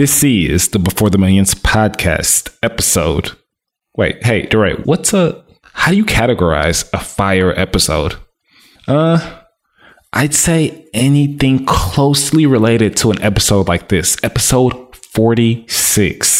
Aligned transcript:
This 0.00 0.24
is 0.24 0.70
the 0.70 0.78
Before 0.78 1.10
the 1.10 1.18
Millions 1.18 1.54
podcast 1.54 2.56
episode. 2.62 3.32
Wait, 3.98 4.24
hey, 4.24 4.46
DeRay, 4.46 4.82
what's 4.86 5.12
a 5.12 5.44
how 5.74 5.90
do 5.90 5.98
you 5.98 6.06
categorize 6.06 6.88
a 6.94 6.98
fire 7.00 7.52
episode? 7.54 8.16
Uh 8.88 9.40
I'd 10.14 10.32
say 10.32 10.88
anything 10.94 11.66
closely 11.66 12.46
related 12.46 12.96
to 12.96 13.10
an 13.10 13.20
episode 13.20 13.68
like 13.68 13.90
this, 13.90 14.16
episode 14.22 14.96
46. 14.96 16.39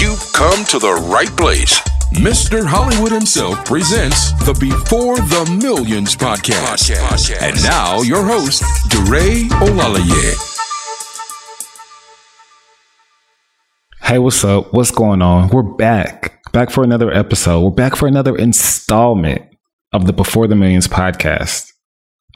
you've 0.00 0.32
come 0.32 0.64
to 0.66 0.78
the 0.78 0.92
right 0.92 1.28
place. 1.36 1.78
Mr. 2.14 2.64
Hollywood 2.64 3.12
himself 3.12 3.64
presents 3.64 4.32
the 4.44 4.54
Before 4.54 5.16
the 5.16 5.58
Millions 5.60 6.16
podcast. 6.16 6.90
And 7.42 7.62
now, 7.62 8.02
your 8.02 8.24
host, 8.24 8.62
DeRay 8.90 9.48
Olalaye. 9.60 10.50
Hey, 14.02 14.18
what's 14.18 14.44
up? 14.44 14.72
What's 14.72 14.90
going 14.90 15.22
on? 15.22 15.48
We're 15.48 15.62
back. 15.62 16.40
Back 16.52 16.70
for 16.70 16.84
another 16.84 17.12
episode. 17.12 17.60
We're 17.60 17.70
back 17.70 17.96
for 17.96 18.06
another 18.06 18.36
installment 18.36 19.42
of 19.92 20.06
the 20.06 20.12
Before 20.12 20.46
the 20.46 20.56
Millions 20.56 20.88
podcast. 20.88 21.70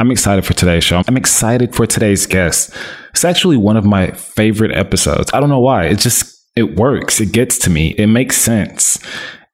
I'm 0.00 0.10
excited 0.10 0.46
for 0.46 0.54
today's 0.54 0.84
show. 0.84 1.02
I'm 1.08 1.16
excited 1.16 1.74
for 1.74 1.86
today's 1.86 2.26
guest. 2.26 2.72
It's 3.10 3.24
actually 3.24 3.56
one 3.56 3.76
of 3.76 3.84
my 3.84 4.12
favorite 4.12 4.72
episodes. 4.76 5.30
I 5.34 5.40
don't 5.40 5.48
know 5.50 5.60
why. 5.60 5.86
It 5.86 5.98
just 5.98 6.37
it 6.58 6.76
works. 6.76 7.20
It 7.20 7.32
gets 7.32 7.56
to 7.60 7.70
me. 7.70 7.90
It 7.90 8.08
makes 8.08 8.36
sense. 8.36 8.98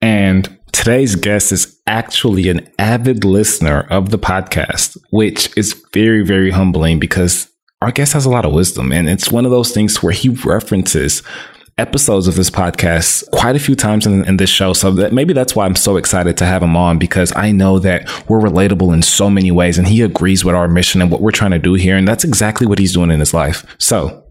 And 0.01 0.59
today's 0.73 1.17
guest 1.17 1.53
is 1.53 1.79
actually 1.87 2.49
an 2.49 2.67
avid 2.79 3.25
listener 3.25 3.87
of 3.91 4.09
the 4.09 4.19
podcast, 4.19 4.97
which 5.11 5.55
is 5.57 5.75
very, 5.93 6.25
very 6.25 6.51
humbling 6.51 6.99
because 6.99 7.51
our 7.83 7.93
guest 7.93 8.15
has 8.15 8.25
a 8.25 8.31
lot 8.31 8.47
of 8.47 8.55
wisdom. 8.55 8.91
And 8.91 9.09
it's 9.09 9.31
one 9.31 9.45
of 9.45 9.51
those 9.51 9.71
things 9.73 10.03
where 10.03 10.15
he 10.15 10.31
references 10.31 11.23
episodes 11.77 12.27
of 12.27 12.37
this 12.37 12.51
podcast 12.51 13.29
quite 13.33 13.57
a 13.57 13.59
few 13.59 13.75
times 13.75 14.07
in, 14.07 14.25
in, 14.27 14.37
this 14.39 14.49
show. 14.49 14.73
So 14.73 14.93
that 14.93 15.13
maybe 15.13 15.35
that's 15.35 15.55
why 15.55 15.67
I'm 15.67 15.75
so 15.75 15.97
excited 15.97 16.39
to 16.39 16.47
have 16.47 16.63
him 16.63 16.77
on 16.77 16.99
because 16.99 17.35
I 17.37 17.51
know 17.51 17.81
that 17.81 18.09
we're 18.31 18.41
relatable 18.41 18.95
in 18.95 19.03
so 19.03 19.29
many 19.29 19.51
ways 19.51 19.77
and 19.77 19.87
he 19.87 20.01
agrees 20.01 20.45
with 20.45 20.55
our 20.55 20.69
mission 20.69 21.03
and 21.03 21.11
what 21.11 21.21
we're 21.21 21.33
trying 21.33 21.51
to 21.51 21.59
do 21.59 21.75
here. 21.75 21.97
And 21.97 22.07
that's 22.07 22.25
exactly 22.25 22.67
what 22.67 22.79
he's 22.79 22.95
doing 22.95 23.11
in 23.11 23.21
his 23.21 23.35
life. 23.35 23.67
So 23.79 24.24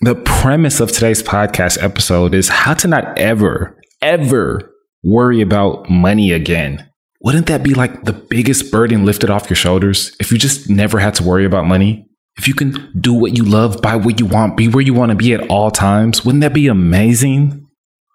the 0.00 0.14
premise 0.14 0.80
of 0.80 0.90
today's 0.90 1.22
podcast 1.22 1.82
episode 1.82 2.32
is 2.32 2.48
how 2.48 2.72
to 2.72 2.88
not 2.88 3.18
ever, 3.18 3.78
ever 4.00 4.72
worry 5.02 5.42
about 5.42 5.90
money 5.90 6.32
again. 6.32 6.88
Wouldn't 7.20 7.48
that 7.48 7.62
be 7.62 7.74
like 7.74 8.04
the 8.04 8.14
biggest 8.14 8.72
burden 8.72 9.04
lifted 9.04 9.28
off 9.28 9.50
your 9.50 9.56
shoulders 9.56 10.16
if 10.18 10.32
you 10.32 10.38
just 10.38 10.70
never 10.70 10.98
had 10.98 11.14
to 11.16 11.22
worry 11.22 11.44
about 11.44 11.66
money? 11.66 12.06
If 12.38 12.48
you 12.48 12.54
can 12.54 12.90
do 12.98 13.12
what 13.12 13.36
you 13.36 13.44
love, 13.44 13.82
buy 13.82 13.96
what 13.96 14.18
you 14.18 14.24
want, 14.24 14.56
be 14.56 14.68
where 14.68 14.82
you 14.82 14.94
want 14.94 15.10
to 15.10 15.16
be 15.16 15.34
at 15.34 15.46
all 15.50 15.70
times, 15.70 16.24
wouldn't 16.24 16.40
that 16.40 16.54
be 16.54 16.68
amazing? 16.68 17.66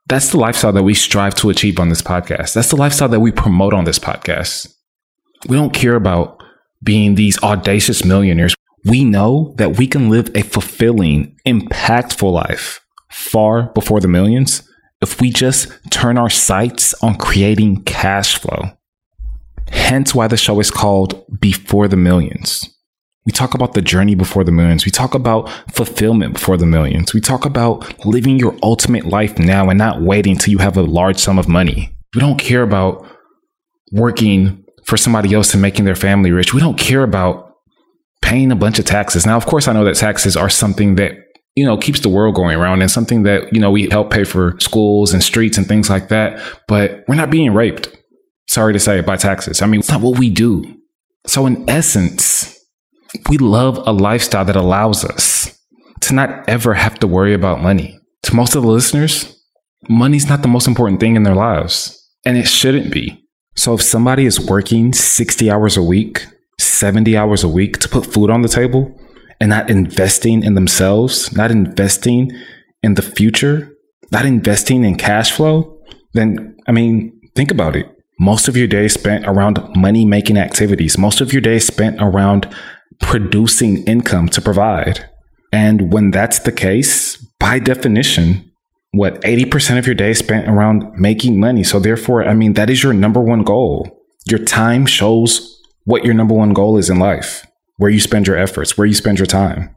That's 0.07 0.31
the 0.31 0.37
lifestyle 0.37 0.71
that 0.71 0.83
we 0.83 0.95
strive 0.95 1.35
to 1.35 1.51
achieve 1.51 1.79
on 1.79 1.89
this 1.89 2.01
podcast. 2.01 2.53
That's 2.55 2.69
the 2.69 2.77
lifestyle 2.77 3.09
that 3.09 3.19
we 3.19 3.31
promote 3.31 3.75
on 3.75 3.85
this 3.85 3.99
podcast. 3.99 4.73
We 5.47 5.55
don't 5.55 5.73
care 5.73 5.95
about 5.95 6.41
being 6.81 7.13
these 7.13 7.37
audacious 7.43 8.03
millionaires. 8.03 8.54
We 8.85 9.03
know 9.03 9.53
that 9.57 9.77
we 9.77 9.87
can 9.87 10.09
live 10.09 10.29
a 10.35 10.43
fulfilling, 10.43 11.37
impactful 11.45 12.31
life 12.31 12.81
far 13.09 13.71
before 13.73 13.99
the 13.99 14.07
millions 14.07 14.67
if 15.01 15.19
we 15.19 15.31
just 15.31 15.69
turn 15.89 16.17
our 16.17 16.29
sights 16.29 16.93
on 17.01 17.15
creating 17.15 17.83
cash 17.83 18.37
flow. 18.37 18.71
Hence 19.69 20.13
why 20.13 20.27
the 20.27 20.37
show 20.37 20.59
is 20.59 20.69
called 20.69 21.25
Before 21.39 21.87
the 21.87 21.97
Millions. 21.97 22.69
We 23.25 23.31
talk 23.31 23.55
about 23.55 23.73
the 23.73 23.81
journey 23.81 24.13
before 24.13 24.43
the 24.43 24.51
millions. 24.51 24.85
We 24.85 24.91
talk 24.91 25.15
about 25.15 25.49
fulfillment 25.73 26.35
before 26.35 26.57
the 26.57 26.67
millions. 26.67 27.11
We 27.11 27.21
talk 27.21 27.43
about 27.43 28.05
living 28.05 28.37
your 28.37 28.55
ultimate 28.61 29.05
life 29.05 29.39
now 29.39 29.69
and 29.69 29.79
not 29.79 30.01
waiting 30.01 30.37
till 30.37 30.51
you 30.51 30.59
have 30.59 30.77
a 30.77 30.83
large 30.83 31.17
sum 31.17 31.39
of 31.39 31.47
money. 31.47 31.95
We 32.13 32.21
don't 32.21 32.37
care 32.37 32.61
about 32.61 33.07
working 33.91 34.63
for 34.85 34.95
somebody 34.95 35.33
else 35.33 35.53
and 35.53 35.61
making 35.61 35.85
their 35.85 35.95
family 35.95 36.31
rich. 36.31 36.53
We 36.53 36.61
don't 36.61 36.77
care 36.77 37.01
about 37.01 37.44
paying 38.25 38.51
a 38.51 38.55
bunch 38.55 38.79
of 38.79 38.85
taxes. 38.85 39.25
Now, 39.25 39.37
of 39.37 39.45
course, 39.45 39.67
I 39.67 39.73
know 39.73 39.85
that 39.85 39.95
taxes 39.95 40.35
are 40.35 40.49
something 40.49 40.95
that 40.95 41.13
you 41.55 41.63
know 41.63 41.77
keeps 41.77 42.01
the 42.01 42.09
world 42.09 42.35
going 42.35 42.57
around 42.57 42.81
and 42.81 42.89
something 42.91 43.23
that 43.23 43.53
you 43.53 43.59
know 43.59 43.71
we 43.71 43.87
help 43.89 44.09
pay 44.11 44.23
for 44.23 44.59
schools 44.59 45.13
and 45.13 45.23
streets 45.23 45.57
and 45.57 45.67
things 45.67 45.89
like 45.89 46.09
that. 46.09 46.41
But 46.67 47.05
we're 47.07 47.15
not 47.15 47.29
being 47.29 47.53
raped. 47.53 47.95
Sorry 48.47 48.73
to 48.73 48.79
say 48.79 48.99
by 49.01 49.15
taxes. 49.15 49.61
I 49.61 49.67
mean, 49.67 49.79
it's 49.79 49.91
not 49.91 50.01
what 50.01 50.19
we 50.19 50.29
do. 50.29 50.75
So, 51.27 51.45
in 51.45 51.69
essence, 51.69 52.59
we 53.29 53.37
love 53.37 53.77
a 53.85 53.93
lifestyle 53.93 54.45
that 54.45 54.55
allows 54.55 55.05
us 55.05 55.57
to 56.01 56.13
not 56.13 56.49
ever 56.49 56.73
have 56.73 56.99
to 56.99 57.07
worry 57.07 57.33
about 57.33 57.61
money. 57.61 57.99
To 58.23 58.35
most 58.35 58.55
of 58.55 58.63
the 58.63 58.69
listeners, 58.69 59.39
money's 59.87 60.27
not 60.27 60.41
the 60.41 60.47
most 60.47 60.67
important 60.67 60.99
thing 60.99 61.15
in 61.15 61.23
their 61.23 61.35
lives, 61.35 62.03
and 62.25 62.37
it 62.37 62.47
shouldn't 62.47 62.91
be. 62.91 63.23
So 63.55 63.75
if 63.75 63.81
somebody 63.81 64.25
is 64.25 64.39
working 64.39 64.93
60 64.93 65.49
hours 65.49 65.77
a 65.77 65.83
week, 65.83 66.25
70 66.57 67.17
hours 67.17 67.43
a 67.43 67.49
week 67.49 67.79
to 67.79 67.89
put 67.89 68.05
food 68.05 68.29
on 68.29 68.41
the 68.41 68.47
table 68.47 68.93
and 69.39 69.49
not 69.49 69.69
investing 69.69 70.43
in 70.43 70.55
themselves, 70.55 71.35
not 71.35 71.51
investing 71.51 72.31
in 72.83 72.93
the 72.93 73.01
future, 73.01 73.71
not 74.11 74.25
investing 74.25 74.83
in 74.83 74.95
cash 74.95 75.31
flow, 75.31 75.79
then 76.13 76.55
I 76.67 76.71
mean, 76.71 77.19
think 77.35 77.51
about 77.51 77.75
it. 77.75 77.87
Most 78.19 78.47
of 78.47 78.55
your 78.55 78.67
day 78.67 78.87
spent 78.87 79.25
around 79.27 79.59
money 79.75 80.05
making 80.05 80.37
activities. 80.37 80.97
Most 80.97 81.19
of 81.19 81.33
your 81.33 81.41
day 81.41 81.59
spent 81.59 81.97
around 81.99 82.53
producing 83.01 83.83
income 83.85 84.29
to 84.29 84.41
provide. 84.41 85.09
And 85.51 85.91
when 85.91 86.11
that's 86.11 86.39
the 86.39 86.51
case, 86.51 87.17
by 87.39 87.59
definition, 87.59 88.51
what 88.91 89.21
80% 89.21 89.77
of 89.77 89.85
your 89.85 89.95
day 89.95 90.11
is 90.11 90.19
spent 90.19 90.47
around 90.47 90.97
making 90.97 91.39
money. 91.39 91.63
So 91.63 91.79
therefore, 91.79 92.25
I 92.25 92.33
mean, 92.33 92.53
that 92.53 92.69
is 92.69 92.81
your 92.81 92.93
number 92.93 93.19
one 93.19 93.43
goal. 93.43 93.89
Your 94.29 94.39
time 94.39 94.85
shows 94.85 95.54
what 95.85 96.03
your 96.03 96.13
number 96.13 96.35
one 96.35 96.53
goal 96.53 96.77
is 96.77 96.89
in 96.89 96.99
life, 96.99 97.45
where 97.77 97.91
you 97.91 97.99
spend 97.99 98.27
your 98.27 98.37
efforts, 98.37 98.77
where 98.77 98.87
you 98.87 98.93
spend 98.93 99.17
your 99.17 99.25
time. 99.25 99.75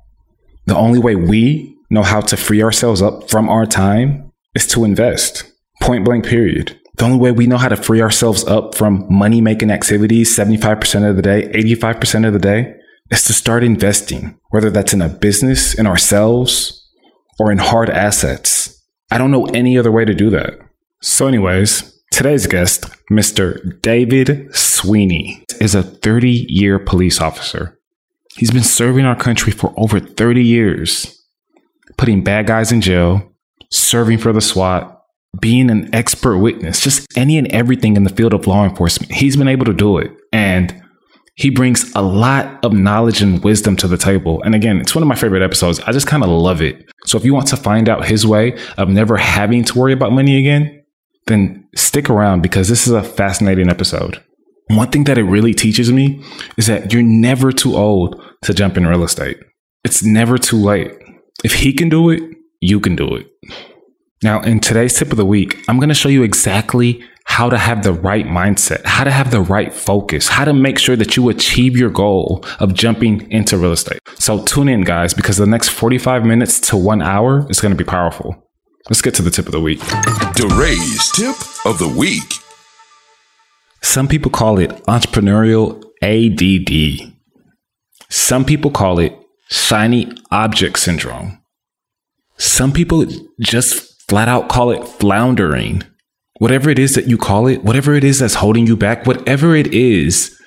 The 0.66 0.76
only 0.76 0.98
way 0.98 1.14
we 1.16 1.76
know 1.91 2.02
how 2.02 2.20
to 2.20 2.36
free 2.36 2.62
ourselves 2.62 3.00
up 3.00 3.30
from 3.30 3.48
our 3.48 3.64
time 3.64 4.32
is 4.55 4.66
to 4.69 4.84
invest. 4.84 5.44
Point 5.81 6.05
blank, 6.05 6.26
period. 6.26 6.78
The 6.96 7.05
only 7.05 7.19
way 7.19 7.31
we 7.31 7.46
know 7.46 7.58
how 7.58 7.69
to 7.69 7.76
free 7.76 8.02
ourselves 8.02 8.44
up 8.44 8.75
from 8.75 9.06
money 9.08 9.40
making 9.40 9.70
activities 9.70 10.37
75% 10.37 11.08
of 11.08 11.16
the 11.16 11.22
day, 11.22 11.49
85% 11.52 12.26
of 12.26 12.32
the 12.32 12.38
day, 12.40 12.75
is 13.11 13.22
to 13.25 13.32
start 13.32 13.62
investing, 13.62 14.38
whether 14.50 14.69
that's 14.69 14.93
in 14.93 15.00
a 15.00 15.08
business, 15.08 15.75
in 15.78 15.87
ourselves, 15.87 16.84
or 17.38 17.52
in 17.52 17.58
hard 17.58 17.88
assets. 17.88 18.82
I 19.11 19.19
don't 19.19 19.31
know 19.31 19.46
any 19.46 19.78
other 19.78 19.93
way 19.93 20.04
to 20.04 20.14
do 20.14 20.28
that. 20.31 20.58
So, 21.00 21.28
anyways, 21.28 21.98
today's 22.10 22.46
guest, 22.46 22.84
Mr. 23.10 23.81
David 23.82 24.55
Sweeney, 24.55 25.44
is 25.60 25.75
a 25.75 25.82
30 25.82 26.46
year 26.49 26.78
police 26.78 27.20
officer. 27.20 27.78
He's 28.37 28.50
been 28.50 28.62
serving 28.62 29.05
our 29.05 29.16
country 29.16 29.52
for 29.52 29.75
over 29.76 29.99
30 29.99 30.44
years, 30.44 31.25
putting 31.96 32.22
bad 32.22 32.46
guys 32.46 32.70
in 32.70 32.81
jail, 32.81 33.32
serving 33.70 34.19
for 34.19 34.32
the 34.32 34.40
SWAT, 34.40 34.94
being 35.40 35.70
an 35.70 35.93
expert 35.94 36.38
witness, 36.38 36.81
just 36.81 37.06
any 37.16 37.37
and 37.37 37.49
everything 37.52 37.96
in 37.96 38.05
the 38.05 38.11
field 38.11 38.32
of 38.32 38.46
law 38.46 38.64
enforcement. 38.64 39.12
He's 39.12 39.37
been 39.37 39.49
able 39.49 39.66
to 39.66 39.75
do 39.75 39.99
it. 39.99 40.12
And 40.32 40.82
He 41.34 41.50
brings 41.50 41.93
a 41.94 42.02
lot 42.02 42.64
of 42.64 42.72
knowledge 42.72 43.22
and 43.22 43.43
wisdom 43.44 43.76
to 43.76 43.87
the 43.88 43.96
table. 43.96 44.43
And 44.43 44.54
again, 44.54 44.81
it's 44.81 44.94
one 44.94 45.02
of 45.02 45.08
my 45.08 45.14
favorite 45.14 45.43
episodes. 45.43 45.78
I 45.81 45.93
just 45.93 46.06
kind 46.06 46.22
of 46.25 46.28
love 46.28 46.61
it. 46.62 46.90
So 47.06 47.16
if 47.16 47.25
you 47.25 47.32
want 47.32 47.46
to 47.49 47.56
find 47.56 47.88
out 47.88 48.06
his 48.06 48.26
way 48.26 48.58
of 48.76 48.88
never 48.88 49.16
having 49.16 49.62
to 49.64 49.78
worry 49.78 49.93
about 49.93 50.12
money 50.12 50.38
again, 50.38 50.77
then 51.28 51.66
stick 51.75 52.10
around 52.10 52.42
because 52.42 52.69
this 52.69 52.86
is 52.86 52.92
a 52.92 53.02
fascinating 53.02 53.69
episode. 53.69 54.22
One 54.69 54.90
thing 54.90 55.04
that 55.04 55.19
it 55.19 55.25
really 55.25 55.54
teaches 55.54 55.92
me 55.92 56.22
is 56.56 56.66
that 56.66 56.92
you're 56.92 57.02
never 57.02 57.52
too 57.52 57.76
old 57.76 58.20
to 58.42 58.52
jump 58.52 58.76
in 58.76 58.86
real 58.86 59.04
estate. 59.04 59.38
It's 59.84 60.02
never 60.02 60.36
too 60.36 60.58
late. 60.58 60.92
If 61.44 61.54
he 61.54 61.72
can 61.72 61.88
do 61.88 62.10
it, 62.10 62.22
you 62.60 62.80
can 62.80 62.96
do 62.96 63.14
it. 63.14 63.26
Now, 64.22 64.42
in 64.42 64.58
today's 64.58 64.98
tip 64.98 65.12
of 65.12 65.16
the 65.16 65.25
week, 65.25 65.64
I'm 65.69 65.78
going 65.78 65.88
to 65.88 65.94
show 65.94 66.08
you 66.08 66.25
exactly 66.25 67.02
how 67.25 67.48
to 67.48 67.56
have 67.56 67.84
the 67.84 67.92
right 67.92 68.26
mindset, 68.26 68.84
how 68.84 69.04
to 69.04 69.10
have 69.10 69.30
the 69.30 69.40
right 69.40 69.72
focus, 69.72 70.28
how 70.28 70.44
to 70.44 70.52
make 70.52 70.78
sure 70.78 70.96
that 70.96 71.16
you 71.16 71.28
achieve 71.28 71.76
your 71.76 71.90
goal 71.90 72.44
of 72.58 72.75
jumping 72.75 73.30
into 73.30 73.56
real 73.56 73.72
estate. 73.72 74.00
So 74.14 74.42
tune 74.44 74.69
in, 74.69 74.80
guys, 74.80 75.14
because 75.14 75.36
the 75.36 75.46
next 75.46 75.69
45 75.69 76.25
minutes 76.25 76.58
to 76.70 76.76
one 76.76 77.00
hour 77.00 77.46
is 77.48 77.60
going 77.60 77.72
to 77.72 77.78
be 77.78 77.88
powerful. 77.88 78.34
Let's 78.88 79.02
get 79.02 79.14
to 79.16 79.22
the 79.22 79.30
tip 79.30 79.46
of 79.46 79.52
the 79.52 79.60
week. 79.60 79.80
DeRay's 80.38 81.11
tip 81.11 81.35
of 81.67 81.81
the 81.81 81.88
week. 81.88 82.35
Some 83.82 84.06
people 84.06 84.31
call 84.31 84.61
it 84.61 84.70
entrepreneurial 84.87 85.82
ADD. 86.00 87.12
Some 88.08 88.44
people 88.44 88.70
call 88.70 89.00
it 89.00 89.19
shiny 89.50 90.12
object 90.31 90.79
syndrome. 90.79 91.43
Some 92.37 92.73
people 92.73 93.05
just 93.40 94.00
flat 94.08 94.29
out 94.29 94.49
call 94.49 94.70
it 94.70 94.87
floundering 94.87 95.82
whatever 96.38 96.70
it 96.70 96.79
is 96.79 96.94
that 96.94 97.08
you 97.08 97.19
call 97.19 97.49
it, 97.49 97.64
whatever 97.64 97.94
it 97.94 98.05
is 98.05 98.20
that's 98.20 98.35
holding 98.35 98.64
you 98.64 98.76
back, 98.76 99.08
whatever 99.08 99.56
it 99.56 99.75
is 99.75 100.40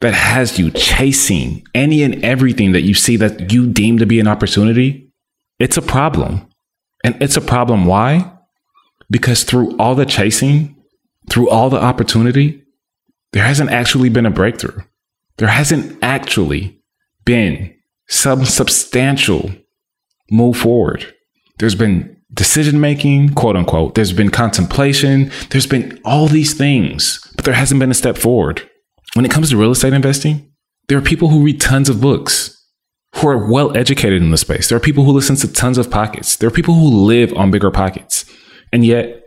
that 0.00 0.14
has 0.14 0.58
you 0.58 0.70
chasing 0.70 1.62
any 1.74 2.02
and 2.02 2.24
everything 2.24 2.72
that 2.72 2.80
you 2.80 2.94
see 2.94 3.16
that 3.16 3.52
you 3.52 3.70
deem 3.70 3.98
to 3.98 4.06
be 4.06 4.20
an 4.20 4.26
opportunity, 4.26 5.12
it's 5.58 5.76
a 5.76 5.82
problem. 5.82 6.48
And 7.04 7.20
it's 7.20 7.36
a 7.36 7.42
problem. 7.42 7.84
Why? 7.84 8.37
Because 9.10 9.42
through 9.44 9.76
all 9.78 9.94
the 9.94 10.06
chasing, 10.06 10.76
through 11.30 11.48
all 11.48 11.70
the 11.70 11.82
opportunity, 11.82 12.62
there 13.32 13.44
hasn't 13.44 13.70
actually 13.70 14.08
been 14.08 14.26
a 14.26 14.30
breakthrough. 14.30 14.82
There 15.36 15.48
hasn't 15.48 15.98
actually 16.02 16.80
been 17.24 17.74
some 18.08 18.44
substantial 18.44 19.50
move 20.30 20.56
forward. 20.56 21.14
There's 21.58 21.74
been 21.74 22.16
decision 22.32 22.80
making, 22.80 23.34
quote 23.34 23.56
unquote. 23.56 23.94
There's 23.94 24.12
been 24.12 24.30
contemplation. 24.30 25.30
There's 25.50 25.66
been 25.66 26.00
all 26.04 26.26
these 26.26 26.54
things, 26.54 27.20
but 27.36 27.44
there 27.44 27.54
hasn't 27.54 27.80
been 27.80 27.90
a 27.90 27.94
step 27.94 28.16
forward. 28.16 28.68
When 29.14 29.24
it 29.24 29.30
comes 29.30 29.50
to 29.50 29.56
real 29.56 29.70
estate 29.70 29.92
investing, 29.92 30.52
there 30.88 30.98
are 30.98 31.02
people 31.02 31.28
who 31.28 31.42
read 31.42 31.60
tons 31.60 31.88
of 31.88 32.00
books, 32.00 32.54
who 33.16 33.28
are 33.28 33.50
well 33.50 33.76
educated 33.76 34.22
in 34.22 34.30
the 34.30 34.36
space. 34.36 34.68
There 34.68 34.76
are 34.76 34.80
people 34.80 35.04
who 35.04 35.12
listen 35.12 35.36
to 35.36 35.52
tons 35.52 35.78
of 35.78 35.90
pockets. 35.90 36.36
There 36.36 36.48
are 36.48 36.52
people 36.52 36.74
who 36.74 36.88
live 36.88 37.32
on 37.34 37.50
bigger 37.50 37.70
pockets. 37.70 38.24
And 38.72 38.84
yet, 38.84 39.22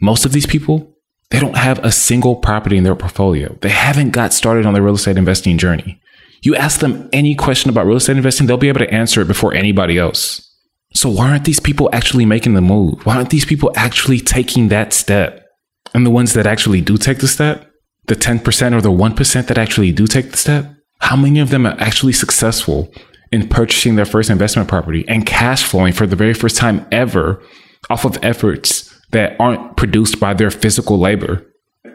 most 0.00 0.24
of 0.24 0.32
these 0.32 0.46
people, 0.46 0.94
they 1.30 1.40
don't 1.40 1.56
have 1.56 1.78
a 1.84 1.92
single 1.92 2.36
property 2.36 2.76
in 2.76 2.84
their 2.84 2.96
portfolio. 2.96 3.56
They 3.60 3.68
haven't 3.68 4.10
got 4.10 4.32
started 4.32 4.66
on 4.66 4.74
their 4.74 4.82
real 4.82 4.94
estate 4.94 5.16
investing 5.16 5.58
journey. 5.58 6.00
You 6.42 6.56
ask 6.56 6.80
them 6.80 7.08
any 7.12 7.34
question 7.34 7.70
about 7.70 7.86
real 7.86 7.98
estate 7.98 8.16
investing, 8.16 8.46
they'll 8.46 8.56
be 8.56 8.68
able 8.68 8.80
to 8.80 8.92
answer 8.92 9.20
it 9.20 9.28
before 9.28 9.54
anybody 9.54 9.98
else. 9.98 10.46
So 10.94 11.08
why 11.08 11.30
aren't 11.30 11.44
these 11.44 11.60
people 11.60 11.88
actually 11.92 12.24
making 12.24 12.54
the 12.54 12.60
move? 12.60 13.04
Why 13.06 13.16
aren't 13.16 13.30
these 13.30 13.44
people 13.44 13.72
actually 13.76 14.18
taking 14.18 14.68
that 14.68 14.92
step? 14.92 15.46
And 15.94 16.04
the 16.04 16.10
ones 16.10 16.32
that 16.32 16.46
actually 16.46 16.80
do 16.80 16.96
take 16.96 17.18
the 17.18 17.28
step, 17.28 17.70
the 18.06 18.16
10% 18.16 18.74
or 18.74 18.80
the 18.80 18.90
1% 18.90 19.46
that 19.46 19.58
actually 19.58 19.92
do 19.92 20.06
take 20.06 20.30
the 20.30 20.36
step, 20.36 20.66
how 21.00 21.16
many 21.16 21.40
of 21.40 21.50
them 21.50 21.66
are 21.66 21.76
actually 21.78 22.12
successful 22.12 22.92
in 23.30 23.48
purchasing 23.48 23.94
their 23.94 24.04
first 24.04 24.30
investment 24.30 24.68
property 24.68 25.04
and 25.06 25.26
cash 25.26 25.62
flowing 25.64 25.92
for 25.92 26.06
the 26.06 26.16
very 26.16 26.34
first 26.34 26.56
time 26.56 26.86
ever 26.90 27.42
off 27.90 28.04
of 28.04 28.18
efforts 28.22 28.94
that 29.10 29.36
aren't 29.40 29.76
produced 29.76 30.20
by 30.20 30.34
their 30.34 30.50
physical 30.50 30.98
labor? 30.98 31.46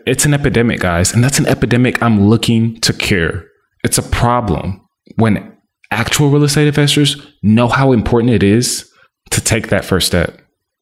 It's 0.06 0.25
an 0.25 0.33
epidemic, 0.33 0.80
guys, 0.81 1.13
and 1.13 1.24
that's 1.24 1.39
an 1.39 1.47
epidemic 1.47 2.01
I'm 2.03 2.27
looking 2.27 2.80
to 2.81 2.94
cure. 2.94 3.45
It's 3.83 3.97
a 3.97 4.03
problem 4.03 4.88
when 5.15 5.56
actual 5.92 6.30
real 6.30 6.44
estate 6.44 6.68
investors 6.68 7.25
know 7.42 7.68
how 7.68 7.92
important 7.92 8.33
it 8.33 8.44
is 8.44 8.92
to 9.31 9.42
take 9.42 9.69
that 9.69 9.86
first 9.86 10.07
step, 10.07 10.39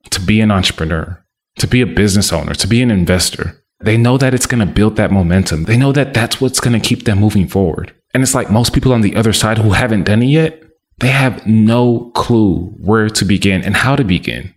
to 0.09 0.19
be 0.19 0.41
an 0.41 0.51
entrepreneur, 0.51 1.23
to 1.59 1.67
be 1.67 1.81
a 1.81 1.87
business 1.87 2.33
owner, 2.33 2.53
to 2.53 2.67
be 2.67 2.81
an 2.81 2.91
investor. 2.91 3.63
They 3.79 3.97
know 3.97 4.17
that 4.17 4.33
it's 4.33 4.45
going 4.45 4.65
to 4.65 4.73
build 4.73 4.95
that 4.95 5.11
momentum. 5.11 5.65
They 5.65 5.77
know 5.77 5.91
that 5.91 6.13
that's 6.13 6.39
what's 6.39 6.59
going 6.59 6.79
to 6.79 6.87
keep 6.87 7.03
them 7.03 7.19
moving 7.19 7.47
forward. 7.47 7.93
And 8.13 8.23
it's 8.23 8.35
like 8.35 8.49
most 8.49 8.73
people 8.73 8.93
on 8.93 9.01
the 9.01 9.15
other 9.15 9.33
side 9.33 9.57
who 9.57 9.71
haven't 9.71 10.05
done 10.05 10.23
it 10.23 10.27
yet, 10.27 10.63
they 10.99 11.09
have 11.09 11.45
no 11.45 12.11
clue 12.15 12.67
where 12.79 13.09
to 13.09 13.25
begin 13.25 13.61
and 13.63 13.75
how 13.75 13.95
to 13.95 14.03
begin. 14.03 14.53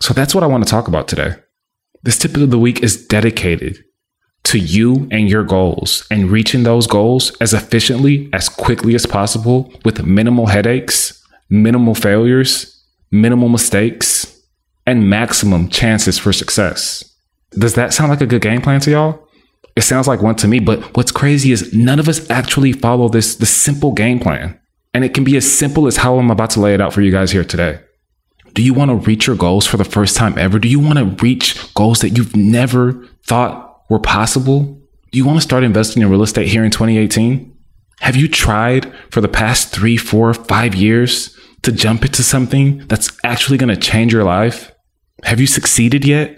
So 0.00 0.14
that's 0.14 0.34
what 0.34 0.44
I 0.44 0.46
want 0.46 0.64
to 0.64 0.70
talk 0.70 0.88
about 0.88 1.08
today. 1.08 1.36
This 2.02 2.18
tip 2.18 2.36
of 2.36 2.50
the 2.50 2.58
week 2.58 2.82
is 2.82 3.06
dedicated 3.06 3.84
to 4.44 4.58
you 4.58 5.06
and 5.10 5.28
your 5.28 5.44
goals 5.44 6.06
and 6.10 6.30
reaching 6.30 6.62
those 6.62 6.86
goals 6.86 7.36
as 7.40 7.52
efficiently, 7.52 8.30
as 8.32 8.48
quickly 8.48 8.94
as 8.94 9.04
possible 9.04 9.72
with 9.84 10.04
minimal 10.04 10.46
headaches, 10.46 11.22
minimal 11.50 11.94
failures, 11.94 12.82
minimal 13.10 13.50
mistakes, 13.50 14.40
and 14.86 15.10
maximum 15.10 15.68
chances 15.68 16.18
for 16.18 16.32
success. 16.32 17.04
Does 17.58 17.74
that 17.74 17.92
sound 17.92 18.10
like 18.10 18.22
a 18.22 18.26
good 18.26 18.42
game 18.42 18.62
plan 18.62 18.80
to 18.80 18.90
y'all? 18.90 19.28
It 19.76 19.82
sounds 19.82 20.08
like 20.08 20.22
one 20.22 20.36
to 20.36 20.48
me, 20.48 20.58
but 20.58 20.96
what's 20.96 21.12
crazy 21.12 21.52
is 21.52 21.74
none 21.74 21.98
of 21.98 22.08
us 22.08 22.28
actually 22.30 22.72
follow 22.72 23.08
this, 23.08 23.36
this 23.36 23.50
simple 23.50 23.92
game 23.92 24.18
plan. 24.18 24.58
And 24.94 25.04
it 25.04 25.14
can 25.14 25.24
be 25.24 25.36
as 25.36 25.50
simple 25.50 25.86
as 25.86 25.98
how 25.98 26.18
I'm 26.18 26.30
about 26.30 26.50
to 26.50 26.60
lay 26.60 26.74
it 26.74 26.80
out 26.80 26.92
for 26.92 27.02
you 27.02 27.12
guys 27.12 27.30
here 27.30 27.44
today. 27.44 27.80
Do 28.54 28.62
you 28.62 28.74
want 28.74 28.90
to 28.90 28.96
reach 28.96 29.26
your 29.26 29.36
goals 29.36 29.66
for 29.66 29.76
the 29.76 29.84
first 29.84 30.16
time 30.16 30.38
ever? 30.38 30.58
Do 30.58 30.68
you 30.68 30.80
want 30.80 30.98
to 30.98 31.24
reach 31.24 31.72
goals 31.74 32.00
that 32.00 32.10
you've 32.10 32.36
never 32.36 33.06
thought 33.24 33.82
were 33.88 33.98
possible? 33.98 34.80
Do 35.10 35.18
you 35.18 35.24
want 35.24 35.38
to 35.38 35.42
start 35.42 35.64
investing 35.64 36.02
in 36.02 36.10
real 36.10 36.22
estate 36.22 36.48
here 36.48 36.64
in 36.64 36.70
2018? 36.70 37.56
Have 38.00 38.16
you 38.16 38.28
tried 38.28 38.92
for 39.10 39.20
the 39.20 39.28
past 39.28 39.72
three, 39.72 39.96
four, 39.96 40.32
five 40.32 40.74
years 40.74 41.36
to 41.62 41.72
jump 41.72 42.04
into 42.04 42.22
something 42.22 42.86
that's 42.88 43.10
actually 43.24 43.58
going 43.58 43.74
to 43.74 43.80
change 43.80 44.12
your 44.12 44.24
life? 44.24 44.72
Have 45.24 45.40
you 45.40 45.46
succeeded 45.46 46.04
yet? 46.04 46.36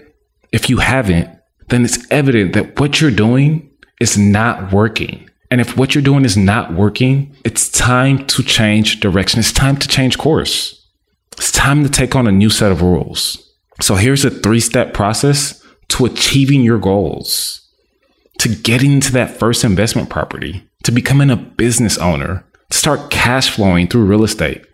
If 0.51 0.69
you 0.69 0.77
haven't, 0.77 1.29
then 1.69 1.85
it's 1.85 2.05
evident 2.11 2.53
that 2.53 2.79
what 2.79 2.99
you're 2.99 3.11
doing 3.11 3.71
is 3.99 4.17
not 4.17 4.73
working. 4.73 5.29
And 5.49 5.61
if 5.61 5.77
what 5.77 5.95
you're 5.95 6.01
doing 6.01 6.25
is 6.25 6.35
not 6.35 6.73
working, 6.73 7.35
it's 7.45 7.69
time 7.69 8.25
to 8.27 8.43
change 8.43 8.99
direction. 8.99 9.39
It's 9.39 9.51
time 9.51 9.77
to 9.77 9.87
change 9.87 10.17
course. 10.17 10.82
It's 11.43 11.51
time 11.51 11.83
to 11.83 11.89
take 11.89 12.15
on 12.15 12.25
a 12.25 12.31
new 12.31 12.49
set 12.49 12.71
of 12.71 12.81
rules. 12.81 13.51
So 13.81 13.95
here's 13.95 14.23
a 14.23 14.29
three 14.29 14.61
step 14.61 14.93
process 14.93 15.61
to 15.89 16.05
achieving 16.05 16.61
your 16.61 16.79
goals, 16.79 17.69
to 18.39 18.47
getting 18.47 19.01
to 19.01 19.11
that 19.11 19.39
first 19.39 19.65
investment 19.65 20.09
property, 20.09 20.65
to 20.85 20.91
becoming 20.93 21.29
a 21.29 21.35
business 21.35 21.97
owner, 21.97 22.45
to 22.71 22.77
start 22.77 23.11
cash 23.11 23.49
flowing 23.49 23.89
through 23.89 24.05
real 24.05 24.23
estate 24.23 24.65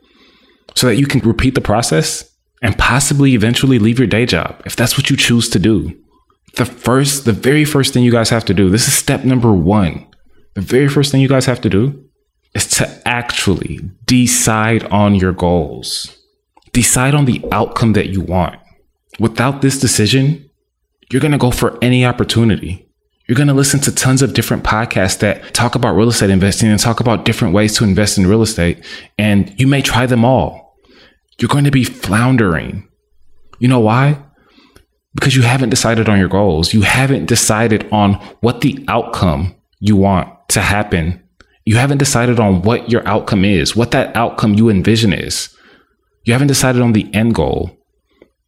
so 0.76 0.86
that 0.86 0.98
you 0.98 1.08
can 1.08 1.22
repeat 1.22 1.56
the 1.56 1.60
process 1.60 2.32
and 2.62 2.78
possibly 2.78 3.34
eventually 3.34 3.80
leave 3.80 3.98
your 3.98 4.08
day 4.08 4.28
job 4.28 4.62
if 4.64 4.76
that's 4.76 4.96
what 4.96 5.10
you 5.10 5.18
choose 5.18 5.50
to 5.50 5.58
do. 5.58 6.00
The 6.54 6.66
first, 6.66 7.26
the 7.26 7.34
very 7.34 7.66
first 7.66 7.96
thing 7.96 8.04
you 8.04 8.12
guys 8.12 8.30
have 8.30 8.46
to 8.46 8.54
do, 8.54 8.70
this 8.70 8.88
is 8.88 8.94
step 8.94 9.24
number 9.24 9.52
one. 9.52 10.06
The 10.54 10.62
very 10.62 10.88
first 10.88 11.12
thing 11.12 11.22
you 11.22 11.30
guys 11.30 11.48
have 11.48 11.62
to 11.62 11.70
do 11.70 12.06
is 12.54 12.68
to 12.78 13.02
actually 13.08 13.80
decide 14.06 14.84
on 14.92 15.16
your 15.16 15.34
goals. 15.34 16.16
Decide 16.72 17.16
on 17.16 17.26
the 17.26 17.44
outcome 17.52 17.94
that 17.94 18.10
you 18.10 18.22
want. 18.22 18.60
Without 19.20 19.62
this 19.62 19.80
decision, 19.80 20.50
you're 21.12 21.22
going 21.22 21.32
to 21.32 21.38
go 21.38 21.52
for 21.52 21.78
any 21.82 22.06
opportunity. 22.06 22.88
You're 23.28 23.36
going 23.36 23.48
to 23.48 23.54
listen 23.54 23.80
to 23.82 23.94
tons 23.94 24.22
of 24.22 24.34
different 24.34 24.64
podcasts 24.64 25.20
that 25.20 25.54
talk 25.54 25.76
about 25.76 25.96
real 25.96 26.10
estate 26.10 26.32
investing 26.32 26.70
and 26.70 26.80
talk 26.80 27.00
about 27.00 27.26
different 27.26 27.54
ways 27.54 27.76
to 27.78 27.84
invest 27.84 28.18
in 28.18 28.26
real 28.26 28.42
estate. 28.42 28.84
And 29.18 29.54
you 29.60 29.68
may 29.68 29.82
try 29.82 30.06
them 30.06 30.26
all. 30.26 30.78
You're 31.40 31.50
going 31.50 31.64
to 31.66 31.72
be 31.72 31.84
floundering. 31.84 32.88
You 33.60 33.68
know 33.68 33.80
why? 33.80 34.24
Because 35.14 35.36
you 35.36 35.44
haven't 35.44 35.70
decided 35.70 36.10
on 36.10 36.18
your 36.18 36.28
goals. 36.28 36.74
You 36.74 36.82
haven't 36.82 37.28
decided 37.28 37.88
on 37.92 38.16
what 38.42 38.62
the 38.62 38.84
outcome 38.88 39.56
you 39.80 39.96
want 39.96 40.30
to 40.50 40.62
happen. 40.62 41.22
You 41.66 41.76
haven't 41.78 42.00
decided 42.00 42.40
on 42.40 42.64
what 42.64 42.90
your 42.90 43.08
outcome 43.08 43.46
is, 43.46 43.76
what 43.76 43.92
that 43.92 44.16
outcome 44.16 44.56
you 44.56 44.70
envision 44.70 45.14
is. 45.14 45.56
You 46.24 46.34
haven't 46.34 46.48
decided 46.48 46.82
on 46.82 46.94
the 46.94 47.14
end 47.14 47.36
goal. 47.36 47.72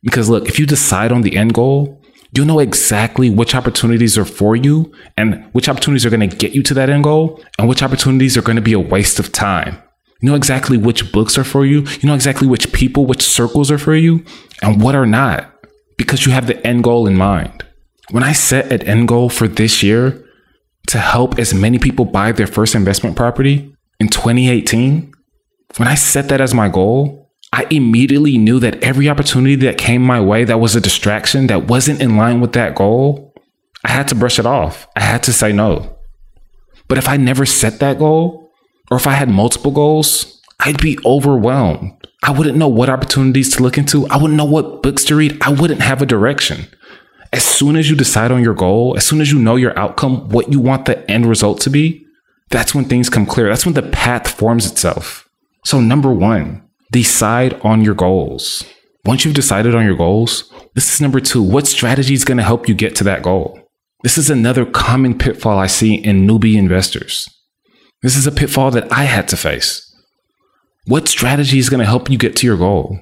Because 0.04 0.30
look, 0.30 0.48
if 0.48 0.60
you 0.60 0.66
decide 0.66 1.12
on 1.12 1.22
the 1.22 1.38
end 1.38 1.54
goal, 1.54 2.02
you 2.34 2.46
know 2.46 2.60
exactly 2.60 3.30
which 3.30 3.54
opportunities 3.54 4.18
are 4.18 4.26
for 4.26 4.56
you 4.56 4.92
and 5.18 5.46
which 5.52 5.68
opportunities 5.68 6.06
are 6.06 6.10
going 6.10 6.28
to 6.30 6.36
get 6.36 6.54
you 6.54 6.64
to 6.64 6.74
that 6.74 6.90
end 6.90 7.04
goal 7.04 7.44
and 7.60 7.68
which 7.68 7.84
opportunities 7.84 8.38
are 8.38 8.42
going 8.42 8.56
to 8.56 8.62
be 8.62 8.74
a 8.74 8.80
waste 8.80 9.20
of 9.20 9.32
time. 9.32 9.82
You 10.22 10.30
know 10.30 10.36
exactly 10.36 10.78
which 10.78 11.12
books 11.12 11.38
are 11.38 11.44
for 11.44 11.66
you. 11.66 11.82
You 12.00 12.08
know 12.08 12.16
exactly 12.16 12.48
which 12.48 12.72
people, 12.72 13.06
which 13.06 13.24
circles 13.24 13.70
are 13.70 13.78
for 13.78 13.96
you 13.96 14.24
and 14.62 14.82
what 14.82 14.96
are 14.96 15.06
not 15.06 15.54
because 15.98 16.26
you 16.26 16.32
have 16.32 16.48
the 16.48 16.66
end 16.66 16.84
goal 16.84 17.06
in 17.06 17.16
mind. 17.16 17.66
When 18.12 18.24
I 18.24 18.34
set 18.34 18.72
an 18.72 18.82
end 18.84 19.08
goal 19.08 19.30
for 19.30 19.48
this 19.48 19.84
year, 19.84 20.26
to 20.88 20.98
help 20.98 21.40
as 21.40 21.54
many 21.54 21.80
people 21.80 22.06
buy 22.06 22.32
their 22.32 22.48
first 22.48 22.76
investment 22.76 23.16
property 23.16 23.74
in 24.00 24.08
2018, 24.08 25.14
when 25.78 25.88
I 25.88 25.96
set 25.96 26.30
that 26.30 26.42
as 26.42 26.54
my 26.54 26.68
goal, 26.68 27.21
I 27.54 27.68
immediately 27.70 28.38
knew 28.38 28.60
that 28.60 28.82
every 28.82 29.10
opportunity 29.10 29.56
that 29.58 29.78
came 29.78 30.02
my 30.02 30.22
way 30.22 30.46
that 30.46 30.60
was 30.60 30.76
a 30.76 30.82
distraction, 30.82 31.48
that 31.48 31.68
wasn't 31.68 32.02
in 32.02 32.16
line 32.16 32.40
with 32.40 32.54
that 32.54 32.76
goal, 32.76 33.34
I 33.84 33.92
had 33.92 34.08
to 34.10 34.16
brush 34.16 34.40
it 34.40 34.46
off. 34.46 34.88
I 34.96 35.02
had 35.02 35.24
to 35.24 35.34
say 35.34 35.52
no. 35.52 35.98
But 36.88 36.98
if 36.98 37.10
I 37.10 37.18
never 37.18 37.46
set 37.46 37.80
that 37.80 38.00
goal, 38.00 38.52
or 38.90 38.98
if 38.98 39.08
I 39.08 39.14
had 39.14 39.30
multiple 39.30 39.72
goals, 39.72 40.42
I'd 40.60 40.82
be 40.82 40.98
overwhelmed. 41.06 41.94
I 42.24 42.32
wouldn't 42.32 42.58
know 42.58 42.68
what 42.68 42.90
opportunities 42.90 43.56
to 43.56 43.64
look 43.64 43.78
into. 43.78 44.06
I 44.08 44.18
wouldn't 44.18 44.38
know 44.38 44.46
what 44.46 44.84
books 44.84 45.04
to 45.06 45.16
read. 45.16 45.38
I 45.42 45.50
wouldn't 45.52 45.82
have 45.82 46.02
a 46.02 46.06
direction. 46.06 46.68
As 47.34 47.44
soon 47.44 47.76
as 47.76 47.90
you 47.90 47.96
decide 47.96 48.32
on 48.32 48.44
your 48.44 48.54
goal, 48.54 48.96
as 48.96 49.06
soon 49.06 49.22
as 49.22 49.32
you 49.32 49.40
know 49.40 49.56
your 49.56 49.78
outcome, 49.80 50.30
what 50.30 50.52
you 50.52 50.60
want 50.60 50.86
the 50.86 51.10
end 51.10 51.26
result 51.26 51.62
to 51.62 51.70
be, 51.70 52.06
that's 52.50 52.76
when 52.76 52.86
things 52.86 53.10
come 53.10 53.26
clear. 53.26 53.48
That's 53.48 53.66
when 53.66 53.74
the 53.74 53.82
path 53.82 54.28
forms 54.30 54.70
itself. 54.70 55.30
So, 55.66 55.80
number 55.80 56.12
one, 56.12 56.62
decide 56.92 57.60
on 57.62 57.82
your 57.82 57.96
goals. 57.96 58.64
Once 59.06 59.26
you've 59.26 59.34
decided 59.34 59.74
on 59.74 59.86
your 59.86 59.96
goals, 59.96 60.52
this 60.76 60.94
is 60.94 61.02
number 61.02 61.20
two. 61.20 61.42
What 61.42 61.66
strategy 61.66 62.14
is 62.14 62.26
going 62.26 62.38
to 62.38 62.44
help 62.44 62.70
you 62.70 62.76
get 62.76 62.96
to 62.98 63.04
that 63.06 63.24
goal? 63.24 63.60
This 64.04 64.18
is 64.18 64.30
another 64.30 64.66
common 64.66 65.18
pitfall 65.18 65.58
I 65.58 65.68
see 65.68 65.96
in 65.96 66.28
newbie 66.28 66.56
investors. 66.56 67.30
This 68.02 68.16
is 68.16 68.28
a 68.28 68.32
pitfall 68.32 68.72
that 68.72 68.92
I 68.92 69.04
had 69.04 69.28
to 69.30 69.38
face. 69.38 69.88
What 70.86 71.08
strategy 71.08 71.60
is 71.60 71.70
going 71.70 71.80
to 71.80 71.86
help 71.86 72.10
you 72.10 72.18
get 72.18 72.36
to 72.38 72.48
your 72.48 72.58
goal? 72.58 73.00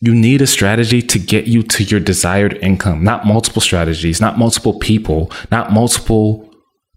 You 0.00 0.14
need 0.14 0.42
a 0.42 0.46
strategy 0.46 1.02
to 1.02 1.18
get 1.18 1.46
you 1.46 1.62
to 1.62 1.82
your 1.82 2.00
desired 2.00 2.58
income, 2.62 3.02
not 3.02 3.26
multiple 3.26 3.62
strategies, 3.62 4.20
not 4.20 4.38
multiple 4.38 4.78
people, 4.78 5.32
not 5.50 5.72
multiple 5.72 6.50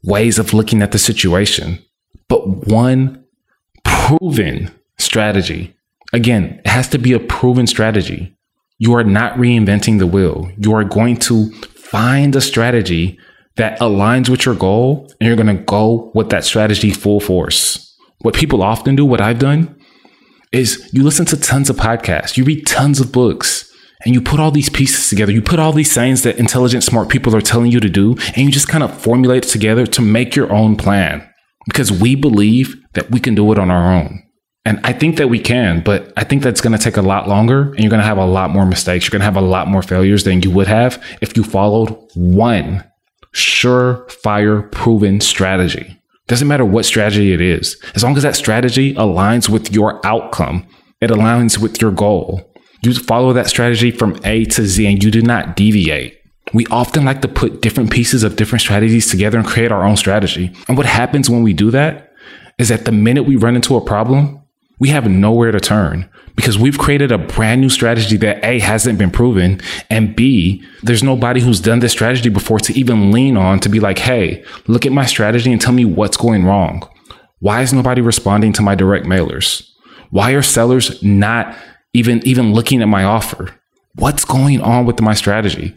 ways 0.03 0.37
of 0.37 0.53
looking 0.53 0.81
at 0.81 0.91
the 0.91 0.99
situation, 0.99 1.83
but 2.27 2.67
one 2.67 3.23
proven 3.83 4.71
strategy. 4.97 5.76
Again, 6.17 6.59
it 6.65 6.67
has 6.67 6.87
to 6.89 6.97
be 6.97 7.13
a 7.13 7.19
proven 7.19 7.67
strategy. 7.67 8.35
You 8.79 8.95
are 8.95 9.03
not 9.03 9.33
reinventing 9.33 9.99
the 9.99 10.07
wheel. 10.07 10.49
You 10.57 10.73
are 10.73 10.83
going 10.83 11.17
to 11.17 11.51
find 11.91 12.35
a 12.35 12.41
strategy 12.41 13.19
that 13.57 13.79
aligns 13.79 14.27
with 14.27 14.43
your 14.43 14.55
goal 14.55 15.13
and 15.19 15.27
you're 15.27 15.35
going 15.35 15.55
to 15.55 15.63
go 15.63 16.11
with 16.15 16.31
that 16.31 16.43
strategy 16.43 16.89
full 16.89 17.19
force. 17.19 17.95
What 18.21 18.33
people 18.33 18.63
often 18.63 18.95
do, 18.95 19.05
what 19.05 19.21
I've 19.21 19.37
done, 19.37 19.79
is 20.51 20.89
you 20.91 21.03
listen 21.03 21.27
to 21.27 21.39
tons 21.39 21.69
of 21.69 21.75
podcasts, 21.75 22.35
you 22.35 22.43
read 22.43 22.65
tons 22.65 22.99
of 22.99 23.11
books, 23.11 23.71
and 24.03 24.15
you 24.15 24.19
put 24.21 24.39
all 24.39 24.49
these 24.49 24.69
pieces 24.69 25.09
together. 25.11 25.31
You 25.31 25.43
put 25.43 25.59
all 25.59 25.71
these 25.71 25.91
sayings 25.91 26.23
that 26.23 26.39
intelligent, 26.39 26.83
smart 26.83 27.09
people 27.09 27.35
are 27.35 27.41
telling 27.41 27.71
you 27.71 27.79
to 27.79 27.89
do, 27.89 28.15
and 28.35 28.37
you 28.37 28.51
just 28.51 28.67
kind 28.67 28.83
of 28.83 28.99
formulate 28.99 29.45
it 29.45 29.49
together 29.49 29.85
to 29.85 30.01
make 30.01 30.35
your 30.35 30.51
own 30.51 30.77
plan 30.77 31.29
because 31.67 31.91
we 31.91 32.15
believe 32.15 32.75
that 32.93 33.11
we 33.11 33.19
can 33.19 33.35
do 33.35 33.51
it 33.51 33.59
on 33.59 33.69
our 33.69 33.93
own. 33.93 34.23
And 34.67 34.81
I 34.83 34.91
think 34.91 35.15
that 35.15 35.29
we 35.29 35.39
can, 35.39 35.79
but 35.79 36.11
I 36.17 36.25
think 36.25 36.43
that's 36.43 36.59
going 36.59 36.77
to 36.77 36.83
take 36.83 36.97
a 36.97 37.01
lot 37.01 37.29
longer 37.29 37.71
and 37.71 37.79
you're 37.79 37.89
going 37.89 38.01
to 38.01 38.05
have 38.05 38.17
a 38.17 38.25
lot 38.25 38.49
more 38.49 38.65
mistakes. 38.65 39.05
You're 39.05 39.11
going 39.11 39.21
to 39.21 39.25
have 39.25 39.37
a 39.37 39.41
lot 39.41 39.69
more 39.69 39.81
failures 39.81 40.25
than 40.25 40.41
you 40.41 40.51
would 40.51 40.67
have 40.67 41.01
if 41.21 41.37
you 41.37 41.45
followed 41.45 41.97
one 42.15 42.83
surefire 43.33 44.69
proven 44.69 45.21
strategy. 45.21 45.97
Doesn't 46.27 46.49
matter 46.49 46.65
what 46.65 46.83
strategy 46.83 47.31
it 47.31 47.39
is. 47.39 47.81
As 47.95 48.03
long 48.03 48.17
as 48.17 48.23
that 48.23 48.35
strategy 48.35 48.93
aligns 48.95 49.47
with 49.47 49.71
your 49.71 50.05
outcome, 50.05 50.67
it 50.99 51.11
aligns 51.11 51.57
with 51.57 51.81
your 51.81 51.91
goal. 51.91 52.53
You 52.83 52.93
follow 52.93 53.31
that 53.31 53.47
strategy 53.47 53.89
from 53.89 54.19
A 54.25 54.43
to 54.43 54.65
Z 54.65 54.85
and 54.85 55.01
you 55.01 55.11
do 55.11 55.21
not 55.21 55.55
deviate. 55.55 56.19
We 56.53 56.65
often 56.65 57.05
like 57.05 57.21
to 57.21 57.29
put 57.29 57.61
different 57.61 57.89
pieces 57.89 58.21
of 58.23 58.35
different 58.35 58.63
strategies 58.63 59.09
together 59.09 59.37
and 59.37 59.47
create 59.47 59.71
our 59.71 59.85
own 59.85 59.95
strategy. 59.95 60.53
And 60.67 60.75
what 60.75 60.87
happens 60.87 61.29
when 61.29 61.41
we 61.41 61.53
do 61.53 61.71
that 61.71 62.11
is 62.57 62.67
that 62.67 62.83
the 62.83 62.91
minute 62.91 63.23
we 63.23 63.37
run 63.37 63.55
into 63.55 63.77
a 63.77 63.81
problem, 63.81 64.43
we 64.79 64.89
have 64.89 65.09
nowhere 65.09 65.51
to 65.51 65.59
turn 65.59 66.09
because 66.35 66.57
we've 66.57 66.77
created 66.77 67.11
a 67.11 67.17
brand 67.17 67.61
new 67.61 67.69
strategy 67.69 68.15
that 68.17 68.43
A 68.45 68.59
hasn't 68.59 68.99
been 68.99 69.09
proven 69.09 69.59
and 69.89 70.15
B, 70.15 70.63
there's 70.83 71.03
nobody 71.03 71.41
who's 71.41 71.59
done 71.59 71.79
this 71.79 71.91
strategy 71.91 72.29
before 72.29 72.59
to 72.59 72.77
even 72.77 73.11
lean 73.11 73.37
on 73.37 73.59
to 73.61 73.69
be 73.69 73.79
like, 73.79 73.97
hey, 73.97 74.45
look 74.67 74.85
at 74.85 74.91
my 74.91 75.05
strategy 75.05 75.51
and 75.51 75.59
tell 75.59 75.73
me 75.73 75.83
what's 75.83 76.17
going 76.17 76.45
wrong. 76.45 76.87
Why 77.39 77.61
is 77.61 77.73
nobody 77.73 78.01
responding 78.01 78.53
to 78.53 78.61
my 78.61 78.75
direct 78.75 79.05
mailers? 79.05 79.67
Why 80.11 80.31
are 80.31 80.41
sellers 80.41 81.01
not 81.03 81.55
even 81.93 82.25
even 82.25 82.53
looking 82.53 82.81
at 82.81 82.87
my 82.87 83.03
offer? 83.03 83.59
What's 83.95 84.25
going 84.25 84.61
on 84.61 84.85
with 84.85 85.01
my 85.01 85.15
strategy? 85.15 85.75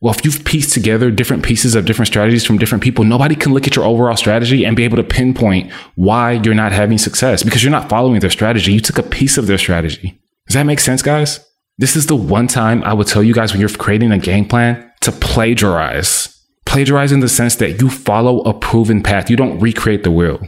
Well, 0.00 0.14
if 0.14 0.24
you've 0.24 0.44
pieced 0.44 0.72
together 0.72 1.10
different 1.10 1.44
pieces 1.44 1.74
of 1.74 1.84
different 1.84 2.06
strategies 2.06 2.46
from 2.46 2.56
different 2.56 2.82
people, 2.82 3.04
nobody 3.04 3.34
can 3.34 3.52
look 3.52 3.66
at 3.66 3.76
your 3.76 3.84
overall 3.84 4.16
strategy 4.16 4.64
and 4.64 4.74
be 4.74 4.84
able 4.84 4.96
to 4.96 5.04
pinpoint 5.04 5.70
why 5.94 6.32
you're 6.32 6.54
not 6.54 6.72
having 6.72 6.96
success 6.96 7.42
because 7.42 7.62
you're 7.62 7.70
not 7.70 7.90
following 7.90 8.20
their 8.20 8.30
strategy. 8.30 8.72
You 8.72 8.80
took 8.80 8.96
a 8.96 9.02
piece 9.02 9.36
of 9.36 9.46
their 9.46 9.58
strategy. 9.58 10.18
Does 10.46 10.54
that 10.54 10.64
make 10.64 10.80
sense, 10.80 11.02
guys? 11.02 11.46
This 11.76 11.96
is 11.96 12.06
the 12.06 12.16
one 12.16 12.46
time 12.46 12.82
I 12.82 12.94
would 12.94 13.08
tell 13.08 13.22
you 13.22 13.34
guys 13.34 13.52
when 13.52 13.60
you're 13.60 13.68
creating 13.68 14.10
a 14.10 14.18
game 14.18 14.46
plan 14.46 14.90
to 15.02 15.12
plagiarize. 15.12 16.34
Plagiarize 16.64 17.12
in 17.12 17.20
the 17.20 17.28
sense 17.28 17.56
that 17.56 17.80
you 17.80 17.90
follow 17.90 18.40
a 18.42 18.54
proven 18.54 19.02
path, 19.02 19.28
you 19.28 19.36
don't 19.36 19.58
recreate 19.60 20.02
the 20.02 20.10
wheel. 20.10 20.40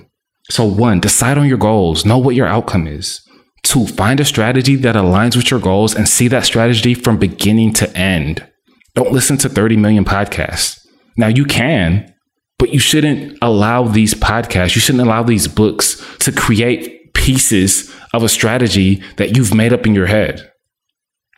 So, 0.50 0.64
one, 0.64 1.00
decide 1.00 1.38
on 1.38 1.48
your 1.48 1.58
goals, 1.58 2.04
know 2.04 2.18
what 2.18 2.34
your 2.34 2.46
outcome 2.46 2.86
is. 2.86 3.20
Two, 3.62 3.86
find 3.86 4.18
a 4.18 4.24
strategy 4.24 4.76
that 4.76 4.94
aligns 4.94 5.36
with 5.36 5.50
your 5.50 5.60
goals 5.60 5.94
and 5.94 6.08
see 6.08 6.28
that 6.28 6.44
strategy 6.44 6.94
from 6.94 7.18
beginning 7.18 7.72
to 7.74 7.96
end. 7.96 8.46
Don't 8.94 9.12
listen 9.12 9.38
to 9.38 9.48
30 9.48 9.76
million 9.76 10.04
podcasts. 10.04 10.86
Now 11.16 11.28
you 11.28 11.44
can, 11.44 12.14
but 12.58 12.72
you 12.72 12.78
shouldn't 12.78 13.38
allow 13.42 13.84
these 13.84 14.14
podcasts, 14.14 14.74
you 14.74 14.80
shouldn't 14.80 15.04
allow 15.04 15.22
these 15.22 15.48
books 15.48 16.04
to 16.20 16.32
create 16.32 17.14
pieces 17.14 17.94
of 18.12 18.22
a 18.22 18.28
strategy 18.28 19.02
that 19.16 19.36
you've 19.36 19.54
made 19.54 19.72
up 19.72 19.86
in 19.86 19.94
your 19.94 20.06
head. 20.06 20.40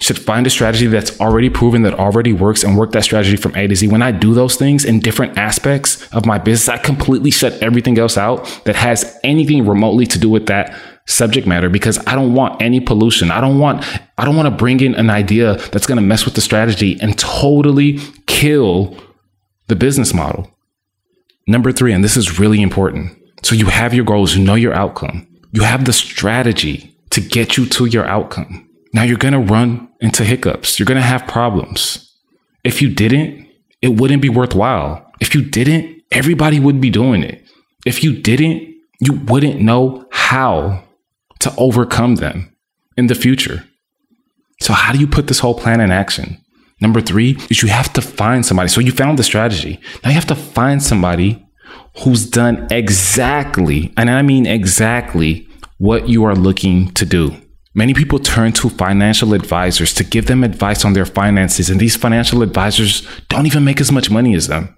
You 0.00 0.06
should 0.06 0.18
find 0.18 0.46
a 0.46 0.50
strategy 0.50 0.88
that's 0.88 1.20
already 1.20 1.48
proven 1.48 1.82
that 1.82 1.94
already 1.94 2.32
works 2.32 2.64
and 2.64 2.76
work 2.76 2.90
that 2.92 3.04
strategy 3.04 3.36
from 3.36 3.54
A 3.54 3.68
to 3.68 3.76
Z. 3.76 3.86
When 3.88 4.02
I 4.02 4.10
do 4.10 4.34
those 4.34 4.56
things 4.56 4.84
in 4.84 4.98
different 4.98 5.38
aspects 5.38 6.12
of 6.12 6.26
my 6.26 6.38
business, 6.38 6.68
I 6.68 6.82
completely 6.82 7.30
shut 7.30 7.52
everything 7.62 7.98
else 7.98 8.18
out 8.18 8.44
that 8.64 8.74
has 8.74 9.18
anything 9.22 9.66
remotely 9.66 10.06
to 10.06 10.18
do 10.18 10.28
with 10.28 10.46
that 10.46 10.76
subject 11.06 11.46
matter 11.46 11.68
because 11.68 11.98
I 12.06 12.14
don't 12.14 12.34
want 12.34 12.62
any 12.62 12.80
pollution. 12.80 13.30
I 13.30 13.40
don't 13.40 13.58
want 13.58 13.84
I 14.16 14.24
don't 14.24 14.36
want 14.36 14.46
to 14.46 14.54
bring 14.54 14.80
in 14.80 14.94
an 14.94 15.10
idea 15.10 15.56
that's 15.70 15.86
going 15.86 15.96
to 15.96 16.02
mess 16.02 16.24
with 16.24 16.34
the 16.34 16.40
strategy 16.40 16.98
and 17.00 17.18
totally 17.18 18.00
kill 18.26 18.96
the 19.68 19.76
business 19.76 20.14
model. 20.14 20.50
Number 21.46 21.72
3 21.72 21.92
and 21.92 22.04
this 22.04 22.16
is 22.16 22.38
really 22.38 22.62
important. 22.62 23.18
So 23.42 23.54
you 23.54 23.66
have 23.66 23.92
your 23.92 24.04
goals, 24.04 24.34
you 24.34 24.42
know 24.42 24.54
your 24.54 24.72
outcome. 24.72 25.26
You 25.52 25.62
have 25.62 25.84
the 25.84 25.92
strategy 25.92 26.96
to 27.10 27.20
get 27.20 27.56
you 27.56 27.66
to 27.66 27.86
your 27.86 28.06
outcome. 28.06 28.68
Now 28.92 29.02
you're 29.02 29.18
going 29.18 29.34
to 29.34 29.52
run 29.52 29.88
into 30.00 30.24
hiccups. 30.24 30.78
You're 30.78 30.86
going 30.86 31.00
to 31.00 31.02
have 31.02 31.26
problems. 31.26 32.12
If 32.64 32.80
you 32.80 32.88
didn't, 32.88 33.48
it 33.82 34.00
wouldn't 34.00 34.22
be 34.22 34.28
worthwhile. 34.28 35.12
If 35.20 35.34
you 35.34 35.42
didn't, 35.42 36.02
everybody 36.10 36.58
would 36.58 36.80
be 36.80 36.90
doing 36.90 37.22
it. 37.22 37.44
If 37.84 38.02
you 38.02 38.16
didn't, 38.20 38.74
you 39.00 39.12
wouldn't 39.12 39.60
know 39.60 40.06
how 40.10 40.83
to 41.44 41.54
overcome 41.56 42.16
them 42.16 42.54
in 42.96 43.06
the 43.06 43.14
future. 43.14 43.64
So, 44.60 44.72
how 44.72 44.92
do 44.92 44.98
you 44.98 45.06
put 45.06 45.26
this 45.26 45.40
whole 45.40 45.54
plan 45.54 45.80
in 45.80 45.90
action? 45.90 46.38
Number 46.80 47.00
three 47.00 47.36
is 47.50 47.62
you 47.62 47.68
have 47.68 47.92
to 47.94 48.02
find 48.02 48.44
somebody. 48.44 48.68
So, 48.68 48.80
you 48.80 48.92
found 48.92 49.18
the 49.18 49.22
strategy. 49.22 49.80
Now, 50.02 50.10
you 50.10 50.14
have 50.14 50.26
to 50.26 50.34
find 50.34 50.82
somebody 50.82 51.46
who's 51.98 52.28
done 52.28 52.66
exactly, 52.70 53.92
and 53.96 54.10
I 54.10 54.22
mean 54.22 54.46
exactly, 54.46 55.48
what 55.78 56.08
you 56.08 56.24
are 56.24 56.34
looking 56.34 56.90
to 56.92 57.04
do. 57.04 57.36
Many 57.74 57.92
people 57.92 58.18
turn 58.20 58.52
to 58.52 58.70
financial 58.70 59.34
advisors 59.34 59.92
to 59.94 60.04
give 60.04 60.26
them 60.26 60.44
advice 60.44 60.84
on 60.84 60.92
their 60.92 61.06
finances, 61.06 61.68
and 61.68 61.80
these 61.80 61.96
financial 61.96 62.42
advisors 62.42 63.06
don't 63.28 63.46
even 63.46 63.64
make 63.64 63.80
as 63.80 63.92
much 63.92 64.10
money 64.10 64.34
as 64.34 64.46
them, 64.46 64.76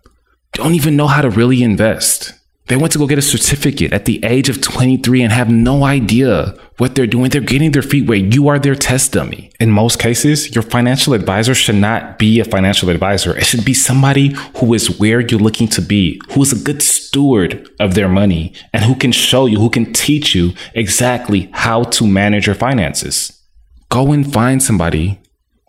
don't 0.53 0.75
even 0.75 0.97
know 0.97 1.07
how 1.07 1.23
to 1.23 1.31
really 1.31 1.63
invest. 1.63 2.33
They 2.69 2.77
went 2.77 2.93
to 2.95 2.99
go 2.99 3.07
get 3.07 3.19
a 3.19 3.23
certificate 3.23 3.93
at 3.93 4.07
the 4.07 4.25
age 4.25 4.49
of 4.49 4.61
23 4.61 5.23
and 5.23 5.33
have 5.33 5.49
no 5.49 5.85
idea 5.85 6.53
what 6.79 6.97
they're 6.97 7.07
doing. 7.07 7.31
They're 7.31 7.41
getting 7.41 7.71
their 7.71 7.83
feet 7.83 8.09
wet. 8.09 8.35
You 8.35 8.49
are 8.49 8.59
their 8.59 8.75
test 8.75 9.13
dummy. 9.13 9.53
In 9.61 9.71
most 9.71 10.01
cases, 10.01 10.53
your 10.53 10.63
financial 10.63 11.15
advisor 11.15 11.55
should 11.55 11.77
not 11.77 12.19
be 12.19 12.41
a 12.41 12.45
financial 12.45 12.91
advisor. 12.91 13.37
It 13.37 13.47
should 13.47 13.65
be 13.65 13.73
somebody 13.73 14.35
who 14.57 14.75
is 14.75 14.99
where 14.99 15.21
you're 15.21 15.39
looking 15.39 15.69
to 15.69 15.81
be, 15.81 16.21
who 16.31 16.43
is 16.43 16.53
a 16.53 16.65
good 16.65 16.83
steward 16.83 17.69
of 17.79 17.95
their 17.95 18.09
money, 18.09 18.53
and 18.73 18.83
who 18.83 18.97
can 18.97 19.13
show 19.13 19.47
you, 19.47 19.61
who 19.61 19.71
can 19.71 19.93
teach 19.93 20.35
you 20.35 20.53
exactly 20.75 21.49
how 21.53 21.85
to 21.85 22.05
manage 22.05 22.47
your 22.47 22.57
finances. 22.57 23.41
Go 23.91 24.11
and 24.11 24.33
find 24.33 24.61
somebody. 24.61 25.21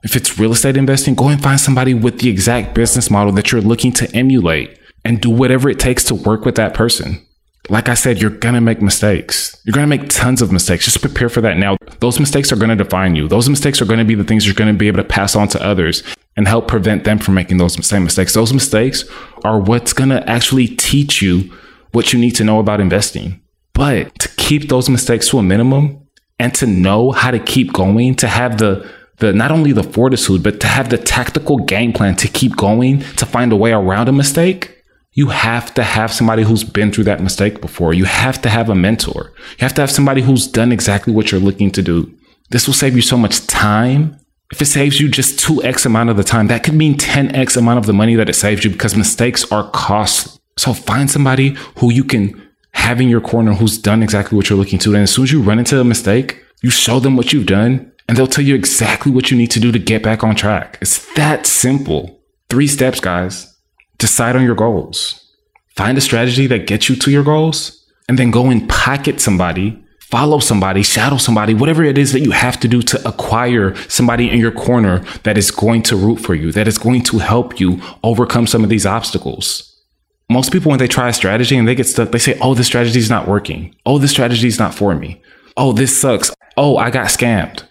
If 0.04 0.16
it's 0.16 0.39
real 0.39 0.54
estate 0.54 0.77
investing, 0.77 1.13
go 1.13 1.27
and 1.27 1.42
find 1.42 1.60
somebody 1.60 1.94
with 1.94 2.22
the 2.22 2.30
exact 2.30 2.74
business 2.74 3.12
model 3.12 3.34
that 3.34 3.51
you're 3.51 3.62
looking 3.62 3.92
to 3.94 4.12
emulate 4.16 4.80
and 5.08 5.22
do 5.22 5.30
whatever 5.30 5.70
it 5.70 5.80
takes 5.80 6.04
to 6.04 6.14
work 6.14 6.44
with 6.44 6.56
that 6.56 6.74
person. 6.74 7.26
Like 7.70 7.88
I 7.88 7.94
said, 7.94 8.22
you're 8.22 8.30
going 8.30 8.56
to 8.56 8.62
make 8.62 8.82
mistakes. 8.82 9.60
You're 9.64 9.74
going 9.74 9.90
to 9.90 9.98
make 9.98 10.10
tons 10.10 10.42
of 10.42 10.52
mistakes. 10.52 10.84
Just 10.84 11.02
prepare 11.02 11.30
for 11.30 11.40
that 11.42 11.58
now. 11.58 11.78
Those 12.00 12.20
mistakes 12.20 12.52
are 12.52 12.58
going 12.58 12.76
to 12.78 12.84
define 12.84 13.16
you. 13.16 13.28
Those 13.30 13.48
mistakes 13.48 13.82
are 13.82 13.86
going 13.86 14.00
to 14.00 14.06
be 14.06 14.16
the 14.16 14.26
things 14.26 14.46
you're 14.46 14.54
going 14.54 14.74
to 14.74 14.78
be 14.78 14.88
able 14.88 14.98
to 14.98 15.08
pass 15.08 15.36
on 15.36 15.48
to 15.50 15.64
others. 15.64 16.04
and 16.36 16.48
help 16.48 16.68
prevent 16.68 17.04
them 17.04 17.18
from 17.18 17.34
making 17.34 17.58
those 17.58 17.84
same 17.86 18.04
mistakes. 18.04 18.34
Those 18.34 18.54
mistakes 18.54 19.06
are 19.44 19.60
what's 19.60 19.92
going 19.92 20.10
to 20.10 20.30
actually 20.30 20.68
teach 20.68 21.20
you 21.20 21.52
what 21.94 22.14
you 22.14 22.20
need 22.20 22.36
to 22.36 22.44
know 22.44 22.60
about 22.60 22.80
investing. 22.80 23.42
But 23.74 24.18
to 24.20 24.30
keep 24.38 24.70
those 24.70 24.88
mistakes 24.88 25.28
to 25.30 25.40
a 25.40 25.44
minimum 25.44 26.08
and 26.38 26.54
to 26.56 26.68
know 26.68 27.12
how 27.12 27.32
to 27.32 27.40
keep 27.40 27.74
going, 27.74 28.16
to 28.18 28.28
have 28.28 28.60
the 28.60 28.88
the 29.18 29.34
not 29.34 29.52
only 29.52 29.72
the 29.72 29.82
fortitude, 29.82 30.44
but 30.44 30.60
to 30.60 30.68
have 30.68 30.90
the 30.90 30.98
tactical 31.00 31.58
game 31.58 31.92
plan 31.92 32.16
to 32.18 32.28
keep 32.28 32.56
going, 32.56 33.00
to 33.16 33.26
find 33.26 33.52
a 33.52 33.56
way 33.56 33.72
around 33.72 34.08
a 34.08 34.12
mistake, 34.12 34.76
you 35.18 35.30
have 35.30 35.74
to 35.74 35.82
have 35.82 36.14
somebody 36.14 36.44
who's 36.44 36.64
been 36.64 36.92
through 36.92 37.06
that 37.06 37.24
mistake 37.24 37.60
before. 37.60 37.92
You 37.92 38.06
have 38.06 38.40
to 38.44 38.50
have 38.50 38.70
a 38.70 38.76
mentor. 38.76 39.34
You 39.36 39.62
have 39.62 39.74
to 39.74 39.82
have 39.82 39.90
somebody 39.90 40.22
who's 40.22 40.46
done 40.46 40.72
exactly 40.72 41.12
what 41.12 41.32
you're 41.32 41.42
looking 41.42 41.72
to 41.72 41.82
do. 41.82 42.16
This 42.52 42.68
will 42.68 42.76
save 42.76 42.96
you 42.96 43.02
so 43.02 43.18
much 43.18 43.48
time. 43.48 44.20
If 44.52 44.62
it 44.62 44.66
saves 44.66 45.00
you 45.00 45.10
just 45.10 45.40
2x 45.40 45.88
amount 45.88 46.12
of 46.12 46.18
the 46.18 46.24
time, 46.24 46.46
that 46.48 46.64
could 46.64 46.76
mean 46.76 47.00
10x 47.00 47.58
amount 47.58 47.80
of 47.80 47.88
the 47.88 47.94
money 47.94 48.14
that 48.14 48.30
it 48.30 48.36
saves 48.36 48.64
you 48.64 48.70
because 48.70 48.96
mistakes 48.96 49.44
are 49.52 49.68
costly. 49.72 50.40
So 50.56 50.72
find 50.72 51.10
somebody 51.10 51.58
who 51.80 51.92
you 51.92 52.04
can 52.04 52.40
have 52.74 53.02
in 53.02 53.10
your 53.10 53.22
corner 53.22 53.56
who's 53.56 53.80
done 53.80 54.04
exactly 54.04 54.36
what 54.36 54.52
you're 54.52 54.60
looking 54.60 54.78
to. 54.80 54.94
And 54.94 55.02
as 55.02 55.12
soon 55.12 55.24
as 55.24 55.32
you 55.32 55.42
run 55.42 55.58
into 55.58 55.82
a 55.82 55.84
mistake, 55.84 56.44
you 56.62 56.70
show 56.70 57.00
them 57.00 57.18
what 57.18 57.34
you've 57.34 57.48
done 57.48 57.92
and 58.08 58.16
they'll 58.16 58.28
tell 58.28 58.46
you 58.46 58.54
exactly 58.54 59.12
what 59.12 59.32
you 59.32 59.38
need 59.38 59.50
to 59.50 59.60
do 59.60 59.72
to 59.72 59.80
get 59.80 60.04
back 60.04 60.24
on 60.24 60.36
track. 60.36 60.78
It's 60.80 61.12
that 61.16 61.48
simple. 61.48 62.22
Three 62.52 62.68
steps, 62.68 63.00
guys. 63.00 63.57
Decide 63.98 64.36
on 64.36 64.44
your 64.44 64.56
goals. 64.56 65.24
Find 65.75 65.98
a 65.98 66.01
strategy 66.01 66.48
that 66.48 66.68
gets 66.68 66.89
you 66.89 66.96
to 66.96 67.12
your 67.12 67.24
goals 67.24 67.86
and 68.08 68.18
then 68.18 68.32
go 68.32 68.48
and 68.48 68.68
pocket 68.70 69.20
somebody, 69.20 69.84
follow 70.00 70.39
somebody, 70.39 70.82
shadow 70.84 71.18
somebody, 71.18 71.54
whatever 71.54 71.84
it 71.84 71.98
is 71.98 72.13
that 72.13 72.22
you 72.22 72.32
have 72.32 72.60
to 72.60 72.68
do 72.68 72.82
to 72.82 73.08
acquire 73.08 73.75
somebody 73.88 74.30
in 74.30 74.39
your 74.39 74.51
corner 74.51 75.00
that 75.24 75.38
is 75.38 75.51
going 75.51 75.84
to 75.84 75.96
root 75.96 76.18
for 76.18 76.34
you, 76.34 76.51
that 76.51 76.68
is 76.68 76.77
going 76.77 77.04
to 77.04 77.20
help 77.20 77.60
you 77.60 77.82
overcome 78.04 78.48
some 78.48 78.63
of 78.63 78.70
these 78.70 78.86
obstacles. 78.86 79.74
Most 80.30 80.51
people, 80.51 80.70
when 80.70 80.80
they 80.80 80.88
try 80.88 81.10
a 81.10 81.13
strategy 81.13 81.56
and 81.58 81.68
they 81.68 81.75
get 81.75 81.88
stuck, 81.88 82.12
they 82.12 82.20
say, 82.20 82.38
Oh, 82.42 82.54
this 82.54 82.68
strategy 82.68 83.00
is 83.00 83.10
not 83.10 83.27
working. 83.27 83.75
Oh, 83.86 83.98
this 83.98 84.12
strategy 84.12 84.48
is 84.48 84.60
not 84.60 84.75
for 84.75 84.94
me. 84.94 85.22
Oh, 85.56 85.72
this 85.72 86.00
sucks. 86.00 86.32
Oh, 86.58 86.77
I 86.77 86.92
got 86.92 87.08
scammed. 87.08 87.67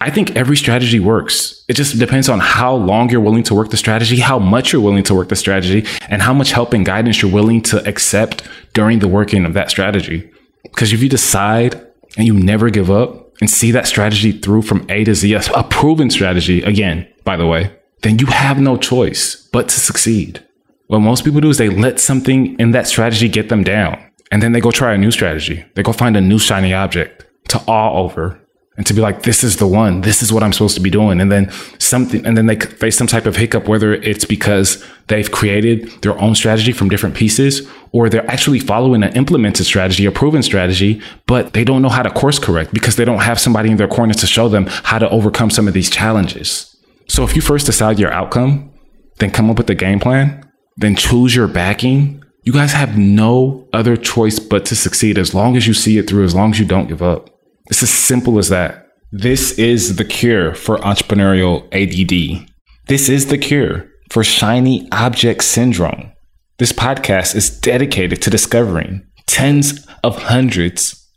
I 0.00 0.10
think 0.10 0.36
every 0.36 0.56
strategy 0.56 1.00
works. 1.00 1.64
It 1.68 1.74
just 1.74 1.98
depends 1.98 2.28
on 2.28 2.38
how 2.38 2.74
long 2.74 3.10
you're 3.10 3.20
willing 3.20 3.42
to 3.44 3.54
work 3.54 3.70
the 3.70 3.76
strategy, 3.76 4.20
how 4.20 4.38
much 4.38 4.72
you're 4.72 4.82
willing 4.82 5.02
to 5.04 5.14
work 5.14 5.28
the 5.28 5.36
strategy, 5.36 5.84
and 6.08 6.22
how 6.22 6.32
much 6.32 6.52
help 6.52 6.72
and 6.72 6.86
guidance 6.86 7.20
you're 7.20 7.32
willing 7.32 7.62
to 7.62 7.86
accept 7.86 8.46
during 8.74 9.00
the 9.00 9.08
working 9.08 9.44
of 9.44 9.54
that 9.54 9.70
strategy. 9.70 10.30
Because 10.62 10.92
if 10.92 11.02
you 11.02 11.08
decide 11.08 11.74
and 12.16 12.26
you 12.26 12.32
never 12.34 12.70
give 12.70 12.90
up 12.90 13.32
and 13.40 13.50
see 13.50 13.72
that 13.72 13.88
strategy 13.88 14.30
through 14.32 14.62
from 14.62 14.86
A 14.88 15.02
to 15.04 15.14
Z, 15.14 15.32
a 15.32 15.64
proven 15.64 16.10
strategy, 16.10 16.62
again, 16.62 17.08
by 17.24 17.36
the 17.36 17.46
way, 17.46 17.74
then 18.02 18.20
you 18.20 18.26
have 18.26 18.60
no 18.60 18.76
choice 18.76 19.48
but 19.52 19.68
to 19.68 19.80
succeed. 19.80 20.44
What 20.86 21.00
most 21.00 21.24
people 21.24 21.40
do 21.40 21.50
is 21.50 21.58
they 21.58 21.68
let 21.68 21.98
something 21.98 22.58
in 22.60 22.70
that 22.70 22.86
strategy 22.86 23.28
get 23.28 23.48
them 23.48 23.64
down. 23.64 24.02
And 24.30 24.42
then 24.42 24.52
they 24.52 24.60
go 24.60 24.70
try 24.70 24.94
a 24.94 24.98
new 24.98 25.10
strategy. 25.10 25.64
They 25.74 25.82
go 25.82 25.92
find 25.92 26.16
a 26.16 26.20
new 26.20 26.38
shiny 26.38 26.72
object 26.72 27.26
to 27.48 27.58
awe 27.66 27.98
over 27.98 28.40
and 28.78 28.86
to 28.86 28.94
be 28.94 29.00
like, 29.00 29.24
this 29.24 29.42
is 29.42 29.56
the 29.56 29.66
one, 29.66 30.02
this 30.02 30.22
is 30.22 30.32
what 30.32 30.44
I'm 30.44 30.52
supposed 30.52 30.76
to 30.76 30.80
be 30.80 30.88
doing. 30.88 31.20
And 31.20 31.32
then 31.32 31.50
something, 31.78 32.24
and 32.24 32.36
then 32.36 32.46
they 32.46 32.54
face 32.54 32.96
some 32.96 33.08
type 33.08 33.26
of 33.26 33.34
hiccup, 33.34 33.66
whether 33.66 33.92
it's 33.92 34.24
because 34.24 34.84
they've 35.08 35.30
created 35.30 35.90
their 36.02 36.16
own 36.20 36.36
strategy 36.36 36.70
from 36.70 36.88
different 36.88 37.16
pieces, 37.16 37.68
or 37.90 38.08
they're 38.08 38.30
actually 38.30 38.60
following 38.60 39.02
an 39.02 39.12
implemented 39.16 39.66
strategy, 39.66 40.06
a 40.06 40.12
proven 40.12 40.44
strategy, 40.44 41.02
but 41.26 41.54
they 41.54 41.64
don't 41.64 41.82
know 41.82 41.88
how 41.88 42.04
to 42.04 42.10
course 42.10 42.38
correct 42.38 42.72
because 42.72 42.94
they 42.94 43.04
don't 43.04 43.18
have 43.18 43.40
somebody 43.40 43.68
in 43.68 43.78
their 43.78 43.88
corner 43.88 44.14
to 44.14 44.26
show 44.28 44.48
them 44.48 44.66
how 44.68 44.98
to 45.00 45.10
overcome 45.10 45.50
some 45.50 45.66
of 45.66 45.74
these 45.74 45.90
challenges. 45.90 46.76
So 47.08 47.24
if 47.24 47.34
you 47.34 47.42
first 47.42 47.66
decide 47.66 47.98
your 47.98 48.12
outcome, 48.12 48.72
then 49.16 49.32
come 49.32 49.50
up 49.50 49.58
with 49.58 49.68
a 49.70 49.74
game 49.74 49.98
plan, 49.98 50.48
then 50.76 50.94
choose 50.94 51.34
your 51.34 51.48
backing, 51.48 52.22
you 52.44 52.52
guys 52.52 52.72
have 52.72 52.96
no 52.96 53.68
other 53.72 53.96
choice 53.96 54.38
but 54.38 54.64
to 54.66 54.76
succeed 54.76 55.18
as 55.18 55.34
long 55.34 55.56
as 55.56 55.66
you 55.66 55.74
see 55.74 55.98
it 55.98 56.08
through, 56.08 56.24
as 56.24 56.34
long 56.34 56.52
as 56.52 56.60
you 56.60 56.64
don't 56.64 56.86
give 56.86 57.02
up. 57.02 57.37
It's 57.68 57.82
as 57.82 57.90
simple 57.90 58.38
as 58.38 58.48
that. 58.48 58.86
This 59.12 59.58
is 59.58 59.96
the 59.96 60.04
cure 60.04 60.54
for 60.54 60.78
entrepreneurial 60.78 61.66
ADD. 61.72 62.48
This 62.86 63.08
is 63.08 63.26
the 63.26 63.38
cure 63.38 63.88
for 64.10 64.24
shiny 64.24 64.88
object 64.92 65.44
syndrome. 65.44 66.12
This 66.58 66.72
podcast 66.72 67.34
is 67.34 67.50
dedicated 67.50 68.20
to 68.22 68.30
discovering 68.30 69.06
tens 69.26 69.86
of 70.02 70.22
hundreds 70.22 71.08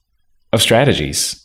of 0.54 0.62
strategies. 0.62 1.38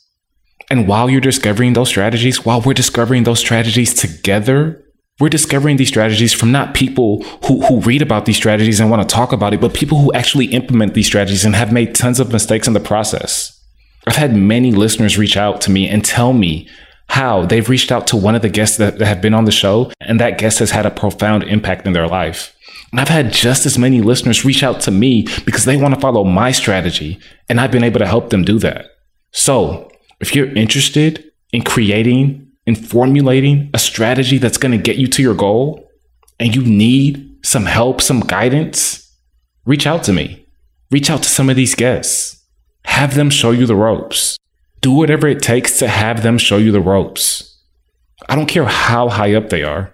And 0.68 0.88
while 0.88 1.08
you're 1.08 1.20
discovering 1.20 1.72
those 1.72 1.88
strategies, 1.88 2.44
while 2.44 2.60
we're 2.60 2.74
discovering 2.74 3.24
those 3.24 3.38
strategies 3.38 3.94
together, 3.94 4.84
we're 5.20 5.28
discovering 5.28 5.76
these 5.76 5.88
strategies 5.88 6.32
from 6.32 6.52
not 6.52 6.74
people 6.74 7.22
who, 7.46 7.64
who 7.66 7.80
read 7.80 8.02
about 8.02 8.26
these 8.26 8.36
strategies 8.36 8.80
and 8.80 8.90
want 8.90 9.08
to 9.08 9.14
talk 9.14 9.32
about 9.32 9.54
it, 9.54 9.60
but 9.60 9.72
people 9.72 9.98
who 9.98 10.12
actually 10.12 10.46
implement 10.46 10.94
these 10.94 11.06
strategies 11.06 11.44
and 11.44 11.54
have 11.54 11.72
made 11.72 11.94
tons 11.94 12.20
of 12.20 12.32
mistakes 12.32 12.66
in 12.66 12.74
the 12.74 12.80
process. 12.80 13.55
I've 14.06 14.16
had 14.16 14.36
many 14.36 14.72
listeners 14.72 15.18
reach 15.18 15.36
out 15.36 15.60
to 15.62 15.70
me 15.70 15.88
and 15.88 16.04
tell 16.04 16.32
me 16.32 16.68
how 17.08 17.46
they've 17.46 17.68
reached 17.68 17.92
out 17.92 18.06
to 18.08 18.16
one 18.16 18.34
of 18.34 18.42
the 18.42 18.48
guests 18.48 18.76
that, 18.78 19.00
have 19.00 19.20
been 19.20 19.34
on 19.34 19.44
the 19.44 19.52
show, 19.52 19.92
and 20.00 20.20
that 20.20 20.38
guest 20.38 20.58
has 20.58 20.70
had 20.70 20.86
a 20.86 20.90
profound 20.90 21.44
impact 21.44 21.86
in 21.86 21.92
their 21.92 22.08
life. 22.08 22.54
And 22.90 23.00
I've 23.00 23.08
had 23.08 23.32
just 23.32 23.66
as 23.66 23.78
many 23.78 24.00
listeners 24.00 24.44
reach 24.44 24.62
out 24.62 24.80
to 24.82 24.90
me 24.90 25.26
because 25.44 25.64
they 25.64 25.76
want 25.76 25.94
to 25.94 26.00
follow 26.00 26.24
my 26.24 26.52
strategy, 26.52 27.18
and 27.48 27.60
I've 27.60 27.70
been 27.70 27.84
able 27.84 28.00
to 28.00 28.06
help 28.06 28.30
them 28.30 28.44
do 28.44 28.58
that. 28.60 28.86
So, 29.32 29.90
if 30.20 30.34
you're 30.34 30.54
interested 30.54 31.30
in 31.52 31.62
creating 31.62 32.50
and 32.66 32.88
formulating 32.88 33.70
a 33.72 33.78
strategy 33.78 34.38
that's 34.38 34.58
going 34.58 34.72
to 34.72 34.78
get 34.82 34.96
you 34.96 35.06
to 35.08 35.22
your 35.22 35.34
goal, 35.34 35.88
and 36.38 36.54
you 36.54 36.62
need 36.62 37.38
some 37.42 37.66
help, 37.66 38.00
some 38.00 38.20
guidance, 38.20 39.10
reach 39.64 39.86
out 39.86 40.02
to 40.04 40.12
me. 40.12 40.46
Reach 40.90 41.10
out 41.10 41.22
to 41.22 41.28
some 41.28 41.48
of 41.48 41.56
these 41.56 41.74
guests. 41.74 42.35
Have 42.86 43.14
them 43.14 43.28
show 43.28 43.50
you 43.50 43.66
the 43.66 43.76
ropes. 43.76 44.38
Do 44.80 44.90
whatever 44.90 45.28
it 45.28 45.42
takes 45.42 45.78
to 45.80 45.88
have 45.88 46.22
them 46.22 46.38
show 46.38 46.56
you 46.56 46.72
the 46.72 46.80
ropes. 46.80 47.58
I 48.28 48.34
don't 48.34 48.46
care 48.46 48.64
how 48.64 49.10
high 49.10 49.34
up 49.34 49.50
they 49.50 49.62
are. 49.62 49.92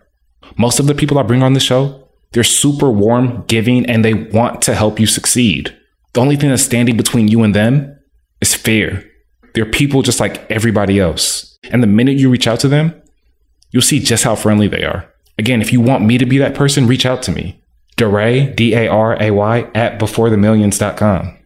Most 0.56 0.78
of 0.78 0.86
the 0.86 0.94
people 0.94 1.18
I 1.18 1.22
bring 1.22 1.42
on 1.42 1.54
the 1.54 1.60
show, 1.60 2.08
they're 2.30 2.44
super 2.44 2.90
warm, 2.90 3.44
giving, 3.48 3.86
and 3.86 4.04
they 4.04 4.14
want 4.14 4.62
to 4.62 4.74
help 4.74 5.00
you 5.00 5.06
succeed. 5.06 5.76
The 6.12 6.20
only 6.20 6.36
thing 6.36 6.50
that's 6.50 6.62
standing 6.62 6.96
between 6.96 7.26
you 7.26 7.42
and 7.42 7.54
them 7.54 7.98
is 8.40 8.54
fear. 8.54 9.04
They're 9.54 9.66
people 9.66 10.02
just 10.02 10.20
like 10.20 10.48
everybody 10.50 11.00
else. 11.00 11.58
And 11.70 11.82
the 11.82 11.88
minute 11.88 12.18
you 12.18 12.30
reach 12.30 12.46
out 12.46 12.60
to 12.60 12.68
them, 12.68 12.94
you'll 13.72 13.82
see 13.82 13.98
just 13.98 14.24
how 14.24 14.36
friendly 14.36 14.68
they 14.68 14.84
are. 14.84 15.12
Again, 15.38 15.60
if 15.60 15.72
you 15.72 15.80
want 15.80 16.04
me 16.04 16.18
to 16.18 16.26
be 16.26 16.38
that 16.38 16.54
person, 16.54 16.86
reach 16.86 17.06
out 17.06 17.22
to 17.22 17.32
me. 17.32 17.60
Daray, 17.96 18.54
D 18.54 18.74
A 18.74 18.86
R 18.88 19.20
A 19.20 19.30
Y, 19.30 19.70
at 19.74 19.98
beforethemillions.com 19.98 21.38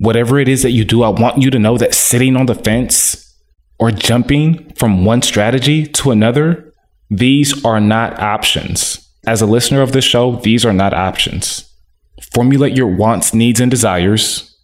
whatever 0.00 0.38
it 0.38 0.48
is 0.48 0.62
that 0.62 0.70
you 0.70 0.84
do, 0.84 1.02
I 1.02 1.10
want 1.10 1.42
you 1.42 1.50
to 1.50 1.58
know 1.58 1.76
that 1.76 1.94
sitting 1.94 2.34
on 2.34 2.46
the 2.46 2.54
fence 2.54 3.36
or 3.78 3.90
jumping 3.90 4.72
from 4.74 5.04
one 5.04 5.20
strategy 5.22 5.86
to 5.86 6.10
another, 6.10 6.72
these 7.10 7.64
are 7.64 7.80
not 7.80 8.18
options. 8.18 9.06
As 9.26 9.42
a 9.42 9.46
listener 9.46 9.82
of 9.82 9.92
this 9.92 10.04
show, 10.04 10.36
these 10.36 10.64
are 10.64 10.72
not 10.72 10.94
options. 10.94 11.70
Formulate 12.34 12.76
your 12.76 12.88
wants, 12.88 13.34
needs, 13.34 13.60
and 13.60 13.70
desires, 13.70 14.56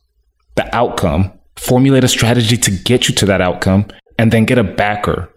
the 0.54 0.74
outcome, 0.74 1.32
formulate 1.56 2.04
a 2.04 2.08
strategy 2.08 2.56
to 2.56 2.70
get 2.70 3.08
you 3.08 3.14
to 3.16 3.26
that 3.26 3.42
outcome, 3.42 3.86
and 4.18 4.32
then 4.32 4.46
get 4.46 4.58
a 4.58 4.64
backer 4.64 5.30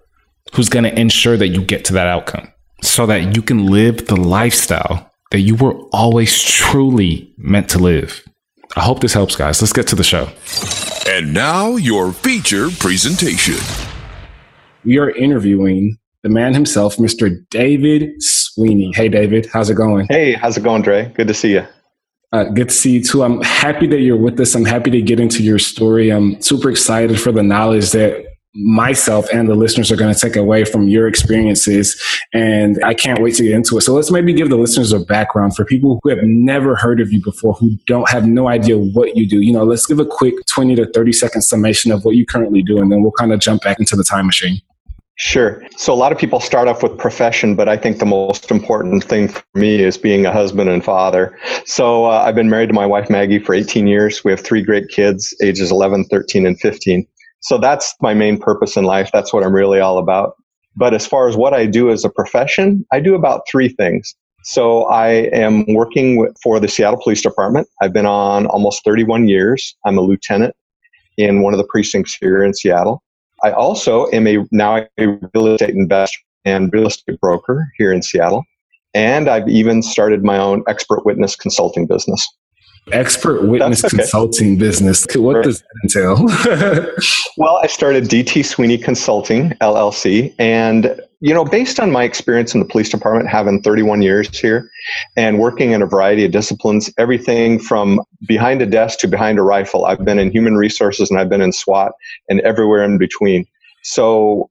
who's 0.53 0.69
going 0.69 0.83
to 0.83 0.99
ensure 0.99 1.35
that 1.35 1.49
you 1.49 1.61
get 1.61 1.83
to 1.85 1.93
that 1.93 2.07
outcome 2.07 2.51
so 2.81 3.05
that 3.05 3.35
you 3.35 3.41
can 3.41 3.67
live 3.67 4.07
the 4.07 4.15
lifestyle 4.15 5.11
that 5.31 5.41
you 5.41 5.55
were 5.55 5.75
always 5.91 6.41
truly 6.41 7.33
meant 7.37 7.69
to 7.69 7.79
live. 7.79 8.23
I 8.75 8.81
hope 8.81 8.99
this 8.99 9.13
helps, 9.13 9.35
guys. 9.35 9.61
Let's 9.61 9.73
get 9.73 9.87
to 9.87 9.95
the 9.95 10.03
show. 10.03 10.29
And 11.07 11.33
now, 11.33 11.75
your 11.75 12.13
feature 12.13 12.69
presentation. 12.69 13.57
We 14.85 14.99
are 14.99 15.09
interviewing 15.09 15.97
the 16.21 16.29
man 16.29 16.53
himself, 16.53 16.97
Mr. 16.97 17.47
David 17.49 18.21
Sweeney. 18.21 18.91
Hey, 18.93 19.09
David, 19.09 19.47
how's 19.51 19.69
it 19.69 19.75
going? 19.75 20.05
Hey, 20.09 20.33
how's 20.33 20.57
it 20.57 20.63
going, 20.63 20.83
Dre? 20.83 21.11
Good 21.15 21.27
to 21.27 21.33
see 21.33 21.53
you. 21.53 21.65
Uh, 22.31 22.43
good 22.43 22.69
to 22.69 22.75
see 22.75 22.91
you 22.91 23.03
too. 23.03 23.23
I'm 23.23 23.41
happy 23.41 23.87
that 23.87 24.01
you're 24.01 24.15
with 24.15 24.39
us. 24.39 24.53
I'm 24.53 24.65
happy 24.65 24.91
to 24.91 25.01
get 25.01 25.19
into 25.19 25.41
your 25.41 25.57
story. 25.57 26.11
I'm 26.11 26.39
super 26.41 26.69
excited 26.69 27.19
for 27.19 27.31
the 27.31 27.41
knowledge 27.41 27.91
that 27.91 28.28
myself 28.55 29.27
and 29.31 29.47
the 29.47 29.55
listeners 29.55 29.91
are 29.91 29.95
going 29.95 30.13
to 30.13 30.19
take 30.19 30.35
away 30.35 30.65
from 30.65 30.87
your 30.87 31.07
experiences. 31.07 32.01
And 32.33 32.83
I 32.83 32.93
can't 32.93 33.21
wait 33.21 33.35
to 33.35 33.43
get 33.43 33.53
into 33.53 33.77
it. 33.77 33.81
So 33.81 33.93
let's 33.93 34.11
maybe 34.11 34.33
give 34.33 34.49
the 34.49 34.57
listeners 34.57 34.91
a 34.91 34.99
background 34.99 35.55
for 35.55 35.65
people 35.65 35.99
who 36.03 36.09
have 36.09 36.23
never 36.23 36.75
heard 36.75 36.99
of 36.99 37.11
you 37.11 37.21
before, 37.21 37.53
who 37.53 37.77
don't 37.85 38.09
have 38.09 38.25
no 38.27 38.47
idea 38.47 38.77
what 38.77 39.15
you 39.15 39.27
do. 39.27 39.39
You 39.41 39.53
know, 39.53 39.63
let's 39.63 39.85
give 39.85 39.99
a 39.99 40.05
quick 40.05 40.35
20 40.47 40.75
to 40.75 40.91
30 40.91 41.13
second 41.13 41.41
summation 41.43 41.91
of 41.91 42.05
what 42.05 42.15
you 42.15 42.25
currently 42.25 42.63
do, 42.63 42.79
and 42.79 42.91
then 42.91 43.01
we'll 43.01 43.11
kind 43.11 43.31
of 43.33 43.39
jump 43.39 43.63
back 43.63 43.79
into 43.79 43.95
the 43.95 44.03
time 44.03 44.25
machine. 44.25 44.61
Sure. 45.19 45.61
So 45.75 45.93
a 45.93 45.95
lot 45.95 46.13
of 46.13 46.17
people 46.17 46.39
start 46.39 46.69
off 46.69 46.81
with 46.81 46.97
profession, 46.97 47.53
but 47.53 47.67
I 47.67 47.75
think 47.75 47.99
the 47.99 48.05
most 48.05 48.49
important 48.51 49.03
thing 49.03 49.27
for 49.27 49.43
me 49.53 49.83
is 49.83 49.97
being 49.97 50.25
a 50.25 50.31
husband 50.31 50.69
and 50.69 50.81
father. 50.83 51.37
So 51.65 52.05
uh, 52.05 52.23
I've 52.25 52.35
been 52.35 52.49
married 52.49 52.67
to 52.67 52.73
my 52.73 52.85
wife 52.85 53.09
Maggie 53.09 53.39
for 53.39 53.53
18 53.53 53.85
years. 53.85 54.23
We 54.23 54.31
have 54.31 54.39
three 54.39 54.61
great 54.61 54.87
kids, 54.87 55.35
ages 55.43 55.71
11, 55.71 56.05
13, 56.05 56.45
and 56.45 56.57
15. 56.57 57.05
So 57.41 57.57
that's 57.57 57.95
my 58.01 58.13
main 58.13 58.37
purpose 58.37 58.75
in 58.75 58.83
life. 58.83 59.09
That's 59.13 59.33
what 59.33 59.43
I'm 59.43 59.53
really 59.53 59.79
all 59.79 59.97
about. 59.97 60.35
But 60.75 60.93
as 60.93 61.05
far 61.07 61.27
as 61.27 61.35
what 61.35 61.53
I 61.53 61.65
do 61.65 61.89
as 61.89 62.03
a 62.05 62.09
profession, 62.09 62.85
I 62.91 62.99
do 62.99 63.15
about 63.15 63.43
three 63.49 63.69
things. 63.69 64.15
So 64.43 64.83
I 64.85 65.09
am 65.33 65.65
working 65.73 66.17
with, 66.17 66.35
for 66.41 66.59
the 66.59 66.67
Seattle 66.67 66.99
Police 67.01 67.21
Department. 67.21 67.67
I've 67.81 67.93
been 67.93 68.05
on 68.05 68.45
almost 68.47 68.83
31 68.85 69.27
years. 69.27 69.75
I'm 69.85 69.97
a 69.97 70.01
lieutenant 70.01 70.55
in 71.17 71.41
one 71.41 71.53
of 71.53 71.57
the 71.57 71.65
precincts 71.65 72.15
here 72.15 72.43
in 72.43 72.53
Seattle. 72.53 73.03
I 73.43 73.51
also 73.51 74.07
am 74.11 74.27
a 74.27 74.45
now 74.51 74.85
a 74.97 75.07
real 75.33 75.47
estate 75.47 75.75
investor 75.75 76.19
and 76.45 76.71
real 76.73 76.87
estate 76.87 77.19
broker 77.19 77.71
here 77.77 77.91
in 77.91 78.01
Seattle. 78.01 78.43
And 78.93 79.29
I've 79.29 79.47
even 79.47 79.81
started 79.81 80.23
my 80.23 80.37
own 80.37 80.63
expert 80.67 81.05
witness 81.05 81.35
consulting 81.35 81.85
business. 81.85 82.27
Expert 82.91 83.43
witness 83.45 83.83
okay. 83.83 83.97
consulting 83.97 84.57
business. 84.57 85.05
What 85.15 85.37
right. 85.37 85.43
does 85.43 85.61
that 85.61 85.79
entail? 85.83 86.93
well, 87.37 87.57
I 87.57 87.67
started 87.67 88.05
DT 88.05 88.45
Sweeney 88.45 88.77
Consulting 88.77 89.51
LLC, 89.61 90.33
and 90.39 90.99
you 91.21 91.33
know, 91.33 91.43
based 91.43 91.79
on 91.79 91.91
my 91.91 92.03
experience 92.03 92.53
in 92.53 92.61
the 92.61 92.65
police 92.65 92.89
department, 92.89 93.27
having 93.27 93.61
31 93.61 94.01
years 94.01 94.37
here, 94.39 94.69
and 95.17 95.39
working 95.39 95.71
in 95.71 95.81
a 95.81 95.85
variety 95.85 96.23
of 96.23 96.31
disciplines, 96.31 96.89
everything 96.97 97.59
from 97.59 98.01
behind 98.27 98.61
a 98.61 98.65
desk 98.65 98.99
to 98.99 99.07
behind 99.07 99.37
a 99.37 99.41
rifle. 99.41 99.85
I've 99.85 100.05
been 100.05 100.19
in 100.19 100.31
human 100.31 100.55
resources, 100.55 101.11
and 101.11 101.19
I've 101.19 101.29
been 101.29 101.41
in 101.41 101.51
SWAT, 101.51 101.91
and 102.29 102.39
everywhere 102.41 102.83
in 102.83 102.97
between. 102.97 103.45
So 103.83 104.49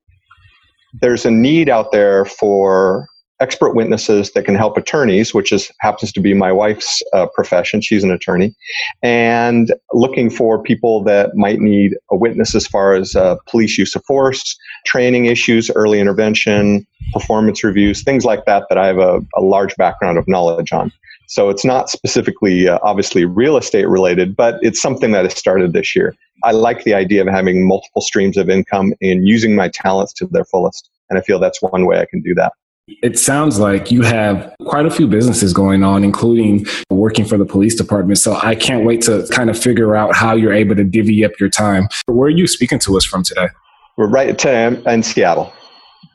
there's 1.00 1.24
a 1.24 1.30
need 1.30 1.68
out 1.68 1.92
there 1.92 2.24
for 2.24 3.08
expert 3.40 3.74
witnesses 3.74 4.32
that 4.32 4.44
can 4.44 4.54
help 4.54 4.76
attorneys, 4.76 5.32
which 5.32 5.52
is 5.52 5.70
happens 5.80 6.12
to 6.12 6.20
be 6.20 6.34
my 6.34 6.52
wife's 6.52 7.02
uh, 7.12 7.26
profession. 7.34 7.80
She's 7.80 8.04
an 8.04 8.10
attorney, 8.10 8.54
and 9.02 9.72
looking 9.92 10.30
for 10.30 10.62
people 10.62 11.02
that 11.04 11.36
might 11.36 11.60
need 11.60 11.96
a 12.10 12.16
witness 12.16 12.54
as 12.54 12.66
far 12.66 12.94
as 12.94 13.14
uh, 13.14 13.36
police 13.46 13.78
use 13.78 13.94
of 13.94 14.04
force, 14.04 14.56
training 14.86 15.26
issues, 15.26 15.70
early 15.70 16.00
intervention, 16.00 16.86
performance 17.12 17.62
reviews, 17.62 18.02
things 18.02 18.24
like 18.24 18.44
that. 18.46 18.64
That 18.68 18.78
I 18.78 18.86
have 18.86 18.98
a, 18.98 19.20
a 19.36 19.40
large 19.40 19.74
background 19.76 20.18
of 20.18 20.26
knowledge 20.28 20.72
on. 20.72 20.92
So 21.28 21.50
it's 21.50 21.64
not 21.64 21.90
specifically, 21.90 22.68
uh, 22.68 22.78
obviously, 22.82 23.26
real 23.26 23.58
estate 23.58 23.86
related, 23.86 24.34
but 24.34 24.58
it's 24.62 24.80
something 24.80 25.12
that 25.12 25.24
has 25.24 25.34
started 25.34 25.74
this 25.74 25.94
year. 25.94 26.14
I 26.42 26.52
like 26.52 26.84
the 26.84 26.94
idea 26.94 27.20
of 27.20 27.28
having 27.28 27.68
multiple 27.68 28.00
streams 28.00 28.38
of 28.38 28.48
income 28.48 28.94
and 29.02 29.26
using 29.28 29.54
my 29.54 29.68
talents 29.68 30.14
to 30.14 30.26
their 30.26 30.46
fullest. 30.46 30.88
And 31.10 31.18
I 31.18 31.22
feel 31.22 31.38
that's 31.38 31.60
one 31.60 31.84
way 31.84 32.00
I 32.00 32.06
can 32.06 32.22
do 32.22 32.34
that. 32.36 32.54
It 33.02 33.18
sounds 33.18 33.58
like 33.58 33.90
you 33.90 34.00
have 34.02 34.54
quite 34.62 34.86
a 34.86 34.90
few 34.90 35.06
businesses 35.06 35.52
going 35.52 35.84
on, 35.84 36.02
including 36.04 36.64
working 36.88 37.26
for 37.26 37.36
the 37.36 37.44
police 37.44 37.74
department. 37.74 38.18
So 38.18 38.38
I 38.42 38.54
can't 38.54 38.86
wait 38.86 39.02
to 39.02 39.26
kind 39.30 39.50
of 39.50 39.58
figure 39.58 39.94
out 39.94 40.14
how 40.14 40.34
you're 40.34 40.54
able 40.54 40.74
to 40.74 40.84
divvy 40.84 41.22
up 41.22 41.32
your 41.38 41.50
time. 41.50 41.88
Where 42.06 42.28
are 42.28 42.30
you 42.30 42.46
speaking 42.46 42.78
to 42.80 42.96
us 42.96 43.04
from 43.04 43.22
today? 43.22 43.48
We're 43.96 44.08
right 44.08 44.38
today 44.38 44.80
in 44.86 45.02
Seattle. 45.02 45.52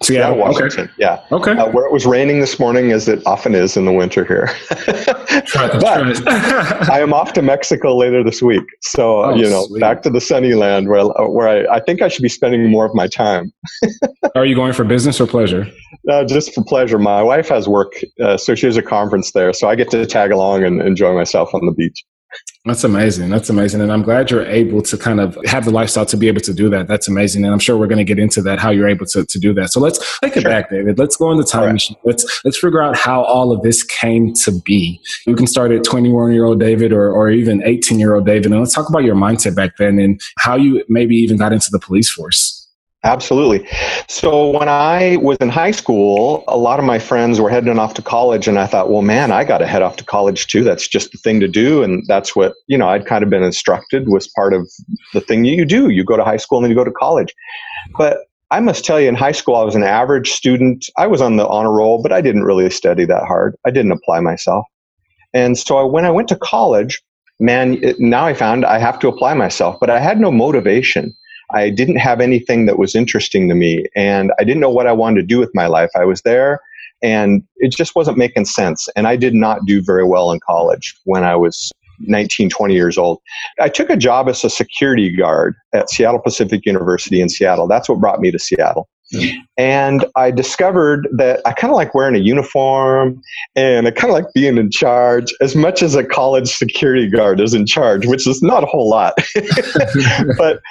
Seattle, 0.03 0.37
Washington. 0.37 0.85
Okay. 0.85 0.93
Yeah. 0.97 1.23
Okay. 1.31 1.51
Uh, 1.51 1.69
where 1.71 1.85
it 1.85 1.91
was 1.91 2.05
raining 2.05 2.39
this 2.39 2.59
morning, 2.59 2.91
as 2.91 3.07
it 3.07 3.25
often 3.25 3.55
is 3.55 3.77
in 3.77 3.85
the 3.85 3.91
winter 3.91 4.25
here. 4.25 4.49
but 4.69 6.89
I 6.89 6.99
am 6.99 7.13
off 7.13 7.33
to 7.33 7.41
Mexico 7.41 7.95
later 7.95 8.23
this 8.23 8.41
week, 8.41 8.63
so 8.81 9.25
oh, 9.25 9.35
you 9.35 9.49
know, 9.49 9.65
sweet. 9.67 9.79
back 9.79 10.01
to 10.03 10.09
the 10.09 10.21
sunny 10.21 10.53
land 10.53 10.89
where 10.89 11.05
where 11.05 11.47
I, 11.47 11.75
I 11.75 11.79
think 11.79 12.01
I 12.01 12.07
should 12.07 12.23
be 12.23 12.29
spending 12.29 12.69
more 12.69 12.85
of 12.85 12.93
my 12.93 13.07
time. 13.07 13.53
Are 14.35 14.45
you 14.45 14.55
going 14.55 14.73
for 14.73 14.83
business 14.83 15.21
or 15.21 15.27
pleasure? 15.27 15.67
Uh, 16.09 16.25
just 16.25 16.53
for 16.53 16.63
pleasure. 16.63 16.99
My 16.99 17.21
wife 17.21 17.47
has 17.49 17.67
work, 17.67 17.93
uh, 18.21 18.37
so 18.37 18.55
she 18.55 18.65
has 18.65 18.77
a 18.77 18.81
conference 18.81 19.31
there, 19.31 19.53
so 19.53 19.69
I 19.69 19.75
get 19.75 19.89
to 19.91 20.05
tag 20.05 20.31
along 20.31 20.63
and 20.63 20.81
enjoy 20.81 21.13
myself 21.13 21.53
on 21.53 21.65
the 21.65 21.71
beach. 21.71 22.03
That's 22.65 22.85
amazing. 22.85 23.29
That's 23.29 23.49
amazing. 23.49 23.81
And 23.81 23.91
I'm 23.91 24.03
glad 24.03 24.31
you're 24.31 24.45
able 24.45 24.81
to 24.83 24.97
kind 24.97 25.19
of 25.19 25.37
have 25.45 25.65
the 25.65 25.71
lifestyle 25.71 26.05
to 26.05 26.15
be 26.15 26.29
able 26.29 26.39
to 26.41 26.53
do 26.53 26.69
that. 26.69 26.87
That's 26.87 27.09
amazing. 27.09 27.43
And 27.43 27.51
I'm 27.51 27.59
sure 27.59 27.77
we're 27.77 27.87
going 27.87 27.97
to 27.97 28.05
get 28.05 28.19
into 28.19 28.41
that, 28.43 28.57
how 28.57 28.69
you're 28.69 28.87
able 28.87 29.05
to, 29.07 29.25
to 29.25 29.39
do 29.39 29.53
that. 29.55 29.71
So 29.71 29.81
let's 29.81 30.19
take 30.19 30.37
it 30.37 30.45
back, 30.45 30.69
David. 30.69 30.97
Let's 30.97 31.17
go 31.17 31.29
in 31.31 31.37
the 31.37 31.43
time 31.43 31.65
right. 31.65 31.73
machine. 31.73 31.97
Let's, 32.05 32.41
let's 32.45 32.57
figure 32.57 32.81
out 32.81 32.95
how 32.95 33.23
all 33.23 33.51
of 33.51 33.61
this 33.63 33.83
came 33.83 34.33
to 34.35 34.51
be. 34.61 35.01
You 35.27 35.35
can 35.35 35.45
start 35.45 35.71
at 35.71 35.83
21 35.83 36.31
year 36.31 36.45
old 36.45 36.61
David 36.61 36.93
or, 36.93 37.11
or 37.11 37.29
even 37.29 37.61
18 37.63 37.99
year 37.99 38.15
old 38.15 38.25
David. 38.25 38.45
And 38.45 38.59
let's 38.59 38.73
talk 38.73 38.87
about 38.87 39.03
your 39.03 39.15
mindset 39.15 39.55
back 39.55 39.75
then 39.77 39.99
and 39.99 40.21
how 40.37 40.55
you 40.55 40.83
maybe 40.87 41.15
even 41.17 41.35
got 41.35 41.51
into 41.51 41.69
the 41.69 41.79
police 41.79 42.09
force. 42.09 42.52
Absolutely. 43.05 43.67
So 44.07 44.57
when 44.57 44.69
I 44.69 45.17
was 45.17 45.37
in 45.41 45.49
high 45.49 45.71
school, 45.71 46.45
a 46.47 46.57
lot 46.57 46.79
of 46.79 46.85
my 46.85 46.99
friends 46.99 47.41
were 47.41 47.49
heading 47.49 47.77
off 47.77 47.93
to 47.95 48.01
college, 48.01 48.47
and 48.47 48.57
I 48.57 48.65
thought, 48.65 48.89
well, 48.89 49.01
man, 49.01 49.29
I 49.29 49.43
got 49.43 49.57
to 49.57 49.67
head 49.67 49.81
off 49.81 49.97
to 49.97 50.05
college 50.05 50.47
too. 50.47 50.63
That's 50.63 50.87
just 50.87 51.11
the 51.11 51.17
thing 51.17 51.41
to 51.41 51.49
do, 51.49 51.83
and 51.83 52.03
that's 52.07 52.33
what 52.33 52.53
you 52.67 52.77
know. 52.77 52.87
I'd 52.87 53.05
kind 53.05 53.21
of 53.21 53.29
been 53.29 53.43
instructed 53.43 54.07
was 54.07 54.29
part 54.29 54.53
of 54.53 54.69
the 55.13 55.19
thing 55.19 55.43
you 55.43 55.65
do. 55.65 55.89
You 55.89 56.05
go 56.05 56.15
to 56.15 56.23
high 56.23 56.37
school 56.37 56.59
and 56.59 56.63
then 56.65 56.71
you 56.71 56.77
go 56.77 56.85
to 56.85 56.91
college. 56.91 57.33
But 57.97 58.19
I 58.51 58.61
must 58.61 58.85
tell 58.85 59.01
you, 59.01 59.09
in 59.09 59.15
high 59.15 59.33
school, 59.33 59.57
I 59.57 59.63
was 59.63 59.75
an 59.75 59.83
average 59.83 60.31
student. 60.31 60.85
I 60.97 61.07
was 61.07 61.21
on 61.21 61.35
the 61.35 61.47
honor 61.47 61.73
roll, 61.73 62.01
but 62.01 62.13
I 62.13 62.21
didn't 62.21 62.43
really 62.43 62.69
study 62.69 63.03
that 63.05 63.23
hard. 63.23 63.57
I 63.65 63.71
didn't 63.71 63.91
apply 63.91 64.21
myself, 64.21 64.65
and 65.33 65.57
so 65.57 65.75
I, 65.75 65.83
when 65.83 66.05
I 66.05 66.11
went 66.11 66.29
to 66.29 66.37
college, 66.37 67.03
man, 67.37 67.83
it, 67.83 67.99
now 67.99 68.25
I 68.25 68.33
found 68.33 68.63
I 68.65 68.79
have 68.79 68.97
to 68.99 69.09
apply 69.09 69.33
myself, 69.33 69.77
but 69.81 69.89
I 69.89 69.99
had 69.99 70.21
no 70.21 70.31
motivation 70.31 71.13
I 71.53 71.69
didn't 71.69 71.97
have 71.97 72.19
anything 72.19 72.65
that 72.65 72.79
was 72.79 72.95
interesting 72.95 73.47
to 73.49 73.55
me, 73.55 73.85
and 73.95 74.31
I 74.39 74.43
didn't 74.43 74.61
know 74.61 74.69
what 74.69 74.87
I 74.87 74.91
wanted 74.91 75.21
to 75.21 75.27
do 75.27 75.39
with 75.39 75.51
my 75.53 75.67
life. 75.67 75.91
I 75.95 76.05
was 76.05 76.21
there, 76.21 76.59
and 77.01 77.43
it 77.57 77.71
just 77.71 77.95
wasn't 77.95 78.17
making 78.17 78.45
sense. 78.45 78.87
And 78.95 79.07
I 79.07 79.15
did 79.15 79.33
not 79.33 79.65
do 79.65 79.81
very 79.81 80.05
well 80.05 80.31
in 80.31 80.39
college 80.39 80.95
when 81.03 81.23
I 81.23 81.35
was 81.35 81.71
19, 81.99 82.49
20 82.49 82.73
years 82.73 82.97
old. 82.97 83.19
I 83.59 83.69
took 83.69 83.89
a 83.89 83.97
job 83.97 84.27
as 84.29 84.43
a 84.43 84.49
security 84.49 85.15
guard 85.15 85.55
at 85.73 85.89
Seattle 85.89 86.19
Pacific 86.19 86.65
University 86.65 87.21
in 87.21 87.29
Seattle. 87.29 87.67
That's 87.67 87.87
what 87.87 87.99
brought 87.99 88.19
me 88.19 88.31
to 88.31 88.39
Seattle. 88.39 88.89
And 89.57 90.05
I 90.15 90.31
discovered 90.31 91.07
that 91.17 91.41
I 91.45 91.53
kind 91.53 91.71
of 91.71 91.75
like 91.75 91.93
wearing 91.93 92.15
a 92.15 92.19
uniform 92.19 93.21
and 93.55 93.87
I 93.87 93.91
kind 93.91 94.11
of 94.11 94.15
like 94.15 94.33
being 94.33 94.57
in 94.57 94.71
charge 94.71 95.33
as 95.41 95.55
much 95.55 95.83
as 95.83 95.95
a 95.95 96.03
college 96.03 96.55
security 96.55 97.09
guard 97.09 97.39
is 97.39 97.53
in 97.53 97.65
charge, 97.65 98.07
which 98.07 98.27
is 98.27 98.41
not 98.41 98.63
a 98.63 98.67
whole 98.67 98.89
lot. 98.89 99.13
but, 100.37 100.61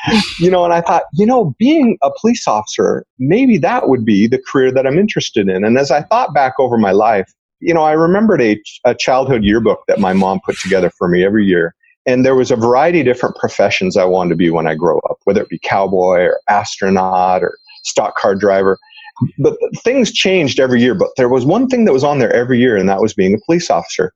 you 0.41 0.51
know, 0.51 0.65
and 0.65 0.75
I 0.75 0.81
thought, 0.81 1.05
you 1.15 1.27
know, 1.27 1.55
being 1.59 1.99
a 2.03 2.11
police 2.21 2.49
officer, 2.49 3.07
maybe 3.19 3.59
that 3.59 3.89
would 3.89 4.05
be 4.05 4.27
the 4.27 4.43
career 4.51 4.73
that 4.73 4.87
I'm 4.87 4.99
interested 4.99 5.49
in. 5.49 5.65
And 5.65 5.79
as 5.79 5.91
I 5.91 6.03
thought 6.03 6.35
back 6.35 6.55
over 6.59 6.77
my 6.77 6.93
life, 6.93 7.33
you 7.61 7.73
know, 7.73 7.83
I 7.83 7.93
remembered 7.93 8.43
a, 8.43 8.61
a 8.85 8.95
childhood 8.95 9.45
yearbook 9.45 9.85
that 9.87 10.01
my 10.01 10.13
mom 10.13 10.41
put 10.45 10.57
together 10.59 10.91
for 10.91 11.07
me 11.07 11.25
every 11.25 11.47
year. 11.47 11.75
And 12.05 12.27
there 12.27 12.35
was 12.35 12.51
a 12.51 12.57
variety 12.57 12.99
of 12.99 13.07
different 13.07 13.37
professions 13.37 13.97
I 13.97 14.05
wanted 14.05 14.31
to 14.31 14.37
be 14.37 14.51
when 14.51 14.67
I 14.67 14.75
grow 14.75 14.99
up, 15.09 15.19
whether 15.25 15.41
it 15.41 15.49
be 15.49 15.61
cowboy 15.63 16.23
or 16.23 16.41
astronaut 16.49 17.45
or 17.45 17.57
stock 17.83 18.17
car 18.17 18.35
driver. 18.35 18.79
But 19.39 19.57
things 19.85 20.11
changed 20.11 20.59
every 20.59 20.81
year. 20.81 20.95
But 20.95 21.11
there 21.17 21.29
was 21.29 21.45
one 21.45 21.69
thing 21.69 21.85
that 21.85 21.93
was 21.93 22.05
on 22.05 22.19
there 22.19 22.33
every 22.33 22.59
year, 22.59 22.77
and 22.77 22.89
that 22.89 23.01
was 23.01 23.13
being 23.15 23.35
a 23.35 23.39
police 23.47 23.71
officer. 23.71 24.13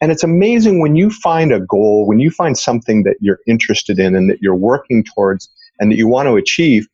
And 0.00 0.12
it's 0.12 0.22
amazing 0.22 0.80
when 0.80 0.96
you 0.96 1.10
find 1.10 1.52
a 1.52 1.60
goal, 1.60 2.06
when 2.06 2.20
you 2.20 2.30
find 2.30 2.56
something 2.56 3.02
that 3.04 3.16
you're 3.20 3.40
interested 3.46 3.98
in 3.98 4.14
and 4.14 4.30
that 4.30 4.40
you're 4.40 4.54
working 4.54 5.04
towards 5.04 5.48
and 5.80 5.90
that 5.90 5.96
you 5.96 6.06
want 6.06 6.26
to 6.28 6.36
achieve. 6.36 6.86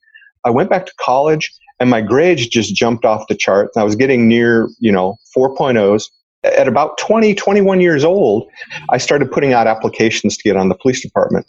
I 0.45 0.51
went 0.51 0.71
back 0.71 0.87
to 0.87 0.93
college 1.01 1.53
and 1.81 1.91
my 1.91 2.01
grades 2.01 2.47
just 2.47 2.75
jumped 2.75 3.05
off 3.05 3.27
the 3.29 3.35
charts. 3.35 3.77
I 3.77 3.83
was 3.83 3.97
getting 3.97 4.29
near, 4.29 4.69
you 4.79 4.93
know, 4.93 5.17
4.0s. 5.37 6.09
At 6.45 6.69
about 6.69 6.99
20, 6.99 7.35
21 7.35 7.81
years 7.81 8.05
old, 8.05 8.47
I 8.91 8.99
started 8.99 9.33
putting 9.33 9.55
out 9.55 9.67
applications 9.67 10.37
to 10.37 10.43
get 10.43 10.57
on 10.57 10.69
the 10.69 10.75
police 10.75 11.01
department. 11.01 11.47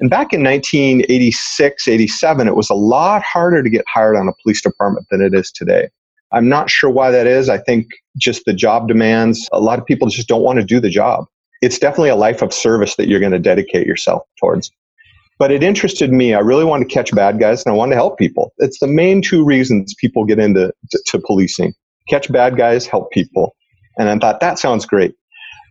And 0.00 0.10
back 0.10 0.32
in 0.32 0.42
1986, 0.42 1.88
87, 1.88 2.48
it 2.48 2.56
was 2.56 2.70
a 2.70 2.74
lot 2.74 3.22
harder 3.22 3.62
to 3.62 3.70
get 3.70 3.84
hired 3.86 4.16
on 4.16 4.28
a 4.28 4.32
police 4.42 4.62
department 4.62 5.06
than 5.10 5.20
it 5.20 5.34
is 5.34 5.50
today. 5.52 5.88
I'm 6.32 6.48
not 6.48 6.68
sure 6.68 6.90
why 6.90 7.10
that 7.10 7.26
is. 7.26 7.48
I 7.48 7.58
think 7.58 7.86
just 8.18 8.44
the 8.44 8.52
job 8.52 8.88
demands, 8.88 9.48
a 9.52 9.60
lot 9.60 9.78
of 9.78 9.86
people 9.86 10.08
just 10.08 10.28
don't 10.28 10.42
want 10.42 10.58
to 10.58 10.64
do 10.64 10.80
the 10.80 10.90
job. 10.90 11.26
It's 11.62 11.78
definitely 11.78 12.10
a 12.10 12.16
life 12.16 12.42
of 12.42 12.52
service 12.52 12.96
that 12.96 13.06
you're 13.06 13.20
going 13.20 13.32
to 13.32 13.38
dedicate 13.38 13.86
yourself 13.86 14.22
towards. 14.40 14.70
But 15.38 15.50
it 15.50 15.62
interested 15.62 16.12
me. 16.12 16.34
I 16.34 16.40
really 16.40 16.64
wanted 16.64 16.88
to 16.88 16.94
catch 16.94 17.12
bad 17.12 17.38
guys 17.38 17.64
and 17.64 17.72
I 17.72 17.76
wanted 17.76 17.90
to 17.90 17.96
help 17.96 18.18
people. 18.18 18.52
It's 18.58 18.78
the 18.80 18.86
main 18.86 19.22
two 19.22 19.44
reasons 19.44 19.94
people 19.98 20.24
get 20.24 20.38
into 20.38 20.72
to, 20.90 21.02
to 21.06 21.18
policing 21.20 21.74
catch 22.08 22.30
bad 22.30 22.56
guys, 22.56 22.86
help 22.86 23.10
people. 23.10 23.54
And 23.98 24.08
I 24.08 24.18
thought 24.18 24.40
that 24.40 24.58
sounds 24.58 24.86
great. 24.86 25.14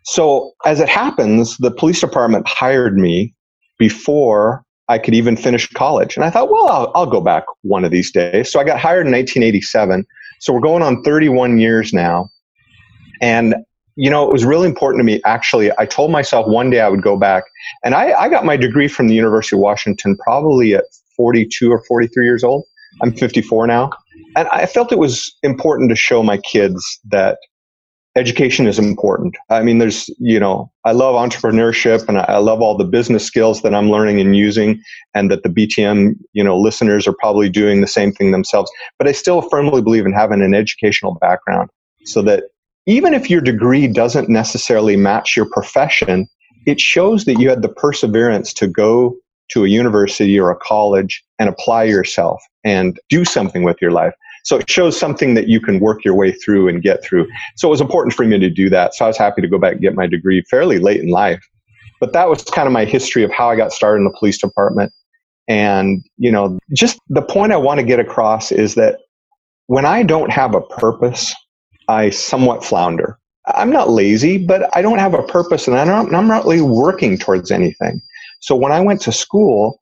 So 0.06 0.52
as 0.66 0.80
it 0.80 0.90
happens, 0.90 1.58
the 1.58 1.72
police 1.72 2.02
department 2.02 2.48
hired 2.48 2.98
me 2.98 3.34
before 3.78 4.64
I 4.90 4.98
could 4.98 5.16
even 5.16 5.38
finish 5.38 5.68
college. 5.72 6.16
And 6.16 6.26
I 6.26 6.30
thought, 6.30 6.50
well, 6.50 6.68
I'll, 6.70 6.92
I'll, 6.94 7.06
go 7.06 7.22
back 7.22 7.46
one 7.62 7.86
of 7.86 7.92
these 7.92 8.12
days. 8.12 8.52
So 8.52 8.60
I 8.60 8.64
got 8.64 8.80
hired 8.80 9.08
in 9.08 9.14
1987. 9.14 10.06
So 10.42 10.54
we're 10.54 10.60
going 10.60 10.84
on 10.84 11.02
31 11.04 11.58
years 11.58 11.94
now. 11.94 12.30
And, 13.22 13.56
you 13.96 14.10
know, 14.10 14.28
it 14.28 14.34
was 14.34 14.44
really 14.44 14.68
important 14.68 15.00
to 15.00 15.06
me. 15.06 15.22
Actually, 15.26 15.72
I 15.78 15.86
told 15.86 16.12
myself 16.12 16.48
one 16.48 16.70
day 16.70 16.82
I 16.82 16.90
would 16.90 17.02
go 17.02 17.16
back. 17.18 17.44
And 17.84 17.96
I, 17.96 18.12
I 18.14 18.30
got 18.30 18.44
my 18.44 18.58
degree 18.58 18.90
from 18.90 19.08
the 19.08 19.16
University 19.16 19.56
of 19.56 19.62
Washington 19.62 20.18
probably 20.18 20.76
at 20.76 20.84
42 21.16 21.72
or 21.72 21.82
43 21.86 22.26
years 22.26 22.44
old. 22.44 22.66
I'm 23.02 23.14
54 23.14 23.68
now. 23.68 23.92
And 24.36 24.48
I 24.50 24.66
felt 24.66 24.92
it 24.92 25.00
was 25.00 25.34
important 25.44 25.90
to 25.90 25.96
show 25.96 26.24
my 26.24 26.38
kids 26.38 27.00
that 27.10 27.38
education 28.16 28.68
is 28.68 28.78
important. 28.78 29.36
I 29.50 29.64
mean, 29.64 29.80
there's, 29.80 30.10
you 30.20 30.40
know, 30.40 30.72
I 30.86 30.92
love 30.92 31.16
entrepreneurship 31.16 32.08
and 32.08 32.20
I 32.20 32.38
love 32.38 32.62
all 32.62 32.78
the 32.78 32.86
business 32.86 33.26
skills 33.26 33.62
that 33.64 33.74
I'm 33.74 33.90
learning 33.90 34.22
and 34.22 34.36
using 34.36 34.82
and 35.16 35.32
that 35.32 35.44
the 35.44 35.50
BTM, 35.50 36.16
you 36.34 36.44
know, 36.44 36.58
listeners 36.58 37.08
are 37.08 37.16
probably 37.20 37.50
doing 37.50 37.82
the 37.82 37.88
same 37.88 38.12
thing 38.12 38.32
themselves. 38.32 38.72
But 39.00 39.08
I 39.08 39.14
still 39.14 39.42
firmly 39.42 39.82
believe 39.82 40.06
in 40.06 40.14
having 40.14 40.42
an 40.42 40.54
educational 40.54 41.16
background 41.16 41.70
so 42.06 42.22
that 42.22 42.44
even 42.86 43.14
if 43.14 43.30
your 43.30 43.42
degree 43.42 43.88
doesn't 43.88 44.30
necessarily 44.30 44.96
match 44.96 45.36
your 45.36 45.50
profession, 45.50 46.28
it 46.68 46.80
shows 46.80 47.26
that 47.26 47.40
you 47.40 47.50
had 47.50 47.62
the 47.62 47.70
perseverance 47.70 48.54
to 48.54 48.68
go 48.68 49.16
to 49.50 49.66
a 49.66 49.68
university 49.68 50.40
or 50.40 50.52
a 50.52 50.56
college 50.56 51.24
and 51.40 51.50
apply 51.50 51.84
yourself 51.84 52.42
and 52.64 53.00
do 53.10 53.26
something 53.26 53.64
with 53.64 53.78
your 53.82 53.92
life. 53.92 54.14
So 54.44 54.58
it 54.58 54.70
shows 54.70 55.00
something 55.00 55.34
that 55.34 55.48
you 55.48 55.60
can 55.60 55.80
work 55.80 56.04
your 56.04 56.16
way 56.16 56.32
through 56.32 56.68
and 56.68 56.82
get 56.82 57.04
through. 57.04 57.28
So 57.56 57.68
it 57.68 57.72
was 57.72 57.82
important 57.82 58.14
for 58.14 58.26
me 58.26 58.38
to 58.40 58.50
do 58.50 58.70
that. 58.70 58.94
So 58.94 59.06
I 59.06 59.08
was 59.08 59.18
happy 59.18 59.42
to 59.42 59.48
go 59.48 59.58
back 59.58 59.74
and 59.74 59.82
get 59.82 59.96
my 59.96 60.06
degree 60.06 60.44
fairly 60.50 60.80
late 60.80 61.02
in 61.02 61.10
life. 61.10 61.44
But 62.00 62.14
that 62.14 62.28
was 62.28 62.44
kind 62.44 62.68
of 62.68 62.74
my 62.74 62.86
history 62.86 63.24
of 63.24 63.32
how 63.32 63.50
I 63.50 63.56
got 63.56 63.72
started 63.72 64.00
in 64.00 64.04
the 64.04 64.16
police 64.18 64.38
department. 64.38 64.92
And, 65.48 66.04
you 66.18 66.32
know, 66.32 66.60
just 66.74 67.00
the 67.10 67.22
point 67.22 67.54
I 67.54 67.58
want 67.58 67.80
to 67.80 67.86
get 67.86 68.00
across 68.00 68.52
is 68.52 68.76
that 68.76 69.00
when 69.68 69.86
I 69.86 70.04
don't 70.04 70.32
have 70.32 70.56
a 70.56 70.62
purpose, 70.62 71.34
I 71.88 72.10
somewhat 72.10 72.64
flounder. 72.64 73.18
I'm 73.48 73.72
not 73.72 73.90
lazy, 73.90 74.38
but 74.38 74.70
I 74.76 74.82
don't 74.82 75.00
have 75.00 75.14
a 75.14 75.24
purpose 75.24 75.68
and 75.68 75.78
I'm 75.78 76.28
not 76.28 76.46
really 76.46 76.62
working 76.62 77.18
towards 77.18 77.52
anything. 77.52 78.02
So 78.40 78.56
when 78.56 78.72
I 78.72 78.82
went 78.82 79.02
to 79.02 79.12
school 79.12 79.82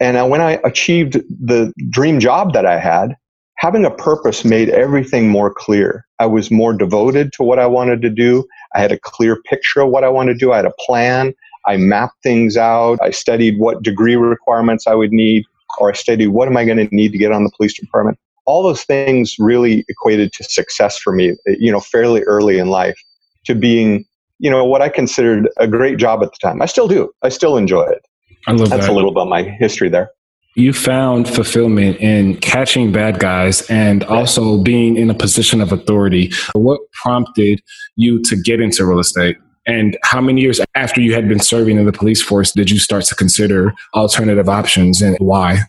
and 0.00 0.16
uh, 0.16 0.26
when 0.26 0.40
I 0.40 0.60
achieved 0.64 1.14
the 1.28 1.72
dream 1.90 2.20
job 2.20 2.52
that 2.54 2.66
I 2.66 2.78
had, 2.78 3.16
having 3.60 3.84
a 3.84 3.90
purpose 3.90 4.44
made 4.44 4.70
everything 4.70 5.28
more 5.28 5.52
clear. 5.52 6.06
I 6.18 6.26
was 6.26 6.50
more 6.50 6.72
devoted 6.72 7.32
to 7.34 7.42
what 7.42 7.58
I 7.58 7.66
wanted 7.66 8.02
to 8.02 8.10
do. 8.10 8.46
I 8.74 8.80
had 8.80 8.90
a 8.90 8.98
clear 8.98 9.40
picture 9.42 9.80
of 9.80 9.90
what 9.90 10.02
I 10.02 10.08
wanted 10.08 10.34
to 10.34 10.38
do. 10.38 10.52
I 10.52 10.56
had 10.56 10.64
a 10.64 10.72
plan. 10.80 11.34
I 11.66 11.76
mapped 11.76 12.22
things 12.22 12.56
out. 12.56 12.98
I 13.02 13.10
studied 13.10 13.58
what 13.58 13.82
degree 13.82 14.16
requirements 14.16 14.86
I 14.86 14.94
would 14.94 15.12
need, 15.12 15.44
or 15.78 15.90
I 15.90 15.92
studied 15.92 16.28
what 16.28 16.48
am 16.48 16.56
I 16.56 16.64
going 16.64 16.78
to 16.78 16.94
need 16.94 17.12
to 17.12 17.18
get 17.18 17.32
on 17.32 17.44
the 17.44 17.50
police 17.56 17.78
department 17.78 18.18
all 18.46 18.64
those 18.64 18.82
things 18.82 19.36
really 19.38 19.84
equated 19.88 20.32
to 20.32 20.42
success 20.42 20.98
for 20.98 21.12
me, 21.12 21.36
you 21.46 21.70
know, 21.70 21.78
fairly 21.78 22.22
early 22.22 22.58
in 22.58 22.68
life 22.68 23.00
to 23.44 23.54
being, 23.54 24.04
you 24.38 24.50
know, 24.50 24.64
what 24.64 24.82
I 24.82 24.88
considered 24.88 25.48
a 25.58 25.68
great 25.68 25.98
job 25.98 26.22
at 26.22 26.32
the 26.32 26.38
time. 26.40 26.60
I 26.60 26.66
still 26.66 26.88
do. 26.88 27.12
I 27.22 27.28
still 27.28 27.56
enjoy 27.56 27.82
it. 27.82 28.04
I 28.48 28.52
love 28.52 28.70
That's 28.70 28.86
that. 28.86 28.92
a 28.92 28.94
little 28.94 29.10
about 29.10 29.28
my 29.28 29.42
history 29.42 29.88
there. 29.88 30.10
You 30.56 30.72
found 30.72 31.28
fulfillment 31.28 31.98
in 31.98 32.36
catching 32.38 32.90
bad 32.90 33.20
guys 33.20 33.62
and 33.70 34.02
also 34.04 34.58
being 34.62 34.96
in 34.96 35.08
a 35.08 35.14
position 35.14 35.60
of 35.60 35.70
authority. 35.70 36.32
What 36.54 36.80
prompted 36.92 37.62
you 37.94 38.20
to 38.22 38.36
get 38.36 38.60
into 38.60 38.84
real 38.84 38.98
estate? 38.98 39.36
And 39.66 39.96
how 40.02 40.20
many 40.20 40.40
years 40.40 40.60
after 40.74 41.00
you 41.00 41.14
had 41.14 41.28
been 41.28 41.38
serving 41.38 41.78
in 41.78 41.86
the 41.86 41.92
police 41.92 42.20
force 42.20 42.50
did 42.50 42.70
you 42.70 42.78
start 42.78 43.04
to 43.04 43.14
consider 43.14 43.72
alternative 43.94 44.48
options 44.48 45.00
and 45.00 45.16
why? 45.20 45.60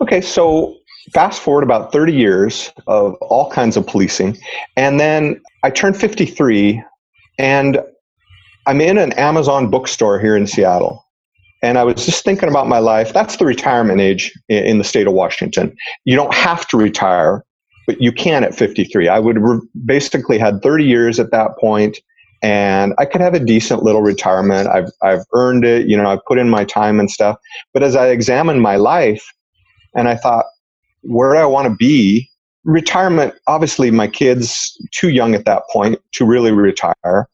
Okay, 0.00 0.22
so 0.22 0.76
fast 1.12 1.42
forward 1.42 1.64
about 1.64 1.92
30 1.92 2.14
years 2.14 2.72
of 2.86 3.14
all 3.16 3.50
kinds 3.50 3.76
of 3.76 3.86
policing. 3.86 4.38
And 4.76 4.98
then 4.98 5.40
I 5.62 5.70
turned 5.70 5.96
53 5.96 6.82
and 7.38 7.80
I'm 8.66 8.80
in 8.80 8.96
an 8.96 9.12
Amazon 9.14 9.70
bookstore 9.70 10.20
here 10.20 10.36
in 10.36 10.46
Seattle. 10.46 11.04
And 11.62 11.78
I 11.78 11.84
was 11.84 12.04
just 12.04 12.24
thinking 12.24 12.48
about 12.48 12.68
my 12.68 12.78
life. 12.78 13.12
That's 13.12 13.36
the 13.36 13.46
retirement 13.46 14.00
age 14.00 14.32
in 14.48 14.78
the 14.78 14.84
state 14.84 15.06
of 15.06 15.12
Washington. 15.12 15.74
You 16.04 16.16
don't 16.16 16.34
have 16.34 16.66
to 16.68 16.76
retire, 16.76 17.44
but 17.86 18.00
you 18.00 18.12
can 18.12 18.42
at 18.42 18.54
53. 18.54 19.08
I 19.08 19.18
would 19.18 19.38
re- 19.38 19.60
basically 19.84 20.38
had 20.38 20.60
30 20.62 20.84
years 20.84 21.20
at 21.20 21.30
that 21.30 21.56
point 21.60 21.98
and 22.42 22.92
I 22.98 23.04
could 23.04 23.20
have 23.20 23.34
a 23.34 23.40
decent 23.40 23.84
little 23.84 24.02
retirement. 24.02 24.68
I've, 24.68 24.90
I've 25.00 25.24
earned 25.32 25.64
it. 25.64 25.86
You 25.86 25.96
know, 25.96 26.10
I've 26.10 26.24
put 26.26 26.38
in 26.38 26.50
my 26.50 26.64
time 26.64 26.98
and 26.98 27.08
stuff. 27.08 27.36
But 27.72 27.84
as 27.84 27.94
I 27.94 28.08
examined 28.08 28.60
my 28.60 28.74
life 28.74 29.32
and 29.94 30.08
I 30.08 30.16
thought, 30.16 30.46
where 31.02 31.32
do 31.32 31.38
I 31.38 31.46
want 31.46 31.68
to 31.68 31.74
be. 31.74 32.28
Retirement, 32.64 33.34
obviously, 33.46 33.90
my 33.90 34.06
kids 34.06 34.76
too 34.92 35.08
young 35.08 35.34
at 35.34 35.44
that 35.46 35.62
point 35.72 36.00
to 36.12 36.24
really 36.24 36.52
retire. 36.52 37.28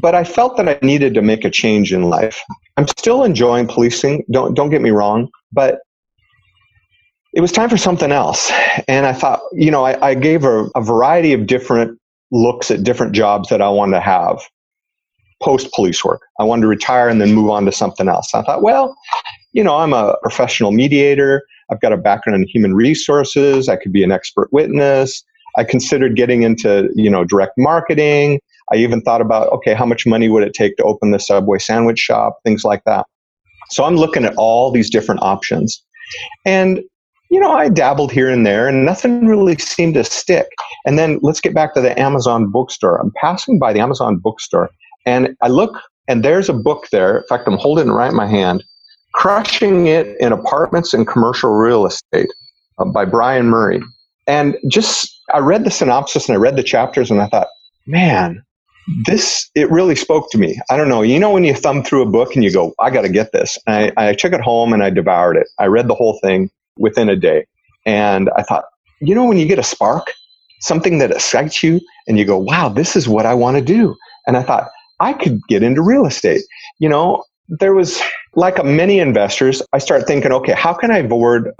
But 0.00 0.14
I 0.14 0.24
felt 0.24 0.56
that 0.56 0.68
I 0.68 0.78
needed 0.82 1.14
to 1.14 1.22
make 1.22 1.44
a 1.44 1.50
change 1.50 1.92
in 1.92 2.04
life. 2.04 2.40
I'm 2.76 2.88
still 2.88 3.24
enjoying 3.24 3.66
policing. 3.66 4.24
Don't 4.30 4.54
don't 4.54 4.70
get 4.70 4.80
me 4.80 4.90
wrong, 4.90 5.28
but 5.52 5.80
it 7.34 7.40
was 7.40 7.52
time 7.52 7.68
for 7.68 7.76
something 7.76 8.12
else. 8.12 8.50
And 8.88 9.06
I 9.06 9.12
thought, 9.12 9.40
you 9.52 9.70
know, 9.70 9.84
I, 9.84 10.08
I 10.08 10.14
gave 10.14 10.44
a, 10.44 10.64
a 10.74 10.82
variety 10.82 11.32
of 11.32 11.46
different 11.46 11.98
looks 12.30 12.70
at 12.70 12.82
different 12.82 13.14
jobs 13.14 13.48
that 13.48 13.60
I 13.60 13.68
wanted 13.68 13.96
to 13.96 14.00
have 14.00 14.40
post 15.42 15.72
police 15.72 16.04
work. 16.04 16.20
I 16.38 16.44
wanted 16.44 16.62
to 16.62 16.68
retire 16.68 17.08
and 17.08 17.20
then 17.20 17.34
move 17.34 17.50
on 17.50 17.64
to 17.66 17.72
something 17.72 18.08
else. 18.08 18.34
I 18.34 18.42
thought, 18.42 18.62
well, 18.62 18.96
you 19.52 19.64
know, 19.64 19.76
I'm 19.76 19.92
a 19.92 20.16
professional 20.22 20.72
mediator. 20.72 21.42
I've 21.70 21.80
got 21.80 21.92
a 21.92 21.96
background 21.96 22.42
in 22.42 22.48
human 22.48 22.74
resources. 22.74 23.68
I 23.68 23.76
could 23.76 23.92
be 23.92 24.02
an 24.02 24.12
expert 24.12 24.48
witness. 24.52 25.22
I 25.56 25.64
considered 25.64 26.16
getting 26.16 26.42
into, 26.42 26.88
you 26.94 27.10
know, 27.10 27.24
direct 27.24 27.54
marketing. 27.58 28.40
I 28.72 28.76
even 28.76 29.02
thought 29.02 29.20
about, 29.20 29.48
okay, 29.52 29.74
how 29.74 29.86
much 29.86 30.06
money 30.06 30.28
would 30.28 30.42
it 30.42 30.54
take 30.54 30.76
to 30.76 30.84
open 30.84 31.10
the 31.10 31.18
Subway 31.18 31.58
sandwich 31.58 31.98
shop? 31.98 32.38
Things 32.44 32.64
like 32.64 32.82
that. 32.84 33.06
So 33.70 33.84
I'm 33.84 33.96
looking 33.96 34.24
at 34.24 34.34
all 34.36 34.70
these 34.70 34.90
different 34.90 35.22
options. 35.22 35.82
And, 36.44 36.80
you 37.30 37.40
know, 37.40 37.52
I 37.52 37.68
dabbled 37.68 38.12
here 38.12 38.28
and 38.28 38.46
there 38.46 38.68
and 38.68 38.84
nothing 38.84 39.26
really 39.26 39.56
seemed 39.56 39.94
to 39.94 40.04
stick. 40.04 40.48
And 40.86 40.98
then 40.98 41.18
let's 41.22 41.40
get 41.40 41.54
back 41.54 41.74
to 41.74 41.80
the 41.80 41.98
Amazon 41.98 42.50
bookstore. 42.50 42.98
I'm 42.98 43.12
passing 43.16 43.58
by 43.58 43.72
the 43.72 43.80
Amazon 43.80 44.16
bookstore 44.16 44.70
and 45.06 45.36
I 45.40 45.48
look 45.48 45.80
and 46.08 46.24
there's 46.24 46.48
a 46.48 46.54
book 46.54 46.88
there. 46.90 47.18
In 47.18 47.26
fact, 47.28 47.46
I'm 47.46 47.56
holding 47.56 47.88
it 47.88 47.92
right 47.92 48.10
in 48.10 48.16
my 48.16 48.26
hand 48.26 48.64
Crushing 49.14 49.86
It 49.86 50.16
in 50.20 50.32
Apartments 50.32 50.94
and 50.94 51.06
Commercial 51.06 51.50
Real 51.50 51.86
Estate 51.86 52.30
uh, 52.78 52.84
by 52.86 53.04
Brian 53.04 53.46
Murray. 53.46 53.80
And 54.26 54.56
just, 54.68 55.20
I 55.34 55.38
read 55.38 55.64
the 55.64 55.70
synopsis 55.70 56.28
and 56.28 56.36
I 56.36 56.40
read 56.40 56.56
the 56.56 56.62
chapters 56.62 57.10
and 57.10 57.20
I 57.20 57.26
thought, 57.26 57.48
man, 57.86 58.42
this, 59.04 59.50
it 59.54 59.70
really 59.70 59.94
spoke 59.94 60.30
to 60.30 60.38
me. 60.38 60.60
I 60.70 60.76
don't 60.76 60.88
know. 60.88 61.02
You 61.02 61.18
know, 61.18 61.30
when 61.30 61.44
you 61.44 61.54
thumb 61.54 61.82
through 61.82 62.02
a 62.02 62.10
book 62.10 62.34
and 62.34 62.44
you 62.44 62.52
go, 62.52 62.74
I 62.80 62.90
got 62.90 63.02
to 63.02 63.08
get 63.08 63.32
this. 63.32 63.58
I, 63.66 63.92
I 63.96 64.14
took 64.14 64.32
it 64.32 64.40
home 64.40 64.72
and 64.72 64.82
I 64.82 64.90
devoured 64.90 65.36
it. 65.36 65.48
I 65.58 65.66
read 65.66 65.88
the 65.88 65.94
whole 65.94 66.18
thing 66.22 66.50
within 66.76 67.08
a 67.08 67.16
day. 67.16 67.46
And 67.86 68.30
I 68.36 68.42
thought, 68.42 68.64
you 69.00 69.14
know, 69.14 69.24
when 69.24 69.38
you 69.38 69.46
get 69.46 69.58
a 69.58 69.64
spark, 69.64 70.12
something 70.60 70.98
that 70.98 71.10
excites 71.10 71.62
you 71.62 71.80
and 72.06 72.18
you 72.18 72.24
go, 72.24 72.38
wow, 72.38 72.68
this 72.68 72.96
is 72.96 73.08
what 73.08 73.26
I 73.26 73.34
want 73.34 73.56
to 73.56 73.62
do. 73.62 73.96
And 74.26 74.36
I 74.36 74.42
thought, 74.42 74.70
I 75.00 75.12
could 75.12 75.40
get 75.48 75.62
into 75.62 75.82
real 75.82 76.06
estate. 76.06 76.42
You 76.78 76.88
know, 76.88 77.24
there 77.48 77.74
was 77.74 78.00
like 78.34 78.64
many 78.64 78.98
investors, 78.98 79.62
I 79.72 79.78
start 79.78 80.06
thinking, 80.06 80.32
okay, 80.32 80.52
how 80.52 80.72
can 80.72 80.90
I 80.90 80.98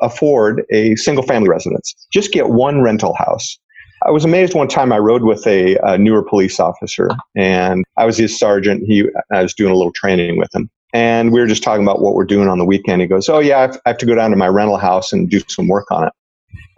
afford 0.01 0.63
a 0.71 0.97
single 0.97 1.25
family 1.25 1.49
residence? 1.49 1.95
Just 2.13 2.33
get 2.33 2.49
one 2.49 2.81
rental 2.81 3.15
house. 3.15 3.59
I 4.07 4.11
was 4.11 4.25
amazed 4.25 4.55
one 4.55 4.69
time 4.69 4.93
I 4.93 4.99
rode 4.99 5.23
with 5.23 5.47
a, 5.47 5.77
a 5.83 5.99
newer 5.99 6.23
police 6.23 6.59
officer 6.59 7.09
and 7.37 7.85
I 7.97 8.05
was 8.05 8.17
his 8.17 8.39
sergeant. 8.39 8.85
He, 8.87 9.09
I 9.33 9.43
was 9.43 9.55
doing 9.55 9.73
a 9.73 9.77
little 9.77 9.93
training 9.93 10.39
with 10.39 10.55
him 10.55 10.71
and 10.93 11.33
we 11.33 11.41
were 11.41 11.47
just 11.47 11.63
talking 11.63 11.83
about 11.83 12.01
what 12.01 12.15
we're 12.15 12.25
doing 12.25 12.49
on 12.49 12.59
the 12.59 12.65
weekend. 12.65 13.03
He 13.03 13.09
goes, 13.09 13.29
Oh 13.29 13.39
yeah, 13.39 13.73
I 13.87 13.91
have 13.91 13.99
to 13.99 14.07
go 14.07 14.15
down 14.15 14.31
to 14.31 14.37
my 14.37 14.49
rental 14.49 14.77
house 14.77 15.13
and 15.13 15.31
do 15.31 15.41
some 15.49 15.69
work 15.69 15.91
on 15.91 16.07
it. 16.07 16.13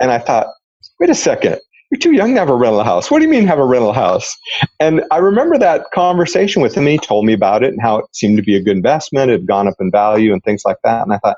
And 0.01 0.11
I 0.11 0.19
thought, 0.19 0.49
wait 1.01 1.11
a 1.11 1.15
second 1.15 1.61
you're 1.95 2.01
too 2.01 2.13
young 2.13 2.35
to 2.35 2.41
have 2.41 2.49
a 2.49 2.57
rental 2.57 2.83
house. 2.83 3.09
What 3.09 3.21
do 3.21 3.25
you 3.25 3.31
mean 3.31 3.47
have 3.47 3.61
a 3.61 3.65
rental 3.65 3.93
house? 3.93 4.37
And 4.81 5.05
I 5.13 5.19
remember 5.19 5.59
that 5.59 5.85
conversation 5.95 6.61
with 6.61 6.77
him. 6.77 6.87
He 6.87 6.99
told 6.99 7.25
me 7.25 7.33
about 7.33 7.63
it 7.63 7.73
and 7.73 7.81
how 7.81 7.99
it 7.99 8.07
seemed 8.13 8.37
to 8.37 8.43
be 8.43 8.57
a 8.57 8.61
good 8.61 8.77
investment. 8.77 9.31
It 9.31 9.35
had 9.35 9.47
gone 9.47 9.69
up 9.69 9.75
in 9.79 9.93
value 9.93 10.33
and 10.33 10.43
things 10.43 10.63
like 10.65 10.79
that. 10.83 11.03
And 11.03 11.13
I 11.13 11.19
thought, 11.19 11.37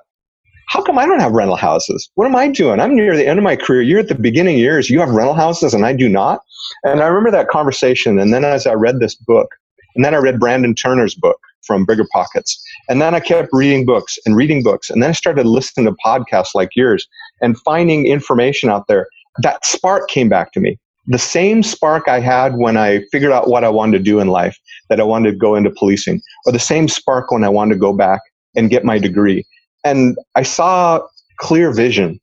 how 0.66 0.83
come 0.83 0.98
I 0.98 1.07
don't 1.07 1.20
have 1.20 1.33
rental 1.33 1.57
houses? 1.57 2.11
What 2.14 2.26
am 2.26 2.37
I 2.37 2.48
doing? 2.48 2.81
I'm 2.81 2.94
near 2.94 3.16
the 3.16 3.26
end 3.26 3.38
of 3.38 3.44
my 3.44 3.57
career. 3.57 3.83
You're 3.83 4.00
at 4.00 4.09
the 4.09 4.14
beginning 4.14 4.59
years. 4.59 4.90
You 4.90 5.00
have 5.00 5.11
rental 5.11 5.35
houses 5.35 5.74
and 5.74 5.87
I 5.87 5.92
do 5.92 6.09
not. 6.09 6.40
And 6.85 7.02
I 7.02 7.07
remember 7.07 7.31
that 7.31 7.48
conversation. 7.48 8.18
And 8.18 8.33
then 8.33 8.44
as 8.44 8.66
I 8.66 8.74
read 8.74 9.00
this 9.00 9.14
book, 9.14 9.48
and 9.94 10.05
then 10.05 10.14
I 10.14 10.18
read 10.18 10.38
Brandon 10.38 10.74
Turner's 10.74 11.14
book 11.14 11.38
from 11.62 11.87
Bigger 11.87 12.07
Pockets. 12.12 12.62
And 12.88 13.00
then 13.00 13.14
I 13.14 13.20
kept 13.20 13.48
reading 13.52 13.87
books 13.87 14.18
and 14.26 14.37
reading 14.37 14.62
books. 14.62 14.90
And 14.90 15.02
then 15.02 15.11
I 15.11 15.14
started 15.14 15.46
listening 15.46 15.87
to 15.87 15.96
podcasts 16.05 16.55
like 16.55 16.70
yours 16.76 17.07
and 17.40 17.59
finding 17.61 18.07
information 18.07 18.68
out 18.68 18.87
there 18.88 19.09
that 19.42 19.64
spark 19.64 20.09
came 20.09 20.29
back 20.29 20.52
to 20.52 20.61
me. 20.61 20.79
The 21.09 21.18
same 21.18 21.62
spark 21.62 22.09
I 22.09 22.20
had 22.20 22.57
when 22.57 22.76
I 22.76 23.02
figured 23.12 23.33
out 23.33 23.48
what 23.48 23.64
I 23.64 23.68
wanted 23.68 23.98
to 23.98 24.05
do 24.05 24.18
in 24.18 24.29
life, 24.29 24.59
that 24.88 25.00
I 25.00 25.05
wanted 25.05 25.33
to 25.33 25.37
go 25.37 25.55
into 25.55 25.70
policing, 25.70 26.20
or 26.46 26.52
the 26.52 26.59
same 26.59 26.88
spark 26.88 27.31
when 27.31 27.44
I 27.44 27.48
wanted 27.48 27.74
to 27.74 27.81
go 27.81 27.92
back 27.92 28.20
and 28.57 28.70
get 28.70 28.85
my 28.85 28.98
degree. 28.98 29.44
And 29.87 30.16
I 30.35 30.42
saw 30.42 31.01
clear 31.38 31.72
vision. 31.72 32.18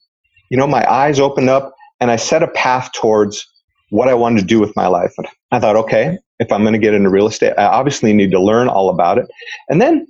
You 0.49 0.57
know, 0.57 0.67
my 0.67 0.83
eyes 0.91 1.19
opened 1.19 1.49
up 1.49 1.73
and 1.99 2.11
I 2.11 2.17
set 2.17 2.43
a 2.43 2.47
path 2.49 2.91
towards 2.93 3.47
what 3.89 4.09
I 4.09 4.13
wanted 4.13 4.41
to 4.41 4.45
do 4.45 4.59
with 4.59 4.75
my 4.75 4.87
life. 4.87 5.13
And 5.17 5.27
I 5.51 5.59
thought, 5.59 5.75
okay, 5.77 6.17
if 6.39 6.51
I'm 6.51 6.61
going 6.61 6.73
to 6.73 6.79
get 6.79 6.93
into 6.93 7.09
real 7.09 7.27
estate, 7.27 7.53
I 7.57 7.65
obviously 7.65 8.11
need 8.11 8.31
to 8.31 8.41
learn 8.41 8.67
all 8.67 8.89
about 8.89 9.17
it. 9.17 9.27
And 9.69 9.81
then, 9.81 10.05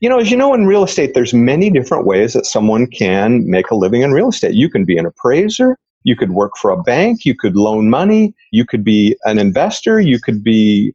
you 0.00 0.08
know, 0.08 0.18
as 0.18 0.30
you 0.30 0.36
know, 0.36 0.52
in 0.52 0.66
real 0.66 0.84
estate, 0.84 1.14
there's 1.14 1.32
many 1.32 1.70
different 1.70 2.06
ways 2.06 2.34
that 2.34 2.44
someone 2.44 2.86
can 2.86 3.48
make 3.48 3.70
a 3.70 3.74
living 3.74 4.02
in 4.02 4.12
real 4.12 4.28
estate. 4.28 4.54
You 4.54 4.68
can 4.68 4.84
be 4.84 4.98
an 4.98 5.06
appraiser, 5.06 5.76
You 6.04 6.16
could 6.16 6.30
work 6.30 6.56
for 6.56 6.70
a 6.70 6.82
bank. 6.82 7.24
You 7.24 7.34
could 7.34 7.56
loan 7.56 7.90
money. 7.90 8.34
You 8.52 8.64
could 8.64 8.84
be 8.84 9.16
an 9.24 9.38
investor. 9.38 10.00
You 10.00 10.20
could 10.20 10.42
be 10.42 10.94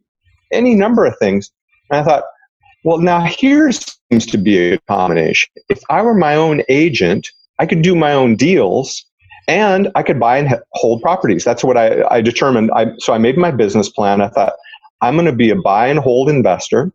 any 0.52 0.76
number 0.76 1.06
of 1.06 1.18
things. 1.18 1.52
And 1.90 2.00
I 2.00 2.04
thought, 2.04 2.24
well, 2.84 2.98
now 2.98 3.22
here 3.22 3.72
seems 4.12 4.26
to 4.28 4.38
be 4.38 4.74
a 4.74 4.78
combination. 4.88 5.52
If 5.70 5.82
I 5.90 6.02
were 6.02 6.14
my 6.14 6.36
own 6.36 6.62
agent, 6.70 7.30
I 7.60 7.66
could 7.66 7.82
do 7.82 7.96
my 7.96 8.14
own 8.14 8.36
deals 8.36 9.06
and 9.48 9.90
I 9.96 10.04
could 10.04 10.20
buy 10.20 10.38
and 10.38 10.60
hold 10.74 11.02
properties. 11.02 11.44
That's 11.44 11.64
what 11.64 11.78
I, 11.78 12.04
I 12.10 12.22
determined. 12.22 12.72
I, 12.76 12.88
so 13.00 13.14
I 13.14 13.18
made 13.18 13.38
my 13.38 13.52
business 13.52 13.90
plan. 13.90 14.22
I 14.22 14.30
thought, 14.30 14.54
I'm 15.02 15.16
going 15.16 15.26
to 15.26 15.32
be 15.32 15.50
a 15.50 15.56
buy 15.56 15.88
and 15.88 16.00
hold 16.00 16.30
investor 16.30 16.92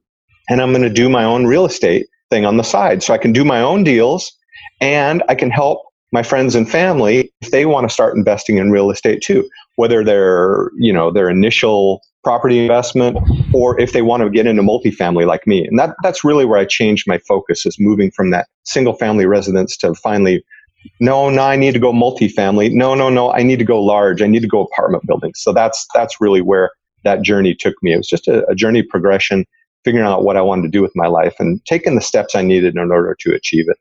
and 0.48 0.60
I'm 0.60 0.70
going 0.72 0.82
to 0.82 0.90
do 0.90 1.08
my 1.08 1.24
own 1.24 1.46
real 1.46 1.64
estate 1.64 2.06
thing 2.30 2.44
on 2.44 2.56
the 2.56 2.64
side. 2.64 3.02
So 3.02 3.14
I 3.14 3.18
can 3.18 3.32
do 3.32 3.44
my 3.44 3.60
own 3.60 3.84
deals 3.84 4.32
and 4.80 5.22
I 5.28 5.34
can 5.34 5.50
help 5.50 5.82
my 6.12 6.22
friends 6.22 6.54
and 6.54 6.68
family 6.68 7.32
if 7.40 7.50
they 7.50 7.66
want 7.66 7.88
to 7.88 7.94
start 7.94 8.16
investing 8.16 8.56
in 8.56 8.70
real 8.70 8.90
estate 8.90 9.22
too, 9.22 9.48
whether 9.76 10.02
they're, 10.02 10.70
you 10.76 10.92
know, 10.92 11.12
their 11.12 11.28
initial 11.28 12.00
property 12.22 12.60
investment 12.60 13.16
or 13.54 13.80
if 13.80 13.92
they 13.92 14.02
want 14.02 14.22
to 14.22 14.30
get 14.30 14.46
into 14.46 14.62
multifamily 14.62 15.26
like 15.26 15.46
me. 15.46 15.66
And 15.66 15.78
that, 15.78 15.94
that's 16.02 16.24
really 16.24 16.44
where 16.44 16.58
I 16.58 16.64
changed 16.64 17.06
my 17.06 17.18
focus 17.18 17.64
is 17.64 17.76
moving 17.78 18.10
from 18.10 18.30
that 18.30 18.48
single 18.64 18.94
family 18.94 19.26
residence 19.26 19.76
to 19.78 19.94
finally, 19.94 20.44
no, 21.00 21.30
no, 21.30 21.42
I 21.42 21.56
need 21.56 21.72
to 21.72 21.80
go 21.80 21.92
multifamily. 21.92 22.72
No, 22.72 22.94
no, 22.94 23.08
no, 23.08 23.32
I 23.32 23.42
need 23.42 23.58
to 23.58 23.64
go 23.64 23.82
large. 23.82 24.22
I 24.22 24.26
need 24.26 24.42
to 24.42 24.48
go 24.48 24.62
apartment 24.62 25.06
buildings. 25.06 25.40
So 25.40 25.52
that's, 25.52 25.86
that's 25.94 26.20
really 26.20 26.40
where 26.40 26.70
that 27.04 27.22
journey 27.22 27.54
took 27.54 27.74
me. 27.82 27.92
It 27.92 27.98
was 27.98 28.08
just 28.08 28.28
a, 28.28 28.46
a 28.48 28.54
journey 28.54 28.82
progression, 28.82 29.46
figuring 29.84 30.06
out 30.06 30.24
what 30.24 30.36
I 30.36 30.42
wanted 30.42 30.62
to 30.62 30.68
do 30.68 30.82
with 30.82 30.92
my 30.94 31.06
life 31.06 31.34
and 31.38 31.64
taking 31.64 31.94
the 31.94 32.02
steps 32.02 32.34
I 32.34 32.42
needed 32.42 32.76
in 32.76 32.90
order 32.90 33.16
to 33.20 33.34
achieve 33.34 33.64
it. 33.68 33.78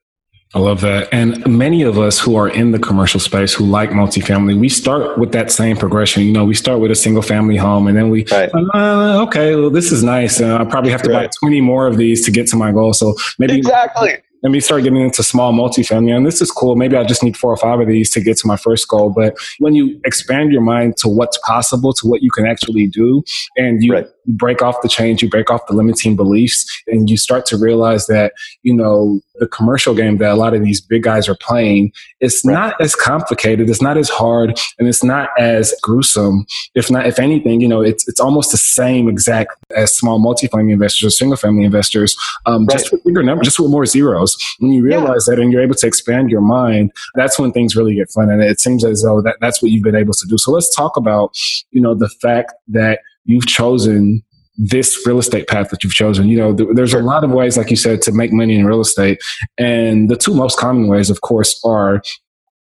I 0.55 0.59
love 0.59 0.81
that. 0.81 1.09
And 1.13 1.45
many 1.45 1.83
of 1.83 1.99
us 1.99 2.19
who 2.19 2.35
are 2.35 2.49
in 2.49 2.71
the 2.71 2.79
commercial 2.79 3.19
space 3.19 3.53
who 3.53 3.65
like 3.65 3.91
multifamily, 3.91 4.59
we 4.59 4.67
start 4.67 5.19
with 5.19 5.31
that 5.33 5.51
same 5.51 5.77
progression. 5.77 6.23
You 6.23 6.33
know, 6.33 6.43
we 6.43 6.55
start 6.55 6.79
with 6.79 6.89
a 6.89 6.95
single 6.95 7.21
family 7.21 7.55
home 7.55 7.88
and 7.88 7.95
then 7.95 8.09
we, 8.09 8.25
right. 8.31 8.49
uh, 8.73 9.23
okay, 9.27 9.55
well, 9.55 9.69
this 9.69 9.91
is 9.91 10.03
nice. 10.03 10.41
Uh, 10.41 10.57
I 10.57 10.63
probably 10.65 10.89
have 10.89 11.03
to 11.03 11.12
right. 11.12 11.29
buy 11.29 11.31
20 11.39 11.62
more 11.62 11.85
of 11.85 11.97
these 11.97 12.25
to 12.25 12.31
get 12.31 12.47
to 12.47 12.55
my 12.55 12.71
goal. 12.71 12.93
So 12.93 13.13
maybe 13.38 13.57
exactly 13.57 14.17
let 14.41 14.52
me 14.52 14.60
start 14.60 14.84
getting 14.84 15.02
into 15.02 15.23
small 15.23 15.54
multifamily. 15.54 16.15
And 16.15 16.25
this 16.25 16.41
is 16.41 16.52
cool. 16.52 16.75
Maybe 16.75 16.95
I 16.95 17.04
just 17.04 17.23
need 17.23 17.36
four 17.36 17.52
or 17.52 17.58
five 17.58 17.80
of 17.80 17.88
these 17.88 18.10
to 18.12 18.21
get 18.21 18.38
to 18.38 18.47
my 18.47 18.56
first 18.56 18.88
goal. 18.88 19.10
But 19.10 19.38
when 19.60 19.75
you 19.75 19.99
expand 20.06 20.52
your 20.52 20.62
mind 20.62 20.97
to 20.97 21.10
what's 21.10 21.38
possible, 21.39 21.93
to 21.93 22.08
what 22.08 22.21
you 22.21 22.32
can 22.32 22.45
actually 22.45 22.88
do, 22.88 23.23
and 23.58 23.84
you 23.84 23.93
right. 23.93 24.08
break 24.28 24.62
off 24.62 24.82
the 24.82 24.89
chains, 24.89 25.21
you 25.21 25.30
break 25.30 25.49
off 25.49 25.67
the 25.67 25.73
limiting 25.73 26.15
beliefs, 26.15 26.65
and 26.88 27.10
you 27.10 27.17
start 27.17 27.45
to 27.47 27.58
realize 27.58 28.08
that, 28.08 28.34
you 28.63 28.73
know, 28.73 29.19
the 29.39 29.47
commercial 29.47 29.93
game 29.93 30.17
that 30.17 30.32
a 30.32 30.36
lot 30.36 30.54
of 30.54 30.63
these 30.63 30.82
big 30.82 31.04
guys 31.04 31.28
are 31.28 31.36
playing, 31.36 31.91
it's 32.19 32.43
right. 32.45 32.54
not 32.54 32.82
as 32.82 32.95
complicated, 32.95 33.69
it's 33.69 33.82
not 33.82 33.97
as 33.97 34.10
hard, 34.10 34.60
and 34.78 34.88
it's 34.88 35.04
not 35.04 35.30
as 35.38 35.73
gruesome. 35.82 36.45
If 36.75 36.91
not, 36.91 37.08
if 37.08 37.19
anything, 37.19 37.62
you 37.62 37.67
know, 37.67 37.82
it's 37.82 38.08
it's 38.08 38.19
almost 38.19 38.52
the 38.52 38.58
same 38.58 39.10
exact 39.10 39.56
as 39.75 39.95
small 39.95 40.19
multifamily 40.19 40.73
investors 40.73 41.04
or 41.04 41.10
single 41.10 41.38
family 41.38 41.63
investors, 41.63 42.15
um, 42.45 42.65
right. 42.65 42.78
just 42.78 42.91
with 42.91 43.04
bigger 43.04 43.23
numbers, 43.23 43.45
just 43.45 43.60
with 43.60 43.71
more 43.71 43.86
zeros. 43.86 44.29
When 44.60 44.72
you 44.72 44.84
realize 44.84 45.28
yeah. 45.28 45.36
that 45.36 45.42
and 45.42 45.52
you're 45.52 45.62
able 45.62 45.76
to 45.76 45.88
expand 45.88 46.30
your 46.30 46.42
mind, 46.42 46.92
that's 47.15 47.39
when 47.39 47.52
things 47.52 47.76
really 47.76 47.96
get 47.96 48.12
fun. 48.12 48.30
And 48.30 48.42
it 48.42 48.60
seems 48.60 48.84
as 48.84 49.04
though 49.04 49.22
that, 49.22 49.38
that's 49.42 49.62
what 49.62 49.72
you've 49.72 49.84
been 49.84 49.96
able 49.96 50.13
to 50.13 50.28
do. 50.28 50.38
So 50.38 50.52
let's 50.52 50.74
talk 50.76 50.98
about, 50.98 51.36
you 51.72 51.82
know, 51.82 51.96
the 51.96 52.10
fact 52.22 52.54
that 52.68 53.00
you've 53.26 53.48
chosen 53.48 54.24
this 54.58 55.02
real 55.08 55.20
estate 55.20 55.48
path 55.48 55.70
that 55.70 55.84
you've 55.84 55.94
chosen. 55.94 56.28
You 56.28 56.38
know, 56.38 56.56
th- 56.56 56.70
there's 56.74 56.94
a 56.94 57.00
lot 57.00 57.24
of 57.24 57.32
ways, 57.32 57.58
like 57.58 57.70
you 57.70 57.78
said, 57.78 58.02
to 58.04 58.12
make 58.12 58.34
money 58.34 58.56
in 58.56 58.65
real 58.65 58.82
estate. 58.82 59.20
And 59.58 60.10
the 60.10 60.18
two 60.18 60.34
most 60.34 60.60
common 60.60 60.88
ways, 60.88 61.10
of 61.10 61.22
course, 61.22 61.62
are, 61.63 62.02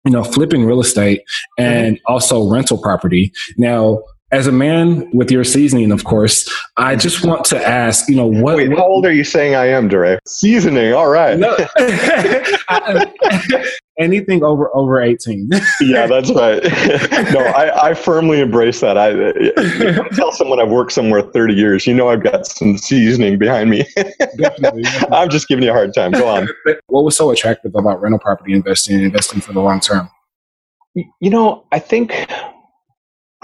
you 0.05 0.13
know, 0.13 0.23
flipping 0.23 0.65
real 0.65 0.81
estate 0.81 1.23
and 1.59 1.97
mm-hmm. 1.97 2.13
also 2.13 2.49
rental 2.49 2.79
property. 2.79 3.33
Now, 3.57 4.03
as 4.31 4.47
a 4.47 4.53
man 4.53 5.09
with 5.13 5.31
your 5.31 5.43
seasoning, 5.43 5.91
of 5.91 6.05
course, 6.05 6.53
I 6.77 6.97
just 6.97 7.25
want 7.25 7.45
to 7.47 7.67
ask, 7.67 8.09
you 8.09 8.17
know, 8.17 8.27
what? 8.27 8.57
Wait, 8.57 8.69
what, 8.69 8.79
how 8.79 8.85
old 8.85 9.07
are 9.07 9.13
you 9.13 9.25
saying 9.25 9.55
I 9.55 9.67
am, 9.67 9.89
Dre? 9.89 10.19
Seasoning, 10.27 10.93
all 10.93 11.09
right. 11.09 11.39
No, 11.39 11.57
anything 13.99 14.45
over 14.45 14.75
over 14.77 15.01
eighteen. 15.01 15.49
yeah, 15.81 16.07
that's 16.09 16.31
right. 16.31 16.63
no, 17.33 17.41
I, 17.41 17.89
I 17.89 17.95
firmly 17.95 18.41
embrace 18.41 18.81
that. 18.81 18.99
I 18.99 19.13
tell 20.15 20.33
someone 20.33 20.61
I've 20.61 20.71
worked 20.71 20.93
somewhere 20.93 21.23
thirty 21.23 21.55
years. 21.55 21.87
You 21.87 21.95
know, 21.95 22.11
I've 22.11 22.23
got 22.23 22.47
some 22.47 22.77
seasoning 22.77 23.39
behind 23.39 23.71
me. 23.71 23.85
definitely, 24.37 24.83
definitely. 24.83 25.17
I'm 25.17 25.31
just 25.31 25.49
giving 25.49 25.65
you 25.65 25.71
a 25.71 25.75
hard 25.75 25.95
time. 25.95 26.13
Go 26.13 26.29
on. 26.29 26.49
what 26.89 27.05
was 27.05 27.17
so 27.17 27.31
attractive 27.31 27.75
about 27.75 28.01
rental 28.03 28.19
property 28.19 28.53
investing 28.53 28.97
and 28.97 29.05
investing 29.05 29.41
for 29.41 29.55
the 29.55 29.61
long 29.61 29.81
term? 29.81 30.11
You 30.95 31.31
know, 31.31 31.65
I 31.73 31.79
think 31.79 32.27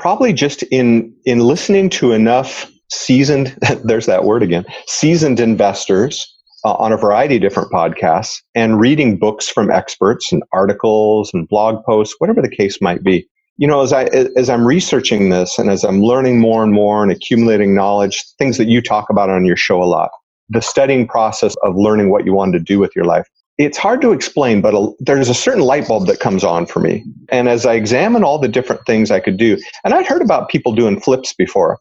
probably 0.04 0.34
just 0.34 0.62
in 0.64 1.10
in 1.24 1.38
listening 1.38 1.88
to 1.88 2.12
enough 2.12 2.70
seasoned 2.90 3.56
there's 3.84 4.04
that 4.04 4.24
word 4.24 4.42
again 4.42 4.62
seasoned 4.86 5.40
investors 5.40 6.30
uh, 6.66 6.74
on 6.74 6.92
a 6.92 6.96
variety 6.98 7.36
of 7.36 7.40
different 7.40 7.72
podcasts 7.72 8.42
and 8.54 8.78
reading 8.78 9.18
books 9.18 9.48
from 9.48 9.70
experts 9.70 10.30
and 10.30 10.42
articles 10.52 11.30
and 11.32 11.48
blog 11.48 11.82
posts 11.86 12.16
whatever 12.18 12.42
the 12.42 12.54
case 12.54 12.82
might 12.82 13.02
be. 13.02 13.26
You 13.56 13.66
know 13.66 13.80
as 13.80 13.94
i 13.94 14.04
as 14.36 14.50
i'm 14.50 14.66
researching 14.66 15.30
this 15.30 15.58
and 15.58 15.70
as 15.70 15.84
i'm 15.84 16.02
learning 16.02 16.38
more 16.38 16.62
and 16.62 16.74
more 16.74 17.02
and 17.02 17.10
accumulating 17.10 17.74
knowledge 17.74 18.22
things 18.38 18.58
that 18.58 18.68
you 18.68 18.82
talk 18.82 19.08
about 19.08 19.30
on 19.30 19.46
your 19.46 19.56
show 19.56 19.82
a 19.82 19.88
lot 19.96 20.10
the 20.50 20.60
studying 20.60 21.08
process 21.08 21.54
of 21.62 21.76
learning 21.76 22.10
what 22.10 22.26
you 22.26 22.34
want 22.34 22.52
to 22.52 22.60
do 22.60 22.78
with 22.78 22.94
your 22.94 23.06
life 23.06 23.26
it's 23.58 23.78
hard 23.78 24.00
to 24.00 24.12
explain, 24.12 24.60
but 24.60 24.74
a, 24.74 24.90
there's 24.98 25.28
a 25.28 25.34
certain 25.34 25.62
light 25.62 25.86
bulb 25.86 26.06
that 26.06 26.20
comes 26.20 26.42
on 26.42 26.66
for 26.66 26.80
me. 26.80 27.04
And 27.28 27.48
as 27.48 27.64
I 27.64 27.74
examine 27.74 28.24
all 28.24 28.38
the 28.38 28.48
different 28.48 28.84
things 28.86 29.10
I 29.10 29.20
could 29.20 29.36
do, 29.36 29.58
and 29.84 29.94
I'd 29.94 30.06
heard 30.06 30.22
about 30.22 30.48
people 30.48 30.74
doing 30.74 31.00
flips 31.00 31.32
before, 31.32 31.78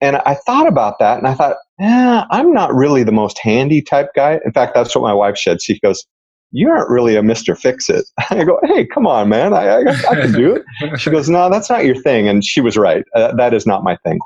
and 0.00 0.16
I 0.26 0.34
thought 0.34 0.66
about 0.66 0.98
that, 0.98 1.18
and 1.18 1.26
I 1.26 1.34
thought, 1.34 1.56
eh, 1.80 2.24
I'm 2.30 2.52
not 2.52 2.74
really 2.74 3.04
the 3.04 3.12
most 3.12 3.38
handy 3.38 3.82
type 3.82 4.10
guy. 4.14 4.40
In 4.44 4.52
fact, 4.52 4.74
that's 4.74 4.94
what 4.94 5.02
my 5.02 5.14
wife 5.14 5.36
said. 5.36 5.62
She 5.62 5.78
goes, 5.80 6.04
"You 6.52 6.70
aren't 6.70 6.90
really 6.90 7.16
a 7.16 7.22
Mister 7.22 7.54
Fix 7.54 7.88
It." 7.88 8.04
I 8.30 8.44
go, 8.44 8.58
"Hey, 8.64 8.86
come 8.86 9.06
on, 9.06 9.28
man, 9.28 9.54
I, 9.54 9.66
I, 9.66 9.80
I 10.10 10.14
can 10.20 10.32
do 10.32 10.56
it." 10.56 11.00
She 11.00 11.10
goes, 11.10 11.28
"No, 11.28 11.48
that's 11.50 11.70
not 11.70 11.84
your 11.84 11.96
thing," 11.96 12.28
and 12.28 12.44
she 12.44 12.60
was 12.60 12.76
right. 12.76 13.04
Uh, 13.14 13.34
that 13.36 13.54
is 13.54 13.66
not 13.66 13.84
my 13.84 13.96
thing. 14.04 14.18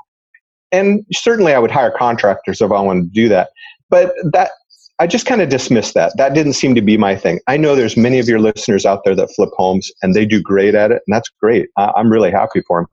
And 0.71 1.05
certainly, 1.13 1.53
I 1.53 1.59
would 1.59 1.71
hire 1.71 1.93
contractors 1.97 2.61
if 2.61 2.71
I 2.71 2.81
wanted 2.81 3.03
to 3.03 3.09
do 3.09 3.29
that. 3.29 3.49
But 3.89 4.13
that 4.31 4.51
I 4.99 5.07
just 5.07 5.25
kind 5.25 5.41
of 5.41 5.47
dismissed 5.49 5.93
that. 5.93 6.11
That 6.17 6.33
didn't 6.33 6.53
seem 6.53 6.75
to 6.75 6.81
be 6.81 6.97
my 6.97 7.15
thing. 7.15 7.39
I 7.47 7.55
know 7.55 7.75
there's 7.75 7.95
many 7.95 8.19
of 8.19 8.27
your 8.27 8.39
listeners 8.39 8.85
out 8.85 9.03
there 9.05 9.15
that 9.15 9.31
flip 9.33 9.49
homes 9.53 9.89
and 10.01 10.13
they 10.13 10.25
do 10.25 10.41
great 10.41 10.75
at 10.75 10.91
it, 10.91 11.01
and 11.07 11.15
that's 11.15 11.29
great. 11.41 11.69
I'm 11.77 12.11
really 12.11 12.31
happy 12.31 12.61
for 12.67 12.81
them. 12.81 12.87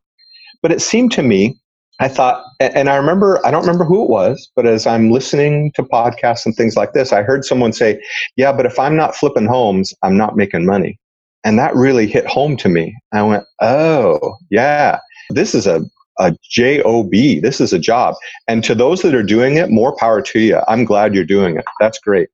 But 0.63 0.73
it 0.73 0.81
seemed 0.81 1.13
to 1.13 1.23
me, 1.23 1.59
I 1.99 2.09
thought, 2.09 2.45
and 2.61 2.89
I 2.89 2.97
remember, 2.97 3.45
I 3.45 3.51
don't 3.51 3.63
remember 3.63 3.85
who 3.85 4.05
it 4.05 4.11
was, 4.11 4.51
but 4.55 4.67
as 4.67 4.87
I'm 4.87 5.11
listening 5.11 5.73
to 5.73 5.83
podcasts 5.83 6.45
and 6.47 6.55
things 6.55 6.77
like 6.77 6.93
this, 6.93 7.13
I 7.13 7.23
heard 7.23 7.45
someone 7.45 7.73
say, 7.73 8.01
Yeah, 8.37 8.53
but 8.53 8.67
if 8.67 8.79
I'm 8.79 8.97
not 8.97 9.17
flipping 9.17 9.47
homes, 9.47 9.95
I'm 10.03 10.17
not 10.17 10.37
making 10.37 10.67
money. 10.67 10.99
And 11.45 11.59
that 11.59 11.75
really 11.75 12.07
hit 12.07 12.27
home 12.27 12.57
to 12.59 12.69
me. 12.69 12.95
I 13.13 13.23
went, 13.23 13.45
Oh, 13.63 14.37
yeah, 14.51 14.99
this 15.31 15.55
is 15.55 15.67
a 15.67 15.85
a 16.19 16.35
job. 16.43 17.11
This 17.11 17.61
is 17.61 17.73
a 17.73 17.79
job. 17.79 18.15
And 18.49 18.65
to 18.65 18.75
those 18.75 19.03
that 19.03 19.15
are 19.15 19.23
doing 19.23 19.57
it, 19.57 19.71
more 19.71 19.95
power 19.97 20.23
to 20.23 20.41
you. 20.41 20.61
I'm 20.69 20.85
glad 20.85 21.15
you're 21.15 21.25
doing 21.25 21.57
it. 21.57 21.65
That's 21.81 21.99
great. 21.99 22.29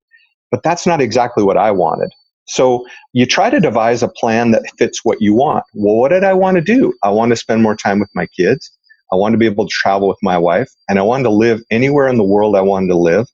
But 0.51 0.63
that's 0.63 0.87
not 0.87 1.01
exactly 1.01 1.43
what 1.43 1.57
I 1.57 1.71
wanted. 1.71 2.11
So 2.47 2.85
you 3.13 3.25
try 3.27 3.51
to 3.51 3.61
devise 3.61 4.03
a 4.03 4.09
plan 4.09 4.51
that 4.51 4.63
fits 4.79 5.05
what 5.05 5.23
you 5.23 5.35
want. 5.35 5.65
Well, 5.75 5.97
what 5.97 6.09
did 6.09 6.25
I 6.25 6.35
want 6.35 6.57
to 6.57 6.61
do? 6.61 6.93
I 7.03 7.11
want 7.11 7.31
to 7.31 7.37
spend 7.37 7.63
more 7.63 7.77
time 7.77 8.01
with 8.01 8.11
my 8.15 8.27
kids. 8.27 8.71
I 9.13 9.17
wanted 9.17 9.33
to 9.33 9.39
be 9.39 9.47
able 9.47 9.67
to 9.67 9.73
travel 9.73 10.09
with 10.09 10.19
my 10.23 10.39
wife 10.39 10.71
and 10.89 10.99
I 10.99 11.03
wanted 11.03 11.25
to 11.25 11.31
live 11.31 11.63
anywhere 11.71 12.09
in 12.09 12.17
the 12.17 12.25
world 12.25 12.57
I 12.57 12.63
wanted 12.63 12.89
to 12.89 12.97
live. 12.97 13.27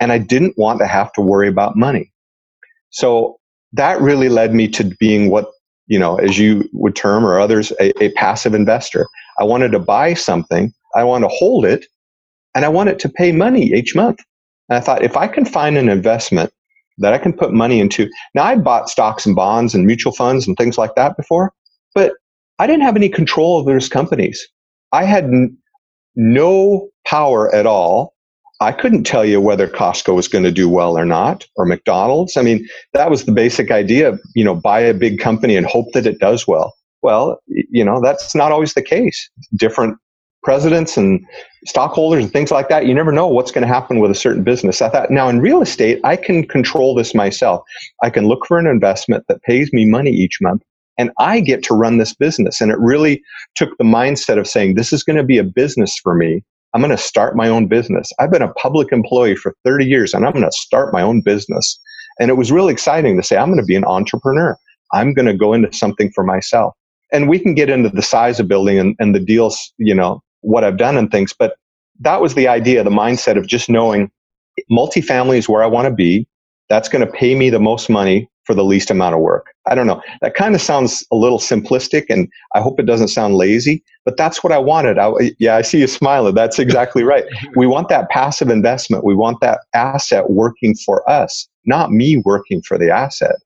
And 0.00 0.12
I 0.12 0.18
didn't 0.18 0.56
want 0.58 0.80
to 0.80 0.86
have 0.86 1.12
to 1.14 1.20
worry 1.20 1.48
about 1.48 1.76
money. 1.76 2.12
So 2.90 3.38
that 3.72 4.00
really 4.00 4.28
led 4.28 4.54
me 4.54 4.68
to 4.68 4.84
being 4.84 5.30
what, 5.30 5.50
you 5.86 5.98
know, 5.98 6.16
as 6.16 6.38
you 6.38 6.68
would 6.72 6.94
term 6.94 7.24
or 7.24 7.40
others, 7.40 7.72
a, 7.80 7.92
a 8.02 8.10
passive 8.12 8.54
investor. 8.54 9.06
I 9.38 9.44
wanted 9.44 9.72
to 9.72 9.78
buy 9.78 10.14
something, 10.14 10.72
I 10.94 11.04
want 11.04 11.24
to 11.24 11.28
hold 11.28 11.64
it, 11.64 11.86
and 12.54 12.64
I 12.64 12.68
want 12.68 12.88
it 12.88 12.98
to 13.00 13.08
pay 13.08 13.32
money 13.32 13.72
each 13.72 13.94
month. 13.94 14.20
And 14.68 14.78
I 14.78 14.80
thought 14.80 15.02
if 15.02 15.16
I 15.16 15.28
can 15.28 15.44
find 15.44 15.76
an 15.76 15.88
investment 15.88 16.52
that 16.98 17.12
I 17.12 17.18
can 17.18 17.32
put 17.32 17.52
money 17.52 17.80
into. 17.80 18.08
Now, 18.34 18.44
I 18.44 18.56
bought 18.56 18.88
stocks 18.88 19.26
and 19.26 19.34
bonds 19.34 19.74
and 19.74 19.86
mutual 19.86 20.12
funds 20.12 20.46
and 20.46 20.56
things 20.56 20.78
like 20.78 20.94
that 20.94 21.16
before, 21.16 21.52
but 21.94 22.12
I 22.58 22.66
didn't 22.66 22.82
have 22.82 22.96
any 22.96 23.08
control 23.08 23.56
over 23.56 23.72
those 23.72 23.88
companies. 23.88 24.46
I 24.92 25.04
had 25.04 25.24
n- 25.24 25.56
no 26.14 26.88
power 27.06 27.52
at 27.54 27.66
all. 27.66 28.14
I 28.60 28.70
couldn't 28.70 29.04
tell 29.04 29.24
you 29.24 29.40
whether 29.40 29.66
Costco 29.66 30.14
was 30.14 30.28
going 30.28 30.44
to 30.44 30.52
do 30.52 30.68
well 30.68 30.96
or 30.96 31.04
not, 31.04 31.46
or 31.56 31.66
McDonald's. 31.66 32.36
I 32.36 32.42
mean, 32.42 32.66
that 32.92 33.10
was 33.10 33.24
the 33.24 33.32
basic 33.32 33.70
idea. 33.72 34.16
You 34.36 34.44
know, 34.44 34.54
buy 34.54 34.80
a 34.80 34.94
big 34.94 35.18
company 35.18 35.56
and 35.56 35.66
hope 35.66 35.86
that 35.92 36.06
it 36.06 36.20
does 36.20 36.46
well. 36.46 36.72
Well, 37.04 37.38
you 37.46 37.84
know, 37.84 38.00
that's 38.02 38.34
not 38.34 38.50
always 38.50 38.72
the 38.72 38.82
case. 38.82 39.28
Different 39.54 39.98
presidents 40.42 40.96
and 40.96 41.22
stockholders 41.66 42.24
and 42.24 42.32
things 42.32 42.50
like 42.50 42.70
that, 42.70 42.86
you 42.86 42.94
never 42.94 43.12
know 43.12 43.26
what's 43.26 43.52
going 43.52 43.66
to 43.66 43.72
happen 43.72 44.00
with 44.00 44.10
a 44.10 44.14
certain 44.14 44.42
business. 44.42 44.80
I 44.80 44.88
thought, 44.88 45.10
now 45.10 45.28
in 45.28 45.40
real 45.40 45.60
estate, 45.60 46.00
I 46.02 46.16
can 46.16 46.48
control 46.48 46.94
this 46.94 47.14
myself. 47.14 47.62
I 48.02 48.08
can 48.08 48.26
look 48.26 48.46
for 48.46 48.58
an 48.58 48.66
investment 48.66 49.24
that 49.28 49.42
pays 49.42 49.70
me 49.70 49.84
money 49.84 50.12
each 50.12 50.38
month 50.40 50.62
and 50.96 51.10
I 51.18 51.40
get 51.40 51.62
to 51.64 51.74
run 51.74 51.98
this 51.98 52.14
business. 52.14 52.62
And 52.62 52.72
it 52.72 52.78
really 52.78 53.22
took 53.54 53.76
the 53.76 53.84
mindset 53.84 54.38
of 54.38 54.46
saying, 54.46 54.74
this 54.74 54.90
is 54.90 55.02
going 55.02 55.18
to 55.18 55.24
be 55.24 55.36
a 55.36 55.44
business 55.44 55.98
for 56.02 56.14
me. 56.14 56.42
I'm 56.72 56.80
going 56.80 56.90
to 56.90 56.96
start 56.96 57.36
my 57.36 57.48
own 57.48 57.66
business. 57.66 58.10
I've 58.18 58.30
been 58.30 58.40
a 58.40 58.52
public 58.54 58.92
employee 58.92 59.36
for 59.36 59.54
30 59.62 59.84
years 59.84 60.14
and 60.14 60.24
I'm 60.24 60.32
going 60.32 60.42
to 60.42 60.52
start 60.52 60.94
my 60.94 61.02
own 61.02 61.20
business. 61.20 61.78
And 62.18 62.30
it 62.30 62.38
was 62.38 62.50
really 62.50 62.72
exciting 62.72 63.18
to 63.18 63.22
say, 63.22 63.36
I'm 63.36 63.48
going 63.48 63.60
to 63.60 63.66
be 63.66 63.76
an 63.76 63.84
entrepreneur. 63.84 64.56
I'm 64.94 65.12
going 65.12 65.26
to 65.26 65.36
go 65.36 65.52
into 65.52 65.70
something 65.72 66.10
for 66.14 66.24
myself. 66.24 66.74
And 67.14 67.28
we 67.28 67.38
can 67.38 67.54
get 67.54 67.70
into 67.70 67.88
the 67.88 68.02
size 68.02 68.40
of 68.40 68.48
building 68.48 68.78
and, 68.78 68.94
and 68.98 69.14
the 69.14 69.20
deals, 69.20 69.72
you 69.78 69.94
know, 69.94 70.22
what 70.40 70.64
I've 70.64 70.76
done 70.76 70.96
and 70.96 71.10
things. 71.10 71.32
But 71.32 71.56
that 72.00 72.20
was 72.20 72.34
the 72.34 72.48
idea, 72.48 72.84
the 72.84 72.90
mindset 72.90 73.38
of 73.38 73.46
just 73.46 73.70
knowing 73.70 74.10
multifamily 74.70 75.38
is 75.38 75.48
where 75.48 75.62
I 75.62 75.66
want 75.66 75.88
to 75.88 75.94
be. 75.94 76.26
That's 76.68 76.88
going 76.88 77.06
to 77.06 77.12
pay 77.12 77.34
me 77.34 77.50
the 77.50 77.60
most 77.60 77.88
money 77.88 78.28
for 78.44 78.54
the 78.54 78.64
least 78.64 78.90
amount 78.90 79.14
of 79.14 79.20
work. 79.20 79.54
I 79.66 79.74
don't 79.74 79.86
know. 79.86 80.02
That 80.20 80.34
kind 80.34 80.54
of 80.54 80.60
sounds 80.60 81.04
a 81.10 81.16
little 81.16 81.38
simplistic 81.38 82.06
and 82.10 82.28
I 82.54 82.60
hope 82.60 82.78
it 82.78 82.86
doesn't 82.86 83.08
sound 83.08 83.36
lazy, 83.36 83.82
but 84.04 84.16
that's 84.16 84.44
what 84.44 84.52
I 84.52 84.58
wanted. 84.58 84.98
I, 84.98 85.12
yeah, 85.38 85.56
I 85.56 85.62
see 85.62 85.78
you 85.80 85.86
smiling. 85.86 86.34
That's 86.34 86.58
exactly 86.58 87.04
right. 87.04 87.24
we 87.56 87.66
want 87.66 87.88
that 87.88 88.10
passive 88.10 88.50
investment. 88.50 89.04
We 89.04 89.14
want 89.14 89.40
that 89.40 89.60
asset 89.72 90.30
working 90.30 90.74
for 90.74 91.08
us, 91.08 91.48
not 91.64 91.90
me 91.90 92.18
working 92.18 92.60
for 92.60 92.76
the 92.76 92.90
asset. 92.90 93.36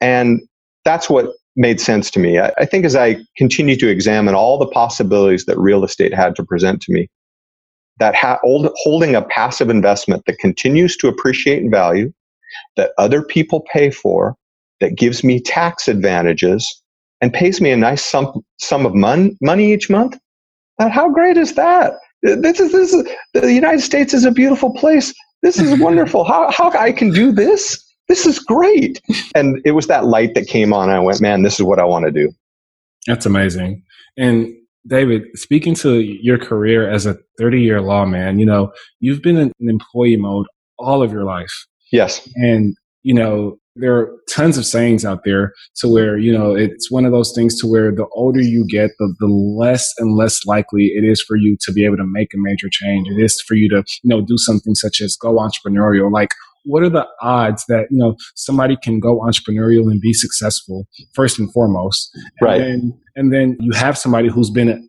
And 0.00 0.40
that's 0.84 1.10
what 1.10 1.34
made 1.58 1.80
sense 1.80 2.10
to 2.12 2.20
me. 2.20 2.38
I, 2.38 2.52
I 2.56 2.64
think 2.64 2.86
as 2.86 2.96
I 2.96 3.16
continue 3.36 3.76
to 3.76 3.88
examine 3.88 4.34
all 4.34 4.58
the 4.58 4.68
possibilities 4.68 5.44
that 5.44 5.58
real 5.58 5.84
estate 5.84 6.14
had 6.14 6.36
to 6.36 6.44
present 6.44 6.80
to 6.82 6.92
me, 6.92 7.08
that 7.98 8.14
ha- 8.14 8.38
holding 8.42 9.14
a 9.16 9.22
passive 9.22 9.68
investment 9.68 10.22
that 10.26 10.38
continues 10.38 10.96
to 10.98 11.08
appreciate 11.08 11.62
in 11.62 11.70
value, 11.70 12.12
that 12.76 12.92
other 12.96 13.22
people 13.22 13.66
pay 13.72 13.90
for, 13.90 14.36
that 14.80 14.94
gives 14.94 15.24
me 15.24 15.40
tax 15.40 15.88
advantages, 15.88 16.82
and 17.20 17.32
pays 17.32 17.60
me 17.60 17.72
a 17.72 17.76
nice 17.76 18.04
sum, 18.04 18.32
sum 18.58 18.86
of 18.86 18.94
mon- 18.94 19.36
money 19.42 19.72
each 19.72 19.90
month. 19.90 20.16
How 20.78 21.10
great 21.10 21.36
is 21.36 21.54
that? 21.56 21.94
This 22.22 22.60
is, 22.60 22.70
this 22.70 22.94
is, 22.94 23.08
the 23.34 23.52
United 23.52 23.80
States 23.80 24.14
is 24.14 24.24
a 24.24 24.30
beautiful 24.30 24.72
place. 24.72 25.12
This 25.42 25.58
is 25.58 25.78
wonderful. 25.80 26.22
How, 26.22 26.52
how 26.52 26.70
I 26.70 26.92
can 26.92 27.10
do 27.10 27.32
this? 27.32 27.84
This 28.08 28.26
is 28.26 28.38
great. 28.38 29.00
And 29.34 29.60
it 29.64 29.72
was 29.72 29.86
that 29.86 30.06
light 30.06 30.34
that 30.34 30.46
came 30.46 30.72
on. 30.72 30.88
I 30.90 30.98
went, 30.98 31.20
man, 31.20 31.42
this 31.42 31.54
is 31.54 31.62
what 31.62 31.78
I 31.78 31.84
want 31.84 32.06
to 32.06 32.10
do. 32.10 32.32
That's 33.06 33.26
amazing. 33.26 33.82
And 34.16 34.54
David, 34.86 35.24
speaking 35.34 35.74
to 35.76 36.00
your 36.00 36.38
career 36.38 36.90
as 36.90 37.06
a 37.06 37.18
30 37.38 37.60
year 37.60 37.80
lawman, 37.80 38.38
you 38.38 38.46
know, 38.46 38.72
you've 39.00 39.22
been 39.22 39.36
in 39.36 39.52
employee 39.60 40.16
mode 40.16 40.46
all 40.78 41.02
of 41.02 41.12
your 41.12 41.24
life. 41.24 41.52
Yes. 41.92 42.26
And, 42.36 42.74
you 43.02 43.14
know, 43.14 43.58
there 43.76 43.96
are 43.96 44.10
tons 44.28 44.58
of 44.58 44.66
sayings 44.66 45.04
out 45.04 45.20
there 45.24 45.52
to 45.76 45.88
where, 45.88 46.18
you 46.18 46.36
know, 46.36 46.54
it's 46.54 46.90
one 46.90 47.04
of 47.04 47.12
those 47.12 47.32
things 47.32 47.60
to 47.60 47.66
where 47.66 47.92
the 47.92 48.06
older 48.12 48.40
you 48.40 48.66
get, 48.66 48.90
the, 48.98 49.14
the 49.20 49.26
less 49.26 49.92
and 49.98 50.16
less 50.16 50.44
likely 50.46 50.86
it 50.86 51.04
is 51.04 51.22
for 51.22 51.36
you 51.36 51.56
to 51.60 51.72
be 51.72 51.84
able 51.84 51.96
to 51.96 52.06
make 52.06 52.34
a 52.34 52.38
major 52.38 52.68
change. 52.70 53.08
It 53.08 53.22
is 53.22 53.40
for 53.40 53.54
you 53.54 53.68
to, 53.70 53.84
you 54.02 54.08
know, 54.08 54.20
do 54.20 54.36
something 54.36 54.74
such 54.74 55.00
as 55.00 55.16
go 55.16 55.36
entrepreneurial. 55.36 56.10
Like, 56.10 56.30
what 56.64 56.82
are 56.82 56.88
the 56.88 57.06
odds 57.20 57.64
that, 57.68 57.86
you 57.90 57.98
know, 57.98 58.16
somebody 58.34 58.76
can 58.82 59.00
go 59.00 59.20
entrepreneurial 59.20 59.90
and 59.90 60.00
be 60.00 60.12
successful 60.12 60.86
first 61.14 61.38
and 61.38 61.52
foremost? 61.52 62.10
And 62.14 62.24
right. 62.42 62.58
Then, 62.58 63.00
and 63.16 63.32
then 63.32 63.56
you 63.60 63.72
have 63.72 63.96
somebody 63.96 64.28
who's 64.28 64.50
been 64.50 64.88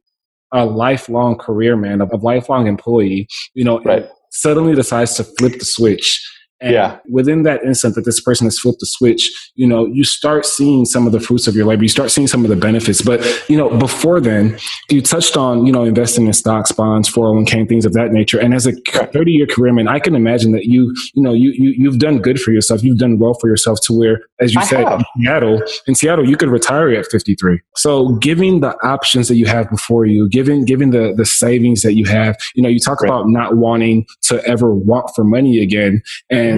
a, 0.51 0.65
lifelong 0.65 1.37
career 1.37 1.77
man, 1.77 2.01
a, 2.01 2.05
a 2.05 2.17
lifelong 2.17 2.67
employee, 2.67 3.27
you 3.53 3.63
know, 3.63 3.81
right. 3.81 4.07
suddenly 4.31 4.73
decides 4.73 5.15
to 5.15 5.23
flip 5.23 5.59
the 5.59 5.65
switch 5.65 6.21
and 6.61 6.73
yeah. 6.73 6.99
within 7.09 7.43
that 7.43 7.63
instant 7.63 7.95
that 7.95 8.05
this 8.05 8.19
person 8.19 8.45
has 8.45 8.59
flipped 8.59 8.79
the 8.79 8.85
switch, 8.85 9.31
you 9.55 9.65
know, 9.67 9.85
you 9.85 10.03
start 10.03 10.45
seeing 10.45 10.85
some 10.85 11.05
of 11.05 11.13
the 11.13 11.19
fruits 11.19 11.47
of 11.47 11.55
your 11.55 11.65
labor. 11.65 11.83
You 11.83 11.89
start 11.89 12.11
seeing 12.11 12.27
some 12.27 12.43
of 12.43 12.49
the 12.49 12.55
benefits. 12.55 13.01
But, 13.01 13.21
you 13.49 13.57
know, 13.57 13.69
before 13.77 14.19
then, 14.19 14.57
you 14.89 15.01
touched 15.01 15.37
on, 15.37 15.65
you 15.65 15.71
know, 15.71 15.83
investing 15.83 16.27
in 16.27 16.33
stocks, 16.33 16.71
bonds, 16.71 17.09
401k, 17.09 17.67
things 17.69 17.85
of 17.85 17.93
that 17.93 18.11
nature. 18.11 18.39
And 18.39 18.53
as 18.53 18.67
a 18.67 18.73
30 18.73 19.31
year 19.31 19.47
career 19.47 19.73
man, 19.73 19.87
I 19.87 19.99
can 19.99 20.15
imagine 20.15 20.51
that 20.51 20.65
you, 20.65 20.93
you 21.13 21.23
know, 21.23 21.33
you, 21.33 21.51
you, 21.51 21.73
you've 21.77 21.99
done 21.99 22.19
good 22.19 22.39
for 22.39 22.51
yourself. 22.51 22.83
You've 22.83 22.97
done 22.97 23.19
well 23.19 23.33
for 23.35 23.47
yourself 23.47 23.79
to 23.83 23.97
where, 23.97 24.21
as 24.39 24.53
you 24.53 24.59
I 24.61 24.65
said, 24.65 24.87
in 24.91 25.03
Seattle, 25.17 25.61
in 25.87 25.95
Seattle, 25.95 26.27
you 26.27 26.37
could 26.37 26.49
retire 26.49 26.89
at 26.91 27.05
53. 27.07 27.59
So 27.75 28.15
giving 28.15 28.59
the 28.59 28.75
options 28.85 29.27
that 29.29 29.35
you 29.35 29.45
have 29.45 29.69
before 29.69 30.05
you, 30.05 30.27
given, 30.29 30.65
given 30.65 30.89
the, 30.91 31.13
the 31.15 31.25
savings 31.25 31.81
that 31.83 31.93
you 31.93 32.05
have, 32.05 32.37
you 32.55 32.61
know, 32.63 32.69
you 32.69 32.79
talk 32.79 33.01
Right. 33.01 33.09
about 33.09 33.29
not 33.29 33.55
wanting 33.55 34.05
to 34.23 34.43
ever 34.45 34.73
want 34.73 35.09
for 35.15 35.23
money 35.23 35.61
again. 35.61 36.01
And 36.29 36.48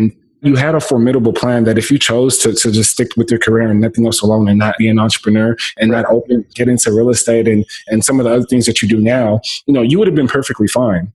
you 0.44 0.56
had 0.56 0.74
a 0.74 0.80
formidable 0.80 1.34
plan 1.34 1.66
that 1.66 1.78
if 1.78 1.92
you 1.92 2.00
chose 2.00 2.38
to, 2.39 2.54
to 2.54 2.72
just 2.72 2.92
stick 2.92 3.10
with 3.16 3.30
your 3.30 3.39
career 3.39 3.70
and 3.70 3.80
nothing 3.80 4.06
else 4.06 4.22
alone 4.22 4.48
and 4.48 4.58
not 4.58 4.76
be 4.78 4.88
an 4.89 5.00
entrepreneur 5.00 5.56
and 5.78 5.92
not 5.92 6.06
open, 6.06 6.46
get 6.56 6.68
into 6.68 6.92
real 6.92 7.10
estate 7.10 7.48
and, 7.48 7.64
and 7.88 8.04
some 8.04 8.20
of 8.20 8.26
the 8.26 8.34
other 8.34 8.46
things 8.46 8.66
that 8.66 8.82
you 8.82 8.88
do 8.88 9.00
now, 9.00 9.39
you 9.68 9.74
know, 9.74 9.82
you 9.82 10.00
would 10.00 10.08
have 10.08 10.16
been 10.16 10.28
perfectly 10.28 10.68
fine. 10.68 11.14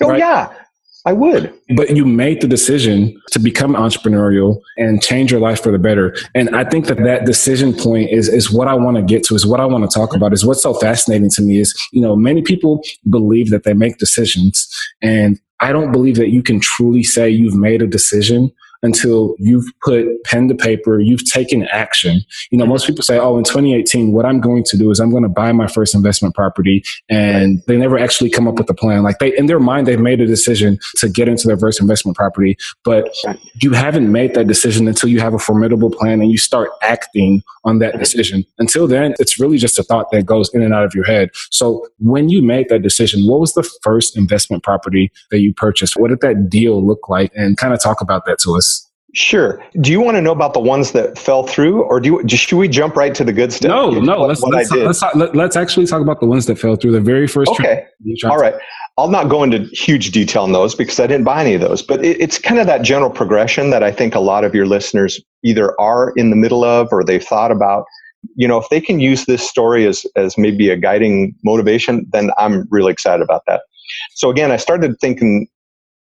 Oh, 0.00 0.08
Right. 0.08 0.18
yeah, 0.18 0.50
I 1.04 1.12
would. 1.12 1.52
But 1.76 1.94
you 1.94 2.06
made 2.06 2.40
the 2.40 2.48
decision 2.48 3.20
to 3.32 3.38
become 3.38 3.74
entrepreneurial 3.74 4.62
and 4.78 5.02
change 5.02 5.30
your 5.30 5.40
life 5.40 5.62
for 5.62 5.70
the 5.70 5.78
better. 5.78 6.16
And 6.34 6.56
I 6.56 6.64
think 6.64 6.86
that 6.86 6.96
that 7.04 7.26
decision 7.26 7.74
point 7.74 8.10
is, 8.10 8.30
is 8.30 8.50
what 8.50 8.68
I 8.68 8.74
want 8.74 8.96
to 8.96 9.02
get 9.02 9.24
to, 9.24 9.34
is 9.34 9.46
what 9.46 9.60
I 9.60 9.66
want 9.66 9.88
to 9.88 9.94
talk 9.94 10.14
about, 10.16 10.32
is 10.32 10.46
what's 10.46 10.62
so 10.62 10.72
fascinating 10.72 11.28
to 11.30 11.42
me 11.42 11.60
is, 11.60 11.78
you 11.92 12.00
know, 12.00 12.16
many 12.16 12.40
people 12.40 12.82
believe 13.10 13.50
that 13.50 13.64
they 13.64 13.74
make 13.74 13.98
decisions. 13.98 14.66
And 15.02 15.38
I 15.60 15.72
don't 15.72 15.92
believe 15.92 16.16
that 16.16 16.30
you 16.30 16.42
can 16.42 16.60
truly 16.60 17.02
say 17.02 17.30
you've 17.30 17.54
made 17.54 17.82
a 17.82 17.86
decision 17.86 18.50
until 18.84 19.34
you've 19.38 19.66
put 19.82 20.06
pen 20.24 20.46
to 20.48 20.54
paper, 20.54 21.00
you've 21.00 21.24
taken 21.24 21.66
action. 21.68 22.20
You 22.50 22.58
know, 22.58 22.66
most 22.66 22.86
people 22.86 23.02
say, 23.02 23.18
oh, 23.18 23.38
in 23.38 23.44
2018, 23.44 24.12
what 24.12 24.26
I'm 24.26 24.40
going 24.40 24.62
to 24.64 24.76
do 24.76 24.90
is 24.90 25.00
I'm 25.00 25.10
going 25.10 25.22
to 25.22 25.28
buy 25.28 25.52
my 25.52 25.66
first 25.66 25.94
investment 25.94 26.34
property. 26.34 26.84
And 27.08 27.62
they 27.66 27.78
never 27.78 27.98
actually 27.98 28.30
come 28.30 28.46
up 28.46 28.56
with 28.56 28.68
a 28.68 28.74
plan. 28.74 29.02
Like 29.02 29.18
they, 29.18 29.36
in 29.36 29.46
their 29.46 29.58
mind, 29.58 29.86
they've 29.86 29.98
made 29.98 30.20
a 30.20 30.26
decision 30.26 30.78
to 30.96 31.08
get 31.08 31.28
into 31.28 31.48
their 31.48 31.56
first 31.56 31.80
investment 31.80 32.16
property, 32.16 32.58
but 32.84 33.14
you 33.62 33.72
haven't 33.72 34.12
made 34.12 34.34
that 34.34 34.46
decision 34.46 34.86
until 34.86 35.08
you 35.08 35.20
have 35.20 35.32
a 35.32 35.38
formidable 35.38 35.90
plan 35.90 36.20
and 36.20 36.30
you 36.30 36.38
start 36.38 36.68
acting 36.82 37.42
on 37.64 37.78
that 37.78 37.98
decision. 37.98 38.44
Until 38.58 38.86
then, 38.86 39.14
it's 39.18 39.40
really 39.40 39.56
just 39.56 39.78
a 39.78 39.82
thought 39.82 40.10
that 40.10 40.26
goes 40.26 40.52
in 40.54 40.62
and 40.62 40.74
out 40.74 40.84
of 40.84 40.94
your 40.94 41.04
head. 41.04 41.30
So 41.50 41.86
when 41.98 42.28
you 42.28 42.42
made 42.42 42.68
that 42.68 42.82
decision, 42.82 43.26
what 43.26 43.40
was 43.40 43.54
the 43.54 43.62
first 43.82 44.16
investment 44.16 44.62
property 44.62 45.10
that 45.30 45.40
you 45.40 45.54
purchased? 45.54 45.96
What 45.96 46.08
did 46.08 46.20
that 46.20 46.50
deal 46.50 46.84
look 46.84 47.08
like? 47.08 47.32
And 47.34 47.56
kind 47.56 47.72
of 47.72 47.82
talk 47.82 48.02
about 48.02 48.26
that 48.26 48.38
to 48.40 48.56
us. 48.56 48.73
Sure. 49.14 49.62
Do 49.80 49.90
you 49.92 50.00
want 50.00 50.16
to 50.16 50.20
know 50.20 50.32
about 50.32 50.54
the 50.54 50.60
ones 50.60 50.92
that 50.92 51.16
fell 51.18 51.46
through, 51.46 51.82
or 51.82 52.00
do 52.00 52.08
you? 52.10 52.24
just- 52.24 52.44
Should 52.48 52.56
we 52.58 52.68
jump 52.68 52.96
right 52.96 53.14
to 53.14 53.24
the 53.24 53.32
good 53.32 53.52
stuff? 53.52 53.68
No, 53.68 53.90
no. 53.90 54.18
What- 54.20 54.28
Let's 54.28 54.42
what 54.42 54.52
let's, 54.54 54.70
let's, 54.72 55.00
talk, 55.00 55.14
let, 55.14 55.36
us 55.36 55.56
actually 55.56 55.86
talk 55.86 56.00
about 56.02 56.20
the 56.20 56.26
ones 56.26 56.46
that 56.46 56.58
fell 56.58 56.76
through. 56.76 56.92
The 56.92 57.00
very 57.00 57.26
first. 57.28 57.50
Okay. 57.52 57.86
All 58.24 58.38
right. 58.38 58.54
I'll 58.98 59.08
not 59.10 59.28
go 59.28 59.42
into 59.42 59.58
huge 59.72 60.10
detail 60.12 60.42
on 60.42 60.52
those 60.52 60.74
because 60.74 61.00
I 61.00 61.06
didn't 61.06 61.24
buy 61.24 61.40
any 61.40 61.54
of 61.54 61.60
those, 61.60 61.82
but 61.82 62.04
it, 62.04 62.20
it's 62.20 62.38
kind 62.38 62.60
of 62.60 62.66
that 62.66 62.82
general 62.82 63.10
progression 63.10 63.70
that 63.70 63.82
I 63.82 63.90
think 63.90 64.14
a 64.14 64.20
lot 64.20 64.44
of 64.44 64.54
your 64.54 64.66
listeners 64.66 65.20
either 65.42 65.78
are 65.80 66.12
in 66.16 66.30
the 66.30 66.36
middle 66.36 66.64
of 66.64 66.88
or 66.92 67.02
they've 67.02 67.22
thought 67.24 67.50
about. 67.50 67.84
You 68.36 68.48
know, 68.48 68.56
if 68.58 68.68
they 68.70 68.80
can 68.80 69.00
use 69.00 69.26
this 69.26 69.48
story 69.48 69.86
as, 69.86 70.06
as 70.16 70.38
maybe 70.38 70.70
a 70.70 70.76
guiding 70.76 71.34
motivation, 71.44 72.06
then 72.12 72.30
I'm 72.38 72.66
really 72.70 72.92
excited 72.92 73.22
about 73.22 73.42
that. 73.48 73.62
So 74.14 74.30
again, 74.30 74.50
I 74.50 74.56
started 74.56 74.96
thinking 75.00 75.46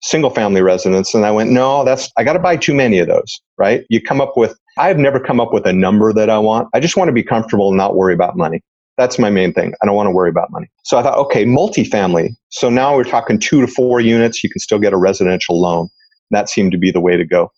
single 0.02 0.30
family 0.30 0.62
residence 0.62 1.14
and 1.14 1.26
I 1.26 1.32
went, 1.32 1.52
no, 1.52 1.86
that's, 1.86 2.10
I 2.18 2.24
got 2.24 2.34
to 2.34 2.40
buy 2.40 2.58
too 2.58 2.74
many 2.74 3.00
of 3.00 3.08
those, 3.08 3.40
right? 3.58 3.86
You 3.90 4.02
come 4.02 4.20
up 4.20 4.36
with, 4.36 4.58
I 4.78 4.88
have 4.88 4.98
never 4.98 5.20
come 5.20 5.40
up 5.40 5.54
with 5.54 5.66
a 5.66 5.74
number 5.74 6.12
that 6.14 6.30
I 6.30 6.40
want. 6.40 6.70
I 6.74 6.80
just 6.80 6.98
want 6.98 7.10
to 7.10 7.14
be 7.14 7.24
comfortable 7.24 7.70
and 7.70 7.78
not 7.78 7.96
worry 7.96 8.14
about 8.14 8.36
money. 8.36 8.62
That's 8.98 9.20
my 9.20 9.30
main 9.30 9.54
thing. 9.54 9.74
I 9.82 9.86
don't 9.86 9.96
want 9.96 10.08
to 10.08 10.12
worry 10.12 10.30
about 10.30 10.52
money. 10.52 10.68
So 10.84 10.98
I 10.98 11.04
thought, 11.04 11.18
okay, 11.18 11.46
multifamily. 11.46 12.30
So 12.50 12.70
now 12.70 12.96
we're 12.96 13.04
talking 13.04 13.40
two 13.40 13.62
to 13.62 13.68
four 13.68 14.02
units. 14.02 14.44
You 14.44 14.50
can 14.50 14.60
still 14.60 14.80
get 14.80 14.94
a 14.94 14.98
residential 14.98 15.60
loan. 15.60 15.90
That 16.32 16.50
seemed 16.50 16.72
to 16.72 16.78
be 16.78 16.92
the 16.92 17.02
way 17.02 17.16
to 17.16 17.26
go. 17.26 17.52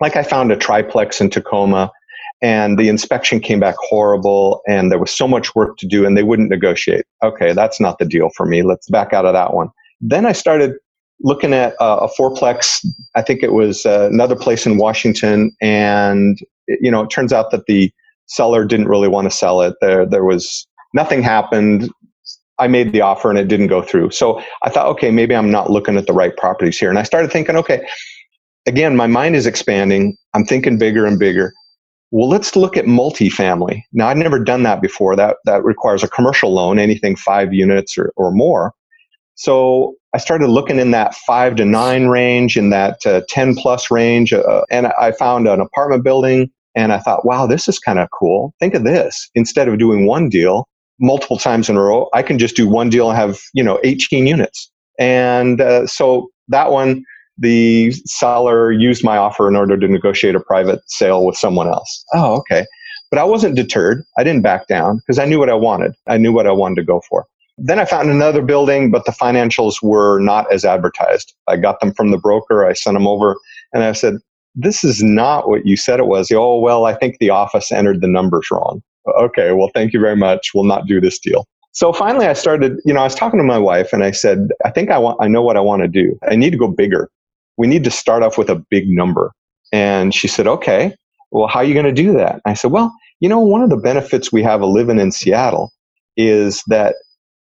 Like 0.00 0.16
I 0.16 0.22
found 0.22 0.50
a 0.50 0.56
triplex 0.56 1.20
in 1.20 1.30
Tacoma 1.30 1.90
and 2.42 2.78
the 2.78 2.88
inspection 2.88 3.40
came 3.40 3.60
back 3.60 3.74
horrible 3.78 4.62
and 4.66 4.90
there 4.90 4.98
was 4.98 5.10
so 5.10 5.28
much 5.28 5.54
work 5.54 5.76
to 5.78 5.86
do 5.86 6.06
and 6.06 6.16
they 6.16 6.22
wouldn't 6.22 6.48
negotiate. 6.48 7.04
Okay, 7.22 7.52
that's 7.52 7.80
not 7.80 7.98
the 7.98 8.06
deal 8.06 8.30
for 8.34 8.46
me. 8.46 8.62
Let's 8.62 8.88
back 8.88 9.12
out 9.12 9.26
of 9.26 9.34
that 9.34 9.52
one. 9.52 9.68
Then 10.00 10.24
I 10.24 10.32
started 10.32 10.76
looking 11.20 11.52
at 11.52 11.74
uh, 11.80 12.00
a 12.02 12.08
fourplex. 12.08 12.84
I 13.14 13.22
think 13.22 13.42
it 13.42 13.52
was 13.52 13.84
uh, 13.84 14.08
another 14.10 14.36
place 14.36 14.66
in 14.66 14.78
Washington 14.78 15.54
and 15.60 16.38
you 16.80 16.90
know, 16.90 17.02
it 17.02 17.10
turns 17.10 17.32
out 17.32 17.50
that 17.50 17.66
the 17.66 17.92
seller 18.26 18.64
didn't 18.64 18.88
really 18.88 19.08
want 19.08 19.30
to 19.30 19.36
sell 19.36 19.60
it. 19.60 19.74
There, 19.80 20.06
there 20.06 20.24
was 20.24 20.66
nothing 20.94 21.22
happened. 21.22 21.90
I 22.58 22.68
made 22.68 22.92
the 22.92 23.00
offer 23.00 23.30
and 23.30 23.38
it 23.38 23.48
didn't 23.48 23.68
go 23.68 23.82
through. 23.82 24.10
So 24.10 24.42
I 24.62 24.70
thought, 24.70 24.86
okay, 24.86 25.10
maybe 25.10 25.34
I'm 25.34 25.50
not 25.50 25.70
looking 25.70 25.96
at 25.96 26.06
the 26.06 26.12
right 26.12 26.36
properties 26.36 26.78
here. 26.78 26.90
And 26.90 26.98
I 26.98 27.02
started 27.02 27.32
thinking, 27.32 27.56
okay, 27.56 27.86
again, 28.66 28.96
my 28.96 29.06
mind 29.06 29.34
is 29.34 29.46
expanding. 29.46 30.16
I'm 30.34 30.44
thinking 30.44 30.78
bigger 30.78 31.06
and 31.06 31.18
bigger. 31.18 31.52
Well, 32.12 32.28
let's 32.28 32.56
look 32.56 32.76
at 32.76 32.84
multifamily. 32.86 33.82
Now, 33.92 34.08
I've 34.08 34.16
never 34.16 34.42
done 34.42 34.64
that 34.64 34.82
before. 34.82 35.14
That 35.14 35.36
that 35.44 35.64
requires 35.64 36.02
a 36.02 36.08
commercial 36.08 36.52
loan, 36.52 36.78
anything 36.78 37.14
five 37.14 37.54
units 37.54 37.96
or, 37.96 38.12
or 38.16 38.32
more. 38.32 38.74
So 39.40 39.94
I 40.14 40.18
started 40.18 40.48
looking 40.48 40.78
in 40.78 40.90
that 40.90 41.14
five 41.14 41.56
to 41.56 41.64
nine 41.64 42.08
range, 42.08 42.58
in 42.58 42.68
that 42.70 43.06
uh, 43.06 43.22
10 43.30 43.54
plus 43.56 43.90
range, 43.90 44.34
uh, 44.34 44.60
and 44.70 44.88
I 44.88 45.12
found 45.12 45.48
an 45.48 45.60
apartment 45.60 46.04
building 46.04 46.50
And 46.74 46.92
I 46.92 46.98
thought, 46.98 47.24
wow, 47.24 47.46
this 47.46 47.66
is 47.66 47.78
kind 47.78 47.98
of 47.98 48.08
cool. 48.10 48.52
Think 48.60 48.74
of 48.74 48.84
this. 48.84 49.30
Instead 49.34 49.66
of 49.66 49.78
doing 49.78 50.04
one 50.06 50.28
deal 50.28 50.68
multiple 51.00 51.38
times 51.38 51.70
in 51.70 51.76
a 51.76 51.80
row, 51.80 52.10
I 52.12 52.22
can 52.22 52.38
just 52.38 52.54
do 52.54 52.68
one 52.68 52.90
deal 52.90 53.08
and 53.08 53.16
have, 53.16 53.40
you 53.54 53.62
know, 53.64 53.80
18 53.82 54.26
units. 54.26 54.70
And 54.98 55.62
uh, 55.62 55.86
so 55.86 56.28
that 56.48 56.70
one, 56.70 57.02
the 57.38 57.92
seller 58.04 58.70
used 58.70 59.02
my 59.02 59.16
offer 59.16 59.48
in 59.48 59.56
order 59.56 59.78
to 59.78 59.88
negotiate 59.88 60.34
a 60.34 60.40
private 60.40 60.80
sale 60.88 61.24
with 61.24 61.38
someone 61.38 61.66
else. 61.66 62.04
Oh, 62.12 62.36
okay. 62.40 62.66
But 63.10 63.18
I 63.18 63.24
wasn't 63.24 63.56
deterred. 63.56 64.04
I 64.18 64.22
didn't 64.22 64.42
back 64.42 64.68
down 64.68 64.98
because 64.98 65.18
I 65.18 65.24
knew 65.24 65.38
what 65.38 65.48
I 65.48 65.54
wanted. 65.54 65.94
I 66.06 66.18
knew 66.18 66.32
what 66.32 66.46
I 66.46 66.52
wanted 66.52 66.76
to 66.76 66.84
go 66.84 67.00
for. 67.08 67.26
Then 67.62 67.78
I 67.78 67.84
found 67.84 68.08
another 68.08 68.40
building, 68.40 68.90
but 68.90 69.04
the 69.04 69.12
financials 69.12 69.82
were 69.82 70.18
not 70.18 70.50
as 70.50 70.64
advertised. 70.64 71.34
I 71.46 71.56
got 71.56 71.80
them 71.80 71.92
from 71.92 72.10
the 72.10 72.16
broker. 72.16 72.64
I 72.64 72.72
sent 72.72 72.94
them 72.94 73.06
over 73.06 73.36
and 73.74 73.84
I 73.84 73.92
said, 73.92 74.16
this 74.54 74.82
is 74.82 75.02
not 75.02 75.48
what 75.48 75.66
you 75.66 75.76
said 75.76 76.00
it 76.00 76.06
was. 76.06 76.30
Oh, 76.32 76.58
well, 76.58 76.86
I 76.86 76.94
think 76.94 77.18
the 77.18 77.30
office 77.30 77.70
entered 77.70 78.00
the 78.00 78.08
numbers 78.08 78.48
wrong. 78.50 78.82
Okay, 79.18 79.52
well, 79.52 79.70
thank 79.74 79.92
you 79.92 80.00
very 80.00 80.16
much. 80.16 80.52
We'll 80.54 80.64
not 80.64 80.86
do 80.86 81.00
this 81.00 81.18
deal. 81.18 81.46
So 81.72 81.92
finally, 81.92 82.26
I 82.26 82.32
started, 82.32 82.78
you 82.84 82.92
know, 82.92 83.00
I 83.00 83.04
was 83.04 83.14
talking 83.14 83.38
to 83.38 83.44
my 83.44 83.58
wife 83.58 83.92
and 83.92 84.02
I 84.02 84.10
said, 84.10 84.48
I 84.64 84.70
think 84.70 84.90
I 84.90 84.98
want, 84.98 85.18
I 85.20 85.28
know 85.28 85.42
what 85.42 85.56
I 85.56 85.60
want 85.60 85.82
to 85.82 85.88
do. 85.88 86.18
I 86.28 86.36
need 86.36 86.50
to 86.50 86.58
go 86.58 86.66
bigger. 86.66 87.10
We 87.58 87.66
need 87.66 87.84
to 87.84 87.90
start 87.90 88.22
off 88.22 88.38
with 88.38 88.50
a 88.50 88.56
big 88.70 88.88
number. 88.88 89.32
And 89.72 90.14
she 90.14 90.26
said, 90.26 90.46
okay, 90.46 90.94
well, 91.30 91.46
how 91.46 91.60
are 91.60 91.64
you 91.64 91.74
going 91.74 91.86
to 91.86 91.92
do 91.92 92.12
that? 92.14 92.40
I 92.44 92.54
said, 92.54 92.72
well, 92.72 92.92
you 93.20 93.28
know, 93.28 93.38
one 93.38 93.62
of 93.62 93.70
the 93.70 93.76
benefits 93.76 94.32
we 94.32 94.42
have 94.42 94.62
of 94.62 94.70
living 94.70 94.98
in 94.98 95.12
Seattle 95.12 95.72
is 96.16 96.62
that 96.66 96.96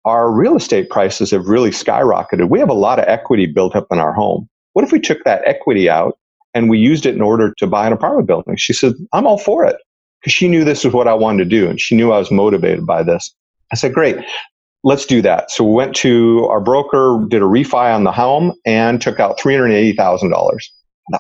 our 0.06 0.32
real 0.32 0.56
estate 0.56 0.90
prices 0.90 1.32
have 1.32 1.48
really 1.48 1.72
skyrocketed. 1.72 2.50
We 2.50 2.60
have 2.60 2.70
a 2.70 2.74
lot 2.74 3.00
of 3.00 3.06
equity 3.08 3.48
built 3.48 3.76
up 3.76 3.88
in 3.92 4.00
our 4.00 4.14
home. 4.14 4.48
What 4.74 4.86
if 4.86 4.92
we 4.92 5.00
took 5.00 5.24
that 5.24 5.42
equity 5.46 5.90
out 5.90 6.18
and 6.54 6.70
we 6.70 6.78
used 6.78 7.06
it 7.06 7.16
in 7.16 7.22
order 7.22 7.54
to 7.58 7.68
buy 7.68 7.88
an 7.88 7.94
apartment 7.94 8.28
building? 8.28 8.56
She 8.56 8.72
said, 8.72 8.94
I'm 9.14 9.26
all 9.26 9.40
for 9.40 9.66
it 9.66 9.78
because 10.22 10.34
she 10.34 10.48
knew 10.48 10.64
this 10.64 10.86
was 10.86 10.94
what 10.94 11.08
I 11.08 11.14
wanted 11.14 11.44
to 11.44 11.50
do 11.50 11.68
and 11.70 11.82
she 11.82 11.96
knew 11.96 12.12
I 12.12 12.20
was 12.20 12.32
motivated 12.32 12.86
by 12.86 13.04
this. 13.04 13.34
I 13.72 13.76
said, 13.76 13.94
great, 13.94 14.18
let's 14.84 15.08
do 15.08 15.22
that. 15.24 15.50
So 15.50 15.64
we 15.64 15.74
went 15.74 15.96
to 15.98 16.46
our 16.52 16.62
broker, 16.62 17.26
did 17.28 17.42
a 17.42 17.46
refi 17.46 17.94
on 17.94 18.04
the 18.04 18.12
home 18.12 18.54
and 18.66 19.02
took 19.02 19.20
out 19.20 19.40
$380,000. 19.40 20.60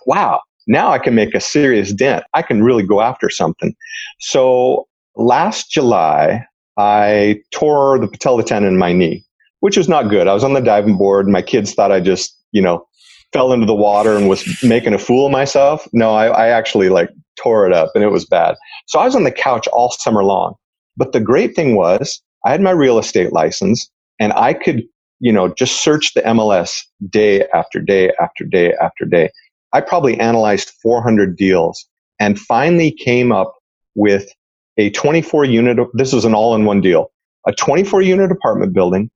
Wow, 0.05 0.41
now 0.67 0.91
I 0.91 0.99
can 0.99 1.15
make 1.15 1.33
a 1.33 1.41
serious 1.41 1.91
dent. 1.91 2.23
I 2.35 2.43
can 2.43 2.63
really 2.63 2.83
go 2.83 3.01
after 3.01 3.29
something. 3.29 3.75
So 4.19 4.87
last 5.15 5.71
July, 5.71 6.45
I 6.77 7.41
tore 7.51 7.99
the 7.99 8.07
patella 8.07 8.43
tendon 8.43 8.73
in 8.73 8.77
my 8.77 8.93
knee, 8.93 9.23
which 9.59 9.77
was 9.77 9.87
not 9.87 10.09
good. 10.09 10.27
I 10.27 10.33
was 10.33 10.43
on 10.43 10.53
the 10.53 10.61
diving 10.61 10.97
board. 10.97 11.27
My 11.27 11.41
kids 11.41 11.73
thought 11.73 11.91
I 11.91 11.99
just, 11.99 12.37
you 12.51 12.61
know, 12.61 12.85
fell 13.33 13.53
into 13.53 13.65
the 13.65 13.75
water 13.75 14.15
and 14.15 14.29
was 14.29 14.63
making 14.63 14.93
a 14.93 14.99
fool 14.99 15.25
of 15.25 15.31
myself. 15.31 15.87
No, 15.93 16.13
I, 16.13 16.27
I 16.27 16.47
actually 16.47 16.89
like 16.89 17.09
tore 17.41 17.65
it 17.65 17.73
up 17.73 17.91
and 17.95 18.03
it 18.03 18.09
was 18.09 18.25
bad. 18.25 18.55
So 18.87 18.99
I 18.99 19.05
was 19.05 19.15
on 19.15 19.23
the 19.23 19.31
couch 19.31 19.67
all 19.67 19.91
summer 19.91 20.23
long. 20.23 20.55
But 20.97 21.11
the 21.11 21.19
great 21.19 21.55
thing 21.55 21.75
was 21.75 22.21
I 22.45 22.51
had 22.51 22.61
my 22.61 22.71
real 22.71 22.97
estate 22.97 23.33
license 23.33 23.89
and 24.19 24.31
I 24.33 24.53
could, 24.53 24.83
you 25.19 25.33
know, 25.33 25.53
just 25.53 25.83
search 25.83 26.13
the 26.13 26.21
MLS 26.21 26.81
day 27.09 27.45
after 27.53 27.81
day 27.81 28.11
after 28.19 28.45
day 28.45 28.73
after 28.81 29.05
day. 29.05 29.29
I 29.73 29.81
probably 29.81 30.17
analyzed 30.19 30.71
400 30.81 31.35
deals 31.35 31.85
and 32.19 32.39
finally 32.39 32.91
came 32.91 33.31
up 33.31 33.53
with 33.95 34.29
a 34.77 34.89
24 34.91 35.45
unit, 35.45 35.77
this 35.93 36.13
is 36.13 36.25
an 36.25 36.33
all 36.33 36.55
in 36.55 36.65
one 36.65 36.81
deal, 36.81 37.11
a 37.47 37.53
24 37.53 38.01
unit 38.01 38.31
apartment 38.31 38.73
building 38.73 39.09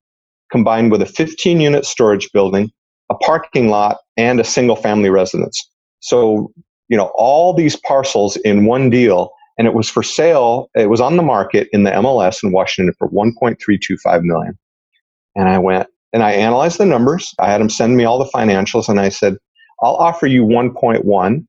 combined 0.52 0.92
with 0.92 1.02
a 1.02 1.06
15 1.06 1.62
unit 1.62 1.86
storage 1.86 2.32
building, 2.32 2.72
a 3.12 3.16
parking 3.16 3.70
lot, 3.70 3.98
and 4.18 4.40
a 4.40 4.44
single 4.44 4.76
family 4.76 5.10
residence. 5.10 5.70
So, 6.00 6.52
you 6.88 6.98
know, 6.98 7.12
all 7.16 7.54
these 7.54 7.76
parcels 7.76 8.36
in 8.38 8.66
one 8.66 8.90
deal, 8.90 9.32
and 9.58 9.68
it 9.68 9.74
was 9.74 9.90
for 9.90 10.02
sale. 10.02 10.70
It 10.76 10.90
was 10.90 11.02
on 11.02 11.18
the 11.18 11.24
market 11.24 11.68
in 11.72 11.84
the 11.84 11.92
MLS 11.92 12.44
in 12.44 12.52
Washington 12.52 12.94
for 12.98 13.10
1.325 13.10 14.24
million. 14.24 14.58
And 15.36 15.48
I 15.48 15.60
went 15.60 15.88
and 16.12 16.24
I 16.24 16.32
analyzed 16.32 16.80
the 16.80 16.86
numbers. 16.86 17.34
I 17.38 17.52
had 17.52 17.62
them 17.62 17.70
send 17.70 17.96
me 17.96 18.04
all 18.04 18.18
the 18.18 18.32
financials, 18.32 18.90
and 18.90 19.00
I 19.00 19.10
said, 19.10 19.38
I'll 19.82 19.96
offer 19.96 20.26
you 20.26 20.44
1.1 20.44 21.46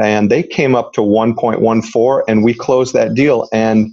and 0.00 0.30
they 0.30 0.42
came 0.42 0.74
up 0.74 0.92
to 0.94 1.00
1.14 1.00 2.22
and 2.28 2.44
we 2.44 2.54
closed 2.54 2.94
that 2.94 3.14
deal 3.14 3.48
and 3.52 3.90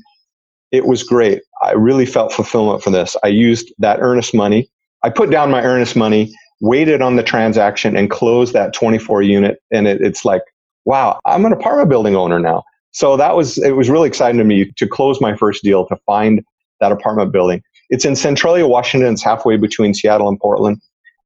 it 0.72 0.86
was 0.86 1.04
great. 1.04 1.41
I 1.62 1.72
really 1.72 2.06
felt 2.06 2.32
fulfillment 2.32 2.84
for 2.84 2.91
this. 2.91 3.18
I 3.24 3.28
used 3.28 3.74
that 3.80 4.00
earnest 4.00 4.34
money. 4.34 4.70
I 5.04 5.10
put 5.10 5.30
down 5.30 5.52
my 5.52 5.64
earnest 5.64 5.95
money 5.95 6.34
waited 6.62 7.02
on 7.02 7.16
the 7.16 7.24
transaction 7.24 7.95
and 7.95 8.10
closed 8.10 8.54
that 8.54 8.74
24 8.74 9.22
unit 9.22 9.60
and 9.72 9.88
it, 9.88 10.02
it's 10.02 10.26
like 10.26 10.41
wow 10.84 11.18
i'm 11.26 11.45
an 11.45 11.54
apartment 11.54 11.89
building 11.89 12.16
owner 12.16 12.39
now. 12.39 12.64
So 12.91 13.16
that 13.18 13.36
was 13.36 13.58
it 13.60 13.76
was 13.76 13.89
really 13.89 14.08
exciting 14.08 14.39
to 14.39 14.43
me 14.43 14.72
to 14.78 14.88
close 14.88 15.22
my 15.22 15.36
first 15.36 15.64
deal 15.64 15.86
to 15.88 15.95
find 16.06 16.43
that 16.82 16.91
apartment 16.91 17.32
building. 17.32 17.62
It's 17.89 18.06
in 18.06 18.16
centralia 18.16 18.68
washington. 18.68 19.14
It's 19.14 19.24
halfway 19.24 19.58
between 19.58 19.93
seattle 19.93 20.28
and 20.28 20.39
portland 20.39 20.82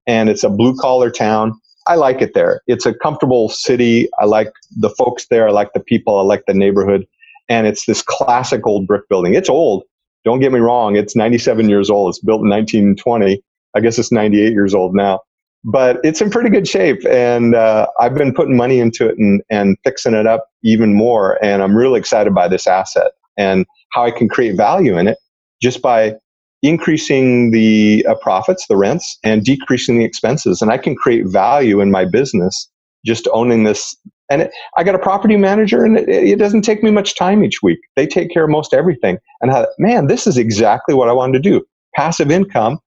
and 0.07 0.29
it's 0.29 0.43
a 0.43 0.49
blue 0.49 0.75
collar 0.77 1.09
town 1.09 1.59
I 1.87 1.95
like 1.95 2.21
it 2.21 2.33
there. 2.33 2.61
It's 2.67 2.85
a 2.85 2.93
comfortable 2.93 3.49
city. 3.49 4.09
I 4.19 4.25
like 4.25 4.51
the 4.77 4.89
folks 4.91 5.27
there. 5.27 5.47
I 5.47 5.51
like 5.51 5.73
the 5.73 5.79
people. 5.79 6.17
I 6.17 6.23
like 6.23 6.43
the 6.47 6.53
neighborhood. 6.53 7.05
And 7.49 7.67
it's 7.67 7.85
this 7.85 8.01
classic 8.01 8.65
old 8.65 8.87
brick 8.87 9.07
building. 9.09 9.33
It's 9.33 9.49
old. 9.49 9.83
Don't 10.23 10.39
get 10.39 10.51
me 10.51 10.59
wrong. 10.59 10.95
It's 10.95 11.15
97 11.15 11.69
years 11.69 11.89
old. 11.89 12.09
It's 12.09 12.19
built 12.19 12.41
in 12.41 12.49
1920. 12.49 13.41
I 13.75 13.79
guess 13.79 13.99
it's 13.99 14.11
98 14.11 14.53
years 14.53 14.73
old 14.73 14.95
now. 14.95 15.19
But 15.65 15.99
it's 16.03 16.21
in 16.21 16.29
pretty 16.29 16.49
good 16.49 16.67
shape. 16.67 17.05
And 17.05 17.55
uh, 17.55 17.87
I've 17.99 18.15
been 18.15 18.33
putting 18.33 18.55
money 18.55 18.79
into 18.79 19.07
it 19.07 19.17
and, 19.17 19.41
and 19.49 19.77
fixing 19.83 20.13
it 20.13 20.27
up 20.27 20.47
even 20.63 20.93
more. 20.93 21.43
And 21.43 21.61
I'm 21.61 21.75
really 21.75 21.99
excited 21.99 22.33
by 22.33 22.47
this 22.47 22.67
asset 22.67 23.11
and 23.37 23.65
how 23.91 24.03
I 24.03 24.11
can 24.11 24.29
create 24.29 24.55
value 24.55 24.97
in 24.97 25.07
it 25.07 25.17
just 25.61 25.81
by 25.81 26.15
increasing 26.63 27.51
the 27.51 28.05
uh, 28.09 28.15
profits, 28.15 28.65
the 28.67 28.77
rents, 28.77 29.19
and 29.23 29.43
decreasing 29.43 29.99
the 29.99 30.05
expenses. 30.05 30.61
And 30.61 30.71
I 30.71 30.77
can 30.77 30.95
create 30.95 31.27
value 31.27 31.81
in 31.81 31.91
my 31.91 32.05
business 32.05 32.69
just 33.05 33.27
owning 33.33 33.65
this. 33.65 33.95
And 34.29 34.43
it, 34.43 34.51
I 34.77 34.83
got 34.83 34.95
a 34.95 34.99
property 34.99 35.35
manager, 35.35 35.83
and 35.83 35.97
it, 35.97 36.09
it, 36.09 36.39
doesn't 36.39 36.61
take 36.61 36.81
me 36.81 36.89
much 36.89 37.15
time 37.15 37.43
each 37.43 37.61
week. 37.61 37.79
They 37.95 38.07
take 38.07 38.31
care 38.31 38.45
of 38.45 38.49
most 38.49 38.73
everything. 38.73 39.17
And 39.41 39.51
I, 39.51 39.67
man, 39.77 40.07
this 40.07 40.25
is 40.25 40.37
exactly 40.37 40.95
what 40.95 41.09
I 41.09 41.13
wanted 41.13 41.43
to 41.43 41.49
do. 41.49 41.65
Passive 41.95 42.31
income. 42.31 42.79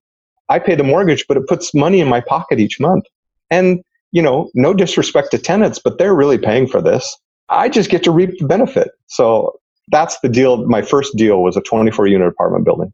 I 0.49 0.59
pay 0.59 0.75
the 0.75 0.85
mortgage, 0.85 1.27
but 1.29 1.37
it 1.37 1.47
puts 1.47 1.75
money 1.75 2.01
in 2.01 2.09
my 2.09 2.21
pocket 2.21 2.59
each 2.59 2.81
month. 2.81 3.05
And 3.51 3.83
you 4.13 4.23
know, 4.23 4.51
no 4.55 4.73
disrespect 4.73 5.33
to 5.33 5.39
tenants, 5.39 5.79
but 5.79 5.99
they're 5.99 6.15
really 6.15 6.39
paying 6.39 6.67
for 6.67 6.81
this. 6.81 7.17
I 7.51 7.69
just 7.69 7.91
get 7.91 8.03
to 8.05 8.11
reap 8.11 8.39
the 8.39 8.47
benefit. 8.47 8.89
So 9.09 9.61
that's 9.89 10.19
the 10.21 10.29
deal. 10.29 10.67
My 10.67 10.81
first 10.81 11.17
deal 11.17 11.43
was 11.43 11.57
a 11.57 11.61
24 11.61 12.07
unit 12.07 12.27
apartment 12.27 12.65
building. 12.65 12.93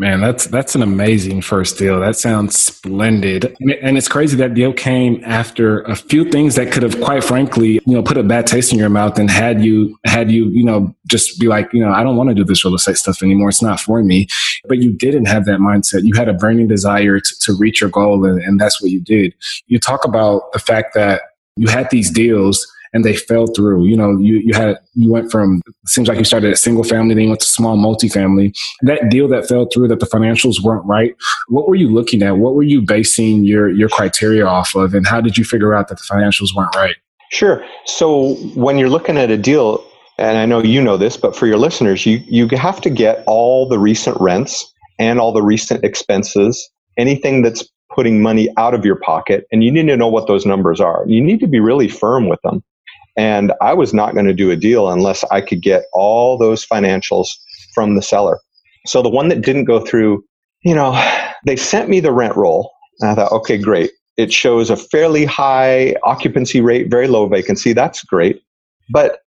Man, 0.00 0.20
that's 0.20 0.46
that's 0.46 0.76
an 0.76 0.82
amazing 0.82 1.42
first 1.42 1.76
deal. 1.76 1.98
That 1.98 2.14
sounds 2.14 2.56
splendid, 2.56 3.56
and 3.82 3.98
it's 3.98 4.06
crazy 4.06 4.36
that 4.36 4.54
deal 4.54 4.72
came 4.72 5.20
after 5.24 5.80
a 5.82 5.96
few 5.96 6.30
things 6.30 6.54
that 6.54 6.70
could 6.70 6.84
have, 6.84 7.00
quite 7.00 7.24
frankly, 7.24 7.80
you 7.84 7.94
know, 7.94 8.02
put 8.04 8.16
a 8.16 8.22
bad 8.22 8.46
taste 8.46 8.72
in 8.72 8.78
your 8.78 8.90
mouth 8.90 9.18
and 9.18 9.28
had 9.28 9.60
you 9.64 9.98
had 10.06 10.30
you, 10.30 10.50
you 10.50 10.62
know, 10.64 10.94
just 11.08 11.40
be 11.40 11.48
like, 11.48 11.68
you 11.72 11.84
know, 11.84 11.90
I 11.90 12.04
don't 12.04 12.16
want 12.16 12.28
to 12.28 12.34
do 12.36 12.44
this 12.44 12.64
real 12.64 12.76
estate 12.76 12.96
stuff 12.96 13.24
anymore. 13.24 13.48
It's 13.48 13.60
not 13.60 13.80
for 13.80 14.00
me. 14.04 14.28
But 14.68 14.78
you 14.78 14.92
didn't 14.92 15.24
have 15.24 15.46
that 15.46 15.58
mindset. 15.58 16.04
You 16.04 16.14
had 16.14 16.28
a 16.28 16.34
burning 16.34 16.68
desire 16.68 17.18
to, 17.18 17.34
to 17.40 17.56
reach 17.58 17.80
your 17.80 17.90
goal, 17.90 18.24
and, 18.24 18.40
and 18.40 18.60
that's 18.60 18.80
what 18.80 18.92
you 18.92 19.00
did. 19.00 19.34
You 19.66 19.80
talk 19.80 20.04
about 20.04 20.52
the 20.52 20.60
fact 20.60 20.94
that 20.94 21.22
you 21.56 21.66
had 21.66 21.90
these 21.90 22.08
deals 22.08 22.64
and 22.92 23.04
they 23.04 23.14
fell 23.16 23.46
through. 23.46 23.86
You 23.86 23.96
know, 23.96 24.18
you, 24.18 24.38
you 24.38 24.54
had, 24.54 24.78
you 24.94 25.10
went 25.12 25.30
from, 25.30 25.62
seems 25.86 26.08
like 26.08 26.18
you 26.18 26.24
started 26.24 26.50
at 26.50 26.58
single 26.58 26.84
family, 26.84 27.14
then 27.14 27.24
you 27.24 27.28
went 27.30 27.40
to 27.40 27.48
small 27.48 27.76
multifamily. 27.76 28.56
That 28.82 29.10
deal 29.10 29.28
that 29.28 29.48
fell 29.48 29.66
through, 29.66 29.88
that 29.88 30.00
the 30.00 30.06
financials 30.06 30.62
weren't 30.62 30.84
right. 30.86 31.14
What 31.48 31.68
were 31.68 31.74
you 31.74 31.88
looking 31.88 32.22
at? 32.22 32.38
What 32.38 32.54
were 32.54 32.62
you 32.62 32.82
basing 32.82 33.44
your, 33.44 33.70
your 33.70 33.88
criteria 33.88 34.46
off 34.46 34.74
of? 34.74 34.94
And 34.94 35.06
how 35.06 35.20
did 35.20 35.36
you 35.36 35.44
figure 35.44 35.74
out 35.74 35.88
that 35.88 35.98
the 35.98 36.04
financials 36.04 36.54
weren't 36.54 36.74
right? 36.74 36.96
Sure. 37.30 37.64
So 37.84 38.34
when 38.54 38.78
you're 38.78 38.88
looking 38.88 39.18
at 39.18 39.30
a 39.30 39.36
deal, 39.36 39.84
and 40.16 40.38
I 40.38 40.46
know 40.46 40.62
you 40.62 40.82
know 40.82 40.96
this, 40.96 41.16
but 41.16 41.36
for 41.36 41.46
your 41.46 41.58
listeners, 41.58 42.04
you, 42.06 42.22
you 42.26 42.48
have 42.56 42.80
to 42.80 42.90
get 42.90 43.22
all 43.26 43.68
the 43.68 43.78
recent 43.78 44.16
rents 44.20 44.72
and 44.98 45.20
all 45.20 45.32
the 45.32 45.42
recent 45.42 45.84
expenses, 45.84 46.68
anything 46.96 47.42
that's 47.42 47.68
putting 47.94 48.22
money 48.22 48.48
out 48.56 48.74
of 48.74 48.84
your 48.84 48.96
pocket, 48.96 49.46
and 49.50 49.64
you 49.64 49.72
need 49.72 49.86
to 49.86 49.96
know 49.96 50.08
what 50.08 50.26
those 50.26 50.44
numbers 50.44 50.80
are. 50.80 51.04
You 51.06 51.22
need 51.22 51.40
to 51.40 51.46
be 51.46 51.60
really 51.60 51.88
firm 51.88 52.28
with 52.28 52.40
them. 52.42 52.62
And 53.18 53.52
I 53.60 53.74
was 53.74 53.92
not 53.92 54.14
going 54.14 54.26
to 54.26 54.32
do 54.32 54.52
a 54.52 54.56
deal 54.56 54.88
unless 54.88 55.24
I 55.24 55.40
could 55.40 55.60
get 55.60 55.86
all 55.92 56.38
those 56.38 56.64
financials 56.64 57.26
from 57.74 57.96
the 57.96 58.02
seller. 58.02 58.38
So 58.86 59.02
the 59.02 59.08
one 59.08 59.28
that 59.28 59.42
didn't 59.42 59.64
go 59.64 59.80
through, 59.80 60.24
you 60.62 60.74
know, 60.74 60.92
they 61.44 61.56
sent 61.56 61.90
me 61.90 61.98
the 61.98 62.12
rent 62.12 62.36
roll. 62.36 62.70
And 63.00 63.10
I 63.10 63.14
thought, 63.16 63.32
okay, 63.32 63.58
great. 63.58 63.90
It 64.16 64.32
shows 64.32 64.70
a 64.70 64.76
fairly 64.76 65.24
high 65.24 65.96
occupancy 66.04 66.60
rate, 66.60 66.90
very 66.90 67.08
low 67.08 67.26
vacancy. 67.26 67.72
That's 67.72 68.04
great. 68.04 68.40
But 68.90 69.18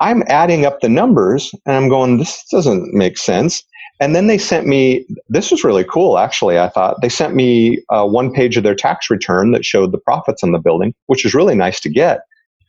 I'm 0.00 0.22
adding 0.28 0.66
up 0.66 0.80
the 0.80 0.88
numbers 0.90 1.50
and 1.66 1.76
I'm 1.76 1.88
going, 1.88 2.18
this 2.18 2.44
doesn't 2.50 2.92
make 2.92 3.16
sense. 3.16 3.62
And 4.00 4.14
then 4.14 4.26
they 4.26 4.38
sent 4.38 4.66
me, 4.66 5.06
this 5.28 5.50
was 5.50 5.64
really 5.64 5.84
cool, 5.84 6.18
actually. 6.18 6.58
I 6.58 6.68
thought 6.68 7.00
they 7.00 7.10
sent 7.10 7.34
me 7.34 7.82
uh, 7.90 8.06
one 8.06 8.32
page 8.32 8.56
of 8.56 8.64
their 8.64 8.74
tax 8.74 9.10
return 9.10 9.52
that 9.52 9.64
showed 9.64 9.92
the 9.92 9.98
profits 9.98 10.42
on 10.42 10.52
the 10.52 10.58
building, 10.58 10.94
which 11.06 11.24
is 11.24 11.34
really 11.34 11.54
nice 11.54 11.80
to 11.80 11.90
get 11.90 12.20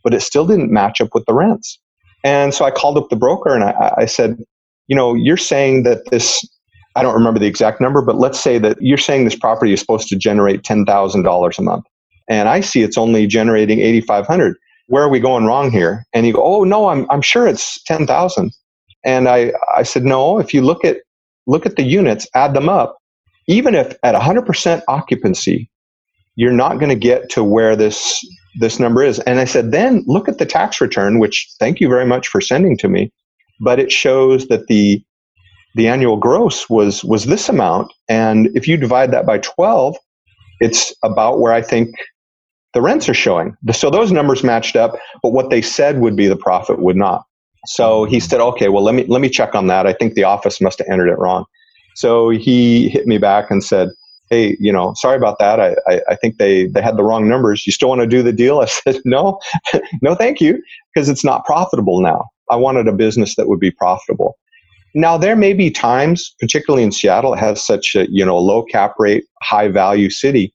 but 0.03 0.13
it 0.13 0.21
still 0.21 0.45
didn't 0.45 0.71
match 0.71 1.01
up 1.01 1.09
with 1.13 1.25
the 1.25 1.33
rents. 1.33 1.79
And 2.23 2.53
so 2.53 2.65
I 2.65 2.71
called 2.71 2.97
up 2.97 3.09
the 3.09 3.15
broker 3.15 3.53
and 3.53 3.63
I, 3.63 3.93
I 3.97 4.05
said, 4.05 4.37
you 4.87 4.95
know, 4.95 5.15
you're 5.15 5.37
saying 5.37 5.83
that 5.83 6.09
this, 6.11 6.47
I 6.95 7.01
don't 7.01 7.13
remember 7.13 7.39
the 7.39 7.47
exact 7.47 7.81
number, 7.81 8.01
but 8.01 8.17
let's 8.17 8.39
say 8.39 8.57
that 8.59 8.77
you're 8.81 8.97
saying 8.97 9.25
this 9.25 9.35
property 9.35 9.73
is 9.73 9.79
supposed 9.79 10.07
to 10.09 10.15
generate 10.15 10.63
$10,000 10.63 11.57
a 11.57 11.61
month. 11.61 11.85
And 12.29 12.47
I 12.47 12.59
see 12.59 12.81
it's 12.81 12.97
only 12.97 13.27
generating 13.27 13.79
8,500. 13.79 14.55
Where 14.87 15.03
are 15.03 15.09
we 15.09 15.19
going 15.19 15.45
wrong 15.45 15.71
here? 15.71 16.05
And 16.13 16.25
he 16.25 16.31
go, 16.31 16.43
oh 16.43 16.63
no, 16.63 16.89
I'm, 16.89 17.09
I'm 17.09 17.21
sure 17.21 17.47
it's 17.47 17.81
10,000. 17.83 18.51
And 19.03 19.27
I, 19.27 19.53
I 19.75 19.83
said, 19.83 20.03
no, 20.03 20.37
if 20.37 20.53
you 20.53 20.61
look 20.61 20.85
at, 20.85 20.97
look 21.47 21.65
at 21.65 21.75
the 21.75 21.83
units, 21.83 22.27
add 22.35 22.53
them 22.53 22.69
up, 22.69 22.97
even 23.47 23.73
if 23.73 23.95
at 24.03 24.13
100% 24.13 24.81
occupancy, 24.87 25.69
you're 26.35 26.51
not 26.51 26.79
going 26.79 26.89
to 26.89 26.95
get 26.95 27.29
to 27.31 27.43
where 27.43 27.75
this 27.75 28.23
this 28.59 28.79
number 28.79 29.03
is. 29.03 29.19
And 29.19 29.39
I 29.39 29.45
said, 29.45 29.71
then 29.71 30.03
look 30.07 30.27
at 30.27 30.37
the 30.37 30.45
tax 30.45 30.81
return, 30.81 31.19
which 31.19 31.47
thank 31.59 31.79
you 31.79 31.87
very 31.87 32.05
much 32.05 32.27
for 32.27 32.41
sending 32.41 32.77
to 32.77 32.89
me, 32.89 33.11
but 33.59 33.79
it 33.79 33.91
shows 33.91 34.47
that 34.47 34.67
the 34.67 35.03
the 35.75 35.87
annual 35.87 36.17
gross 36.17 36.69
was 36.69 37.03
was 37.03 37.25
this 37.25 37.47
amount, 37.47 37.93
and 38.09 38.49
if 38.55 38.67
you 38.67 38.75
divide 38.75 39.11
that 39.11 39.25
by 39.25 39.37
12, 39.37 39.95
it's 40.59 40.93
about 41.03 41.39
where 41.39 41.53
I 41.53 41.61
think 41.61 41.95
the 42.73 42.81
rents 42.81 43.07
are 43.07 43.13
showing. 43.13 43.55
So 43.71 43.89
those 43.89 44.11
numbers 44.11 44.43
matched 44.43 44.75
up, 44.75 44.97
but 45.23 45.31
what 45.31 45.49
they 45.49 45.61
said 45.61 45.99
would 45.99 46.15
be 46.15 46.27
the 46.27 46.35
profit 46.35 46.79
would 46.79 46.97
not. 46.97 47.23
So 47.67 48.05
he 48.05 48.19
said, 48.19 48.41
okay, 48.41 48.69
well 48.69 48.83
let 48.83 48.95
me 48.95 49.05
let 49.05 49.21
me 49.21 49.29
check 49.29 49.55
on 49.55 49.67
that. 49.67 49.87
I 49.87 49.93
think 49.93 50.13
the 50.13 50.23
office 50.23 50.59
must 50.59 50.79
have 50.79 50.87
entered 50.91 51.09
it 51.09 51.17
wrong. 51.17 51.45
So 51.95 52.29
he 52.29 52.89
hit 52.89 53.07
me 53.07 53.17
back 53.17 53.51
and 53.51 53.63
said, 53.63 53.89
hey, 54.31 54.55
you 54.61 54.71
know, 54.71 54.93
sorry 54.95 55.17
about 55.17 55.37
that. 55.39 55.59
I, 55.59 55.75
I, 55.87 56.01
I, 56.09 56.15
think 56.15 56.37
they, 56.37 56.65
they 56.67 56.81
had 56.81 56.95
the 56.95 57.03
wrong 57.03 57.27
numbers. 57.27 57.67
You 57.67 57.73
still 57.73 57.89
want 57.89 57.99
to 57.99 58.07
do 58.07 58.23
the 58.23 58.31
deal? 58.31 58.59
I 58.61 58.65
said, 58.65 59.01
no, 59.05 59.39
no, 60.01 60.15
thank 60.15 60.39
you, 60.41 60.63
because 60.95 61.09
it's 61.09 61.23
not 61.23 61.45
profitable 61.45 62.01
now. 62.01 62.29
I 62.49 62.55
wanted 62.55 62.87
a 62.87 62.93
business 62.93 63.35
that 63.35 63.47
would 63.47 63.59
be 63.59 63.71
profitable. 63.71 64.37
Now, 64.95 65.17
there 65.17 65.35
may 65.35 65.53
be 65.53 65.69
times, 65.69 66.33
particularly 66.39 66.83
in 66.83 66.91
Seattle, 66.91 67.33
it 67.33 67.39
has 67.39 67.65
such 67.65 67.95
a, 67.95 68.09
you 68.09 68.25
know, 68.25 68.37
low 68.37 68.63
cap 68.63 68.95
rate, 68.97 69.25
high 69.43 69.67
value 69.67 70.09
city. 70.09 70.53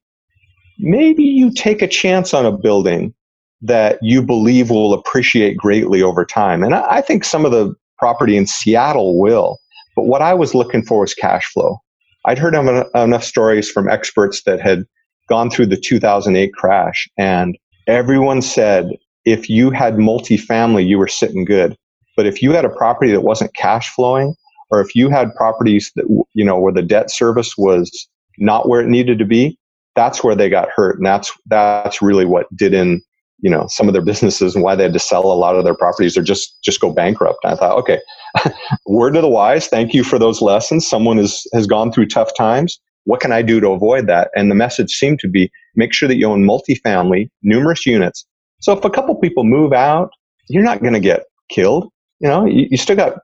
Maybe 0.79 1.23
you 1.23 1.53
take 1.53 1.81
a 1.81 1.87
chance 1.87 2.35
on 2.35 2.45
a 2.45 2.53
building 2.53 3.15
that 3.63 3.99
you 4.03 4.23
believe 4.23 4.69
will 4.71 4.93
appreciate 4.93 5.57
greatly 5.57 6.03
over 6.03 6.25
time. 6.25 6.63
And 6.63 6.75
I, 6.75 6.97
I 6.97 7.01
think 7.01 7.25
some 7.25 7.47
of 7.47 7.53
the 7.53 7.75
property 7.99 8.37
in 8.37 8.47
Seattle 8.47 9.19
will. 9.19 9.59
But 9.95 10.05
what 10.05 10.21
I 10.21 10.35
was 10.35 10.55
looking 10.55 10.83
for 10.83 11.01
was 11.01 11.15
cash 11.15 11.47
flow. 11.53 11.81
I'd 12.27 12.39
heard 12.39 12.55
enough 12.55 13.25
stories 13.25 13.71
from 13.71 13.89
experts 13.89 14.43
that 14.43 14.61
had 14.61 14.85
gone 15.29 15.51
through 15.51 15.67
the 15.67 15.77
2008 15.77 16.53
crash, 16.55 17.09
and 17.17 17.57
everyone 17.87 18.43
said 18.43 18.91
if 19.25 19.49
you 19.49 19.71
had 19.71 19.95
multifamily, 19.95 20.87
you 20.87 20.99
were 20.99 21.09
sitting 21.09 21.45
good. 21.45 21.77
But 22.17 22.27
if 22.27 22.43
you 22.43 22.53
had 22.53 22.65
a 22.65 22.71
property 22.71 23.13
that 23.13 23.21
wasn't 23.23 23.55
cash 23.55 23.91
flowing, 23.91 24.35
or 24.71 24.81
if 24.81 24.95
you 24.95 25.11
had 25.11 25.35
properties 25.35 25.93
that 25.97 26.05
you 26.35 26.45
know 26.45 26.59
where 26.59 26.73
the 26.73 26.83
debt 26.83 27.11
service 27.11 27.57
was 27.57 28.09
not 28.39 28.69
where 28.69 28.81
it 28.81 28.89
needed 28.89 29.19
to 29.19 29.25
be, 29.25 29.59
that's 29.95 30.25
where 30.25 30.35
they 30.35 30.49
got 30.49 30.69
hurt, 30.75 30.97
and 30.97 31.07
that's 31.07 31.33
that's 31.47 32.03
really 32.03 32.25
what 32.25 32.55
did 32.57 32.75
in 32.75 33.03
you 33.39 33.51
know 33.51 33.67
some 33.69 33.89
of 33.89 33.93
their 33.93 34.03
businesses 34.03 34.55
and 34.55 34.65
why 34.65 34.75
they 34.75 34.85
had 34.85 34.93
to 34.93 34.99
sell 34.99 35.25
a 35.25 35.35
lot 35.35 35.57
of 35.57 35.65
their 35.65 35.75
properties 35.75 36.17
or 36.17 36.23
just 36.23 36.57
just 36.63 36.81
go 36.81 36.93
bankrupt. 36.93 37.39
And 37.45 37.53
I 37.53 37.57
thought, 37.57 37.79
okay, 37.79 38.01
word 38.87 39.15
to 39.15 39.21
the 39.21 39.29
wise, 39.29 39.69
thank 39.69 39.95
you 39.95 40.05
for 40.05 40.19
those 40.19 40.41
lessons. 40.41 40.87
Someone 40.87 41.19
has 41.19 41.45
has 41.53 41.67
gone 41.67 41.93
through 41.93 42.07
tough 42.07 42.35
times. 42.37 42.79
What 43.05 43.21
can 43.21 43.33
I 43.33 43.43
do 43.43 43.61
to 43.61 43.69
avoid 43.71 44.07
that? 44.09 44.31
And 44.35 44.51
the 44.51 44.55
message 44.55 44.93
seemed 44.93 45.21
to 45.21 45.29
be 45.29 45.51
make 45.75 45.93
sure 45.93 46.09
that 46.09 46.17
you 46.17 46.27
own 46.27 46.45
multifamily, 46.45 47.31
numerous 47.43 47.87
units. 47.87 48.27
So 48.61 48.73
if 48.73 48.85
a 48.85 48.91
couple 48.91 49.15
people 49.17 49.45
move 49.45 49.73
out, 49.73 50.11
you're 50.49 50.65
not 50.65 50.81
going 50.81 50.95
to 50.95 51.01
get 51.01 51.25
killed. 51.51 51.91
You 52.21 52.29
know, 52.29 52.47
you, 52.47 52.67
you 52.71 52.77
still 52.77 52.97
got 52.97 53.19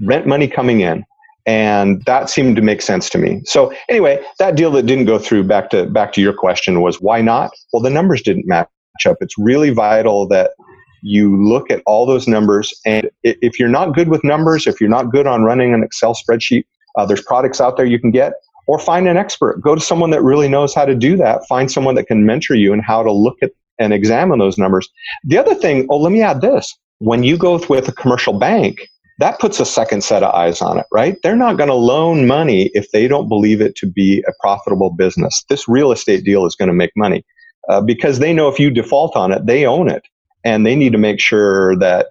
rent 0.00 0.26
money 0.26 0.48
coming 0.48 0.80
in 0.80 1.04
and 1.46 2.02
that 2.04 2.30
seemed 2.30 2.56
to 2.56 2.62
make 2.62 2.82
sense 2.82 3.10
to 3.10 3.18
me. 3.18 3.42
So 3.44 3.72
anyway, 3.88 4.22
that 4.38 4.54
deal 4.54 4.70
that 4.72 4.86
didn't 4.86 5.06
go 5.06 5.18
through 5.18 5.44
back 5.44 5.70
to 5.70 5.86
back 5.86 6.12
to 6.14 6.20
your 6.20 6.32
question 6.32 6.80
was 6.80 7.00
why 7.00 7.20
not? 7.20 7.50
Well, 7.72 7.82
the 7.82 7.90
numbers 7.90 8.22
didn't 8.22 8.46
match 8.46 8.68
up. 9.06 9.18
It's 9.20 9.36
really 9.38 9.70
vital 9.70 10.26
that 10.28 10.52
you 11.02 11.42
look 11.42 11.70
at 11.70 11.82
all 11.84 12.06
those 12.06 12.28
numbers. 12.28 12.72
And 12.86 13.10
if 13.22 13.58
you're 13.58 13.68
not 13.68 13.94
good 13.94 14.08
with 14.08 14.22
numbers, 14.22 14.66
if 14.66 14.80
you're 14.80 14.90
not 14.90 15.10
good 15.10 15.26
on 15.26 15.42
running 15.42 15.74
an 15.74 15.82
Excel 15.82 16.14
spreadsheet, 16.14 16.64
uh, 16.96 17.04
there's 17.06 17.22
products 17.22 17.60
out 17.60 17.76
there 17.76 17.86
you 17.86 17.98
can 17.98 18.10
get, 18.10 18.34
or 18.66 18.78
find 18.78 19.08
an 19.08 19.16
expert. 19.16 19.60
Go 19.60 19.74
to 19.74 19.80
someone 19.80 20.10
that 20.10 20.22
really 20.22 20.48
knows 20.48 20.74
how 20.74 20.84
to 20.84 20.94
do 20.94 21.16
that. 21.16 21.46
Find 21.48 21.70
someone 21.70 21.96
that 21.96 22.06
can 22.06 22.24
mentor 22.24 22.54
you 22.54 22.72
and 22.72 22.82
how 22.82 23.02
to 23.02 23.12
look 23.12 23.36
at 23.42 23.50
and 23.78 23.92
examine 23.92 24.38
those 24.38 24.58
numbers. 24.58 24.88
The 25.24 25.38
other 25.38 25.54
thing, 25.54 25.86
oh, 25.90 25.96
let 25.96 26.12
me 26.12 26.22
add 26.22 26.40
this. 26.40 26.72
When 26.98 27.24
you 27.24 27.36
go 27.36 27.58
with 27.68 27.88
a 27.88 27.92
commercial 27.92 28.38
bank, 28.38 28.88
that 29.18 29.40
puts 29.40 29.58
a 29.60 29.66
second 29.66 30.04
set 30.04 30.22
of 30.22 30.32
eyes 30.34 30.60
on 30.62 30.78
it, 30.78 30.86
right? 30.92 31.16
They're 31.22 31.36
not 31.36 31.56
going 31.56 31.68
to 31.68 31.74
loan 31.74 32.26
money 32.26 32.70
if 32.74 32.90
they 32.92 33.08
don't 33.08 33.28
believe 33.28 33.60
it 33.60 33.74
to 33.76 33.86
be 33.86 34.22
a 34.28 34.32
profitable 34.40 34.90
business. 34.90 35.44
This 35.48 35.66
real 35.68 35.90
estate 35.90 36.24
deal 36.24 36.46
is 36.46 36.54
going 36.54 36.68
to 36.68 36.74
make 36.74 36.92
money 36.96 37.24
uh, 37.68 37.80
because 37.80 38.18
they 38.18 38.32
know 38.32 38.48
if 38.48 38.58
you 38.58 38.70
default 38.70 39.16
on 39.16 39.32
it, 39.32 39.46
they 39.46 39.64
own 39.66 39.88
it, 39.88 40.02
and 40.44 40.66
they 40.66 40.76
need 40.76 40.92
to 40.92 40.98
make 40.98 41.20
sure 41.20 41.76
that 41.76 42.08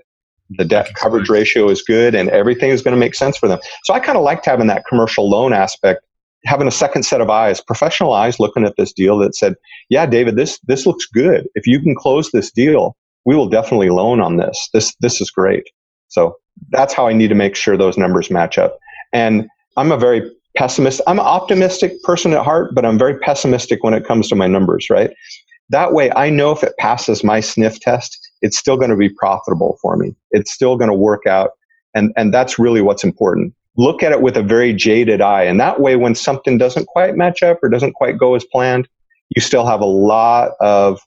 the 0.57 0.65
debt 0.65 0.93
coverage 0.95 1.29
ratio 1.29 1.69
is 1.69 1.81
good 1.81 2.13
and 2.13 2.29
everything 2.29 2.71
is 2.71 2.81
going 2.81 2.93
to 2.93 2.99
make 2.99 3.15
sense 3.15 3.37
for 3.37 3.47
them. 3.47 3.59
So 3.83 3.93
I 3.93 3.99
kind 3.99 4.17
of 4.17 4.23
liked 4.23 4.45
having 4.45 4.67
that 4.67 4.83
commercial 4.85 5.29
loan 5.29 5.53
aspect, 5.53 6.01
having 6.45 6.67
a 6.67 6.71
second 6.71 7.03
set 7.03 7.21
of 7.21 7.29
eyes, 7.29 7.61
professional 7.61 8.13
eyes 8.13 8.39
looking 8.39 8.65
at 8.65 8.75
this 8.77 8.91
deal 8.91 9.17
that 9.19 9.35
said, 9.35 9.55
"Yeah, 9.89 10.05
David, 10.05 10.35
this 10.35 10.59
this 10.67 10.85
looks 10.85 11.05
good. 11.05 11.47
If 11.55 11.67
you 11.67 11.79
can 11.79 11.95
close 11.95 12.31
this 12.31 12.51
deal, 12.51 12.95
we 13.25 13.35
will 13.35 13.47
definitely 13.47 13.89
loan 13.89 14.19
on 14.19 14.37
this. 14.37 14.69
This 14.73 14.93
this 14.99 15.21
is 15.21 15.29
great." 15.31 15.63
So 16.09 16.35
that's 16.69 16.93
how 16.93 17.07
I 17.07 17.13
need 17.13 17.29
to 17.29 17.35
make 17.35 17.55
sure 17.55 17.77
those 17.77 17.97
numbers 17.97 18.29
match 18.29 18.57
up. 18.57 18.77
And 19.13 19.47
I'm 19.77 19.91
a 19.91 19.97
very 19.97 20.29
pessimist. 20.57 21.01
I'm 21.07 21.19
an 21.19 21.25
optimistic 21.25 22.01
person 22.03 22.33
at 22.33 22.43
heart, 22.43 22.73
but 22.73 22.85
I'm 22.85 22.97
very 22.97 23.17
pessimistic 23.19 23.83
when 23.83 23.93
it 23.93 24.05
comes 24.05 24.27
to 24.29 24.35
my 24.35 24.47
numbers, 24.47 24.89
right? 24.89 25.11
That 25.69 25.93
way 25.93 26.11
I 26.11 26.29
know 26.29 26.51
if 26.51 26.63
it 26.63 26.73
passes 26.77 27.23
my 27.23 27.39
sniff 27.39 27.79
test, 27.79 28.17
it's 28.41 28.57
still 28.57 28.77
going 28.77 28.89
to 28.89 28.97
be 28.97 29.09
profitable 29.09 29.77
for 29.81 29.95
me. 29.95 30.15
It's 30.31 30.51
still 30.51 30.75
going 30.75 30.89
to 30.89 30.95
work 30.95 31.25
out. 31.25 31.51
And, 31.95 32.11
and 32.17 32.33
that's 32.33 32.59
really 32.59 32.81
what's 32.81 33.03
important. 33.03 33.53
Look 33.77 34.03
at 34.03 34.11
it 34.11 34.21
with 34.21 34.35
a 34.35 34.43
very 34.43 34.73
jaded 34.73 35.21
eye. 35.21 35.43
And 35.43 35.59
that 35.59 35.79
way, 35.79 35.95
when 35.95 36.15
something 36.15 36.57
doesn't 36.57 36.87
quite 36.87 37.15
match 37.15 37.41
up 37.41 37.59
or 37.63 37.69
doesn't 37.69 37.93
quite 37.93 38.17
go 38.17 38.35
as 38.35 38.45
planned, 38.51 38.87
you 39.29 39.41
still 39.41 39.65
have 39.65 39.79
a 39.79 39.85
lot 39.85 40.51
of 40.59 40.99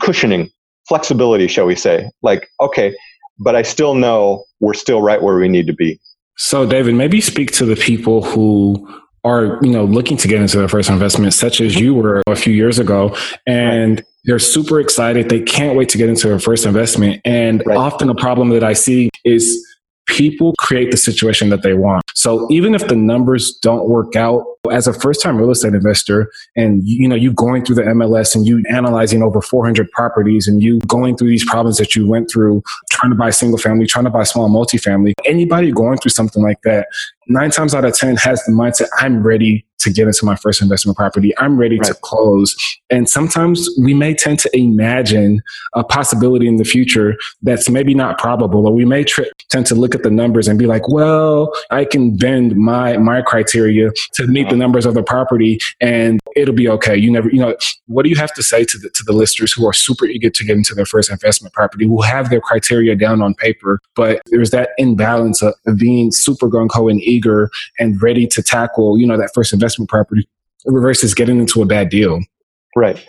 cushioning, 0.00 0.50
flexibility, 0.88 1.46
shall 1.46 1.66
we 1.66 1.76
say. 1.76 2.10
Like, 2.22 2.48
okay, 2.60 2.96
but 3.38 3.54
I 3.54 3.62
still 3.62 3.94
know 3.94 4.44
we're 4.60 4.74
still 4.74 5.02
right 5.02 5.22
where 5.22 5.36
we 5.36 5.48
need 5.48 5.66
to 5.66 5.74
be. 5.74 6.00
So, 6.36 6.66
David, 6.66 6.94
maybe 6.94 7.20
speak 7.20 7.52
to 7.52 7.64
the 7.64 7.76
people 7.76 8.22
who 8.22 8.88
are, 9.24 9.58
you 9.62 9.70
know, 9.70 9.84
looking 9.84 10.16
to 10.18 10.28
get 10.28 10.40
into 10.40 10.58
their 10.58 10.68
first 10.68 10.88
investment, 10.88 11.34
such 11.34 11.60
as 11.60 11.76
you 11.76 11.94
were 11.94 12.22
a 12.26 12.36
few 12.36 12.52
years 12.52 12.78
ago, 12.78 13.16
and 13.46 13.98
right. 13.98 14.06
they're 14.24 14.38
super 14.38 14.78
excited. 14.78 15.28
They 15.28 15.40
can't 15.40 15.76
wait 15.76 15.88
to 15.90 15.98
get 15.98 16.08
into 16.08 16.28
their 16.28 16.38
first 16.38 16.64
investment. 16.64 17.22
And 17.24 17.62
right. 17.66 17.76
often 17.76 18.08
a 18.08 18.14
problem 18.14 18.50
that 18.50 18.62
I 18.62 18.74
see 18.74 19.10
is 19.24 19.65
people 20.06 20.54
create 20.58 20.90
the 20.90 20.96
situation 20.96 21.50
that 21.50 21.62
they 21.62 21.74
want. 21.74 22.02
So 22.14 22.46
even 22.50 22.74
if 22.74 22.88
the 22.88 22.96
numbers 22.96 23.56
don't 23.62 23.88
work 23.88 24.16
out 24.16 24.44
as 24.70 24.86
a 24.86 24.92
first 24.92 25.22
time 25.22 25.36
real 25.36 25.50
estate 25.50 25.74
investor 25.74 26.30
and 26.56 26.82
you 26.84 27.08
know 27.08 27.14
you 27.14 27.32
going 27.32 27.64
through 27.64 27.76
the 27.76 27.82
MLS 27.82 28.34
and 28.34 28.46
you 28.46 28.62
analyzing 28.68 29.22
over 29.22 29.40
400 29.40 29.90
properties 29.92 30.48
and 30.48 30.62
you 30.62 30.80
going 30.80 31.16
through 31.16 31.28
these 31.28 31.44
problems 31.44 31.76
that 31.78 31.94
you 31.94 32.06
went 32.06 32.30
through 32.30 32.62
trying 32.90 33.10
to 33.10 33.16
buy 33.16 33.30
single 33.30 33.58
family, 33.58 33.86
trying 33.86 34.04
to 34.04 34.10
buy 34.10 34.24
small 34.24 34.48
multifamily, 34.48 35.12
anybody 35.24 35.70
going 35.70 35.98
through 35.98 36.10
something 36.10 36.42
like 36.42 36.60
that, 36.62 36.88
9 37.28 37.50
times 37.50 37.74
out 37.74 37.84
of 37.84 37.94
10 37.94 38.16
has 38.16 38.42
the 38.44 38.52
mindset 38.52 38.88
I'm 38.98 39.22
ready 39.22 39.64
to 39.86 39.92
get 39.92 40.06
into 40.06 40.24
my 40.24 40.36
first 40.36 40.60
investment 40.60 40.96
property. 40.96 41.32
I'm 41.38 41.56
ready 41.56 41.78
right. 41.78 41.86
to 41.86 41.94
close. 41.94 42.56
And 42.90 43.08
sometimes 43.08 43.68
we 43.80 43.94
may 43.94 44.14
tend 44.14 44.38
to 44.40 44.50
imagine 44.56 45.42
a 45.74 45.84
possibility 45.84 46.48
in 46.48 46.56
the 46.56 46.64
future 46.64 47.16
that's 47.42 47.70
maybe 47.70 47.94
not 47.94 48.18
probable, 48.18 48.66
or 48.66 48.72
we 48.72 48.84
may 48.84 49.04
tr- 49.04 49.22
tend 49.48 49.66
to 49.66 49.74
look 49.74 49.94
at 49.94 50.02
the 50.02 50.10
numbers 50.10 50.48
and 50.48 50.58
be 50.58 50.66
like, 50.66 50.88
well, 50.88 51.52
I 51.70 51.84
can 51.84 52.16
bend 52.16 52.56
my, 52.56 52.96
my 52.96 53.22
criteria 53.22 53.90
to 54.14 54.26
meet 54.26 54.44
the 54.44 54.48
uh-huh. 54.48 54.56
numbers 54.56 54.86
of 54.86 54.94
the 54.94 55.02
property 55.02 55.58
and 55.80 56.20
it'll 56.34 56.54
be 56.54 56.68
okay. 56.68 56.96
You 56.96 57.10
never, 57.10 57.30
you 57.30 57.38
know, 57.38 57.56
what 57.86 58.02
do 58.02 58.10
you 58.10 58.16
have 58.16 58.32
to 58.34 58.42
say 58.42 58.64
to 58.64 58.78
the, 58.78 58.90
to 58.90 59.04
the 59.06 59.12
listeners 59.12 59.52
who 59.52 59.66
are 59.66 59.72
super 59.72 60.04
eager 60.04 60.30
to 60.30 60.44
get 60.44 60.56
into 60.56 60.74
their 60.74 60.86
first 60.86 61.10
investment 61.10 61.54
property, 61.54 61.86
who 61.86 62.02
have 62.02 62.28
their 62.30 62.40
criteria 62.40 62.96
down 62.96 63.22
on 63.22 63.34
paper, 63.34 63.80
but 63.94 64.20
there's 64.26 64.50
that 64.50 64.70
imbalance 64.78 65.42
of, 65.42 65.54
of 65.66 65.78
being 65.78 66.10
super 66.10 66.48
gung 66.48 66.68
ho 66.70 66.88
and 66.88 67.00
eager 67.00 67.50
and 67.78 68.02
ready 68.02 68.26
to 68.26 68.42
tackle, 68.42 68.98
you 68.98 69.06
know, 69.06 69.16
that 69.16 69.30
first 69.34 69.52
investment 69.52 69.75
investment 69.76 69.88
property 69.88 70.28
versus 70.66 71.14
getting 71.14 71.38
into 71.38 71.62
a 71.62 71.66
bad 71.66 71.88
deal. 71.88 72.20
Right. 72.74 73.04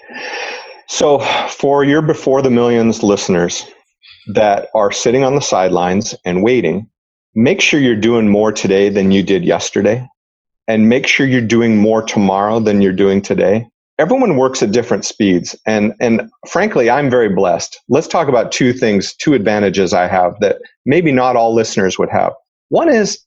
So, 0.87 1.19
for 1.49 1.83
your 1.83 2.01
Before 2.01 2.41
the 2.41 2.49
Millions 2.49 3.03
listeners 3.03 3.65
that 4.33 4.69
are 4.73 4.91
sitting 4.91 5.23
on 5.23 5.35
the 5.35 5.41
sidelines 5.41 6.15
and 6.25 6.43
waiting, 6.43 6.89
make 7.35 7.61
sure 7.61 7.79
you're 7.79 7.95
doing 7.95 8.29
more 8.29 8.51
today 8.51 8.89
than 8.89 9.11
you 9.11 9.23
did 9.23 9.43
yesterday. 9.43 10.07
And 10.69 10.89
make 10.89 11.07
sure 11.07 11.25
you're 11.25 11.41
doing 11.41 11.77
more 11.77 12.01
tomorrow 12.01 12.59
than 12.59 12.81
you're 12.81 12.93
doing 12.93 13.21
today. 13.21 13.67
everyone 13.99 14.37
works 14.37 14.61
at 14.61 14.71
different 14.71 15.05
speeds 15.05 15.55
and 15.65 15.93
and 15.99 16.21
frankly 16.47 16.87
i'm 16.89 17.09
very 17.09 17.29
blessed 17.29 17.79
let's 17.89 18.07
talk 18.07 18.27
about 18.27 18.51
two 18.51 18.71
things 18.71 19.15
two 19.15 19.33
advantages 19.33 19.91
i 19.93 20.07
have 20.07 20.39
that 20.39 20.57
maybe 20.85 21.11
not 21.11 21.35
all 21.35 21.55
listeners 21.55 21.97
would 21.97 22.09
have 22.09 22.31
one 22.69 22.89
is 22.89 23.19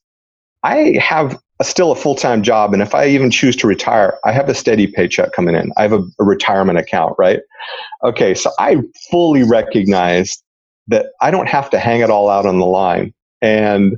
i 0.63 0.97
have 1.01 1.37
still 1.63 1.91
a 1.91 1.95
full-time 1.95 2.43
job. 2.43 2.73
And 2.73 2.81
if 2.81 2.95
i 2.95 3.07
even 3.07 3.31
choose 3.31 3.55
to 3.57 3.67
retire 3.67 4.17
i 4.25 4.31
have 4.31 4.49
a 4.49 4.53
steady 4.53 4.87
paycheck 4.87 5.31
coming 5.33 5.55
in. 5.55 5.71
I 5.77 5.83
have 5.83 5.93
a, 5.93 6.03
a 6.19 6.23
retirement 6.23 6.79
account 6.79 7.15
right? 7.17 7.41
Okay 8.03 8.33
so 8.33 8.51
i 8.59 8.77
fully 9.09 9.43
recognize 9.43 10.41
that 10.87 11.07
i 11.21 11.31
don't 11.31 11.49
have 11.49 11.69
to 11.71 11.79
hang 11.79 12.01
it 12.01 12.09
all 12.09 12.29
out 12.29 12.45
on 12.45 12.59
the 12.59 12.65
line. 12.65 13.13
And 13.41 13.97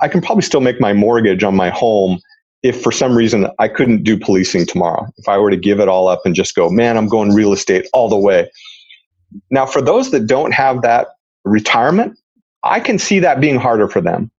i 0.00 0.08
can 0.08 0.20
probably 0.20 0.42
still 0.42 0.60
make 0.60 0.80
my 0.80 0.92
mortgage 0.92 1.44
on 1.44 1.54
my 1.54 1.70
home 1.70 2.20
if 2.64 2.82
for 2.82 2.90
some 2.90 3.14
reason 3.14 3.46
I 3.58 3.68
couldn't 3.68 4.04
do 4.04 4.18
policing 4.18 4.64
tomorrow, 4.64 5.06
if 5.18 5.28
I 5.28 5.36
were 5.36 5.50
to 5.50 5.56
give 5.56 5.80
it 5.80 5.86
all 5.86 6.08
up 6.08 6.22
and 6.24 6.34
just 6.34 6.54
go, 6.54 6.70
man, 6.70 6.96
I'm 6.96 7.08
going 7.08 7.34
real 7.34 7.52
estate 7.52 7.86
all 7.92 8.08
the 8.08 8.16
way. 8.16 8.50
Now, 9.50 9.66
for 9.66 9.82
those 9.82 10.10
that 10.12 10.26
don't 10.26 10.52
have 10.52 10.80
that 10.80 11.08
retirement, 11.44 12.18
I 12.64 12.80
can 12.80 12.98
see 12.98 13.18
that 13.18 13.38
being 13.38 13.56
harder 13.56 13.86
for 13.86 14.00
them. 14.00 14.30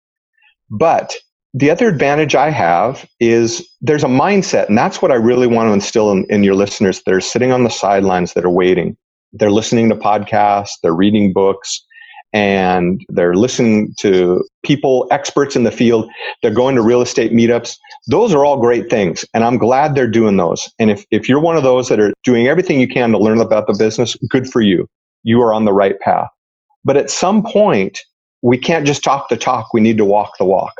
But 0.70 1.14
the 1.54 1.70
other 1.70 1.88
advantage 1.88 2.34
I 2.34 2.50
have 2.50 3.08
is 3.20 3.66
there's 3.80 4.02
a 4.02 4.08
mindset, 4.08 4.68
and 4.68 4.76
that's 4.76 5.00
what 5.00 5.12
I 5.12 5.14
really 5.14 5.46
want 5.46 5.68
to 5.68 5.72
instill 5.72 6.10
in, 6.10 6.26
in 6.28 6.42
your 6.42 6.56
listeners 6.56 7.00
that 7.06 7.14
are 7.14 7.20
sitting 7.20 7.52
on 7.52 7.62
the 7.62 7.70
sidelines 7.70 8.34
that 8.34 8.44
are 8.44 8.50
waiting. 8.50 8.96
They're 9.32 9.52
listening 9.52 9.88
to 9.90 9.94
podcasts, 9.94 10.70
they're 10.82 10.94
reading 10.94 11.32
books, 11.32 11.80
and 12.32 13.00
they're 13.08 13.36
listening 13.36 13.94
to 14.00 14.44
people, 14.64 15.06
experts 15.12 15.54
in 15.54 15.62
the 15.62 15.70
field. 15.70 16.10
They're 16.42 16.50
going 16.50 16.74
to 16.74 16.82
real 16.82 17.00
estate 17.00 17.30
meetups. 17.30 17.76
Those 18.08 18.34
are 18.34 18.44
all 18.44 18.58
great 18.58 18.90
things. 18.90 19.24
And 19.32 19.44
I'm 19.44 19.56
glad 19.56 19.94
they're 19.94 20.08
doing 20.08 20.36
those. 20.36 20.68
And 20.80 20.90
if, 20.90 21.06
if 21.12 21.28
you're 21.28 21.40
one 21.40 21.56
of 21.56 21.62
those 21.62 21.88
that 21.88 22.00
are 22.00 22.12
doing 22.24 22.48
everything 22.48 22.80
you 22.80 22.88
can 22.88 23.12
to 23.12 23.18
learn 23.18 23.40
about 23.40 23.68
the 23.68 23.76
business, 23.78 24.16
good 24.28 24.48
for 24.48 24.60
you. 24.60 24.88
You 25.22 25.40
are 25.42 25.54
on 25.54 25.64
the 25.64 25.72
right 25.72 25.98
path. 26.00 26.28
But 26.84 26.96
at 26.96 27.08
some 27.08 27.44
point, 27.44 28.00
we 28.42 28.58
can't 28.58 28.84
just 28.84 29.04
talk 29.04 29.28
the 29.28 29.36
talk. 29.36 29.72
We 29.72 29.80
need 29.80 29.96
to 29.98 30.04
walk 30.04 30.32
the 30.38 30.44
walk. 30.44 30.74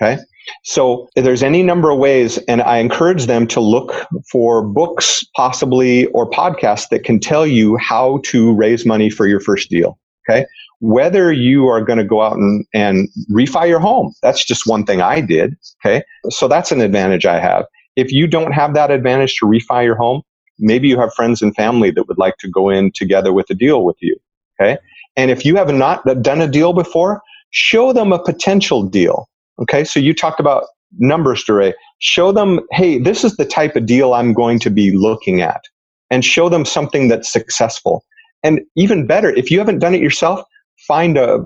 Okay. 0.00 0.20
So 0.64 1.08
there's 1.14 1.42
any 1.42 1.62
number 1.62 1.90
of 1.90 1.98
ways, 1.98 2.38
and 2.48 2.62
I 2.62 2.78
encourage 2.78 3.26
them 3.26 3.46
to 3.48 3.60
look 3.60 4.06
for 4.30 4.66
books, 4.66 5.22
possibly, 5.36 6.06
or 6.06 6.28
podcasts 6.30 6.88
that 6.88 7.04
can 7.04 7.20
tell 7.20 7.46
you 7.46 7.76
how 7.76 8.20
to 8.24 8.54
raise 8.54 8.86
money 8.86 9.10
for 9.10 9.26
your 9.26 9.40
first 9.40 9.68
deal. 9.68 9.98
Okay 10.28 10.46
whether 10.80 11.30
you 11.30 11.68
are 11.68 11.82
going 11.82 11.98
to 11.98 12.04
go 12.04 12.22
out 12.22 12.36
and, 12.36 12.66
and 12.74 13.08
refi 13.30 13.68
your 13.68 13.78
home. 13.78 14.12
That's 14.22 14.44
just 14.44 14.66
one 14.66 14.84
thing 14.84 15.00
I 15.00 15.20
did. 15.20 15.56
Okay. 15.84 16.02
So 16.30 16.48
that's 16.48 16.72
an 16.72 16.80
advantage 16.80 17.26
I 17.26 17.38
have. 17.38 17.64
If 17.96 18.12
you 18.12 18.26
don't 18.26 18.52
have 18.52 18.74
that 18.74 18.90
advantage 18.90 19.36
to 19.36 19.46
refi 19.46 19.84
your 19.84 19.96
home, 19.96 20.22
maybe 20.58 20.88
you 20.88 20.98
have 20.98 21.12
friends 21.14 21.42
and 21.42 21.54
family 21.54 21.90
that 21.92 22.08
would 22.08 22.18
like 22.18 22.36
to 22.38 22.48
go 22.48 22.70
in 22.70 22.92
together 22.92 23.32
with 23.32 23.50
a 23.50 23.54
deal 23.54 23.84
with 23.84 23.96
you. 24.00 24.16
Okay. 24.60 24.78
And 25.16 25.30
if 25.30 25.44
you 25.44 25.56
have 25.56 25.72
not 25.72 26.04
done 26.22 26.40
a 26.40 26.48
deal 26.48 26.72
before, 26.72 27.20
show 27.50 27.92
them 27.92 28.12
a 28.12 28.22
potential 28.22 28.82
deal. 28.82 29.28
Okay. 29.60 29.84
So 29.84 30.00
you 30.00 30.14
talked 30.14 30.40
about 30.40 30.64
numbers, 30.98 31.44
DeRay. 31.44 31.74
Show 31.98 32.32
them, 32.32 32.60
hey, 32.72 32.98
this 32.98 33.24
is 33.24 33.36
the 33.36 33.44
type 33.44 33.76
of 33.76 33.86
deal 33.86 34.14
I'm 34.14 34.32
going 34.32 34.58
to 34.60 34.70
be 34.70 34.90
looking 34.90 35.40
at. 35.42 35.62
And 36.10 36.24
show 36.24 36.48
them 36.48 36.64
something 36.64 37.08
that's 37.08 37.30
successful. 37.30 38.04
And 38.42 38.60
even 38.76 39.06
better, 39.06 39.30
if 39.30 39.50
you 39.50 39.58
haven't 39.58 39.78
done 39.78 39.94
it 39.94 40.00
yourself, 40.00 40.42
find 40.88 41.16
a 41.16 41.44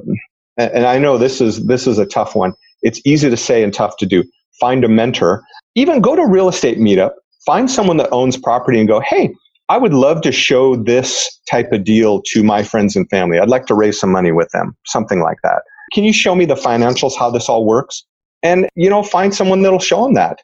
and 0.56 0.86
I 0.86 0.98
know 0.98 1.18
this 1.18 1.40
is 1.40 1.66
this 1.66 1.86
is 1.86 1.98
a 1.98 2.06
tough 2.06 2.34
one. 2.34 2.54
It's 2.82 3.00
easy 3.04 3.28
to 3.28 3.36
say 3.36 3.62
and 3.62 3.74
tough 3.74 3.96
to 3.98 4.06
do. 4.06 4.24
Find 4.60 4.84
a 4.84 4.88
mentor. 4.88 5.42
Even 5.74 6.00
go 6.00 6.14
to 6.14 6.22
a 6.22 6.30
real 6.30 6.48
estate 6.48 6.78
meetup. 6.78 7.12
Find 7.44 7.70
someone 7.70 7.96
that 7.98 8.08
owns 8.12 8.36
property 8.36 8.78
and 8.78 8.88
go, 8.88 9.00
hey, 9.00 9.34
I 9.68 9.78
would 9.78 9.92
love 9.92 10.20
to 10.22 10.32
show 10.32 10.76
this 10.76 11.40
type 11.50 11.72
of 11.72 11.84
deal 11.84 12.22
to 12.32 12.42
my 12.42 12.62
friends 12.62 12.94
and 12.96 13.08
family. 13.10 13.38
I'd 13.38 13.48
like 13.48 13.66
to 13.66 13.74
raise 13.74 13.98
some 13.98 14.12
money 14.12 14.30
with 14.30 14.48
them, 14.52 14.76
something 14.86 15.20
like 15.20 15.38
that. 15.42 15.62
Can 15.92 16.04
you 16.04 16.12
show 16.12 16.34
me 16.34 16.44
the 16.44 16.54
financials, 16.54 17.12
how 17.18 17.30
this 17.30 17.48
all 17.48 17.64
works? 17.64 18.04
And, 18.42 18.68
you 18.74 18.90
know, 18.90 19.02
find 19.02 19.34
someone 19.34 19.62
that'll 19.62 19.78
show 19.78 20.04
them 20.04 20.14
that. 20.14 20.40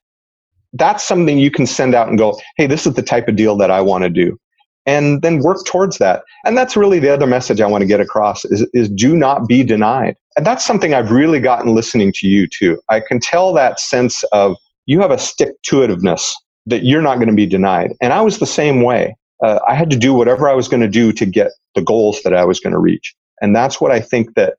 That's 0.72 1.06
something 1.06 1.38
you 1.38 1.50
can 1.50 1.66
send 1.66 1.94
out 1.94 2.08
and 2.08 2.16
go, 2.16 2.38
hey, 2.56 2.66
this 2.66 2.86
is 2.86 2.94
the 2.94 3.02
type 3.02 3.28
of 3.28 3.36
deal 3.36 3.56
that 3.56 3.70
I 3.70 3.80
want 3.80 4.04
to 4.04 4.10
do 4.10 4.38
and 4.86 5.22
then 5.22 5.40
work 5.40 5.64
towards 5.66 5.98
that. 5.98 6.22
And 6.44 6.56
that's 6.56 6.76
really 6.76 6.98
the 6.98 7.12
other 7.12 7.26
message 7.26 7.60
I 7.60 7.66
want 7.66 7.82
to 7.82 7.86
get 7.86 8.00
across 8.00 8.44
is, 8.46 8.66
is 8.72 8.88
do 8.88 9.16
not 9.16 9.46
be 9.46 9.62
denied. 9.62 10.16
And 10.36 10.46
that's 10.46 10.64
something 10.64 10.94
I've 10.94 11.10
really 11.10 11.40
gotten 11.40 11.74
listening 11.74 12.12
to 12.16 12.26
you 12.26 12.46
too. 12.46 12.80
I 12.88 13.00
can 13.00 13.20
tell 13.20 13.52
that 13.54 13.78
sense 13.78 14.22
of 14.32 14.56
you 14.86 15.00
have 15.00 15.10
a 15.10 15.18
stick 15.18 15.60
to 15.64 15.76
itiveness 15.76 16.32
that 16.66 16.84
you're 16.84 17.02
not 17.02 17.16
going 17.16 17.28
to 17.28 17.34
be 17.34 17.46
denied. 17.46 17.92
And 18.00 18.12
I 18.12 18.20
was 18.20 18.38
the 18.38 18.46
same 18.46 18.82
way. 18.82 19.16
Uh, 19.44 19.58
I 19.68 19.74
had 19.74 19.90
to 19.90 19.96
do 19.96 20.12
whatever 20.12 20.48
I 20.48 20.54
was 20.54 20.68
going 20.68 20.82
to 20.82 20.88
do 20.88 21.12
to 21.12 21.26
get 21.26 21.52
the 21.74 21.82
goals 21.82 22.22
that 22.22 22.34
I 22.34 22.44
was 22.44 22.60
going 22.60 22.72
to 22.72 22.78
reach. 22.78 23.14
And 23.40 23.54
that's 23.54 23.80
what 23.80 23.90
I 23.90 24.00
think 24.00 24.34
that 24.34 24.54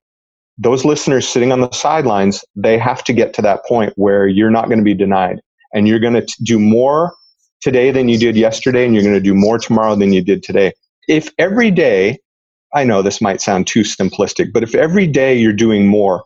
those 0.58 0.86
listeners 0.86 1.28
sitting 1.28 1.52
on 1.52 1.62
the 1.62 1.72
sidelines, 1.72 2.44
they 2.56 2.78
have 2.78 3.04
to 3.06 3.14
get 3.14 3.34
to 3.34 3.42
that 3.42 3.66
point 3.66 3.94
where 3.96 4.28
you're 4.28 4.52
not 4.52 4.68
going 4.68 4.80
to 4.80 4.84
be 4.84 4.94
denied 4.94 5.40
and 5.74 5.88
you're 5.88 6.00
going 6.00 6.14
to 6.14 6.28
do 6.44 6.60
more 6.60 7.14
today 7.62 7.92
than 7.92 8.10
you 8.10 8.18
did 8.18 8.36
yesterday, 8.36 8.86
and 8.86 8.94
you're 8.94 9.04
going 9.04 9.16
to 9.16 9.22
do 9.22 9.36
more 9.36 9.58
tomorrow 9.60 9.96
than 9.96 10.12
you 10.12 10.22
did 10.22 10.44
today. 10.44 10.74
If 11.08 11.30
every 11.38 11.72
day, 11.72 12.18
I 12.74 12.84
know 12.84 13.02
this 13.02 13.22
might 13.22 13.42
sound 13.42 13.68
too 13.68 13.82
simplistic, 13.82 14.52
but 14.52 14.64
if 14.64 14.74
every 14.76 15.08
day 15.08 15.38
you're 15.38 15.54
doing 15.54 15.88
more, 15.88 16.24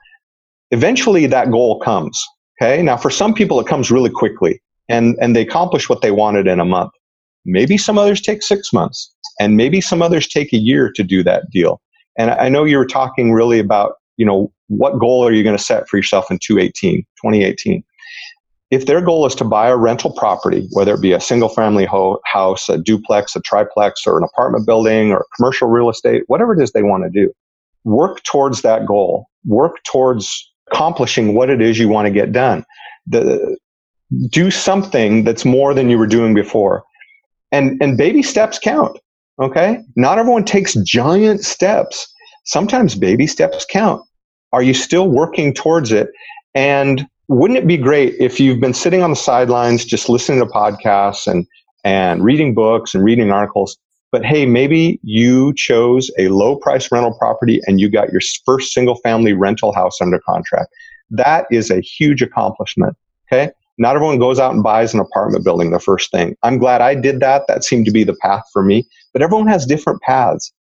eventually 0.72 1.26
that 1.28 1.52
goal 1.52 1.80
comes. 1.80 2.24
Okay. 2.62 2.82
Now, 2.82 2.96
for 2.96 3.10
some 3.10 3.34
people, 3.34 3.60
it 3.60 3.68
comes 3.68 3.92
really 3.92 4.10
quickly 4.10 4.62
and, 4.88 5.18
and 5.20 5.36
they 5.36 5.42
accomplish 5.42 5.90
what 5.90 6.02
they 6.02 6.12
wanted 6.12 6.48
in 6.48 6.60
a 6.60 6.66
month. 6.66 6.92
Maybe 7.46 7.78
some 7.78 7.98
others 7.98 8.22
take 8.22 8.42
six 8.42 8.72
months 8.72 9.14
and 9.40 9.58
maybe 9.58 9.82
some 9.82 10.02
others 10.02 10.28
take 10.28 10.54
a 10.54 10.58
year 10.58 10.92
to 10.96 11.04
do 11.04 11.22
that 11.24 11.50
deal. 11.52 11.82
And 12.18 12.32
I 12.32 12.48
know 12.48 12.64
you 12.64 12.78
were 12.78 12.86
talking 12.86 13.34
really 13.34 13.60
about, 13.60 13.96
you 14.18 14.26
know, 14.26 14.52
what 14.68 15.00
goal 15.00 15.26
are 15.26 15.32
you 15.32 15.44
going 15.44 15.58
to 15.58 15.64
set 15.64 15.88
for 15.88 15.98
yourself 15.98 16.32
in 16.32 16.40
2018, 16.40 17.02
2018? 17.02 17.84
if 18.72 18.88
their 18.88 19.02
goal 19.02 19.26
is 19.26 19.36
to 19.36 19.44
buy 19.44 19.68
a 19.68 19.78
rental 19.78 20.12
property, 20.12 20.68
whether 20.72 20.94
it 20.94 21.02
be 21.02 21.14
a 21.14 21.20
single 21.20 21.50
family 21.50 21.86
ho- 21.86 22.20
house, 22.26 22.68
a 22.68 22.78
duplex, 22.78 23.36
a 23.36 23.42
triplex, 23.42 24.08
or 24.08 24.18
an 24.18 24.24
apartment 24.24 24.66
building, 24.66 25.12
or 25.12 25.26
commercial 25.36 25.68
real 25.68 25.90
estate, 25.90 26.24
whatever 26.28 26.54
it 26.54 26.62
is 26.62 26.72
they 26.72 26.84
want 26.84 27.04
to 27.04 27.10
do, 27.10 27.32
work 27.84 28.24
towards 28.24 28.64
that 28.64 28.86
goal. 28.86 29.28
Work 29.46 29.84
towards 29.84 30.52
accomplishing 30.72 31.36
what 31.36 31.50
it 31.50 31.62
is 31.62 31.78
you 31.78 31.88
want 31.88 32.08
to 32.08 32.12
get 32.12 32.32
done. 32.32 32.66
The, 33.06 33.58
do 34.30 34.50
something 34.50 35.24
that's 35.24 35.46
more 35.46 35.74
than 35.74 35.90
you 35.90 35.98
were 35.98 36.08
doing 36.08 36.34
before. 36.34 36.84
And, 37.52 37.82
and 37.82 37.98
baby 37.98 38.24
steps 38.24 38.58
count. 38.58 38.98
Okay. 39.40 39.80
Not 39.96 40.18
everyone 40.18 40.46
takes 40.46 40.74
giant 40.74 41.44
steps. 41.44 42.12
Sometimes 42.46 42.96
baby 42.96 43.28
steps 43.28 43.66
count. 43.70 44.04
Are 44.54 44.64
you 44.64 44.74
still 44.74 45.10
working 45.10 45.54
towards 45.54 45.92
it? 45.92 46.10
And 46.54 47.06
wouldn't 47.28 47.58
it 47.58 47.68
be 47.68 47.78
great 47.78 48.16
if 48.20 48.40
you've 48.40 48.60
been 48.60 48.74
sitting 48.74 49.02
on 49.02 49.10
the 49.10 49.16
sidelines 49.16 49.84
just 49.84 50.10
listening 50.10 50.40
to 50.40 50.46
podcasts 50.46 51.28
and 51.28 51.46
and 51.84 52.24
reading 52.24 52.56
books 52.56 52.96
and 52.96 53.04
reading 53.04 53.32
articles 53.32 53.78
but 54.12 54.26
hey 54.26 54.46
maybe 54.46 55.00
you 55.04 55.54
chose 55.56 56.10
a 56.18 56.30
low 56.30 56.56
price 56.56 56.92
rental 56.92 57.14
property 57.18 57.60
and 57.68 57.80
you 57.80 57.90
got 57.90 58.12
your 58.12 58.22
first 58.46 58.74
single 58.74 58.96
family 58.98 59.34
rental 59.34 59.74
house 59.74 60.00
under 60.02 60.20
contract. 60.20 60.70
That 61.10 61.46
is 61.52 61.70
a 61.70 61.82
huge 61.82 62.22
accomplishment 62.22 62.96
okay? 63.28 63.52
Not 63.78 63.96
everyone 63.96 64.20
goes 64.20 64.40
out 64.40 64.54
and 64.54 64.64
buys 64.64 64.94
an 64.94 65.00
apartment 65.00 65.44
building 65.44 65.72
the 65.72 65.80
first 65.80 66.12
thing. 66.12 66.36
I'm 66.44 66.58
glad 66.58 66.82
i 66.82 66.96
did 66.96 67.20
that. 67.20 67.44
That 67.48 67.64
seemed 67.64 67.86
to 67.86 67.92
be 67.92 68.04
the 68.04 68.16
path 68.22 68.44
for 68.54 68.64
me. 68.64 68.88
But 69.12 69.22
everyone 69.22 69.48
has 69.48 69.66
different 69.66 70.02
paths 70.02 70.54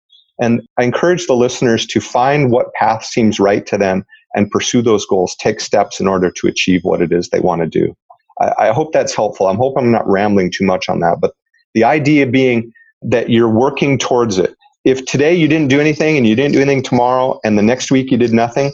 and 0.42 0.60
i 0.78 0.82
encourage 0.82 1.26
the 1.26 1.36
listeners 1.36 1.86
to 1.86 2.00
find 2.00 2.50
what 2.50 2.72
path 2.74 3.04
seems 3.04 3.40
right 3.40 3.66
to 3.66 3.78
them 3.78 4.04
and 4.34 4.50
pursue 4.50 4.82
those 4.82 5.06
goals, 5.06 5.36
take 5.36 5.60
steps 5.60 6.00
in 6.00 6.06
order 6.06 6.30
to 6.30 6.46
achieve 6.46 6.80
what 6.84 7.02
it 7.02 7.12
is 7.12 7.28
they 7.28 7.40
want 7.40 7.62
to 7.62 7.68
do. 7.68 7.94
I, 8.40 8.68
I 8.68 8.72
hope 8.72 8.92
that's 8.92 9.14
helpful. 9.14 9.46
I 9.46 9.54
hope 9.54 9.76
I'm 9.76 9.92
not 9.92 10.08
rambling 10.08 10.50
too 10.50 10.64
much 10.64 10.88
on 10.88 11.00
that, 11.00 11.18
but 11.20 11.34
the 11.74 11.84
idea 11.84 12.26
being 12.26 12.72
that 13.02 13.30
you're 13.30 13.48
working 13.48 13.98
towards 13.98 14.38
it. 14.38 14.54
If 14.84 15.04
today 15.06 15.34
you 15.34 15.48
didn't 15.48 15.68
do 15.68 15.80
anything 15.80 16.16
and 16.16 16.26
you 16.26 16.34
didn't 16.34 16.54
do 16.54 16.60
anything 16.60 16.82
tomorrow 16.82 17.38
and 17.44 17.56
the 17.56 17.62
next 17.62 17.90
week 17.90 18.10
you 18.10 18.16
did 18.16 18.32
nothing, 18.32 18.72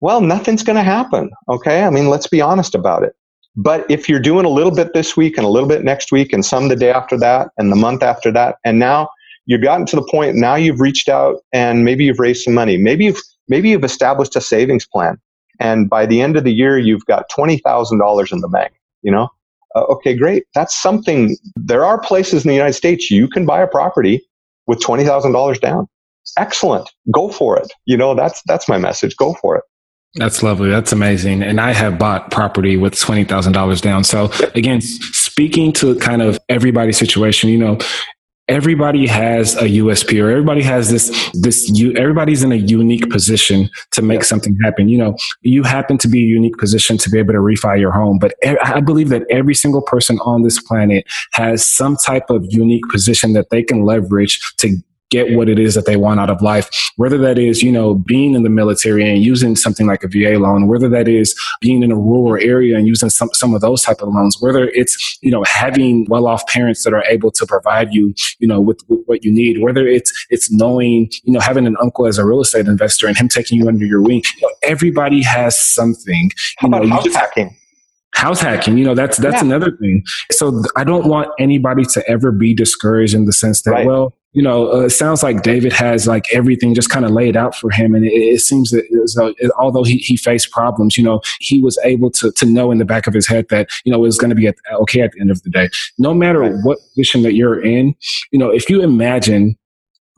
well, 0.00 0.20
nothing's 0.20 0.62
going 0.62 0.76
to 0.76 0.82
happen. 0.82 1.30
Okay. 1.48 1.82
I 1.82 1.90
mean, 1.90 2.08
let's 2.08 2.26
be 2.26 2.40
honest 2.40 2.74
about 2.74 3.02
it. 3.02 3.14
But 3.56 3.88
if 3.90 4.08
you're 4.08 4.20
doing 4.20 4.44
a 4.44 4.50
little 4.50 4.74
bit 4.74 4.92
this 4.92 5.16
week 5.16 5.38
and 5.38 5.46
a 5.46 5.48
little 5.48 5.68
bit 5.68 5.82
next 5.82 6.12
week 6.12 6.32
and 6.32 6.44
some 6.44 6.68
the 6.68 6.76
day 6.76 6.90
after 6.90 7.16
that 7.18 7.48
and 7.56 7.72
the 7.72 7.76
month 7.76 8.02
after 8.02 8.30
that, 8.32 8.56
and 8.64 8.78
now 8.78 9.08
you've 9.46 9.62
gotten 9.62 9.86
to 9.86 9.96
the 9.96 10.06
point, 10.10 10.36
now 10.36 10.54
you've 10.54 10.80
reached 10.80 11.08
out 11.08 11.36
and 11.52 11.84
maybe 11.84 12.04
you've 12.04 12.20
raised 12.20 12.42
some 12.42 12.54
money. 12.54 12.76
Maybe 12.76 13.06
you've 13.06 13.20
maybe 13.48 13.70
you've 13.70 13.84
established 13.84 14.36
a 14.36 14.40
savings 14.40 14.86
plan 14.86 15.18
and 15.60 15.88
by 15.88 16.06
the 16.06 16.20
end 16.20 16.36
of 16.36 16.44
the 16.44 16.52
year 16.52 16.78
you've 16.78 17.04
got 17.06 17.30
$20,000 17.30 18.32
in 18.32 18.40
the 18.40 18.48
bank, 18.48 18.72
you 19.02 19.10
know? 19.10 19.28
Uh, 19.74 19.84
okay, 19.84 20.14
great. 20.14 20.44
That's 20.54 20.74
something 20.74 21.36
there 21.54 21.84
are 21.84 22.00
places 22.00 22.44
in 22.44 22.48
the 22.48 22.54
United 22.54 22.74
States 22.74 23.10
you 23.10 23.28
can 23.28 23.44
buy 23.44 23.60
a 23.60 23.66
property 23.66 24.26
with 24.66 24.80
$20,000 24.80 25.60
down. 25.60 25.86
Excellent. 26.38 26.90
Go 27.12 27.30
for 27.30 27.58
it. 27.58 27.72
You 27.84 27.96
know, 27.96 28.14
that's 28.14 28.42
that's 28.46 28.68
my 28.68 28.78
message. 28.78 29.16
Go 29.16 29.34
for 29.34 29.56
it. 29.56 29.64
That's 30.16 30.42
lovely. 30.42 30.70
That's 30.70 30.92
amazing. 30.92 31.42
And 31.42 31.60
I 31.60 31.72
have 31.72 31.98
bought 31.98 32.30
property 32.30 32.76
with 32.76 32.94
$20,000 32.94 33.80
down. 33.82 34.02
So 34.02 34.30
again, 34.54 34.80
speaking 34.80 35.72
to 35.74 35.94
kind 35.96 36.22
of 36.22 36.38
everybody's 36.48 36.96
situation, 36.96 37.50
you 37.50 37.58
know, 37.58 37.78
everybody 38.48 39.06
has 39.06 39.56
a 39.56 39.64
USP 39.64 40.22
or 40.22 40.30
everybody 40.30 40.62
has 40.62 40.90
this, 40.90 41.30
this, 41.32 41.68
you, 41.70 41.92
everybody's 41.94 42.42
in 42.42 42.52
a 42.52 42.56
unique 42.56 43.10
position 43.10 43.68
to 43.92 44.02
make 44.02 44.22
something 44.22 44.56
happen. 44.62 44.88
You 44.88 44.98
know, 44.98 45.16
you 45.42 45.64
happen 45.64 45.98
to 45.98 46.08
be 46.08 46.20
a 46.20 46.26
unique 46.26 46.56
position 46.58 46.96
to 46.98 47.10
be 47.10 47.18
able 47.18 47.32
to 47.32 47.40
refi 47.40 47.78
your 47.80 47.92
home, 47.92 48.18
but 48.18 48.34
I 48.62 48.80
believe 48.80 49.08
that 49.08 49.22
every 49.30 49.54
single 49.54 49.82
person 49.82 50.18
on 50.20 50.42
this 50.42 50.62
planet 50.62 51.04
has 51.32 51.66
some 51.66 51.96
type 51.96 52.30
of 52.30 52.44
unique 52.48 52.88
position 52.90 53.32
that 53.32 53.50
they 53.50 53.62
can 53.62 53.82
leverage 53.82 54.40
to 54.58 54.76
get 55.16 55.36
what 55.36 55.48
it 55.48 55.58
is 55.58 55.74
that 55.74 55.86
they 55.86 55.96
want 55.96 56.20
out 56.20 56.30
of 56.30 56.42
life, 56.42 56.68
whether 56.96 57.18
that 57.18 57.38
is, 57.38 57.62
you 57.62 57.72
know, 57.72 57.94
being 57.94 58.34
in 58.34 58.42
the 58.42 58.50
military 58.50 59.08
and 59.08 59.22
using 59.22 59.56
something 59.56 59.86
like 59.86 60.02
a 60.04 60.08
VA 60.08 60.38
loan, 60.38 60.66
whether 60.66 60.88
that 60.88 61.08
is 61.08 61.34
being 61.60 61.82
in 61.82 61.90
a 61.90 61.96
rural 61.96 62.42
area 62.42 62.76
and 62.76 62.86
using 62.86 63.10
some, 63.10 63.30
some 63.32 63.54
of 63.54 63.60
those 63.60 63.82
type 63.82 64.00
of 64.02 64.08
loans, 64.08 64.36
whether 64.40 64.68
it's, 64.68 65.18
you 65.22 65.30
know, 65.30 65.44
having 65.44 66.06
well-off 66.08 66.46
parents 66.46 66.84
that 66.84 66.92
are 66.92 67.04
able 67.04 67.30
to 67.30 67.46
provide 67.46 67.94
you, 67.94 68.14
you 68.38 68.48
know, 68.48 68.60
with, 68.60 68.80
with 68.88 69.00
what 69.06 69.24
you 69.24 69.32
need, 69.32 69.62
whether 69.62 69.86
it's, 69.86 70.12
it's 70.30 70.52
knowing, 70.52 71.10
you 71.24 71.32
know, 71.32 71.40
having 71.40 71.66
an 71.66 71.76
uncle 71.80 72.06
as 72.06 72.18
a 72.18 72.24
real 72.24 72.40
estate 72.40 72.66
investor 72.66 73.06
and 73.06 73.16
him 73.16 73.28
taking 73.28 73.58
you 73.58 73.68
under 73.68 73.84
your 73.84 74.02
wing. 74.02 74.22
You 74.36 74.48
know, 74.48 74.54
everybody 74.62 75.22
has 75.22 75.58
something. 75.58 76.30
How 76.58 76.68
about 76.68 76.88
house 76.88 77.14
hacking? 77.14 77.56
house 78.16 78.40
hacking 78.40 78.78
you 78.78 78.84
know 78.84 78.94
that's 78.94 79.18
that's 79.18 79.36
yeah. 79.36 79.44
another 79.44 79.76
thing 79.76 80.02
so 80.32 80.62
i 80.74 80.82
don't 80.82 81.06
want 81.06 81.28
anybody 81.38 81.84
to 81.84 82.02
ever 82.08 82.32
be 82.32 82.54
discouraged 82.54 83.14
in 83.14 83.26
the 83.26 83.32
sense 83.32 83.60
that 83.62 83.72
right. 83.72 83.86
well 83.86 84.14
you 84.36 84.42
know, 84.42 84.70
uh, 84.70 84.80
it 84.80 84.90
sounds 84.90 85.22
like 85.22 85.42
David 85.42 85.72
has 85.72 86.06
like 86.06 86.26
everything 86.30 86.74
just 86.74 86.90
kind 86.90 87.06
of 87.06 87.10
laid 87.10 87.38
out 87.38 87.54
for 87.54 87.70
him. 87.70 87.94
And 87.94 88.04
it, 88.04 88.12
it 88.12 88.40
seems 88.42 88.68
that 88.68 88.84
it, 88.90 89.50
although 89.58 89.82
he, 89.82 89.96
he 89.96 90.18
faced 90.18 90.50
problems, 90.50 90.98
you 90.98 91.02
know, 91.02 91.22
he 91.40 91.62
was 91.62 91.78
able 91.84 92.10
to, 92.10 92.30
to 92.32 92.44
know 92.44 92.70
in 92.70 92.76
the 92.76 92.84
back 92.84 93.06
of 93.06 93.14
his 93.14 93.26
head 93.26 93.46
that, 93.48 93.70
you 93.86 93.90
know, 93.90 94.04
it's 94.04 94.18
going 94.18 94.28
to 94.28 94.36
be 94.36 94.46
at, 94.46 94.56
okay 94.74 95.00
at 95.00 95.12
the 95.12 95.22
end 95.22 95.30
of 95.30 95.42
the 95.42 95.48
day. 95.48 95.70
No 95.96 96.12
matter 96.12 96.54
what 96.58 96.76
position 96.90 97.22
that 97.22 97.32
you're 97.32 97.64
in, 97.64 97.94
you 98.30 98.38
know, 98.38 98.50
if 98.50 98.68
you 98.68 98.82
imagine 98.82 99.56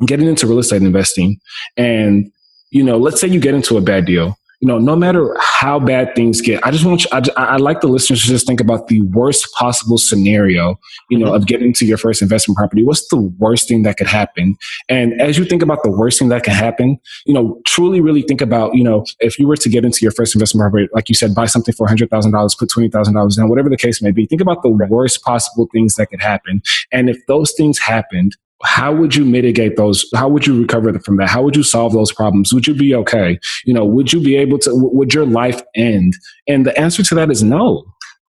getting 0.05 0.27
into 0.27 0.49
real 0.49 0.59
estate 0.59 0.83
investing 0.83 1.39
and, 1.77 2.29
you 2.71 2.83
know, 2.83 2.99
let's 2.99 3.21
say 3.21 3.29
you 3.29 3.39
get 3.39 3.55
into 3.55 3.77
a 3.77 3.81
bad 3.81 4.05
deal 4.05 4.37
you 4.61 4.67
know, 4.67 4.79
no 4.79 4.97
matter 4.97 5.37
how 5.39 5.79
bad 5.79 6.15
things 6.17 6.41
get, 6.41 6.65
I 6.67 6.73
just 6.73 6.85
want 6.85 7.05
you, 7.05 7.11
I, 7.13 7.23
I 7.37 7.57
like 7.57 7.81
the 7.81 7.87
listeners 7.87 8.23
to 8.23 8.29
just 8.29 8.47
think 8.47 8.61
about 8.61 8.89
the 8.89 9.03
worst 9.03 9.53
possible 9.53 9.99
scenario, 9.99 10.79
you 11.11 11.19
know, 11.19 11.27
mm-hmm. 11.27 11.37
of 11.37 11.47
getting 11.47 11.73
to 11.75 11.87
your 11.87 11.97
first 11.97 12.23
investment 12.23 12.57
property. 12.57 12.83
What's 12.83 13.07
the 13.09 13.21
worst 13.39 13.69
thing 13.69 13.85
that 13.85 13.99
could 13.99 14.09
happen? 14.09 14.57
And 14.89 15.21
as 15.21 15.39
you 15.39 15.45
think 15.45 15.63
about 15.63 15.85
the 15.85 15.91
worst 15.91 16.19
thing 16.19 16.29
that 16.31 16.43
can 16.43 16.55
happen, 16.55 16.99
you 17.25 17.35
know, 17.35 17.61
truly 17.67 18.01
really 18.01 18.23
think 18.23 18.41
about, 18.41 18.75
you 18.75 18.83
know, 18.83 19.05
if 19.21 19.39
you 19.39 19.47
were 19.47 19.57
to 19.57 19.69
get 19.69 19.85
into 19.85 20.01
your 20.03 20.13
first 20.13 20.35
investment 20.35 20.63
property, 20.63 20.89
like 20.93 21.09
you 21.09 21.15
said, 21.15 21.35
buy 21.35 21.47
something 21.47 21.75
for 21.75 21.87
$100,000, 21.87 22.59
put 22.59 22.69
$20,000 22.69 23.37
down, 23.37 23.49
whatever 23.49 23.71
the 23.71 23.77
case 23.77 24.03
may 24.03 24.11
be, 24.11 24.27
think 24.27 24.41
about 24.41 24.63
the 24.63 24.71
worst 24.71 25.23
possible 25.23 25.69
things 25.73 25.95
that 25.95 26.07
could 26.07 26.21
happen. 26.21 26.63
And 26.91 27.09
if 27.09 27.19
those 27.29 27.53
things 27.53 27.79
happened, 27.79 28.37
how 28.65 28.93
would 28.93 29.15
you 29.15 29.25
mitigate 29.25 29.77
those 29.77 30.09
how 30.15 30.29
would 30.29 30.47
you 30.47 30.61
recover 30.61 30.99
from 31.01 31.17
that? 31.19 31.29
How 31.29 31.43
would 31.43 31.57
you 31.57 31.63
solve 31.63 31.93
those 31.93 32.13
problems? 32.13 32.53
Would 32.53 32.67
you 32.67 32.75
be 32.75 32.95
okay? 32.95 33.39
You 33.65 33.75
know 33.75 33.85
would 33.85 34.13
you 34.13 34.21
be 34.21 34.37
able 34.37 34.59
to 34.61 34.71
would 34.75 35.15
your 35.15 35.27
life 35.27 35.63
end? 35.75 36.15
And 36.47 36.67
the 36.67 36.79
answer 36.79 37.03
to 37.03 37.15
that 37.17 37.31
is 37.31 37.43
no. 37.43 37.85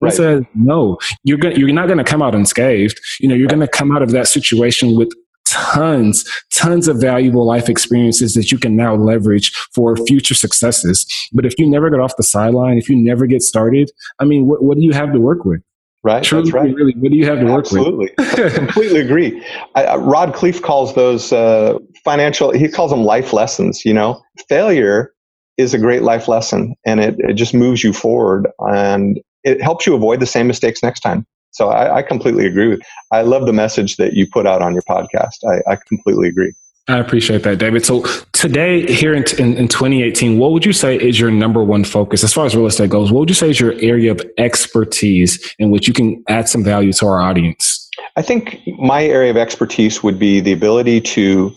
Right. 0.00 0.12
said 0.12 0.46
no. 0.54 0.98
You're 1.22 1.38
go- 1.38 1.50
you're 1.50 1.72
not 1.72 1.86
going 1.86 1.98
to 1.98 2.04
come 2.04 2.22
out 2.22 2.34
unscathed. 2.34 3.00
You 3.20 3.28
know 3.28 3.34
you're 3.34 3.48
going 3.48 3.60
to 3.60 3.68
come 3.68 3.94
out 3.94 4.02
of 4.02 4.10
that 4.10 4.26
situation 4.26 4.96
with 4.96 5.12
tons 5.44 6.24
tons 6.52 6.88
of 6.88 7.00
valuable 7.00 7.44
life 7.44 7.68
experiences 7.68 8.34
that 8.34 8.50
you 8.50 8.58
can 8.58 8.74
now 8.76 8.94
leverage 8.94 9.52
for 9.74 9.96
future 10.06 10.34
successes. 10.34 11.06
But 11.32 11.44
if 11.44 11.58
you 11.58 11.68
never 11.68 11.90
get 11.90 12.00
off 12.00 12.16
the 12.16 12.22
sideline 12.22 12.78
if 12.78 12.88
you 12.88 12.96
never 12.96 13.26
get 13.26 13.42
started 13.42 13.90
i 14.18 14.24
mean 14.24 14.46
what, 14.46 14.62
what 14.62 14.76
do 14.76 14.82
you 14.82 14.92
have 14.92 15.12
to 15.12 15.20
work 15.20 15.44
with 15.44 15.60
Right. 16.04 16.24
Truly, 16.24 16.50
That's 16.50 16.54
right. 16.54 16.74
Really, 16.74 16.94
what 16.96 17.12
do 17.12 17.16
you 17.16 17.26
have 17.26 17.38
to 17.38 17.44
work 17.46 17.66
Absolutely. 17.66 18.10
with? 18.18 18.28
Absolutely. 18.28 18.58
completely 18.58 19.00
agree. 19.00 19.46
I, 19.76 19.84
uh, 19.84 19.98
Rod 19.98 20.34
Khleif 20.34 20.60
calls 20.60 20.94
those 20.94 21.32
uh, 21.32 21.78
financial, 22.04 22.50
he 22.50 22.68
calls 22.68 22.90
them 22.90 23.04
life 23.04 23.32
lessons. 23.32 23.84
You 23.84 23.94
know, 23.94 24.20
failure 24.48 25.12
is 25.58 25.74
a 25.74 25.78
great 25.78 26.02
life 26.02 26.26
lesson 26.26 26.74
and 26.84 26.98
it, 26.98 27.14
it 27.18 27.34
just 27.34 27.54
moves 27.54 27.84
you 27.84 27.92
forward 27.92 28.48
and 28.58 29.20
it 29.44 29.62
helps 29.62 29.86
you 29.86 29.94
avoid 29.94 30.18
the 30.18 30.26
same 30.26 30.48
mistakes 30.48 30.82
next 30.82 31.00
time. 31.00 31.24
So 31.52 31.68
I, 31.68 31.98
I 31.98 32.02
completely 32.02 32.46
agree 32.46 32.68
with. 32.68 32.80
I 33.12 33.22
love 33.22 33.46
the 33.46 33.52
message 33.52 33.96
that 33.96 34.14
you 34.14 34.26
put 34.26 34.46
out 34.46 34.62
on 34.62 34.72
your 34.72 34.82
podcast. 34.82 35.44
I, 35.46 35.72
I 35.72 35.76
completely 35.86 36.28
agree. 36.28 36.52
I 36.88 36.98
appreciate 36.98 37.44
that, 37.44 37.58
David. 37.58 37.86
So 37.86 38.04
today, 38.32 38.92
here 38.92 39.14
in, 39.14 39.24
in, 39.38 39.56
in, 39.56 39.68
2018, 39.68 40.38
what 40.38 40.50
would 40.50 40.66
you 40.66 40.72
say 40.72 40.96
is 40.96 41.20
your 41.20 41.30
number 41.30 41.62
one 41.62 41.84
focus 41.84 42.24
as 42.24 42.32
far 42.32 42.44
as 42.44 42.56
real 42.56 42.66
estate 42.66 42.90
goes? 42.90 43.12
What 43.12 43.20
would 43.20 43.28
you 43.28 43.36
say 43.36 43.50
is 43.50 43.60
your 43.60 43.74
area 43.80 44.10
of 44.10 44.20
expertise 44.36 45.54
in 45.60 45.70
which 45.70 45.86
you 45.86 45.94
can 45.94 46.24
add 46.28 46.48
some 46.48 46.64
value 46.64 46.92
to 46.94 47.06
our 47.06 47.20
audience? 47.20 47.88
I 48.16 48.22
think 48.22 48.58
my 48.78 49.04
area 49.04 49.30
of 49.30 49.36
expertise 49.36 50.02
would 50.02 50.18
be 50.18 50.40
the 50.40 50.52
ability 50.52 51.00
to 51.02 51.52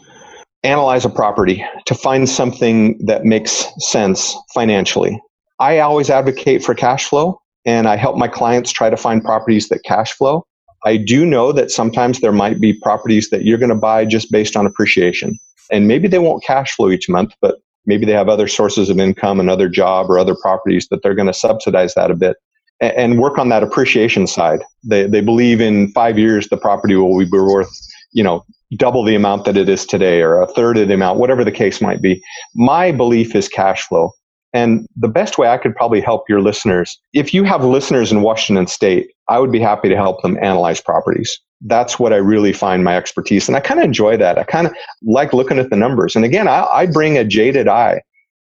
analyze 0.63 1.05
a 1.05 1.09
property 1.09 1.65
to 1.87 1.95
find 1.95 2.29
something 2.29 2.97
that 3.05 3.25
makes 3.25 3.65
sense 3.79 4.35
financially. 4.53 5.19
I 5.59 5.79
always 5.79 6.09
advocate 6.09 6.63
for 6.63 6.75
cash 6.75 7.05
flow 7.07 7.39
and 7.65 7.87
I 7.87 7.95
help 7.95 8.15
my 8.15 8.27
clients 8.27 8.71
try 8.71 8.89
to 8.89 8.97
find 8.97 9.23
properties 9.23 9.69
that 9.69 9.83
cash 9.83 10.11
flow. 10.13 10.45
I 10.85 10.97
do 10.97 11.25
know 11.25 11.51
that 11.51 11.71
sometimes 11.71 12.21
there 12.21 12.31
might 12.31 12.59
be 12.59 12.73
properties 12.73 13.29
that 13.29 13.43
you're 13.43 13.57
going 13.57 13.69
to 13.69 13.75
buy 13.75 14.05
just 14.05 14.31
based 14.31 14.55
on 14.55 14.65
appreciation. 14.65 15.37
And 15.71 15.87
maybe 15.87 16.07
they 16.07 16.19
won't 16.19 16.43
cash 16.43 16.75
flow 16.75 16.91
each 16.91 17.09
month, 17.09 17.33
but 17.41 17.55
maybe 17.87 18.05
they 18.05 18.11
have 18.11 18.29
other 18.29 18.47
sources 18.47 18.89
of 18.89 18.99
income, 18.99 19.39
another 19.39 19.67
job, 19.67 20.09
or 20.09 20.19
other 20.19 20.35
properties 20.35 20.87
that 20.89 21.01
they're 21.01 21.15
going 21.15 21.27
to 21.27 21.33
subsidize 21.33 21.95
that 21.95 22.11
a 22.11 22.15
bit 22.15 22.37
and 22.81 23.19
work 23.19 23.37
on 23.37 23.49
that 23.49 23.63
appreciation 23.63 24.27
side. 24.27 24.63
They, 24.83 25.07
they 25.07 25.21
believe 25.21 25.61
in 25.61 25.89
five 25.91 26.19
years 26.19 26.49
the 26.49 26.57
property 26.57 26.95
will 26.95 27.17
be 27.17 27.29
worth, 27.31 27.71
you 28.11 28.23
know, 28.23 28.45
double 28.77 29.03
the 29.03 29.15
amount 29.15 29.45
that 29.45 29.57
it 29.57 29.69
is 29.69 29.85
today 29.85 30.21
or 30.21 30.41
a 30.41 30.47
third 30.47 30.77
of 30.77 30.87
the 30.87 30.93
amount, 30.93 31.19
whatever 31.19 31.43
the 31.43 31.51
case 31.51 31.81
might 31.81 32.01
be. 32.01 32.21
My 32.53 32.91
belief 32.91 33.35
is 33.35 33.47
cash 33.47 33.87
flow. 33.87 34.11
And 34.53 34.87
the 34.95 35.07
best 35.07 35.37
way 35.37 35.49
I 35.49 35.57
could 35.57 35.75
probably 35.75 36.01
help 36.01 36.29
your 36.29 36.41
listeners, 36.41 36.97
if 37.13 37.33
you 37.33 37.43
have 37.43 37.63
listeners 37.63 38.11
in 38.11 38.21
Washington 38.21 38.67
state, 38.67 39.11
I 39.29 39.39
would 39.39 39.51
be 39.51 39.59
happy 39.59 39.89
to 39.89 39.95
help 39.95 40.21
them 40.21 40.37
analyze 40.41 40.81
properties. 40.81 41.39
That's 41.61 41.97
what 41.97 42.13
I 42.13 42.17
really 42.17 42.53
find 42.53 42.83
my 42.83 42.95
expertise. 42.95 43.47
And 43.47 43.55
I 43.55 43.59
kind 43.59 43.79
of 43.79 43.85
enjoy 43.85 44.17
that. 44.17 44.37
I 44.37 44.43
kind 44.43 44.67
of 44.67 44.73
like 45.03 45.33
looking 45.33 45.57
at 45.57 45.69
the 45.69 45.75
numbers. 45.75 46.15
And 46.15 46.25
again, 46.25 46.47
I, 46.47 46.65
I 46.65 46.85
bring 46.85 47.17
a 47.17 47.23
jaded 47.23 47.67
eye. 47.67 48.01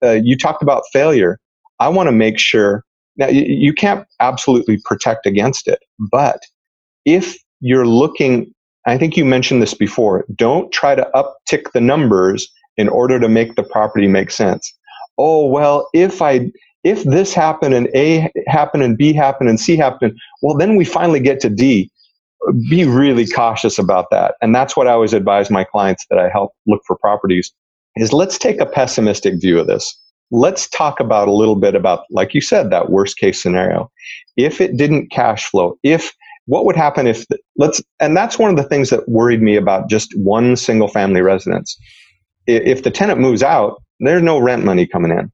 Uh, 0.03 0.13
you 0.13 0.37
talked 0.37 0.63
about 0.63 0.85
failure. 0.93 1.39
I 1.79 1.89
want 1.89 2.09
to 2.09 2.13
make 2.13 2.39
sure. 2.39 2.85
Now, 3.17 3.29
you, 3.29 3.43
you 3.43 3.73
can't 3.73 4.07
absolutely 4.21 4.79
protect 4.85 5.27
against 5.27 5.67
it. 5.67 5.81
But 6.11 6.41
if 7.05 7.37
you're 7.61 7.87
looking, 7.87 8.53
I 8.87 8.97
think 8.97 9.17
you 9.17 9.25
mentioned 9.25 9.61
this 9.61 9.75
before, 9.75 10.25
don't 10.35 10.73
try 10.73 10.95
to 10.95 11.09
uptick 11.15 11.73
the 11.73 11.81
numbers 11.81 12.49
in 12.77 12.89
order 12.89 13.19
to 13.19 13.29
make 13.29 13.57
the 13.57 13.63
property 13.63 14.07
make 14.07 14.31
sense 14.31 14.73
oh 15.21 15.47
well 15.47 15.89
if 15.93 16.23
i 16.23 16.51
if 16.85 17.05
this 17.05 17.35
happened 17.35 17.75
and 17.75 17.89
a 17.95 18.31
happened 18.47 18.83
and 18.83 18.97
b 18.97 19.13
happened 19.13 19.49
and 19.49 19.61
c 19.61 19.77
happened 19.77 20.19
well 20.43 20.57
then 20.57 20.77
we 20.77 20.85
finally 20.85 21.21
get 21.21 21.41
to 21.41 21.51
d. 21.51 21.91
Be 22.71 22.87
really 22.87 23.27
cautious 23.27 23.79
about 23.79 24.07
that. 24.11 24.37
And 24.41 24.55
that's 24.55 24.77
what 24.77 24.87
i 24.87 24.93
always 24.93 25.13
advise 25.13 25.51
my 25.51 25.65
clients 25.65 26.07
that 26.09 26.19
i 26.19 26.29
help 26.29 26.53
look 26.67 26.81
for 26.87 26.97
properties 26.97 27.53
is 27.97 28.13
let's 28.13 28.39
take 28.39 28.61
a 28.61 28.67
pessimistic 28.67 29.41
view 29.41 29.59
of 29.59 29.67
this. 29.67 29.95
Let's 30.31 30.69
talk 30.69 31.01
about 31.01 31.29
a 31.29 31.35
little 31.35 31.57
bit 31.57 31.75
about 31.75 32.05
like 32.11 32.35
you 32.35 32.41
said 32.41 32.71
that 32.71 32.91
worst 32.91 33.19
case 33.19 33.43
scenario. 33.43 33.91
If 34.37 34.61
it 34.61 34.77
didn't 34.77 35.11
cash 35.11 35.45
flow 35.45 35.79
if 35.83 36.13
what 36.47 36.65
would 36.65 36.77
happen 36.77 37.07
if 37.07 37.27
let's 37.57 37.83
and 38.01 38.17
that's 38.17 38.39
one 38.39 38.51
of 38.51 38.57
the 38.57 38.69
things 38.69 38.89
that 38.91 39.09
worried 39.09 39.43
me 39.43 39.57
about 39.57 39.91
just 39.91 40.17
one 40.19 40.57
single 40.57 40.89
family 40.89 41.21
residence. 41.21 41.77
If 42.47 42.85
the 42.85 42.91
tenant 42.91 43.21
moves 43.21 43.43
out 43.43 43.83
there's 44.01 44.23
no 44.23 44.39
rent 44.39 44.65
money 44.65 44.87
coming 44.87 45.11
in. 45.11 45.31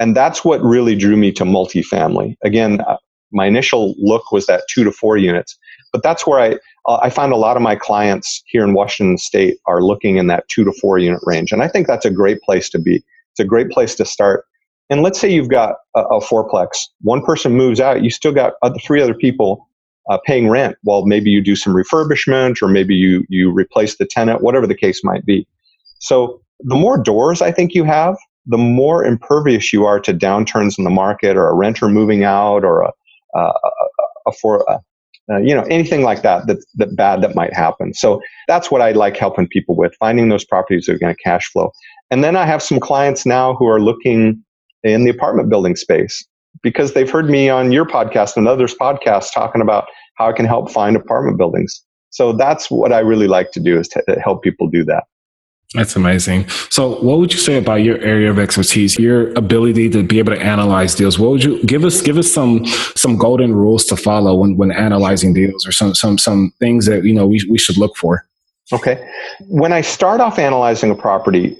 And 0.00 0.16
that's 0.16 0.44
what 0.44 0.60
really 0.62 0.96
drew 0.96 1.16
me 1.16 1.32
to 1.32 1.44
multifamily. 1.44 2.36
Again, 2.44 2.80
uh, 2.82 2.96
my 3.32 3.46
initial 3.46 3.94
look 3.98 4.32
was 4.32 4.46
that 4.46 4.64
two 4.72 4.84
to 4.84 4.92
four 4.92 5.16
units, 5.16 5.56
but 5.92 6.02
that's 6.02 6.26
where 6.26 6.40
I, 6.40 6.58
uh, 6.86 6.98
I 7.02 7.10
found 7.10 7.32
a 7.32 7.36
lot 7.36 7.56
of 7.56 7.62
my 7.62 7.76
clients 7.76 8.42
here 8.46 8.64
in 8.64 8.74
Washington 8.74 9.18
state 9.18 9.58
are 9.66 9.82
looking 9.82 10.16
in 10.16 10.26
that 10.28 10.48
two 10.48 10.64
to 10.64 10.72
four 10.80 10.98
unit 10.98 11.20
range. 11.24 11.52
And 11.52 11.62
I 11.62 11.68
think 11.68 11.86
that's 11.86 12.04
a 12.04 12.10
great 12.10 12.40
place 12.42 12.68
to 12.70 12.78
be. 12.78 12.96
It's 13.32 13.40
a 13.40 13.44
great 13.44 13.70
place 13.70 13.94
to 13.96 14.04
start. 14.04 14.44
And 14.90 15.02
let's 15.02 15.18
say 15.18 15.32
you've 15.32 15.48
got 15.48 15.76
a, 15.96 16.00
a 16.02 16.20
fourplex. 16.20 16.86
One 17.00 17.22
person 17.24 17.52
moves 17.52 17.80
out, 17.80 18.02
you 18.02 18.10
still 18.10 18.32
got 18.32 18.54
other, 18.62 18.78
three 18.78 19.00
other 19.00 19.14
people 19.14 19.68
uh, 20.10 20.18
paying 20.26 20.48
rent 20.48 20.76
while 20.82 21.06
maybe 21.06 21.30
you 21.30 21.40
do 21.40 21.56
some 21.56 21.74
refurbishment 21.74 22.60
or 22.62 22.68
maybe 22.68 22.94
you, 22.94 23.24
you 23.28 23.50
replace 23.50 23.96
the 23.96 24.04
tenant, 24.04 24.42
whatever 24.42 24.66
the 24.66 24.74
case 24.74 25.02
might 25.02 25.24
be. 25.24 25.46
So 26.00 26.42
the 26.60 26.74
more 26.74 26.98
doors 26.98 27.40
I 27.40 27.50
think 27.50 27.74
you 27.74 27.84
have, 27.84 28.16
the 28.46 28.58
more 28.58 29.04
impervious 29.04 29.72
you 29.72 29.84
are 29.86 30.00
to 30.00 30.12
downturns 30.12 30.78
in 30.78 30.84
the 30.84 30.90
market 30.90 31.36
or 31.36 31.48
a 31.48 31.54
renter 31.54 31.88
moving 31.88 32.24
out 32.24 32.64
or 32.64 32.82
a, 32.82 32.92
a, 33.34 33.40
a, 33.40 33.70
a 34.26 34.32
for 34.32 34.68
uh, 34.70 34.78
you 35.38 35.54
know 35.54 35.62
anything 35.62 36.02
like 36.02 36.22
that, 36.22 36.46
that 36.46 36.58
that 36.74 36.94
bad 36.96 37.22
that 37.22 37.34
might 37.34 37.54
happen. 37.54 37.94
So 37.94 38.20
that's 38.46 38.70
what 38.70 38.82
I 38.82 38.92
like 38.92 39.16
helping 39.16 39.48
people 39.48 39.76
with 39.76 39.94
finding 39.98 40.28
those 40.28 40.44
properties 40.44 40.86
that 40.86 40.94
are 40.94 40.98
going 40.98 41.14
to 41.14 41.22
cash 41.22 41.50
flow. 41.50 41.72
And 42.10 42.22
then 42.22 42.36
I 42.36 42.44
have 42.44 42.62
some 42.62 42.78
clients 42.78 43.24
now 43.24 43.54
who 43.54 43.66
are 43.66 43.80
looking 43.80 44.44
in 44.82 45.04
the 45.04 45.10
apartment 45.10 45.48
building 45.48 45.76
space 45.76 46.26
because 46.62 46.92
they've 46.92 47.10
heard 47.10 47.30
me 47.30 47.48
on 47.48 47.72
your 47.72 47.86
podcast 47.86 48.36
and 48.36 48.46
others' 48.46 48.74
podcasts 48.74 49.32
talking 49.32 49.62
about 49.62 49.86
how 50.16 50.28
I 50.28 50.32
can 50.32 50.46
help 50.46 50.70
find 50.70 50.94
apartment 50.94 51.38
buildings. 51.38 51.82
So 52.10 52.32
that's 52.32 52.70
what 52.70 52.92
I 52.92 53.00
really 53.00 53.26
like 53.26 53.50
to 53.52 53.60
do 53.60 53.78
is 53.78 53.88
to 53.88 54.02
help 54.22 54.42
people 54.42 54.68
do 54.68 54.84
that. 54.84 55.04
That's 55.74 55.96
amazing. 55.96 56.48
So, 56.70 57.00
what 57.02 57.18
would 57.18 57.32
you 57.32 57.38
say 57.38 57.58
about 57.58 57.82
your 57.82 57.98
area 57.98 58.30
of 58.30 58.38
expertise, 58.38 58.96
your 58.96 59.32
ability 59.32 59.90
to 59.90 60.04
be 60.04 60.20
able 60.20 60.32
to 60.32 60.40
analyze 60.40 60.94
deals? 60.94 61.18
What 61.18 61.32
would 61.32 61.44
you 61.44 61.62
give 61.64 61.84
us? 61.84 62.00
Give 62.00 62.16
us 62.16 62.30
some 62.30 62.64
some 62.94 63.16
golden 63.16 63.52
rules 63.52 63.84
to 63.86 63.96
follow 63.96 64.36
when, 64.36 64.56
when 64.56 64.70
analyzing 64.70 65.34
deals, 65.34 65.66
or 65.66 65.72
some 65.72 65.92
some 65.92 66.16
some 66.16 66.52
things 66.60 66.86
that 66.86 67.04
you 67.04 67.12
know 67.12 67.26
we 67.26 67.44
we 67.50 67.58
should 67.58 67.76
look 67.76 67.96
for. 67.96 68.24
Okay, 68.72 69.04
when 69.48 69.72
I 69.72 69.80
start 69.80 70.20
off 70.20 70.38
analyzing 70.38 70.92
a 70.92 70.94
property, 70.94 71.58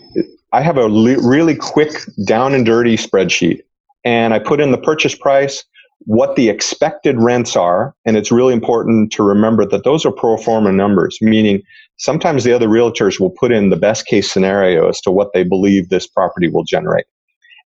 I 0.53 0.63
have 0.63 0.77
a 0.77 0.87
li- 0.87 1.19
really 1.21 1.57
quick 1.57 1.91
down 2.25 2.55
and 2.55 2.65
dirty 2.65 2.97
spreadsheet, 2.97 3.63
and 4.05 4.33
I 4.33 4.39
put 4.39 4.61
in 4.61 4.71
the 4.71 4.79
purchase 4.79 5.17
price, 5.17 5.65
what 6.07 6.37
the 6.37 6.49
expected 6.49 7.19
rents 7.19 7.57
are, 7.57 7.95
and 8.05 8.17
it's 8.17 8.31
really 8.31 8.53
important 8.53 9.13
to 9.15 9.25
remember 9.25 9.67
that 9.67 9.83
those 9.83 10.07
are 10.07 10.13
pro 10.13 10.37
forma 10.37 10.71
numbers, 10.71 11.19
meaning 11.21 11.63
sometimes 11.99 12.45
the 12.45 12.53
other 12.53 12.69
realtors 12.69 13.21
will 13.21 13.31
put 13.31 13.53
in 13.53 13.71
the 13.71 13.77
best 13.77 14.07
case 14.07 14.31
scenario 14.31 14.89
as 14.89 15.01
to 15.03 15.11
what 15.11 15.33
they 15.33 15.45
believe 15.45 15.89
this 15.89 16.07
property 16.07 16.49
will 16.49 16.65
generate. 16.65 17.07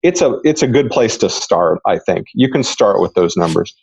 It's 0.02 0.20
a 0.20 0.38
it's 0.44 0.62
a 0.62 0.68
good 0.68 0.90
place 0.90 1.16
to 1.18 1.30
start, 1.30 1.80
I 1.86 1.98
think. 1.98 2.26
You 2.34 2.50
can 2.50 2.62
start 2.62 3.00
with 3.00 3.14
those 3.14 3.36
numbers. 3.36 3.74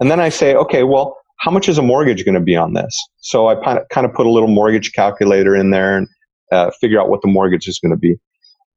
And 0.00 0.10
then 0.10 0.20
I 0.20 0.28
say, 0.28 0.54
okay, 0.54 0.84
well, 0.84 1.16
how 1.40 1.50
much 1.50 1.68
is 1.68 1.78
a 1.78 1.82
mortgage 1.82 2.24
going 2.24 2.34
to 2.34 2.40
be 2.40 2.56
on 2.56 2.72
this? 2.72 2.96
So 3.18 3.48
I 3.48 3.54
kind 3.90 4.06
of 4.06 4.12
put 4.12 4.26
a 4.26 4.30
little 4.30 4.48
mortgage 4.48 4.92
calculator 4.92 5.54
in 5.54 5.70
there 5.70 5.96
and 5.96 6.08
uh, 6.52 6.70
figure 6.80 7.00
out 7.00 7.08
what 7.08 7.20
the 7.22 7.28
mortgage 7.28 7.68
is 7.68 7.78
going 7.78 7.92
to 7.92 7.98
be. 7.98 8.16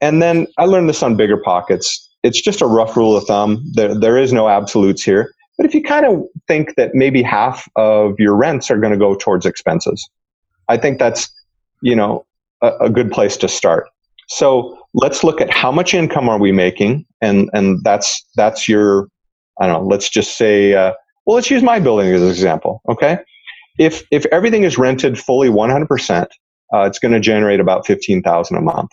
And 0.01 0.21
then 0.21 0.47
I 0.57 0.65
learned 0.65 0.89
this 0.89 1.03
on 1.03 1.15
BiggerPockets. 1.15 1.87
It's 2.23 2.41
just 2.41 2.61
a 2.61 2.65
rough 2.65 2.97
rule 2.97 3.15
of 3.15 3.23
thumb. 3.25 3.63
There, 3.73 3.97
there 3.97 4.17
is 4.17 4.33
no 4.33 4.49
absolutes 4.49 5.03
here. 5.03 5.33
But 5.57 5.65
if 5.65 5.75
you 5.75 5.83
kind 5.83 6.05
of 6.05 6.23
think 6.47 6.75
that 6.75 6.95
maybe 6.95 7.21
half 7.21 7.67
of 7.75 8.19
your 8.19 8.35
rents 8.35 8.71
are 8.71 8.79
going 8.79 8.93
to 8.93 8.99
go 8.99 9.15
towards 9.15 9.45
expenses, 9.45 10.09
I 10.71 10.77
think 10.77 10.99
that's, 10.99 11.29
you 11.81 11.95
know, 11.95 12.25
a, 12.61 12.71
a 12.81 12.89
good 12.89 13.11
place 13.11 13.37
to 13.37 13.47
start. 13.47 13.89
So 14.29 14.77
let's 14.93 15.23
look 15.23 15.41
at 15.41 15.49
how 15.51 15.71
much 15.71 15.93
income 15.93 16.29
are 16.29 16.39
we 16.39 16.51
making, 16.53 17.05
and 17.21 17.49
and 17.53 17.83
that's 17.83 18.25
that's 18.35 18.67
your, 18.67 19.09
I 19.59 19.67
don't 19.67 19.83
know. 19.83 19.87
Let's 19.89 20.09
just 20.09 20.37
say, 20.37 20.73
uh, 20.73 20.93
well, 21.25 21.35
let's 21.35 21.51
use 21.51 21.61
my 21.61 21.79
building 21.79 22.13
as 22.13 22.21
an 22.21 22.29
example. 22.29 22.81
Okay, 22.87 23.17
if 23.77 24.03
if 24.09 24.25
everything 24.27 24.63
is 24.63 24.77
rented 24.77 25.19
fully 25.19 25.49
100 25.49 25.83
uh, 25.83 25.87
percent, 25.87 26.29
it's 26.73 26.97
going 26.97 27.11
to 27.11 27.19
generate 27.19 27.59
about 27.59 27.85
15,000 27.85 28.55
a 28.55 28.61
month. 28.61 28.91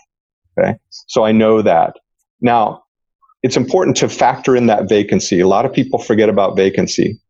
Okay, 0.58 0.76
so 0.90 1.24
I 1.24 1.30
know 1.30 1.62
that. 1.62 1.94
Now, 2.40 2.82
it's 3.44 3.56
important 3.56 3.96
to 3.98 4.08
factor 4.08 4.56
in 4.56 4.66
that 4.66 4.88
vacancy. 4.88 5.38
A 5.38 5.46
lot 5.46 5.64
of 5.64 5.72
people 5.72 6.00
forget 6.00 6.28
about 6.28 6.56
vacancy. 6.56 7.20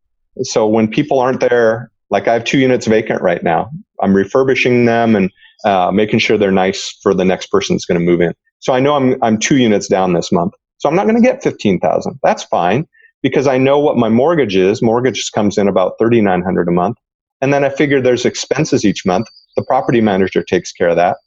So 0.41 0.65
when 0.67 0.87
people 0.87 1.19
aren't 1.19 1.41
there 1.41 1.91
like 2.09 2.27
I 2.27 2.33
have 2.33 2.43
two 2.43 2.59
units 2.59 2.87
vacant 2.87 3.21
right 3.21 3.43
now. 3.43 3.69
I'm 4.01 4.13
refurbishing 4.13 4.85
them 4.85 5.15
and 5.15 5.31
uh, 5.65 5.91
making 5.91 6.19
sure 6.19 6.37
they're 6.37 6.51
nice 6.51 6.97
for 7.01 7.13
the 7.13 7.25
next 7.25 7.47
person 7.47 7.75
that's 7.75 7.85
going 7.85 7.99
to 7.99 8.05
move 8.05 8.21
in. 8.21 8.33
So 8.59 8.73
I 8.73 8.79
know 8.79 8.95
I'm 8.95 9.21
I'm 9.23 9.37
two 9.37 9.57
units 9.57 9.87
down 9.87 10.13
this 10.13 10.31
month. 10.31 10.53
So 10.77 10.89
I'm 10.89 10.95
not 10.95 11.05
going 11.05 11.21
to 11.21 11.27
get 11.27 11.43
fifteen 11.43 11.79
thousand. 11.79 12.19
That's 12.23 12.43
fine 12.43 12.87
because 13.21 13.47
I 13.47 13.57
know 13.57 13.79
what 13.79 13.97
my 13.97 14.09
mortgage 14.09 14.55
is. 14.55 14.81
Mortgage 14.81 15.31
comes 15.33 15.57
in 15.57 15.67
about 15.67 15.93
thirty 15.99 16.21
nine 16.21 16.41
hundred 16.41 16.67
a 16.67 16.71
month, 16.71 16.97
and 17.41 17.53
then 17.53 17.63
I 17.63 17.69
figure 17.69 18.01
there's 18.01 18.25
expenses 18.25 18.85
each 18.85 19.05
month. 19.05 19.27
The 19.55 19.63
property 19.63 20.01
manager 20.01 20.43
takes 20.43 20.71
care 20.71 20.89
of 20.89 20.95
that. 20.95 21.17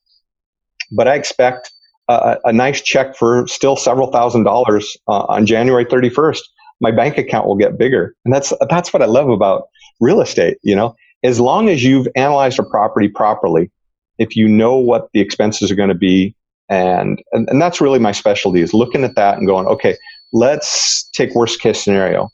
But 0.91 1.09
I 1.09 1.15
expect 1.15 1.73
a, 2.09 2.37
a 2.45 2.53
nice 2.53 2.81
check 2.81 3.17
for 3.17 3.47
still 3.49 3.77
several 3.77 4.11
thousand 4.11 4.45
dollars 4.45 4.97
uh, 5.09 5.25
on 5.29 5.47
January 5.47 5.85
31st. 5.85 6.41
My 6.81 6.91
bank 6.91 7.17
account 7.17 7.47
will 7.47 7.57
get 7.57 7.79
bigger, 7.79 8.15
and 8.25 8.35
that's 8.35 8.53
that's 8.69 8.93
what 8.93 9.03
I 9.03 9.07
love 9.07 9.29
about 9.29 9.69
real 10.01 10.21
estate, 10.21 10.59
you 10.63 10.75
know, 10.75 10.95
as 11.23 11.41
long 11.41 11.69
as 11.69 11.83
you've 11.85 12.09
analyzed 12.17 12.59
a 12.59 12.65
property 12.65 13.09
properly, 13.09 13.71
if 14.19 14.37
you 14.37 14.49
know 14.49 14.77
what 14.77 15.09
the 15.13 15.21
expenses 15.21 15.71
are 15.71 15.75
going 15.75 15.89
to 15.89 15.95
be, 15.95 16.35
and, 16.69 17.23
and, 17.33 17.49
and 17.49 17.61
that's 17.61 17.81
really 17.81 17.99
my 17.99 18.13
specialty 18.13 18.61
is 18.61 18.75
looking 18.75 19.05
at 19.05 19.15
that 19.15 19.39
and 19.39 19.47
going, 19.47 19.67
okay, 19.67 19.97
let's 20.33 21.05
take 21.11 21.35
worst 21.35 21.61
case 21.61 21.83
scenario. 21.83 22.29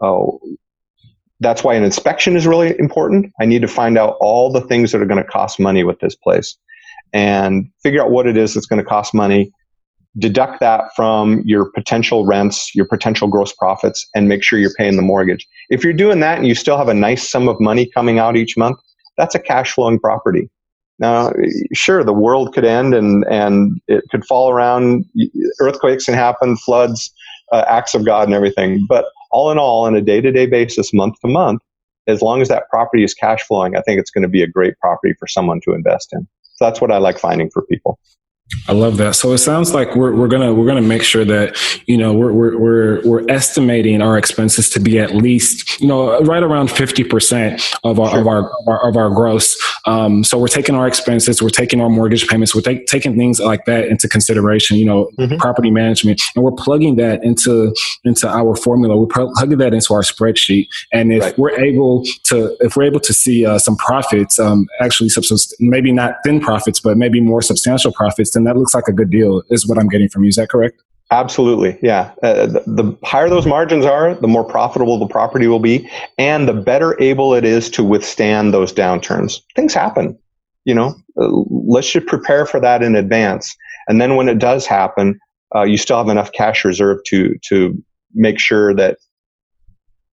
Oh, 0.00 0.40
that's 1.40 1.64
why 1.64 1.74
an 1.74 1.84
inspection 1.84 2.36
is 2.36 2.46
really 2.46 2.78
important. 2.78 3.32
I 3.40 3.44
need 3.44 3.62
to 3.62 3.68
find 3.68 3.98
out 3.98 4.16
all 4.20 4.50
the 4.50 4.60
things 4.60 4.92
that 4.92 5.02
are 5.02 5.06
going 5.06 5.22
to 5.22 5.28
cost 5.28 5.58
money 5.58 5.84
with 5.84 5.98
this 6.00 6.14
place 6.14 6.56
and 7.12 7.68
figure 7.82 8.02
out 8.02 8.10
what 8.10 8.26
it 8.26 8.36
is 8.36 8.54
that's 8.54 8.66
going 8.66 8.82
to 8.82 8.88
cost 8.88 9.12
money 9.12 9.52
deduct 10.18 10.60
that 10.60 10.94
from 10.94 11.42
your 11.44 11.70
potential 11.70 12.26
rents, 12.26 12.74
your 12.74 12.84
potential 12.84 13.28
gross 13.28 13.52
profits, 13.52 14.06
and 14.14 14.28
make 14.28 14.42
sure 14.42 14.58
you're 14.58 14.74
paying 14.74 14.96
the 14.96 15.02
mortgage. 15.02 15.46
If 15.70 15.82
you're 15.82 15.92
doing 15.92 16.20
that 16.20 16.38
and 16.38 16.46
you 16.46 16.54
still 16.54 16.76
have 16.76 16.88
a 16.88 16.94
nice 16.94 17.28
sum 17.28 17.48
of 17.48 17.58
money 17.60 17.86
coming 17.86 18.18
out 18.18 18.36
each 18.36 18.56
month, 18.56 18.78
that's 19.16 19.34
a 19.34 19.38
cash 19.38 19.72
flowing 19.72 19.98
property. 19.98 20.50
Now, 20.98 21.32
sure, 21.72 22.04
the 22.04 22.12
world 22.12 22.54
could 22.54 22.64
end 22.64 22.94
and, 22.94 23.24
and 23.28 23.80
it 23.88 24.04
could 24.10 24.24
fall 24.24 24.50
around, 24.50 25.04
earthquakes 25.60 26.04
can 26.04 26.14
happen, 26.14 26.56
floods, 26.56 27.12
uh, 27.50 27.64
acts 27.66 27.94
of 27.94 28.04
God, 28.04 28.28
and 28.28 28.34
everything. 28.34 28.86
But 28.88 29.06
all 29.30 29.50
in 29.50 29.58
all, 29.58 29.84
on 29.84 29.96
a 29.96 30.00
day 30.00 30.20
to 30.20 30.30
day 30.30 30.46
basis, 30.46 30.92
month 30.92 31.16
to 31.20 31.28
month, 31.28 31.62
as 32.06 32.20
long 32.20 32.42
as 32.42 32.48
that 32.48 32.68
property 32.68 33.02
is 33.02 33.14
cash 33.14 33.42
flowing, 33.42 33.76
I 33.76 33.80
think 33.80 33.98
it's 33.98 34.10
going 34.10 34.22
to 34.22 34.28
be 34.28 34.42
a 34.42 34.46
great 34.46 34.78
property 34.78 35.14
for 35.18 35.26
someone 35.26 35.60
to 35.64 35.72
invest 35.72 36.10
in. 36.12 36.26
So 36.54 36.66
that's 36.66 36.80
what 36.80 36.92
I 36.92 36.98
like 36.98 37.18
finding 37.18 37.50
for 37.50 37.62
people. 37.62 37.98
I 38.68 38.72
love 38.72 38.96
that. 38.98 39.16
So 39.16 39.32
it 39.32 39.38
sounds 39.38 39.72
like 39.72 39.96
we're, 39.96 40.14
we're 40.14 40.28
gonna 40.28 40.52
we're 40.52 40.66
gonna 40.66 40.82
make 40.82 41.02
sure 41.02 41.24
that 41.24 41.56
you 41.86 41.96
know 41.96 42.12
we're 42.12 42.32
we're 42.32 42.58
we're, 42.58 43.02
we're 43.02 43.30
estimating 43.30 44.02
our 44.02 44.18
expenses 44.18 44.68
to 44.70 44.80
be 44.80 44.98
at 44.98 45.14
least 45.14 45.80
you 45.80 45.88
know 45.88 46.20
right 46.20 46.42
around 46.42 46.70
fifty 46.70 47.02
percent 47.02 47.62
of 47.82 47.98
our, 47.98 48.10
sure. 48.10 48.20
of 48.20 48.26
our 48.26 48.50
of 48.50 48.68
our 48.68 48.88
of 48.88 48.96
our 48.96 49.10
gross. 49.10 49.56
Um, 49.86 50.22
so 50.22 50.38
we're 50.38 50.48
taking 50.48 50.74
our 50.74 50.86
expenses, 50.86 51.42
we're 51.42 51.48
taking 51.48 51.80
our 51.80 51.88
mortgage 51.88 52.28
payments, 52.28 52.54
we're 52.54 52.60
take, 52.60 52.86
taking 52.86 53.16
things 53.16 53.40
like 53.40 53.64
that 53.64 53.86
into 53.86 54.08
consideration. 54.08 54.76
You 54.76 54.84
know, 54.84 55.10
mm-hmm. 55.18 55.36
property 55.36 55.70
management, 55.70 56.20
and 56.36 56.44
we're 56.44 56.52
plugging 56.52 56.96
that 56.96 57.24
into 57.24 57.74
into 58.04 58.28
our 58.28 58.54
formula. 58.54 58.96
We're 58.96 59.06
plugging 59.06 59.58
that 59.58 59.72
into 59.74 59.94
our 59.94 60.02
spreadsheet, 60.02 60.68
and 60.92 61.12
if 61.12 61.22
right. 61.22 61.38
we're 61.38 61.58
able 61.58 62.04
to 62.24 62.56
if 62.60 62.76
we're 62.76 62.84
able 62.84 63.00
to 63.00 63.12
see 63.12 63.46
uh, 63.46 63.58
some 63.58 63.76
profits, 63.76 64.38
um, 64.38 64.68
actually 64.80 65.08
maybe 65.58 65.90
not 65.90 66.16
thin 66.24 66.38
profits, 66.38 66.80
but 66.80 66.96
maybe 66.96 67.20
more 67.20 67.42
substantial 67.42 67.92
profits, 67.92 68.30
then 68.32 68.44
that 68.44 68.56
looks 68.56 68.74
like 68.74 68.88
a 68.88 68.92
good 68.92 69.10
deal, 69.10 69.42
is 69.50 69.66
what 69.66 69.78
I'm 69.78 69.88
getting 69.88 70.08
from 70.08 70.24
you. 70.24 70.28
Is 70.28 70.36
that 70.36 70.48
correct? 70.48 70.82
Absolutely, 71.12 71.78
yeah. 71.82 72.12
Uh, 72.22 72.46
the, 72.46 72.62
the, 72.66 72.98
higher 73.04 73.28
those 73.28 73.44
margins 73.44 73.84
are, 73.84 74.14
the 74.14 74.28
more 74.28 74.44
profitable 74.44 74.98
the 74.98 75.06
property 75.06 75.46
will 75.46 75.58
be, 75.58 75.90
and 76.16 76.48
the 76.48 76.54
better 76.54 76.98
able 77.02 77.34
it 77.34 77.44
is 77.44 77.68
to 77.70 77.84
withstand 77.84 78.54
those 78.54 78.72
downturns. 78.72 79.42
Things 79.54 79.74
happen, 79.74 80.18
you 80.64 80.74
know. 80.74 80.94
Uh, 81.20 81.28
let's 81.50 81.90
just 81.90 82.06
prepare 82.06 82.46
for 82.46 82.60
that 82.60 82.82
in 82.82 82.96
advance, 82.96 83.54
and 83.88 84.00
then 84.00 84.16
when 84.16 84.26
it 84.26 84.38
does 84.38 84.66
happen, 84.66 85.20
uh, 85.54 85.64
you 85.64 85.76
still 85.76 85.98
have 85.98 86.08
enough 86.08 86.32
cash 86.32 86.64
reserve 86.64 87.04
to 87.04 87.36
to 87.46 87.76
make 88.14 88.38
sure 88.38 88.74
that 88.74 88.96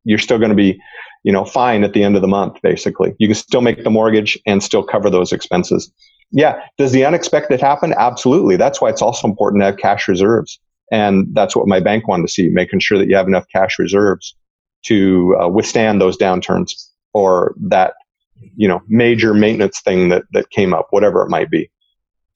you're 0.03 0.17
still 0.17 0.37
going 0.37 0.49
to 0.49 0.55
be, 0.55 0.77
you 1.23 1.31
know, 1.31 1.45
fine 1.45 1.85
at 1.85 1.93
the 1.93 2.03
end 2.03 2.17
of 2.17 2.21
the 2.21 2.27
month. 2.27 2.61
Basically, 2.61 3.15
you 3.19 3.27
can 3.29 3.35
still 3.35 3.61
make 3.61 3.85
the 3.85 3.89
mortgage 3.89 4.37
and 4.45 4.61
still 4.61 4.83
cover 4.83 5.09
those 5.09 5.31
expenses 5.31 5.93
yeah. 6.31 6.61
Does 6.77 6.91
the 6.91 7.05
unexpected 7.05 7.59
happen? 7.61 7.93
Absolutely. 7.97 8.55
That's 8.55 8.81
why 8.81 8.89
it's 8.89 9.01
also 9.01 9.27
important 9.27 9.61
to 9.61 9.65
have 9.65 9.77
cash 9.77 10.07
reserves. 10.07 10.59
And 10.91 11.27
that's 11.33 11.55
what 11.55 11.67
my 11.67 11.79
bank 11.79 12.07
wanted 12.07 12.27
to 12.27 12.33
see, 12.33 12.49
making 12.49 12.79
sure 12.79 12.97
that 12.97 13.07
you 13.07 13.15
have 13.15 13.27
enough 13.27 13.47
cash 13.51 13.77
reserves 13.77 14.35
to 14.83 15.35
uh, 15.39 15.47
withstand 15.47 16.01
those 16.01 16.17
downturns 16.17 16.71
or 17.13 17.53
that, 17.59 17.93
you 18.55 18.67
know, 18.67 18.81
major 18.87 19.33
maintenance 19.33 19.81
thing 19.81 20.09
that, 20.09 20.23
that 20.31 20.49
came 20.49 20.73
up, 20.73 20.87
whatever 20.91 21.21
it 21.23 21.29
might 21.29 21.49
be. 21.49 21.69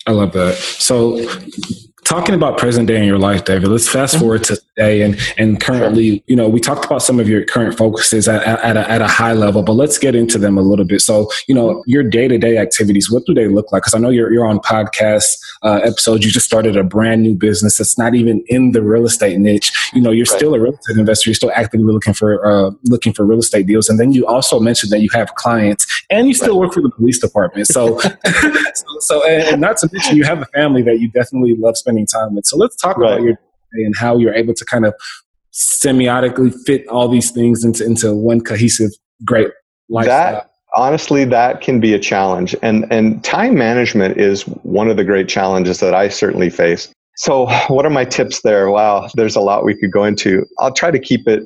I 0.05 0.11
love 0.11 0.33
that. 0.33 0.55
So 0.55 1.17
talking 2.03 2.35
about 2.35 2.57
present 2.57 2.87
day 2.87 2.97
in 2.97 3.05
your 3.05 3.17
life, 3.17 3.45
David, 3.45 3.67
let's 3.69 3.87
fast 3.87 4.19
forward 4.19 4.43
to 4.45 4.57
today 4.75 5.01
and, 5.01 5.19
and 5.37 5.59
currently, 5.61 6.23
you 6.27 6.35
know, 6.35 6.49
we 6.49 6.59
talked 6.59 6.85
about 6.85 7.01
some 7.01 7.19
of 7.19 7.29
your 7.29 7.45
current 7.45 7.77
focuses 7.77 8.27
at, 8.27 8.41
at, 8.43 8.77
a, 8.77 8.89
at 8.89 9.01
a 9.01 9.07
high 9.07 9.33
level, 9.33 9.63
but 9.63 9.73
let's 9.73 9.97
get 9.97 10.15
into 10.15 10.37
them 10.37 10.57
a 10.57 10.61
little 10.61 10.85
bit. 10.85 11.01
So, 11.01 11.29
you 11.47 11.55
know, 11.55 11.83
your 11.85 12.03
day 12.03 12.27
to 12.27 12.37
day 12.37 12.57
activities, 12.57 13.11
what 13.11 13.23
do 13.25 13.33
they 13.33 13.47
look 13.47 13.71
like? 13.71 13.83
Cause 13.83 13.93
I 13.93 13.99
know 13.99 14.09
you're, 14.09 14.31
you're 14.31 14.45
on 14.45 14.59
podcast 14.59 15.37
uh, 15.63 15.79
episodes. 15.83 16.25
You 16.25 16.31
just 16.31 16.45
started 16.45 16.75
a 16.75 16.83
brand 16.83 17.21
new 17.21 17.35
business 17.35 17.77
that's 17.77 17.97
not 17.97 18.15
even 18.15 18.43
in 18.47 18.71
the 18.71 18.81
real 18.81 19.05
estate 19.05 19.37
niche. 19.39 19.71
You 19.93 20.01
know, 20.01 20.11
you're 20.11 20.25
right. 20.29 20.37
still 20.37 20.55
a 20.55 20.59
real 20.59 20.73
estate 20.73 20.97
investor. 20.97 21.29
You're 21.29 21.35
still 21.35 21.51
actively 21.53 21.91
looking 21.91 22.13
for, 22.13 22.45
uh, 22.45 22.71
looking 22.85 23.13
for 23.13 23.25
real 23.25 23.39
estate 23.39 23.67
deals. 23.67 23.89
And 23.89 23.99
then 23.99 24.11
you 24.11 24.25
also 24.25 24.59
mentioned 24.59 24.91
that 24.91 25.01
you 25.01 25.09
have 25.13 25.33
clients 25.35 25.85
and 26.09 26.27
you 26.27 26.33
still 26.33 26.59
right. 26.59 26.67
work 26.67 26.73
for 26.73 26.81
the 26.81 26.89
police 26.89 27.19
department. 27.19 27.67
So, 27.67 27.99
so, 28.73 28.99
so, 28.99 29.27
and 29.27 29.61
not 29.61 29.77
to 29.77 29.89
mention 29.91 30.17
you 30.17 30.23
have 30.23 30.41
a 30.41 30.45
family 30.45 30.81
that 30.83 30.99
you 30.99 31.09
definitely 31.09 31.55
love 31.55 31.77
spending 31.77 31.92
spending 31.93 32.07
time 32.07 32.35
with. 32.35 32.45
So 32.45 32.57
let's 32.57 32.75
talk 32.75 32.97
right. 32.97 33.13
about 33.13 33.21
your 33.21 33.33
day 33.33 33.83
and 33.85 33.95
how 33.95 34.17
you're 34.17 34.33
able 34.33 34.53
to 34.53 34.65
kind 34.65 34.85
of 34.85 34.93
semiotically 35.53 36.53
fit 36.65 36.87
all 36.87 37.07
these 37.07 37.31
things 37.31 37.63
into, 37.63 37.85
into 37.85 38.15
one 38.15 38.41
cohesive, 38.41 38.91
great 39.23 39.49
lifestyle. 39.89 40.33
That, 40.33 40.51
honestly, 40.75 41.25
that 41.25 41.61
can 41.61 41.79
be 41.79 41.93
a 41.93 41.99
challenge. 41.99 42.55
And, 42.61 42.91
and 42.91 43.23
time 43.23 43.55
management 43.55 44.17
is 44.17 44.43
one 44.63 44.89
of 44.89 44.97
the 44.97 45.03
great 45.03 45.29
challenges 45.29 45.79
that 45.79 45.93
I 45.93 46.09
certainly 46.09 46.49
face. 46.49 46.91
So, 47.15 47.45
what 47.67 47.85
are 47.85 47.91
my 47.91 48.05
tips 48.05 48.41
there? 48.41 48.71
Wow, 48.71 49.07
there's 49.13 49.35
a 49.35 49.41
lot 49.41 49.63
we 49.63 49.75
could 49.75 49.91
go 49.91 50.03
into. 50.03 50.45
I'll 50.59 50.73
try 50.73 50.89
to 50.89 50.99
keep 50.99 51.27
it. 51.27 51.43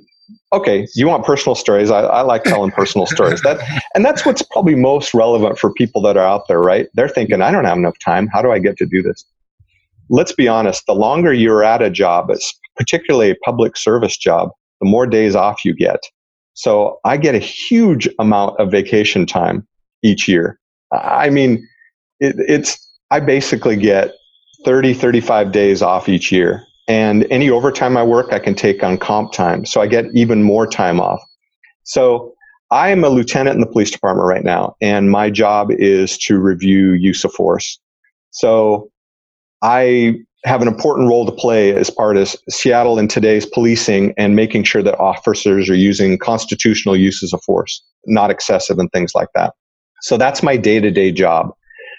Okay, 0.53 0.87
you 0.95 1.07
want 1.07 1.25
personal 1.25 1.55
stories? 1.55 1.91
I, 1.91 2.01
I 2.01 2.21
like 2.21 2.43
telling 2.43 2.71
personal 2.71 3.05
stories. 3.05 3.41
That 3.41 3.59
and 3.93 4.05
that's 4.05 4.25
what's 4.25 4.41
probably 4.41 4.75
most 4.75 5.13
relevant 5.13 5.59
for 5.59 5.73
people 5.73 6.01
that 6.03 6.15
are 6.15 6.25
out 6.25 6.47
there, 6.47 6.61
right? 6.61 6.87
They're 6.93 7.09
thinking, 7.09 7.41
I 7.41 7.51
don't 7.51 7.65
have 7.65 7.77
enough 7.77 7.97
time. 7.99 8.27
How 8.27 8.41
do 8.41 8.49
I 8.49 8.59
get 8.59 8.77
to 8.77 8.85
do 8.85 9.01
this? 9.01 9.25
Let's 10.09 10.31
be 10.31 10.47
honest. 10.47 10.83
The 10.87 10.93
longer 10.93 11.33
you're 11.33 11.63
at 11.63 11.81
a 11.81 11.89
job, 11.89 12.29
particularly 12.75 13.31
a 13.31 13.35
public 13.43 13.77
service 13.77 14.17
job, 14.17 14.49
the 14.81 14.87
more 14.87 15.07
days 15.07 15.35
off 15.35 15.65
you 15.65 15.73
get. 15.73 15.99
So 16.53 16.99
I 17.05 17.17
get 17.17 17.35
a 17.35 17.39
huge 17.39 18.07
amount 18.19 18.59
of 18.59 18.71
vacation 18.71 19.25
time 19.25 19.67
each 20.03 20.27
year. 20.27 20.59
I 20.91 21.29
mean, 21.29 21.67
it, 22.19 22.35
it's 22.39 22.77
I 23.11 23.19
basically 23.19 23.75
get 23.75 24.13
30, 24.65 24.93
35 24.93 25.51
days 25.51 25.81
off 25.81 26.09
each 26.09 26.31
year. 26.31 26.63
And 26.87 27.27
any 27.29 27.49
overtime 27.49 27.97
I 27.97 28.03
work, 28.03 28.31
I 28.31 28.39
can 28.39 28.55
take 28.55 28.81
on 28.83 28.97
comp 28.97 29.33
time. 29.33 29.65
So 29.65 29.81
I 29.81 29.87
get 29.87 30.05
even 30.13 30.43
more 30.43 30.65
time 30.65 30.99
off. 30.99 31.21
So 31.83 32.33
I 32.71 32.89
am 32.89 33.03
a 33.03 33.09
lieutenant 33.09 33.55
in 33.55 33.61
the 33.61 33.67
police 33.67 33.91
department 33.91 34.27
right 34.27 34.43
now, 34.43 34.75
and 34.81 35.09
my 35.09 35.29
job 35.29 35.71
is 35.71 36.17
to 36.19 36.37
review 36.37 36.93
use 36.93 37.23
of 37.23 37.31
force. 37.31 37.79
So 38.31 38.89
I 39.61 40.15
have 40.45 40.61
an 40.61 40.67
important 40.67 41.07
role 41.09 41.25
to 41.25 41.31
play 41.31 41.75
as 41.75 41.89
part 41.89 42.15
of 42.15 42.35
Seattle 42.49 42.99
in 42.99 43.07
today's 43.07 43.45
policing 43.45 44.13
and 44.17 44.35
making 44.35 44.63
sure 44.63 44.83
that 44.83 44.97
officers 44.99 45.69
are 45.69 45.75
using 45.75 46.17
constitutional 46.17 46.95
uses 46.95 47.33
of 47.33 47.41
force, 47.43 47.83
not 48.05 48.29
excessive 48.29 48.77
and 48.79 48.91
things 48.91 49.13
like 49.15 49.29
that. 49.35 49.53
So 50.01 50.17
that's 50.17 50.43
my 50.43 50.57
day 50.57 50.79
to 50.79 50.91
day 50.91 51.11
job. 51.11 51.51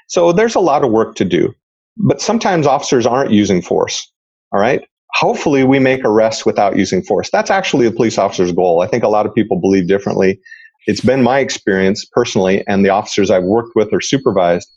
So 0.08 0.32
there's 0.32 0.54
a 0.54 0.60
lot 0.60 0.84
of 0.84 0.90
work 0.90 1.14
to 1.16 1.24
do. 1.24 1.54
But 1.96 2.20
sometimes 2.20 2.66
officers 2.66 3.06
aren't 3.06 3.32
using 3.32 3.60
force. 3.60 4.10
All 4.52 4.60
right. 4.60 4.82
Hopefully, 5.14 5.64
we 5.64 5.78
make 5.78 6.04
arrests 6.04 6.46
without 6.46 6.76
using 6.76 7.02
force. 7.02 7.28
That's 7.30 7.50
actually 7.50 7.86
a 7.86 7.90
police 7.90 8.18
officer's 8.18 8.52
goal. 8.52 8.82
I 8.82 8.86
think 8.86 9.02
a 9.02 9.08
lot 9.08 9.26
of 9.26 9.34
people 9.34 9.60
believe 9.60 9.88
differently. 9.88 10.38
It's 10.86 11.00
been 11.00 11.22
my 11.22 11.40
experience 11.40 12.04
personally, 12.12 12.64
and 12.68 12.84
the 12.84 12.90
officers 12.90 13.30
I've 13.30 13.44
worked 13.44 13.74
with 13.74 13.88
or 13.92 14.00
supervised, 14.00 14.68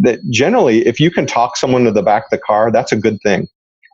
that 0.00 0.20
generally, 0.30 0.86
if 0.86 1.00
you 1.00 1.10
can 1.10 1.26
talk 1.26 1.56
someone 1.56 1.84
to 1.84 1.90
the 1.90 2.02
back 2.02 2.24
of 2.24 2.30
the 2.30 2.38
car, 2.38 2.70
that's 2.70 2.92
a 2.92 2.96
good 2.96 3.18
thing. 3.22 3.46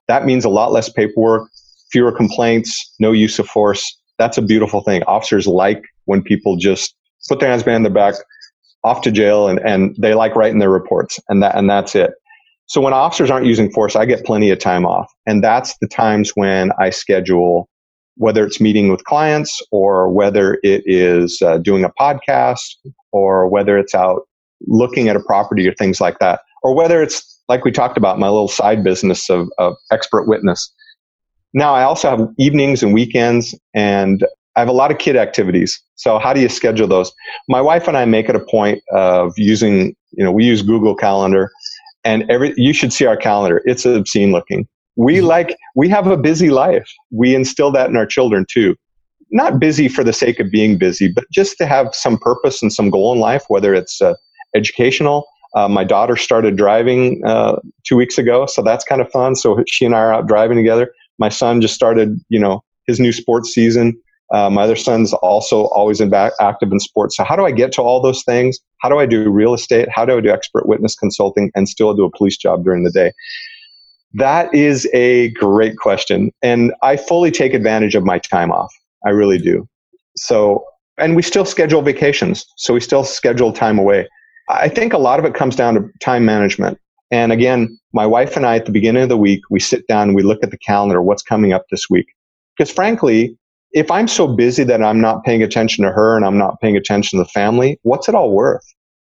That 0.09 0.25
means 0.27 0.45
a 0.45 0.49
lot 0.49 0.73
less 0.73 0.89
paperwork, 0.89 1.49
fewer 1.91 2.13
complaints, 2.13 2.95
no 2.99 3.13
use 3.13 3.39
of 3.39 3.47
force. 3.47 3.97
That's 4.19 4.39
a 4.39 4.43
beautiful 4.43 4.83
thing. 4.83 5.03
Officers 5.05 5.47
like 5.47 5.83
when 6.05 6.23
people 6.23 6.57
just 6.57 6.95
put 7.29 7.41
their 7.41 7.49
hands 7.49 7.63
behind 7.63 7.85
their 7.85 7.93
back, 7.93 8.15
off 8.85 9.01
to 9.03 9.11
jail, 9.11 9.49
and, 9.49 9.59
and 9.61 9.97
they 9.99 10.15
like 10.15 10.37
writing 10.37 10.59
their 10.59 10.71
reports, 10.71 11.19
and 11.29 11.43
that 11.43 11.57
and 11.57 11.71
that's 11.71 11.95
it. 11.95 12.13
So 12.67 12.81
when 12.81 12.93
officers 12.93 13.31
aren't 13.31 13.47
using 13.47 13.71
force, 13.71 13.97
I 13.97 14.05
get 14.05 14.25
plenty 14.25 14.51
of 14.51 14.59
time 14.59 14.87
off. 14.87 15.11
And 15.27 15.45
that's 15.45 15.77
the 15.81 15.89
times 15.89 16.31
when 16.35 16.71
I 16.79 16.91
schedule, 16.91 17.69
whether 18.17 18.45
it's 18.45 18.61
meeting 18.61 18.89
with 18.89 19.05
clients 19.05 19.61
or 19.71 20.09
whether 20.11 20.59
it 20.63 20.83
is 20.87 21.43
uh, 21.43 21.59
doing 21.59 21.85
a 21.85 21.91
podcast 21.91 22.77
or 23.13 23.49
whether 23.49 23.77
it's 23.79 23.95
out 23.95 24.23
looking 24.67 25.09
at 25.09 25.17
a 25.17 25.21
property 25.21 25.67
or 25.69 25.75
things 25.75 26.01
like 26.01 26.19
that, 26.19 26.41
or 26.62 26.75
whether 26.75 27.03
it's 27.03 27.43
like 27.49 27.65
we 27.65 27.73
talked 27.73 27.99
about, 27.99 28.19
my 28.19 28.29
little 28.29 28.49
side 28.49 28.83
business 28.83 29.29
of, 29.29 29.49
of 29.59 29.75
expert 29.91 30.27
witness. 30.27 30.73
Now 31.53 31.75
I 31.75 31.83
also 31.83 32.09
have 32.09 32.29
evenings 32.39 32.83
and 32.83 32.93
weekends 32.95 33.55
and 33.75 34.25
I 34.57 34.61
have 34.61 34.69
a 34.69 34.73
lot 34.73 34.91
of 34.91 34.99
kid 34.99 35.17
activities. 35.17 35.81
So 35.97 36.19
how 36.19 36.33
do 36.33 36.41
you 36.41 36.49
schedule 36.49 36.87
those? 36.87 37.12
My 37.49 37.61
wife 37.61 37.87
and 37.87 37.97
I 37.97 38.05
make 38.05 38.29
it 38.29 38.37
a 38.37 38.41
point 38.41 38.83
of 38.93 39.33
using, 39.37 39.95
you 40.12 40.25
know, 40.25 40.33
we 40.33 40.45
use 40.45 40.62
Google 40.62 40.95
Calendar 40.95 41.51
and 42.05 42.31
every 42.31 42.53
you 42.57 42.73
should 42.73 42.93
see 42.93 43.07
our 43.07 43.17
calendar 43.17 43.62
it's 43.65 43.85
obscene 43.85 44.31
looking 44.31 44.69
we 44.97 45.17
mm-hmm. 45.17 45.27
like 45.27 45.57
we 45.75 45.89
have 45.89 46.07
a 46.07 46.17
busy 46.17 46.51
life 46.51 46.91
we 47.11 47.35
instill 47.35 47.71
that 47.73 47.89
in 47.89 47.97
our 47.97 48.07
children 48.07 48.47
too 48.49 48.77
not 49.31 49.59
busy 49.59 49.89
for 49.89 50.05
the 50.05 50.12
sake 50.12 50.39
of 50.39 50.51
being 50.51 50.79
busy 50.79 51.11
but 51.11 51.25
just 51.33 51.57
to 51.59 51.67
have 51.67 51.95
some 51.95 52.19
purpose 52.19 52.62
and 52.62 52.73
some 52.73 52.91
goal 52.91 53.12
in 53.12 53.19
life 53.19 53.45
whether 53.49 53.75
it's 53.75 54.01
uh, 54.01 54.15
educational 54.55 55.27
uh, 55.55 55.69
my 55.69 55.85
daughter 55.85 56.17
started 56.17 56.57
driving 56.57 57.23
uh, 57.25 57.57
two 57.85 57.97
weeks 57.97 58.19
ago 58.19 58.47
so 58.47 58.63
that's 58.63 58.85
kind 58.85 59.01
of 59.01 59.11
fun 59.11 59.35
so 59.35 59.63
she 59.67 59.85
and 59.85 59.95
i 59.95 59.99
are 59.99 60.13
out 60.13 60.27
driving 60.27 60.57
together 60.57 60.93
my 61.19 61.29
son 61.29 61.61
just 61.61 61.75
started 61.75 62.21
you 62.29 62.39
know 62.39 62.63
his 62.87 63.01
new 63.01 63.13
sports 63.13 63.53
season 63.53 63.99
uh, 64.33 64.51
my 64.51 64.63
other 64.63 64.77
son's 64.77 65.13
also 65.13 65.67
always 65.67 66.01
in 66.01 66.09
back, 66.09 66.33
active 66.41 66.73
in 66.73 66.81
sports. 66.81 67.17
So 67.17 67.25
how 67.25 67.37
do 67.37 67.45
I 67.45 67.53
get 67.53 67.73
to 67.73 67.83
all 67.83 68.01
those 68.01 68.25
things? 68.25 68.59
How 68.79 68.89
do 68.89 68.99
I 68.99 69.07
do 69.07 69.31
real 69.31 69.55
estate? 69.55 69.89
How 69.89 70.05
do 70.05 70.17
I 70.17 70.21
do 70.21 70.31
expert 70.31 70.67
witness 70.67 70.97
consulting 70.97 71.51
and 71.55 71.69
still 71.69 71.95
do 71.95 72.05
a 72.05 72.11
police 72.11 72.37
job 72.37 72.65
during 72.65 72.85
the 72.85 72.91
day? 72.91 73.13
That 74.15 74.53
is 74.55 74.89
a 74.93 75.31
great 75.31 75.77
question. 75.77 76.33
And 76.43 76.73
I 76.83 76.97
fully 76.97 77.31
take 77.31 77.53
advantage 77.53 77.95
of 77.95 78.05
my 78.05 78.19
time 78.19 78.51
off. 78.51 78.73
I 79.05 79.11
really 79.11 79.39
do. 79.39 79.69
So, 80.17 80.65
and 80.99 81.17
we 81.17 81.23
still 81.23 81.45
schedule 81.45 81.83
vacations. 81.83 82.47
So 82.57 82.75
we 82.75 82.81
still 82.81 83.05
schedule 83.05 83.53
time 83.53 83.79
away. 83.79 84.09
I 84.49 84.69
think 84.69 84.93
a 84.93 84.99
lot 84.99 85.19
of 85.19 85.25
it 85.25 85.35
comes 85.35 85.57
down 85.57 85.75
to 85.75 85.89
time 86.01 86.25
management. 86.25 86.79
And 87.11 87.33
again, 87.33 87.79
my 87.93 88.07
wife 88.07 88.37
and 88.37 88.45
I 88.45 88.57
at 88.57 88.67
the 88.67 88.73
beginning 88.73 89.03
of 89.03 89.09
the 89.09 89.17
week, 89.17 89.43
we 89.51 89.61
sit 89.61 89.87
down 89.87 90.09
and 90.09 90.17
we 90.17 90.23
look 90.23 90.43
at 90.43 90.51
the 90.51 90.59
calendar, 90.59 91.01
what's 91.01 91.23
coming 91.23 91.53
up 91.53 91.65
this 91.71 91.89
week. 91.89 92.07
Because 92.57 92.73
frankly, 92.73 93.37
if 93.73 93.91
I'm 93.91 94.09
so 94.09 94.27
busy 94.29 94.65
that 94.65 94.83
I'm 94.83 95.01
not 95.01 95.25
paying 95.25 95.43
attention 95.43 95.85
to 95.85 95.93
her 95.93 96.17
and 96.17 96.25
I'm 96.25 96.39
not 96.39 96.61
paying 96.61 96.77
attention 96.77 97.19
to 97.19 97.25
the 97.25 97.31
family, 97.31 97.79
what's 97.83 98.09
it 98.09 98.15
all 98.15 98.33
worth? 98.33 98.65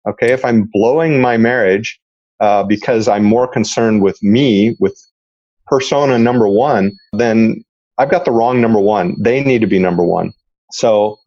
Okay, 0.09 0.33
if 0.33 0.45
I'm 0.45 0.69
blowing 0.73 1.21
my 1.21 1.37
marriage 1.37 1.99
uh, 2.41 2.65
because 2.65 3.09
I'm 3.09 3.25
more 3.25 3.47
concerned 3.47 4.03
with 4.03 4.21
me, 4.23 4.77
with 4.81 4.99
persona 5.67 6.19
number 6.19 6.49
one, 6.49 6.93
then 7.13 7.65
I've 7.99 8.11
got 8.11 8.25
the 8.25 8.33
wrong 8.33 8.61
number 8.61 8.81
one. 8.81 9.17
They 9.21 9.43
need 9.45 9.61
to 9.61 9.67
be 9.67 9.79
number 9.79 10.05
one. 10.05 10.33
So 10.73 11.19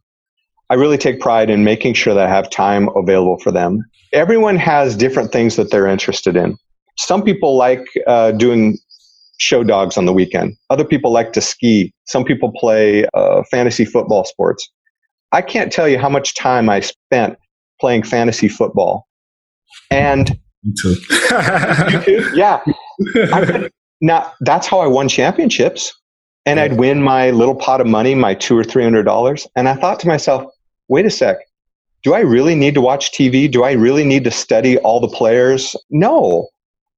I 0.69 0.75
really 0.75 0.97
take 0.97 1.19
pride 1.19 1.49
in 1.49 1.63
making 1.63 1.93
sure 1.93 2.13
that 2.13 2.25
I 2.25 2.29
have 2.29 2.49
time 2.49 2.89
available 2.95 3.37
for 3.39 3.51
them. 3.51 3.83
Everyone 4.13 4.55
has 4.57 4.95
different 4.95 5.31
things 5.31 5.55
that 5.57 5.71
they're 5.71 5.87
interested 5.87 6.35
in. 6.35 6.57
Some 6.97 7.23
people 7.23 7.55
like 7.55 7.85
uh, 8.07 8.31
doing 8.31 8.77
show 9.37 9.63
dogs 9.63 9.97
on 9.97 10.05
the 10.05 10.13
weekend. 10.13 10.55
Other 10.69 10.85
people 10.85 11.11
like 11.11 11.33
to 11.33 11.41
ski. 11.41 11.93
Some 12.07 12.23
people 12.23 12.51
play 12.55 13.05
uh, 13.13 13.43
fantasy 13.51 13.85
football 13.85 14.23
sports. 14.23 14.67
I 15.31 15.41
can't 15.41 15.71
tell 15.71 15.87
you 15.87 15.99
how 15.99 16.09
much 16.09 16.35
time 16.35 16.69
I 16.69 16.79
spent 16.79 17.37
playing 17.79 18.03
fantasy 18.03 18.47
football. 18.47 19.07
And 19.91 20.39
you 20.63 20.73
too. 20.81 20.95
you 21.91 22.01
too? 22.03 22.31
Yeah. 22.33 22.61
Now 24.01 24.31
that's 24.41 24.67
how 24.67 24.79
I 24.79 24.87
won 24.87 25.09
championships. 25.09 25.93
And 26.47 26.59
I'd 26.59 26.73
win 26.77 27.01
my 27.01 27.31
little 27.31 27.55
pot 27.55 27.81
of 27.81 27.87
money, 27.87 28.13
my 28.13 28.35
two 28.35 28.57
or 28.57 28.63
three 28.63 28.83
hundred 28.83 29.03
dollars. 29.03 29.47
And 29.55 29.67
I 29.67 29.75
thought 29.75 29.99
to 30.01 30.07
myself, 30.07 30.45
wait 30.87 31.05
a 31.05 31.09
sec. 31.09 31.37
Do 32.03 32.13
I 32.13 32.19
really 32.19 32.55
need 32.55 32.75
to 32.75 32.81
watch 32.81 33.11
TV? 33.11 33.49
Do 33.51 33.63
I 33.63 33.71
really 33.71 34.03
need 34.03 34.23
to 34.25 34.31
study 34.31 34.77
all 34.79 34.99
the 34.99 35.07
players? 35.07 35.75
No 35.89 36.47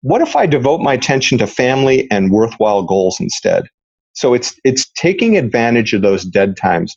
what 0.01 0.21
if 0.21 0.35
I 0.35 0.45
devote 0.45 0.79
my 0.79 0.93
attention 0.93 1.37
to 1.39 1.47
family 1.47 2.09
and 2.11 2.31
worthwhile 2.31 2.83
goals 2.83 3.19
instead? 3.19 3.67
So 4.13 4.33
it's 4.33 4.55
it's 4.63 4.89
taking 4.91 5.37
advantage 5.37 5.93
of 5.93 6.01
those 6.01 6.23
dead 6.23 6.57
times. 6.57 6.95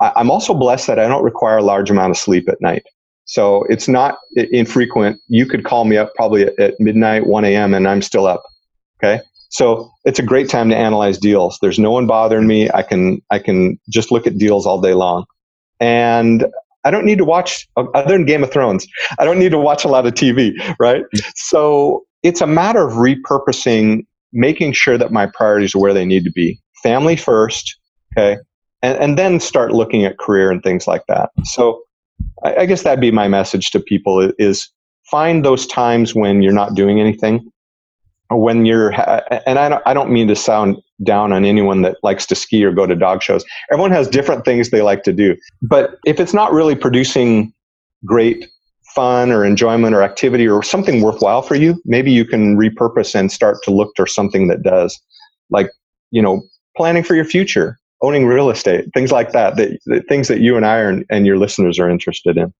I, 0.00 0.12
I'm 0.16 0.30
also 0.30 0.54
blessed 0.54 0.86
that 0.88 0.98
I 0.98 1.08
don't 1.08 1.22
require 1.22 1.58
a 1.58 1.62
large 1.62 1.90
amount 1.90 2.10
of 2.10 2.16
sleep 2.16 2.48
at 2.48 2.60
night. 2.60 2.82
So 3.24 3.64
it's 3.68 3.86
not 3.86 4.18
infrequent. 4.34 5.20
You 5.28 5.46
could 5.46 5.64
call 5.64 5.84
me 5.84 5.96
up 5.96 6.12
probably 6.16 6.42
at, 6.42 6.58
at 6.58 6.80
midnight, 6.80 7.26
1 7.26 7.44
a.m., 7.44 7.72
and 7.72 7.86
I'm 7.86 8.02
still 8.02 8.26
up. 8.26 8.42
Okay. 8.98 9.22
So 9.50 9.90
it's 10.04 10.18
a 10.18 10.22
great 10.22 10.48
time 10.48 10.68
to 10.70 10.76
analyze 10.76 11.18
deals. 11.18 11.58
There's 11.62 11.78
no 11.78 11.92
one 11.92 12.06
bothering 12.06 12.46
me. 12.46 12.70
I 12.72 12.82
can, 12.82 13.22
I 13.30 13.38
can 13.38 13.78
just 13.90 14.10
look 14.10 14.26
at 14.26 14.38
deals 14.38 14.66
all 14.66 14.80
day 14.80 14.94
long. 14.94 15.24
And 15.82 16.46
I 16.84 16.92
don't 16.92 17.04
need 17.04 17.18
to 17.18 17.24
watch, 17.24 17.68
other 17.76 18.12
than 18.12 18.24
Game 18.24 18.44
of 18.44 18.52
Thrones, 18.52 18.86
I 19.18 19.24
don't 19.24 19.38
need 19.38 19.50
to 19.50 19.58
watch 19.58 19.84
a 19.84 19.88
lot 19.88 20.06
of 20.06 20.14
TV, 20.14 20.54
right? 20.78 21.02
Mm. 21.14 21.32
So 21.34 22.04
it's 22.22 22.40
a 22.40 22.46
matter 22.46 22.86
of 22.86 22.94
repurposing, 22.94 24.06
making 24.32 24.74
sure 24.74 24.96
that 24.96 25.10
my 25.10 25.26
priorities 25.26 25.74
are 25.74 25.80
where 25.80 25.92
they 25.92 26.04
need 26.04 26.24
to 26.24 26.30
be. 26.30 26.60
Family 26.84 27.16
first, 27.16 27.76
okay, 28.16 28.40
and, 28.82 28.96
and 28.98 29.18
then 29.18 29.40
start 29.40 29.72
looking 29.72 30.04
at 30.04 30.18
career 30.18 30.52
and 30.52 30.62
things 30.62 30.86
like 30.86 31.02
that. 31.08 31.30
So 31.44 31.82
I, 32.44 32.58
I 32.58 32.66
guess 32.66 32.84
that'd 32.84 33.00
be 33.00 33.10
my 33.10 33.26
message 33.26 33.70
to 33.72 33.80
people 33.80 34.32
is 34.38 34.68
find 35.10 35.44
those 35.44 35.66
times 35.66 36.14
when 36.14 36.42
you're 36.42 36.52
not 36.52 36.74
doing 36.74 37.00
anything 37.00 37.50
when 38.36 38.64
you're, 38.64 38.92
and 39.46 39.58
I 39.58 39.68
don't, 39.68 39.82
I 39.86 39.94
don't 39.94 40.10
mean 40.10 40.28
to 40.28 40.36
sound 40.36 40.76
down 41.04 41.32
on 41.32 41.44
anyone 41.44 41.82
that 41.82 41.96
likes 42.02 42.26
to 42.26 42.34
ski 42.34 42.64
or 42.64 42.72
go 42.72 42.86
to 42.86 42.94
dog 42.94 43.22
shows. 43.22 43.44
Everyone 43.72 43.90
has 43.90 44.08
different 44.08 44.44
things 44.44 44.70
they 44.70 44.82
like 44.82 45.02
to 45.04 45.12
do. 45.12 45.36
But 45.62 45.98
if 46.04 46.20
it's 46.20 46.34
not 46.34 46.52
really 46.52 46.74
producing 46.74 47.52
great 48.04 48.48
fun 48.94 49.32
or 49.32 49.44
enjoyment 49.44 49.94
or 49.94 50.02
activity 50.02 50.46
or 50.46 50.62
something 50.62 51.00
worthwhile 51.00 51.42
for 51.42 51.54
you, 51.54 51.80
maybe 51.84 52.12
you 52.12 52.24
can 52.24 52.56
repurpose 52.56 53.14
and 53.14 53.32
start 53.32 53.58
to 53.64 53.70
look 53.70 53.92
for 53.96 54.06
something 54.06 54.48
that 54.48 54.62
does, 54.62 55.00
like, 55.50 55.70
you 56.10 56.20
know, 56.20 56.42
planning 56.76 57.02
for 57.02 57.14
your 57.14 57.24
future, 57.24 57.78
owning 58.02 58.26
real 58.26 58.50
estate, 58.50 58.86
things 58.92 59.10
like 59.10 59.32
that, 59.32 59.56
that, 59.56 60.04
things 60.08 60.28
that 60.28 60.40
you 60.40 60.56
and 60.56 60.66
I 60.66 60.76
are, 60.78 61.02
and 61.10 61.26
your 61.26 61.38
listeners 61.38 61.78
are 61.78 61.88
interested 61.88 62.36
in. 62.36 62.52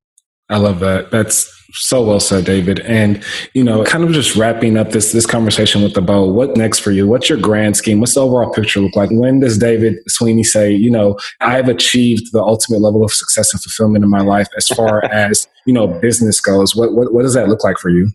I 0.53 0.59
love 0.59 0.81
that. 0.81 1.11
That's 1.11 1.51
so 1.73 2.03
well 2.03 2.21
said, 2.21 2.45
David. 2.45 2.81
And, 2.81 3.25
you 3.55 3.65
know, 3.65 3.83
kind 3.85 4.05
of 4.05 4.11
just 4.13 4.37
wrapping 4.37 4.77
up 4.77 4.91
this 4.91 5.13
this 5.13 5.27
conversation 5.27 5.83
with 5.83 5.95
the 5.95 6.03
bow, 6.03 6.25
what 6.27 6.57
next 6.57 6.81
for 6.81 6.91
you? 6.91 7.07
What's 7.07 7.29
your 7.29 7.39
grand 7.39 7.77
scheme? 7.77 8.01
What's 8.01 8.15
the 8.15 8.21
overall 8.21 8.53
picture 8.53 8.81
look 8.81 8.95
like? 8.95 9.11
When 9.11 9.41
does 9.41 9.59
David 9.59 9.99
Sweeney 10.09 10.45
say, 10.45 10.71
you 10.71 10.91
know, 10.91 11.19
I've 11.41 11.69
achieved 11.69 12.33
the 12.33 12.43
ultimate 12.43 12.81
level 12.81 13.05
of 13.05 13.13
success 13.13 13.53
and 13.53 13.63
fulfillment 13.63 14.05
in 14.05 14.11
my 14.11 14.21
life 14.21 14.49
as 14.57 14.69
far 14.69 15.05
as, 15.13 15.49
you 15.67 15.73
know, 15.73 15.87
business 15.87 16.41
goes? 16.41 16.77
What, 16.77 16.93
what 16.93 17.13
what 17.13 17.23
does 17.23 17.35
that 17.35 17.49
look 17.49 17.65
like 17.65 17.79
for 17.79 17.89
you? 17.89 18.11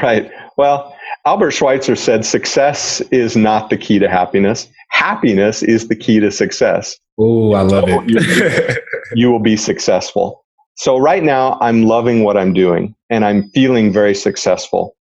Right. 0.00 0.30
Well, 0.56 0.94
Albert 1.24 1.52
Schweitzer 1.52 1.96
said 1.96 2.24
success 2.24 3.00
is 3.10 3.36
not 3.36 3.70
the 3.70 3.76
key 3.76 3.98
to 3.98 4.08
happiness. 4.08 4.68
Happiness 4.90 5.62
is 5.62 5.88
the 5.88 5.96
key 5.96 6.20
to 6.20 6.30
success. 6.30 6.98
Oh, 7.18 7.52
I 7.52 7.62
love 7.62 7.88
so 7.88 8.02
it. 8.02 8.10
you, 8.10 8.76
you 9.14 9.30
will 9.30 9.40
be 9.40 9.56
successful. 9.70 10.44
So 10.80 10.96
right 10.96 11.22
now, 11.22 11.58
I'm 11.60 11.82
loving 11.82 12.24
what 12.24 12.38
I'm 12.38 12.54
doing 12.54 12.94
and 13.10 13.22
I'm 13.22 13.50
feeling 13.50 13.92
very 13.92 14.14
successful. 14.14 14.96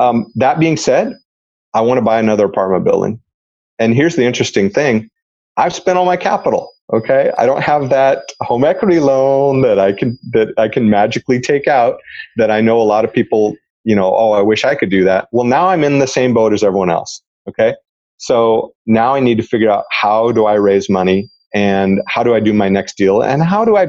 Um, 0.00 0.26
that 0.34 0.58
being 0.58 0.76
said, 0.76 1.16
I 1.74 1.80
want 1.80 1.98
to 1.98 2.02
buy 2.02 2.18
another 2.18 2.44
apartment 2.44 2.84
building. 2.84 3.20
And 3.78 3.94
here's 3.94 4.16
the 4.16 4.24
interesting 4.24 4.68
thing 4.68 5.08
I've 5.56 5.74
spent 5.74 5.96
all 5.96 6.06
my 6.06 6.16
capital. 6.16 6.72
Okay. 6.92 7.30
I 7.38 7.46
don't 7.46 7.62
have 7.62 7.88
that 7.90 8.32
home 8.40 8.64
equity 8.64 8.98
loan 8.98 9.62
that 9.62 9.78
I 9.78 9.92
can, 9.92 10.18
that 10.32 10.54
I 10.58 10.66
can 10.66 10.90
magically 10.90 11.40
take 11.40 11.68
out 11.68 12.00
that 12.36 12.50
I 12.50 12.60
know 12.60 12.80
a 12.80 12.82
lot 12.82 13.04
of 13.04 13.12
people, 13.12 13.54
you 13.84 13.94
know, 13.94 14.12
oh, 14.16 14.32
I 14.32 14.42
wish 14.42 14.64
I 14.64 14.74
could 14.74 14.90
do 14.90 15.04
that. 15.04 15.28
Well, 15.30 15.46
now 15.46 15.68
I'm 15.68 15.84
in 15.84 16.00
the 16.00 16.08
same 16.08 16.34
boat 16.34 16.52
as 16.52 16.64
everyone 16.64 16.90
else. 16.90 17.22
Okay. 17.48 17.76
So 18.16 18.74
now 18.86 19.14
I 19.14 19.20
need 19.20 19.36
to 19.36 19.44
figure 19.44 19.70
out 19.70 19.84
how 19.92 20.32
do 20.32 20.46
I 20.46 20.54
raise 20.54 20.90
money 20.90 21.30
and 21.54 22.00
how 22.08 22.24
do 22.24 22.34
I 22.34 22.40
do 22.40 22.52
my 22.52 22.68
next 22.68 22.96
deal 22.96 23.22
and 23.22 23.44
how 23.44 23.64
do 23.64 23.76
I 23.76 23.86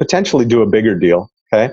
potentially 0.00 0.44
do 0.44 0.62
a 0.62 0.66
bigger 0.66 0.98
deal. 0.98 1.30
Okay. 1.52 1.72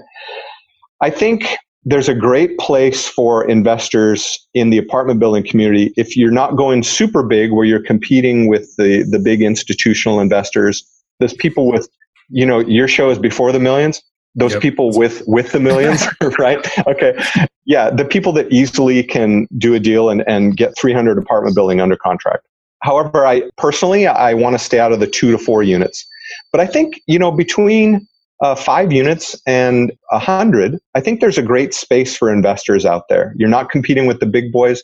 I 1.02 1.10
think 1.10 1.56
there's 1.86 2.10
a 2.10 2.14
great 2.14 2.58
place 2.58 3.08
for 3.08 3.48
investors 3.48 4.46
in 4.54 4.72
the 4.72 4.78
apartment 4.78 5.22
building 5.22 5.48
community 5.48 5.94
if 5.96 6.18
you're 6.18 6.32
not 6.32 6.58
going 6.58 6.84
super 6.84 7.24
big 7.24 7.52
where 7.52 7.66
you're 7.66 7.82
competing 7.82 8.50
with 8.50 8.76
the, 8.78 9.08
the 9.10 9.20
big 9.20 9.42
institutional 9.42 10.20
investors. 10.20 10.84
There's 11.20 11.34
people 11.34 11.72
with, 11.72 11.88
you 12.30 12.46
know, 12.46 12.60
your 12.60 12.90
show 12.90 13.10
is 13.10 13.18
before 13.18 13.54
the 13.54 13.60
millions. 13.60 14.04
Those 14.36 14.54
yep. 14.54 14.62
people 14.62 14.96
with 14.96 15.24
with 15.26 15.52
the 15.52 15.60
millions, 15.60 16.06
right? 16.38 16.60
Okay, 16.86 17.18
yeah, 17.66 17.90
the 17.90 18.06
people 18.06 18.32
that 18.34 18.52
easily 18.52 19.02
can 19.04 19.48
do 19.58 19.74
a 19.74 19.80
deal 19.80 20.10
and, 20.10 20.24
and 20.28 20.56
get 20.56 20.78
300 20.78 21.18
apartment 21.18 21.56
building 21.56 21.82
under 21.82 21.96
contract. 21.96 22.46
However, 22.84 23.26
I 23.26 23.44
personally 23.58 24.06
I 24.06 24.36
want 24.36 24.54
to 24.54 24.64
stay 24.64 24.78
out 24.78 24.92
of 24.92 25.00
the 25.00 25.08
two 25.08 25.32
to 25.32 25.40
four 25.40 25.64
units. 25.64 26.06
But 26.52 26.62
I 26.62 26.68
think 26.68 27.02
you 27.08 27.18
know 27.18 27.32
between 27.32 28.08
uh, 28.42 28.56
five 28.56 28.92
units 28.92 29.40
and 29.46 29.92
a 30.12 30.20
hundred, 30.20 30.78
I 30.94 31.02
think 31.02 31.22
there's 31.22 31.38
a 31.38 31.44
great 31.44 31.74
space 31.74 32.16
for 32.16 32.32
investors 32.32 32.86
out 32.86 33.04
there. 33.10 33.34
You're 33.38 33.50
not 33.50 33.70
competing 33.70 34.06
with 34.06 34.20
the 34.20 34.26
big 34.26 34.52
boys, 34.52 34.84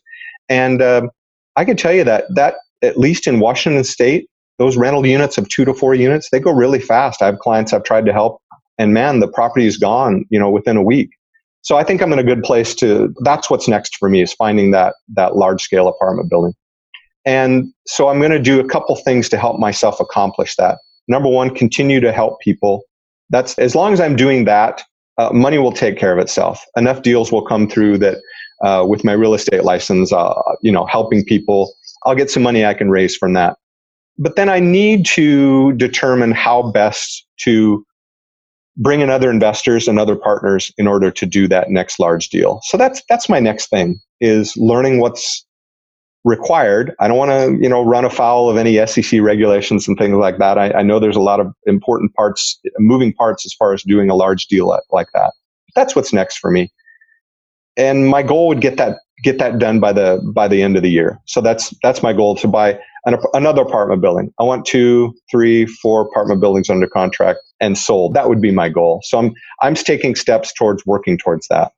and 0.49 0.81
uh, 0.81 1.07
I 1.55 1.65
can 1.65 1.77
tell 1.77 1.93
you 1.93 2.03
that 2.03 2.25
that 2.35 2.55
at 2.81 2.97
least 2.97 3.27
in 3.27 3.39
Washington 3.39 3.83
State, 3.83 4.27
those 4.57 4.75
rental 4.75 5.05
units 5.05 5.37
of 5.37 5.47
two 5.49 5.65
to 5.65 5.73
four 5.73 5.95
units, 5.95 6.29
they 6.31 6.39
go 6.39 6.51
really 6.51 6.79
fast. 6.79 7.21
I 7.21 7.27
have 7.27 7.39
clients 7.39 7.73
I've 7.73 7.83
tried 7.83 8.05
to 8.05 8.13
help, 8.13 8.41
and 8.77 8.93
man, 8.93 9.19
the 9.19 9.27
property 9.27 9.67
is 9.67 9.77
gone, 9.77 10.25
you 10.29 10.39
know, 10.39 10.49
within 10.49 10.77
a 10.77 10.83
week. 10.83 11.11
So 11.61 11.77
I 11.77 11.83
think 11.83 12.01
I'm 12.01 12.11
in 12.11 12.19
a 12.19 12.23
good 12.23 12.43
place 12.43 12.75
to. 12.75 13.13
That's 13.23 13.49
what's 13.49 13.67
next 13.67 13.95
for 13.97 14.09
me 14.09 14.21
is 14.21 14.33
finding 14.33 14.71
that 14.71 14.95
that 15.15 15.35
large 15.35 15.61
scale 15.61 15.87
apartment 15.87 16.29
building. 16.29 16.53
And 17.25 17.71
so 17.87 18.09
I'm 18.09 18.19
going 18.19 18.31
to 18.31 18.39
do 18.39 18.59
a 18.59 18.67
couple 18.67 18.95
things 18.97 19.29
to 19.29 19.37
help 19.37 19.59
myself 19.59 19.99
accomplish 19.99 20.55
that. 20.57 20.79
Number 21.07 21.29
one, 21.29 21.55
continue 21.55 21.99
to 22.01 22.11
help 22.11 22.39
people 22.41 22.83
that's 23.29 23.57
as 23.59 23.75
long 23.75 23.93
as 23.93 24.01
I'm 24.01 24.15
doing 24.15 24.45
that, 24.45 24.83
uh, 25.17 25.31
money 25.31 25.57
will 25.57 25.71
take 25.71 25.97
care 25.97 26.11
of 26.11 26.19
itself. 26.19 26.63
Enough 26.75 27.01
deals 27.01 27.31
will 27.31 27.45
come 27.45 27.69
through 27.69 27.97
that 27.99 28.17
uh, 28.63 28.85
with 28.87 29.03
my 29.03 29.13
real 29.13 29.33
estate 29.33 29.63
license, 29.63 30.11
uh, 30.11 30.33
you 30.61 30.71
know, 30.71 30.85
helping 30.85 31.23
people, 31.23 31.73
I'll 32.05 32.15
get 32.15 32.29
some 32.29 32.43
money 32.43 32.65
I 32.65 32.73
can 32.73 32.89
raise 32.89 33.15
from 33.15 33.33
that. 33.33 33.57
But 34.17 34.35
then 34.35 34.49
I 34.49 34.59
need 34.59 35.05
to 35.07 35.73
determine 35.73 36.31
how 36.31 36.71
best 36.71 37.25
to 37.41 37.85
bring 38.77 39.01
in 39.01 39.09
other 39.09 39.29
investors 39.29 39.87
and 39.87 39.99
other 39.99 40.15
partners 40.15 40.71
in 40.77 40.87
order 40.87 41.11
to 41.11 41.25
do 41.25 41.47
that 41.47 41.69
next 41.69 41.99
large 41.99 42.29
deal. 42.29 42.59
So 42.63 42.77
that's 42.77 43.01
that's 43.09 43.29
my 43.29 43.39
next 43.39 43.69
thing 43.69 43.99
is 44.19 44.55
learning 44.57 44.99
what's 44.99 45.45
required. 46.23 46.93
I 46.99 47.07
don't 47.07 47.17
want 47.17 47.31
to, 47.31 47.61
you 47.61 47.69
know, 47.69 47.83
run 47.83 48.05
afoul 48.05 48.49
of 48.49 48.57
any 48.57 48.85
SEC 48.85 49.21
regulations 49.21 49.87
and 49.87 49.97
things 49.97 50.15
like 50.15 50.37
that. 50.37 50.57
I, 50.57 50.71
I, 50.71 50.81
know 50.81 50.99
there's 50.99 51.17
a 51.17 51.21
lot 51.21 51.39
of 51.39 51.53
important 51.65 52.13
parts, 52.13 52.59
moving 52.79 53.13
parts 53.13 53.45
as 53.45 53.53
far 53.53 53.73
as 53.73 53.83
doing 53.83 54.09
a 54.09 54.15
large 54.15 54.47
deal 54.47 54.77
like 54.91 55.07
that. 55.13 55.33
That's 55.75 55.95
what's 55.95 56.13
next 56.13 56.37
for 56.37 56.49
me. 56.49 56.71
And 57.75 58.07
my 58.07 58.23
goal 58.23 58.47
would 58.47 58.61
get 58.61 58.77
that 58.77 58.99
get 59.23 59.39
that 59.39 59.57
done 59.57 59.79
by 59.79 59.93
the 59.93 60.21
by 60.33 60.47
the 60.47 60.61
end 60.61 60.75
of 60.75 60.83
the 60.83 60.91
year. 60.91 61.19
So 61.25 61.41
that's 61.41 61.73
that's 61.81 62.03
my 62.03 62.13
goal 62.13 62.35
to 62.35 62.47
buy 62.47 62.79
an, 63.05 63.17
another 63.33 63.63
apartment 63.63 64.01
building. 64.01 64.31
I 64.39 64.43
want 64.43 64.65
two, 64.65 65.15
three, 65.31 65.65
four 65.65 66.01
apartment 66.01 66.39
buildings 66.39 66.69
under 66.69 66.87
contract 66.87 67.39
and 67.59 67.77
sold. 67.77 68.13
That 68.13 68.29
would 68.29 68.41
be 68.41 68.51
my 68.51 68.69
goal. 68.69 69.01
So 69.03 69.17
I'm 69.17 69.33
I'm 69.61 69.73
taking 69.73 70.15
steps 70.15 70.53
towards 70.53 70.85
working 70.85 71.17
towards 71.17 71.47
that. 71.47 71.71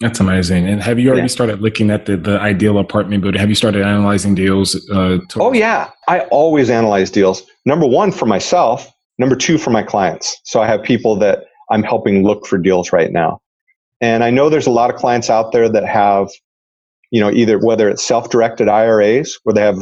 That's 0.00 0.20
amazing. 0.20 0.68
And 0.68 0.82
have 0.82 0.98
you 0.98 1.08
already 1.08 1.22
yeah. 1.22 1.28
started 1.28 1.62
looking 1.62 1.90
at 1.90 2.04
the, 2.04 2.18
the 2.18 2.38
ideal 2.38 2.78
apartment 2.78 3.22
building? 3.22 3.40
Have 3.40 3.48
you 3.48 3.54
started 3.54 3.82
analyzing 3.82 4.34
deals? 4.34 4.74
Uh, 4.90 5.18
to- 5.30 5.40
oh, 5.40 5.52
yeah. 5.52 5.90
I 6.06 6.20
always 6.24 6.68
analyze 6.68 7.10
deals. 7.10 7.42
Number 7.64 7.86
one, 7.86 8.12
for 8.12 8.26
myself. 8.26 8.92
Number 9.18 9.34
two, 9.34 9.56
for 9.56 9.70
my 9.70 9.82
clients. 9.82 10.36
So 10.44 10.60
I 10.60 10.66
have 10.66 10.82
people 10.82 11.16
that 11.16 11.44
I'm 11.70 11.82
helping 11.82 12.24
look 12.24 12.46
for 12.46 12.58
deals 12.58 12.92
right 12.92 13.10
now. 13.10 13.40
And 14.02 14.22
I 14.22 14.30
know 14.30 14.50
there's 14.50 14.66
a 14.66 14.70
lot 14.70 14.90
of 14.90 14.96
clients 14.96 15.30
out 15.30 15.52
there 15.52 15.70
that 15.70 15.86
have, 15.86 16.28
you 17.10 17.18
know, 17.18 17.30
either 17.30 17.58
whether 17.58 17.88
it's 17.88 18.06
self 18.06 18.28
directed 18.28 18.68
IRAs, 18.68 19.38
where 19.44 19.54
they 19.54 19.62
have, 19.62 19.78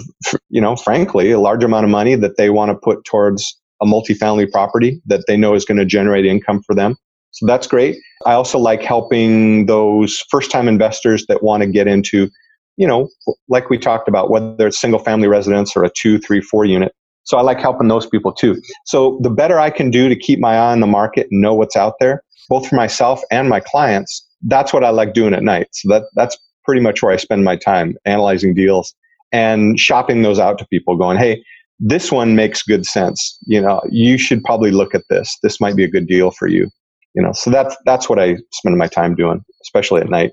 you 0.48 0.60
know, 0.60 0.76
frankly, 0.76 1.32
a 1.32 1.40
large 1.40 1.64
amount 1.64 1.84
of 1.84 1.90
money 1.90 2.14
that 2.14 2.36
they 2.36 2.50
want 2.50 2.70
to 2.70 2.76
put 2.76 3.04
towards 3.04 3.60
a 3.82 3.86
multifamily 3.86 4.50
property 4.52 5.02
that 5.06 5.24
they 5.26 5.36
know 5.36 5.54
is 5.54 5.64
going 5.64 5.78
to 5.78 5.84
generate 5.84 6.24
income 6.24 6.62
for 6.62 6.76
them. 6.76 6.94
So 7.34 7.46
that's 7.46 7.66
great. 7.66 7.98
I 8.26 8.34
also 8.34 8.58
like 8.58 8.80
helping 8.80 9.66
those 9.66 10.24
first 10.30 10.52
time 10.52 10.68
investors 10.68 11.26
that 11.26 11.42
want 11.42 11.64
to 11.64 11.68
get 11.68 11.88
into, 11.88 12.30
you 12.76 12.86
know, 12.86 13.08
like 13.48 13.70
we 13.70 13.76
talked 13.76 14.08
about, 14.08 14.30
whether 14.30 14.68
it's 14.68 14.80
single 14.80 15.00
family 15.00 15.26
residence 15.26 15.76
or 15.76 15.82
a 15.82 15.90
two, 15.90 16.18
three, 16.18 16.40
four 16.40 16.64
unit. 16.64 16.92
So 17.24 17.36
I 17.36 17.42
like 17.42 17.58
helping 17.58 17.88
those 17.88 18.06
people 18.06 18.32
too. 18.32 18.62
So 18.86 19.18
the 19.20 19.30
better 19.30 19.58
I 19.58 19.70
can 19.70 19.90
do 19.90 20.08
to 20.08 20.14
keep 20.14 20.38
my 20.38 20.54
eye 20.54 20.72
on 20.72 20.80
the 20.80 20.86
market 20.86 21.26
and 21.30 21.40
know 21.40 21.54
what's 21.54 21.74
out 21.74 21.94
there, 21.98 22.22
both 22.48 22.68
for 22.68 22.76
myself 22.76 23.20
and 23.32 23.48
my 23.48 23.58
clients, 23.58 24.24
that's 24.42 24.72
what 24.72 24.84
I 24.84 24.90
like 24.90 25.12
doing 25.12 25.34
at 25.34 25.42
night. 25.42 25.66
So 25.72 25.88
that, 25.88 26.04
that's 26.14 26.36
pretty 26.64 26.82
much 26.82 27.02
where 27.02 27.12
I 27.12 27.16
spend 27.16 27.42
my 27.42 27.56
time 27.56 27.96
analyzing 28.04 28.54
deals 28.54 28.94
and 29.32 29.80
shopping 29.80 30.22
those 30.22 30.38
out 30.38 30.58
to 30.58 30.66
people 30.68 30.96
going, 30.96 31.18
Hey, 31.18 31.42
this 31.80 32.12
one 32.12 32.36
makes 32.36 32.62
good 32.62 32.86
sense. 32.86 33.36
You 33.46 33.60
know, 33.60 33.80
you 33.90 34.18
should 34.18 34.44
probably 34.44 34.70
look 34.70 34.94
at 34.94 35.02
this. 35.10 35.36
This 35.42 35.60
might 35.60 35.74
be 35.74 35.82
a 35.82 35.90
good 35.90 36.06
deal 36.06 36.30
for 36.30 36.46
you 36.46 36.70
you 37.14 37.22
know 37.22 37.32
so 37.32 37.50
that's 37.50 37.76
that's 37.84 38.08
what 38.08 38.18
i 38.18 38.36
spend 38.52 38.76
my 38.76 38.86
time 38.86 39.14
doing 39.14 39.42
especially 39.62 40.00
at 40.00 40.08
night 40.08 40.32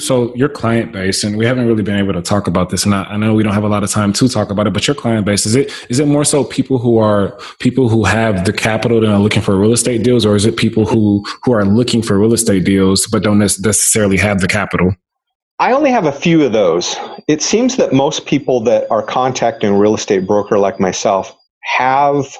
so 0.00 0.32
your 0.36 0.48
client 0.48 0.92
base 0.92 1.24
and 1.24 1.36
we 1.36 1.44
haven't 1.44 1.66
really 1.66 1.82
been 1.82 1.98
able 1.98 2.12
to 2.12 2.22
talk 2.22 2.46
about 2.46 2.70
this 2.70 2.84
and 2.84 2.94
I, 2.94 3.02
I, 3.04 3.16
know 3.16 3.34
we 3.34 3.42
don't 3.42 3.54
have 3.54 3.64
a 3.64 3.68
lot 3.68 3.82
of 3.82 3.90
time 3.90 4.12
to 4.12 4.28
talk 4.28 4.50
about 4.50 4.66
it 4.66 4.72
but 4.72 4.86
your 4.86 4.94
client 4.94 5.26
base 5.26 5.44
is 5.44 5.56
it 5.56 5.72
is 5.88 5.98
it 5.98 6.06
more 6.06 6.24
so 6.24 6.44
people 6.44 6.78
who 6.78 6.98
are 6.98 7.36
people 7.58 7.88
who 7.88 8.04
have 8.04 8.44
the 8.44 8.52
capital 8.52 8.98
and 8.98 9.12
are 9.12 9.18
looking 9.18 9.42
for 9.42 9.58
real 9.58 9.72
estate 9.72 10.04
deals 10.04 10.24
or 10.24 10.36
is 10.36 10.46
it 10.46 10.56
people 10.56 10.86
who 10.86 11.24
who 11.42 11.52
are 11.52 11.64
looking 11.64 12.00
for 12.00 12.18
real 12.18 12.32
estate 12.32 12.64
deals 12.64 13.08
but 13.08 13.22
don't 13.24 13.38
necessarily 13.38 14.16
have 14.16 14.40
the 14.40 14.48
capital 14.48 14.94
I 15.60 15.72
only 15.72 15.90
have 15.90 16.06
a 16.06 16.12
few 16.12 16.44
of 16.44 16.52
those. 16.52 16.94
It 17.26 17.42
seems 17.42 17.76
that 17.78 17.92
most 17.92 18.26
people 18.26 18.60
that 18.60 18.88
are 18.92 19.02
contacting 19.02 19.70
a 19.70 19.76
real 19.76 19.96
estate 19.96 20.24
broker 20.24 20.56
like 20.56 20.78
myself 20.78 21.36
have 21.64 22.36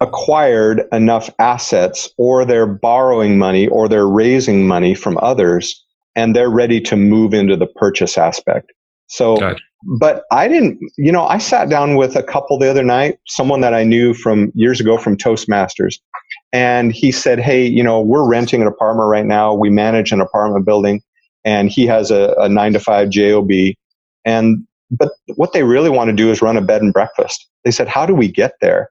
acquired 0.00 0.82
enough 0.92 1.30
assets 1.38 2.08
or 2.16 2.44
they're 2.44 2.66
borrowing 2.66 3.38
money 3.38 3.68
or 3.68 3.88
they're 3.88 4.08
raising 4.08 4.66
money 4.66 4.94
from 4.94 5.18
others 5.18 5.84
and 6.16 6.34
they're 6.34 6.50
ready 6.50 6.80
to 6.80 6.96
move 6.96 7.34
into 7.34 7.56
the 7.56 7.66
purchase 7.66 8.16
aspect. 8.16 8.72
So, 9.08 9.36
gotcha. 9.36 9.60
but 9.98 10.24
I 10.30 10.48
didn't, 10.48 10.78
you 10.96 11.12
know, 11.12 11.26
I 11.26 11.38
sat 11.38 11.68
down 11.68 11.96
with 11.96 12.16
a 12.16 12.22
couple 12.22 12.58
the 12.58 12.70
other 12.70 12.84
night, 12.84 13.18
someone 13.26 13.60
that 13.60 13.74
I 13.74 13.84
knew 13.84 14.14
from 14.14 14.52
years 14.54 14.80
ago 14.80 14.96
from 14.96 15.16
Toastmasters. 15.16 15.98
And 16.52 16.92
he 16.92 17.12
said, 17.12 17.38
Hey, 17.38 17.66
you 17.66 17.82
know, 17.82 18.00
we're 18.00 18.28
renting 18.28 18.62
an 18.62 18.68
apartment 18.68 19.08
right 19.08 19.26
now. 19.26 19.52
We 19.52 19.68
manage 19.68 20.12
an 20.12 20.20
apartment 20.20 20.64
building 20.64 21.02
and 21.44 21.70
he 21.70 21.86
has 21.86 22.10
a, 22.10 22.34
a 22.38 22.48
nine 22.48 22.72
to 22.72 22.80
five 22.80 23.10
JOB. 23.10 23.50
And, 24.24 24.66
but 24.90 25.10
what 25.36 25.52
they 25.52 25.62
really 25.62 25.90
want 25.90 26.08
to 26.08 26.16
do 26.16 26.30
is 26.30 26.42
run 26.42 26.56
a 26.56 26.60
bed 26.60 26.82
and 26.82 26.92
breakfast. 26.92 27.46
They 27.64 27.70
said, 27.70 27.88
How 27.88 28.06
do 28.06 28.14
we 28.14 28.28
get 28.28 28.54
there? 28.60 28.90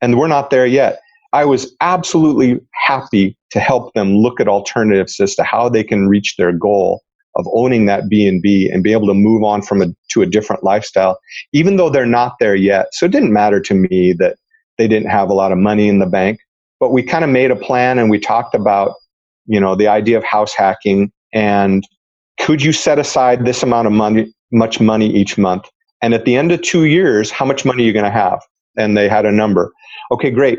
And 0.00 0.18
we're 0.18 0.28
not 0.28 0.50
there 0.50 0.66
yet. 0.66 1.00
I 1.32 1.44
was 1.44 1.74
absolutely 1.80 2.60
happy 2.72 3.36
to 3.50 3.60
help 3.60 3.92
them 3.94 4.16
look 4.16 4.40
at 4.40 4.48
alternatives 4.48 5.20
as 5.20 5.34
to 5.34 5.42
how 5.42 5.68
they 5.68 5.84
can 5.84 6.08
reach 6.08 6.36
their 6.36 6.52
goal 6.52 7.02
of 7.36 7.46
owning 7.52 7.86
that 7.86 8.08
B&B 8.08 8.68
and 8.72 8.82
be 8.82 8.92
able 8.92 9.06
to 9.06 9.14
move 9.14 9.44
on 9.44 9.62
from 9.62 9.82
a, 9.82 9.86
to 10.10 10.22
a 10.22 10.26
different 10.26 10.64
lifestyle, 10.64 11.18
even 11.52 11.76
though 11.76 11.90
they're 11.90 12.06
not 12.06 12.34
there 12.40 12.54
yet. 12.54 12.88
So 12.92 13.06
it 13.06 13.12
didn't 13.12 13.32
matter 13.32 13.60
to 13.60 13.74
me 13.74 14.14
that 14.18 14.36
they 14.78 14.88
didn't 14.88 15.10
have 15.10 15.28
a 15.28 15.34
lot 15.34 15.52
of 15.52 15.58
money 15.58 15.88
in 15.88 15.98
the 15.98 16.06
bank, 16.06 16.40
but 16.80 16.90
we 16.90 17.02
kind 17.02 17.24
of 17.24 17.30
made 17.30 17.50
a 17.50 17.56
plan 17.56 17.98
and 17.98 18.10
we 18.10 18.18
talked 18.18 18.54
about 18.54 18.94
you 19.48 19.58
know, 19.58 19.74
the 19.74 19.88
idea 19.88 20.16
of 20.16 20.22
house 20.22 20.54
hacking 20.54 21.10
and 21.34 21.82
could 22.38 22.62
you 22.62 22.72
set 22.72 22.98
aside 22.98 23.44
this 23.44 23.62
amount 23.62 23.86
of 23.86 23.92
money, 23.92 24.32
much 24.52 24.78
money 24.78 25.08
each 25.08 25.36
month? 25.36 25.64
And 26.00 26.14
at 26.14 26.24
the 26.24 26.36
end 26.36 26.52
of 26.52 26.62
two 26.62 26.84
years, 26.84 27.30
how 27.30 27.44
much 27.44 27.64
money 27.64 27.82
are 27.82 27.86
you 27.86 27.92
going 27.92 28.04
to 28.04 28.10
have? 28.10 28.40
And 28.76 28.96
they 28.96 29.08
had 29.08 29.26
a 29.26 29.32
number. 29.32 29.72
Okay, 30.10 30.30
great. 30.30 30.58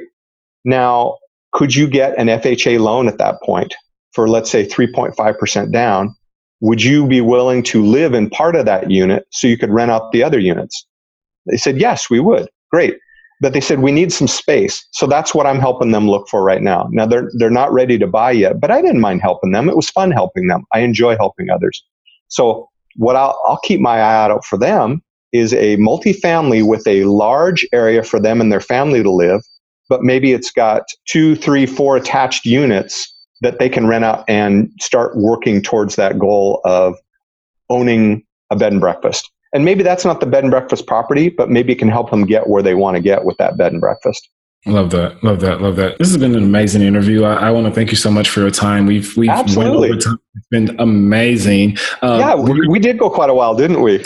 Now, 0.65 1.17
could 1.51 1.76
you 1.76 1.88
get 1.88 2.17
an 2.17 2.27
FHA 2.27 2.80
loan 2.80 3.07
at 3.07 3.17
that 3.17 3.41
point 3.43 3.73
for, 4.13 4.27
let's 4.27 4.49
say, 4.49 4.65
3.5% 4.67 5.71
down? 5.71 6.15
Would 6.61 6.84
you 6.84 7.07
be 7.07 7.21
willing 7.21 7.63
to 7.63 7.84
live 7.85 8.13
in 8.13 8.30
part 8.30 8.55
of 8.55 8.65
that 8.65 8.91
unit 8.91 9.26
so 9.31 9.47
you 9.47 9.57
could 9.57 9.69
rent 9.69 9.91
out 9.91 10.11
the 10.11 10.23
other 10.23 10.39
units? 10.39 10.85
They 11.49 11.57
said, 11.57 11.80
yes, 11.80 12.09
we 12.09 12.19
would. 12.19 12.49
Great. 12.71 12.97
But 13.41 13.53
they 13.53 13.61
said, 13.61 13.80
we 13.80 13.93
need 13.93 14.11
some 14.11 14.27
space. 14.27 14.85
So 14.91 15.07
that's 15.07 15.34
what 15.34 15.47
I'm 15.47 15.59
helping 15.59 15.91
them 15.91 16.09
look 16.09 16.27
for 16.27 16.43
right 16.43 16.61
now. 16.61 16.89
Now, 16.91 17.05
they're, 17.05 17.31
they're 17.35 17.49
not 17.49 17.71
ready 17.71 17.97
to 17.97 18.05
buy 18.05 18.31
yet, 18.31 18.59
but 18.59 18.69
I 18.69 18.81
didn't 18.81 18.99
mind 18.99 19.21
helping 19.21 19.53
them. 19.53 19.69
It 19.69 19.77
was 19.77 19.89
fun 19.89 20.11
helping 20.11 20.47
them. 20.47 20.65
I 20.73 20.80
enjoy 20.80 21.15
helping 21.15 21.49
others. 21.49 21.81
So 22.27 22.69
what 22.97 23.15
I'll, 23.15 23.41
I'll 23.45 23.59
keep 23.63 23.80
my 23.80 23.99
eye 23.99 24.30
out 24.30 24.43
for 24.43 24.57
them 24.59 25.01
is 25.31 25.53
a 25.53 25.77
multifamily 25.77 26.65
with 26.65 26.85
a 26.88 27.03
large 27.06 27.65
area 27.72 28.03
for 28.03 28.19
them 28.19 28.41
and 28.41 28.51
their 28.51 28.61
family 28.61 29.03
to 29.03 29.11
live, 29.11 29.41
but 29.88 30.01
maybe 30.03 30.34
it's 30.34 30.51
got 30.51 30.84
two, 31.07 31.35
three, 31.35 31.65
four 31.65 31.97
attached 31.97 32.45
units 32.45 33.14
that 33.41 33.60
they 33.60 33.69
can 33.69 33.88
rent 33.88 34.03
out 34.03 34.23
and 34.27 34.72
start 34.80 35.15
working 35.18 35.61
towards 35.61 35.95
that 35.95 36.19
goal 36.19 36.61
of 36.65 36.95
owning 37.69 38.23
a 38.49 38.56
bed 38.56 38.72
and 38.72 38.81
breakfast. 38.81 39.30
And 39.53 39.65
maybe 39.65 39.84
that's 39.84 40.06
not 40.06 40.19
the 40.19 40.26
bed 40.26 40.43
and 40.43 40.51
breakfast 40.51 40.85
property, 40.85 41.30
but 41.30 41.49
maybe 41.49 41.73
it 41.73 41.80
can 41.80 41.89
help 41.89 42.11
them 42.11 42.26
get 42.26 42.47
where 42.47 42.61
they 42.61 42.76
want 42.76 42.95
to 42.95 43.01
get 43.01 43.26
with 43.26 43.38
that 43.38 43.57
bed 43.57 43.72
and 43.72 43.81
breakfast. 43.81 44.30
Love 44.65 44.91
that. 44.91 45.23
Love 45.23 45.40
that. 45.40 45.61
Love 45.61 45.77
that. 45.77 45.98
This 45.98 46.10
has 46.10 46.18
been 46.18 46.36
an 46.36 46.44
amazing 46.44 46.81
interview. 46.81 47.23
I, 47.23 47.48
I 47.48 47.52
want 47.52 47.65
to 47.68 47.73
thank 47.73 47.91
you 47.91 47.98
so 47.98 48.11
much 48.11 48.30
for 48.30 48.41
your 48.41 48.52
time. 48.52 48.86
We've 48.86 49.15
we've 49.15 49.30
Absolutely. 49.30 49.90
It's 49.90 50.07
been 50.52 50.76
amazing. 50.80 51.77
Um, 52.02 52.19
yeah, 52.19 52.36
we, 52.36 52.68
we 52.68 52.80
did 52.80 52.99
go 52.99 53.10
quite 53.10 53.30
a 53.30 53.34
while, 53.34 53.56
didn't 53.56 53.81
we? 53.81 54.03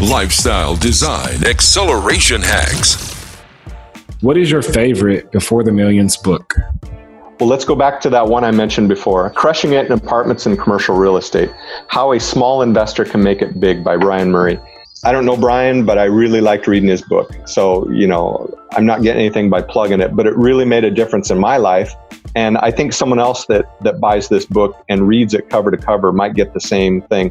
Lifestyle 0.00 0.76
design 0.76 1.44
acceleration 1.44 2.40
hacks. 2.40 3.14
What 4.20 4.36
is 4.36 4.50
your 4.50 4.62
favorite 4.62 5.30
Before 5.32 5.64
the 5.64 5.72
Millions 5.72 6.16
book? 6.16 6.54
Well, 7.38 7.50
let's 7.50 7.66
go 7.66 7.74
back 7.74 8.00
to 8.00 8.10
that 8.10 8.26
one 8.26 8.44
I 8.44 8.50
mentioned 8.50 8.88
before 8.88 9.28
Crushing 9.30 9.72
It 9.72 9.86
in 9.86 9.92
Apartments 9.92 10.46
and 10.46 10.58
Commercial 10.58 10.96
Real 10.96 11.18
Estate 11.18 11.50
How 11.88 12.12
a 12.12 12.20
Small 12.20 12.62
Investor 12.62 13.04
Can 13.04 13.22
Make 13.22 13.42
It 13.42 13.60
Big 13.60 13.84
by 13.84 13.96
Brian 13.96 14.30
Murray. 14.30 14.58
I 15.06 15.12
don't 15.12 15.24
know 15.24 15.36
Brian, 15.36 15.84
but 15.84 15.98
I 15.98 16.06
really 16.06 16.40
liked 16.40 16.66
reading 16.66 16.88
his 16.88 17.00
book. 17.00 17.30
So, 17.44 17.88
you 17.92 18.08
know, 18.08 18.52
I'm 18.72 18.84
not 18.84 19.02
getting 19.02 19.20
anything 19.20 19.48
by 19.48 19.62
plugging 19.62 20.00
it, 20.00 20.16
but 20.16 20.26
it 20.26 20.34
really 20.36 20.64
made 20.64 20.82
a 20.82 20.90
difference 20.90 21.30
in 21.30 21.38
my 21.38 21.58
life. 21.58 21.94
And 22.34 22.58
I 22.58 22.72
think 22.72 22.92
someone 22.92 23.20
else 23.20 23.46
that, 23.46 23.66
that 23.84 24.00
buys 24.00 24.28
this 24.28 24.46
book 24.46 24.84
and 24.88 25.06
reads 25.06 25.32
it 25.32 25.48
cover 25.48 25.70
to 25.70 25.76
cover 25.76 26.12
might 26.12 26.34
get 26.34 26.54
the 26.54 26.60
same 26.60 27.02
thing. 27.02 27.30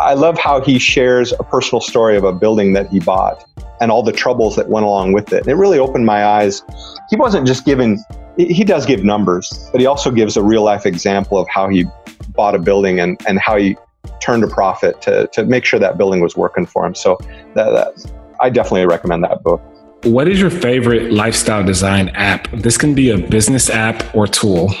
I 0.00 0.14
love 0.14 0.36
how 0.36 0.60
he 0.60 0.80
shares 0.80 1.30
a 1.30 1.44
personal 1.44 1.80
story 1.80 2.16
of 2.16 2.24
a 2.24 2.32
building 2.32 2.72
that 2.72 2.88
he 2.88 2.98
bought 2.98 3.48
and 3.80 3.92
all 3.92 4.02
the 4.02 4.10
troubles 4.10 4.56
that 4.56 4.68
went 4.68 4.84
along 4.84 5.12
with 5.12 5.32
it. 5.32 5.42
And 5.42 5.48
it 5.48 5.54
really 5.54 5.78
opened 5.78 6.06
my 6.06 6.24
eyes. 6.24 6.60
He 7.08 7.14
wasn't 7.14 7.46
just 7.46 7.64
giving, 7.64 8.02
he 8.36 8.64
does 8.64 8.84
give 8.84 9.04
numbers, 9.04 9.48
but 9.70 9.80
he 9.80 9.86
also 9.86 10.10
gives 10.10 10.36
a 10.36 10.42
real 10.42 10.64
life 10.64 10.86
example 10.86 11.38
of 11.38 11.48
how 11.48 11.68
he 11.68 11.84
bought 12.30 12.56
a 12.56 12.58
building 12.58 12.98
and, 12.98 13.16
and 13.28 13.38
how 13.38 13.58
he 13.58 13.76
turned 14.20 14.44
a 14.44 14.48
profit 14.48 15.00
to, 15.02 15.28
to 15.32 15.44
make 15.44 15.64
sure 15.64 15.78
that 15.80 15.98
building 15.98 16.20
was 16.20 16.36
working 16.36 16.66
for 16.66 16.86
him. 16.86 16.94
So 16.94 17.18
that, 17.54 17.70
that, 17.70 18.12
I 18.40 18.50
definitely 18.50 18.86
recommend 18.86 19.24
that 19.24 19.42
book. 19.42 19.60
What 20.04 20.28
is 20.28 20.40
your 20.40 20.50
favorite 20.50 21.12
lifestyle 21.12 21.64
design 21.64 22.08
app? 22.10 22.50
This 22.52 22.78
can 22.78 22.94
be 22.94 23.10
a 23.10 23.18
business 23.18 23.68
app 23.68 24.14
or 24.14 24.26
tool. 24.26 24.72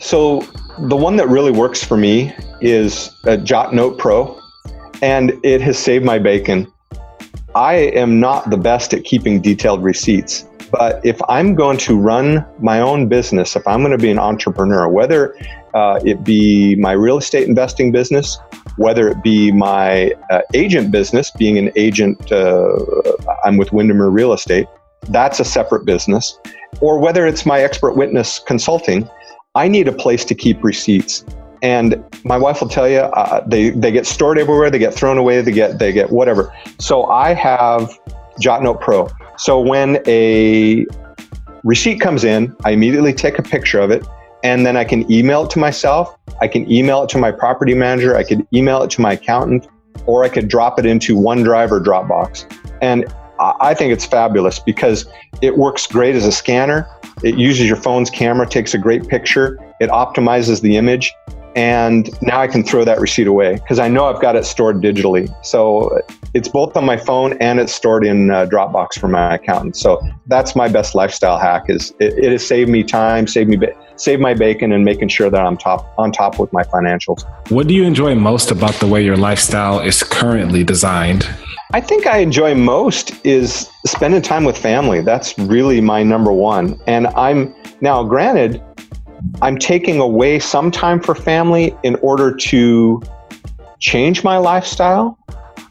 So 0.00 0.40
the 0.78 0.96
one 0.96 1.16
that 1.16 1.28
really 1.28 1.52
works 1.52 1.84
for 1.84 1.96
me 1.96 2.34
is 2.60 3.10
a 3.24 3.36
JotNot 3.36 3.98
Pro, 3.98 4.40
and 5.02 5.32
it 5.42 5.60
has 5.60 5.78
saved 5.78 6.04
my 6.04 6.18
bacon. 6.18 6.72
I 7.54 7.74
am 7.74 8.18
not 8.18 8.48
the 8.48 8.56
best 8.56 8.94
at 8.94 9.04
keeping 9.04 9.42
detailed 9.42 9.82
receipts, 9.82 10.48
but 10.70 11.04
if 11.04 11.20
I'm 11.28 11.54
going 11.54 11.76
to 11.78 11.98
run 11.98 12.44
my 12.58 12.80
own 12.80 13.08
business, 13.08 13.54
if 13.56 13.68
I'm 13.68 13.80
going 13.80 13.92
to 13.92 14.02
be 14.02 14.10
an 14.10 14.18
entrepreneur, 14.18 14.88
whether 14.88 15.36
uh, 15.74 16.00
it 16.02 16.24
be 16.24 16.76
my 16.76 16.92
real 16.92 17.18
estate 17.18 17.46
investing 17.46 17.92
business, 17.92 18.38
whether 18.76 19.08
it 19.08 19.22
be 19.22 19.52
my 19.52 20.12
uh, 20.30 20.40
agent 20.54 20.90
business, 20.90 21.30
being 21.30 21.58
an 21.58 21.70
agent, 21.76 22.32
uh, 22.32 22.76
I'm 23.44 23.56
with 23.56 23.72
Windermere 23.72 24.08
Real 24.08 24.32
Estate, 24.32 24.66
that's 25.08 25.40
a 25.40 25.44
separate 25.44 25.84
business, 25.84 26.38
or 26.80 26.98
whether 26.98 27.26
it's 27.26 27.44
my 27.44 27.60
expert 27.60 27.96
witness 27.96 28.38
consulting, 28.38 29.08
I 29.54 29.68
need 29.68 29.88
a 29.88 29.92
place 29.92 30.24
to 30.26 30.34
keep 30.34 30.62
receipts. 30.64 31.24
And 31.62 32.02
my 32.24 32.36
wife 32.36 32.60
will 32.60 32.68
tell 32.68 32.88
you, 32.88 33.00
uh, 33.00 33.44
they, 33.46 33.70
they 33.70 33.92
get 33.92 34.06
stored 34.06 34.38
everywhere, 34.38 34.70
they 34.70 34.78
get 34.78 34.94
thrown 34.94 35.18
away, 35.18 35.40
they 35.42 35.52
get, 35.52 35.78
they 35.78 35.92
get 35.92 36.10
whatever. 36.10 36.52
So 36.78 37.04
I 37.04 37.34
have 37.34 37.90
JotNot 38.40 38.80
Pro. 38.80 39.08
So 39.36 39.60
when 39.60 40.02
a 40.06 40.86
receipt 41.62 42.00
comes 42.00 42.24
in, 42.24 42.56
I 42.64 42.70
immediately 42.70 43.12
take 43.12 43.38
a 43.38 43.42
picture 43.42 43.80
of 43.80 43.90
it 43.90 44.04
and 44.42 44.66
then 44.66 44.76
I 44.76 44.84
can 44.84 45.10
email 45.10 45.44
it 45.44 45.50
to 45.50 45.58
myself. 45.58 46.16
I 46.40 46.48
can 46.48 46.70
email 46.70 47.02
it 47.04 47.08
to 47.10 47.18
my 47.18 47.30
property 47.30 47.74
manager. 47.74 48.16
I 48.16 48.24
could 48.24 48.46
email 48.52 48.82
it 48.82 48.90
to 48.92 49.00
my 49.00 49.12
accountant, 49.12 49.68
or 50.06 50.24
I 50.24 50.28
could 50.28 50.48
drop 50.48 50.78
it 50.78 50.86
into 50.86 51.16
OneDrive 51.16 51.70
or 51.70 51.80
Dropbox. 51.80 52.50
And 52.80 53.06
I 53.60 53.74
think 53.74 53.92
it's 53.92 54.04
fabulous 54.04 54.58
because 54.58 55.06
it 55.40 55.58
works 55.58 55.86
great 55.86 56.14
as 56.14 56.26
a 56.26 56.32
scanner. 56.32 56.88
It 57.22 57.36
uses 57.36 57.66
your 57.66 57.76
phone's 57.76 58.10
camera, 58.10 58.46
takes 58.46 58.74
a 58.74 58.78
great 58.78 59.08
picture, 59.08 59.58
it 59.80 59.90
optimizes 59.90 60.60
the 60.60 60.76
image, 60.76 61.12
and 61.54 62.10
now 62.22 62.40
I 62.40 62.46
can 62.46 62.62
throw 62.62 62.84
that 62.84 63.00
receipt 63.00 63.26
away 63.26 63.54
because 63.54 63.78
I 63.78 63.88
know 63.88 64.06
I've 64.06 64.20
got 64.20 64.36
it 64.36 64.44
stored 64.44 64.76
digitally. 64.80 65.34
So 65.44 66.00
it's 66.34 66.48
both 66.48 66.76
on 66.76 66.86
my 66.86 66.96
phone 66.96 67.34
and 67.40 67.60
it's 67.60 67.74
stored 67.74 68.06
in 68.06 68.30
uh, 68.30 68.46
Dropbox 68.46 68.98
for 68.98 69.08
my 69.08 69.34
accountant. 69.34 69.76
So 69.76 70.00
that's 70.26 70.56
my 70.56 70.68
best 70.68 70.94
lifestyle 70.94 71.38
hack. 71.38 71.64
Is 71.68 71.92
it, 72.00 72.14
it 72.18 72.32
has 72.32 72.46
saved 72.46 72.70
me 72.70 72.82
time, 72.82 73.26
saved 73.26 73.50
me 73.50 73.56
saved 73.96 74.20
my 74.20 74.34
bacon, 74.34 74.72
and 74.72 74.84
making 74.84 75.08
sure 75.08 75.30
that 75.30 75.40
I'm 75.40 75.56
top 75.56 75.92
on 75.98 76.12
top 76.12 76.38
with 76.38 76.52
my 76.52 76.62
financials. 76.64 77.24
What 77.50 77.66
do 77.68 77.74
you 77.74 77.84
enjoy 77.84 78.14
most 78.14 78.50
about 78.50 78.74
the 78.74 78.86
way 78.86 79.04
your 79.04 79.16
lifestyle 79.16 79.80
is 79.80 80.02
currently 80.02 80.64
designed? 80.64 81.28
I 81.74 81.80
think 81.80 82.06
I 82.06 82.18
enjoy 82.18 82.54
most 82.54 83.24
is 83.24 83.70
spending 83.86 84.20
time 84.20 84.44
with 84.44 84.58
family. 84.58 85.00
That's 85.00 85.38
really 85.38 85.80
my 85.80 86.02
number 86.02 86.30
one. 86.30 86.78
And 86.86 87.06
I'm 87.08 87.54
now, 87.80 88.04
granted, 88.04 88.62
I'm 89.40 89.56
taking 89.56 89.98
away 89.98 90.38
some 90.38 90.70
time 90.70 91.00
for 91.00 91.14
family 91.14 91.74
in 91.82 91.94
order 91.96 92.34
to 92.34 93.02
change 93.78 94.22
my 94.22 94.36
lifestyle 94.36 95.18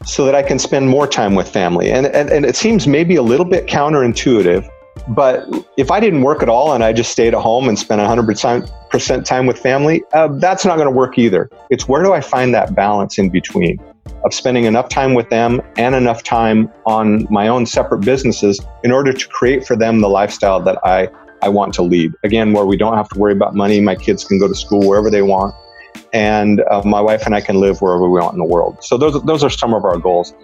so 0.04 0.24
that 0.24 0.34
I 0.34 0.42
can 0.42 0.58
spend 0.58 0.88
more 0.88 1.06
time 1.06 1.36
with 1.36 1.48
family. 1.48 1.90
And, 1.90 2.06
and, 2.06 2.30
and 2.30 2.44
it 2.44 2.56
seems 2.56 2.88
maybe 2.88 3.14
a 3.14 3.22
little 3.22 3.46
bit 3.46 3.66
counterintuitive, 3.66 4.68
but 5.08 5.46
if 5.76 5.90
I 5.90 6.00
didn't 6.00 6.22
work 6.22 6.42
at 6.42 6.48
all 6.48 6.72
and 6.72 6.84
I 6.84 6.92
just 6.92 7.10
stayed 7.10 7.34
at 7.34 7.40
home 7.40 7.68
and 7.68 7.78
spent 7.78 8.00
100% 8.00 9.24
time 9.24 9.46
with 9.46 9.58
family, 9.58 10.02
uh, 10.12 10.28
that's 10.28 10.64
not 10.64 10.76
going 10.76 10.88
to 10.88 10.94
work 10.94 11.18
either. 11.18 11.50
It's 11.70 11.88
where 11.88 12.02
do 12.02 12.12
I 12.12 12.20
find 12.20 12.54
that 12.54 12.74
balance 12.74 13.18
in 13.18 13.30
between 13.30 13.78
of 14.24 14.32
spending 14.32 14.64
enough 14.64 14.88
time 14.88 15.14
with 15.14 15.28
them 15.30 15.60
and 15.76 15.94
enough 15.94 16.22
time 16.22 16.70
on 16.86 17.26
my 17.30 17.48
own 17.48 17.66
separate 17.66 18.00
businesses 18.00 18.60
in 18.84 18.92
order 18.92 19.12
to 19.12 19.28
create 19.28 19.66
for 19.66 19.76
them 19.76 20.00
the 20.00 20.08
lifestyle 20.08 20.60
that 20.60 20.78
I 20.84 21.08
I 21.42 21.48
want 21.48 21.74
to 21.74 21.82
lead. 21.82 22.12
Again, 22.22 22.52
where 22.52 22.64
we 22.64 22.76
don't 22.76 22.96
have 22.96 23.08
to 23.10 23.18
worry 23.18 23.32
about 23.32 23.54
money. 23.54 23.80
My 23.80 23.96
kids 23.96 24.24
can 24.24 24.38
go 24.38 24.46
to 24.46 24.54
school 24.54 24.88
wherever 24.88 25.10
they 25.10 25.22
want, 25.22 25.54
and 26.12 26.62
uh, 26.70 26.82
my 26.84 27.00
wife 27.00 27.26
and 27.26 27.34
I 27.34 27.40
can 27.40 27.58
live 27.58 27.82
wherever 27.82 28.08
we 28.08 28.20
want 28.20 28.34
in 28.34 28.38
the 28.38 28.44
world. 28.44 28.78
So 28.82 28.96
those 28.96 29.20
those 29.24 29.42
are 29.42 29.50
some 29.50 29.74
of 29.74 29.84
our 29.84 29.98
goals. 29.98 30.34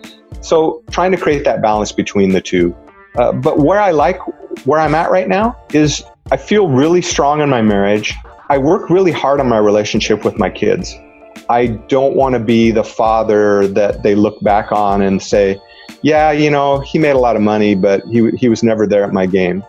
So 0.40 0.82
trying 0.90 1.12
to 1.12 1.16
create 1.16 1.44
that 1.44 1.62
balance 1.62 1.92
between 1.92 2.32
the 2.32 2.40
two. 2.40 2.74
Uh, 3.16 3.32
but 3.32 3.58
where 3.58 3.80
I 3.80 3.92
like 3.92 4.18
where 4.64 4.80
I'm 4.80 4.94
at 4.94 5.10
right 5.10 5.28
now 5.28 5.56
is 5.72 6.04
I 6.30 6.36
feel 6.36 6.68
really 6.68 7.02
strong 7.02 7.40
in 7.40 7.48
my 7.48 7.62
marriage. 7.62 8.14
I 8.50 8.58
work 8.58 8.90
really 8.90 9.12
hard 9.12 9.40
on 9.40 9.48
my 9.48 9.58
relationship 9.58 10.24
with 10.24 10.38
my 10.38 10.50
kids. 10.50 10.94
I 11.48 11.68
don't 11.88 12.14
want 12.14 12.34
to 12.34 12.38
be 12.38 12.70
the 12.70 12.84
father 12.84 13.66
that 13.68 14.02
they 14.02 14.14
look 14.14 14.40
back 14.42 14.72
on 14.72 15.02
and 15.02 15.22
say, 15.22 15.58
yeah, 16.02 16.30
you 16.30 16.50
know, 16.50 16.80
he 16.80 16.98
made 16.98 17.12
a 17.12 17.18
lot 17.18 17.36
of 17.36 17.42
money, 17.42 17.74
but 17.74 18.02
he, 18.04 18.30
he 18.32 18.48
was 18.48 18.62
never 18.62 18.86
there 18.86 19.04
at 19.04 19.12
my 19.12 19.26
game. 19.26 19.64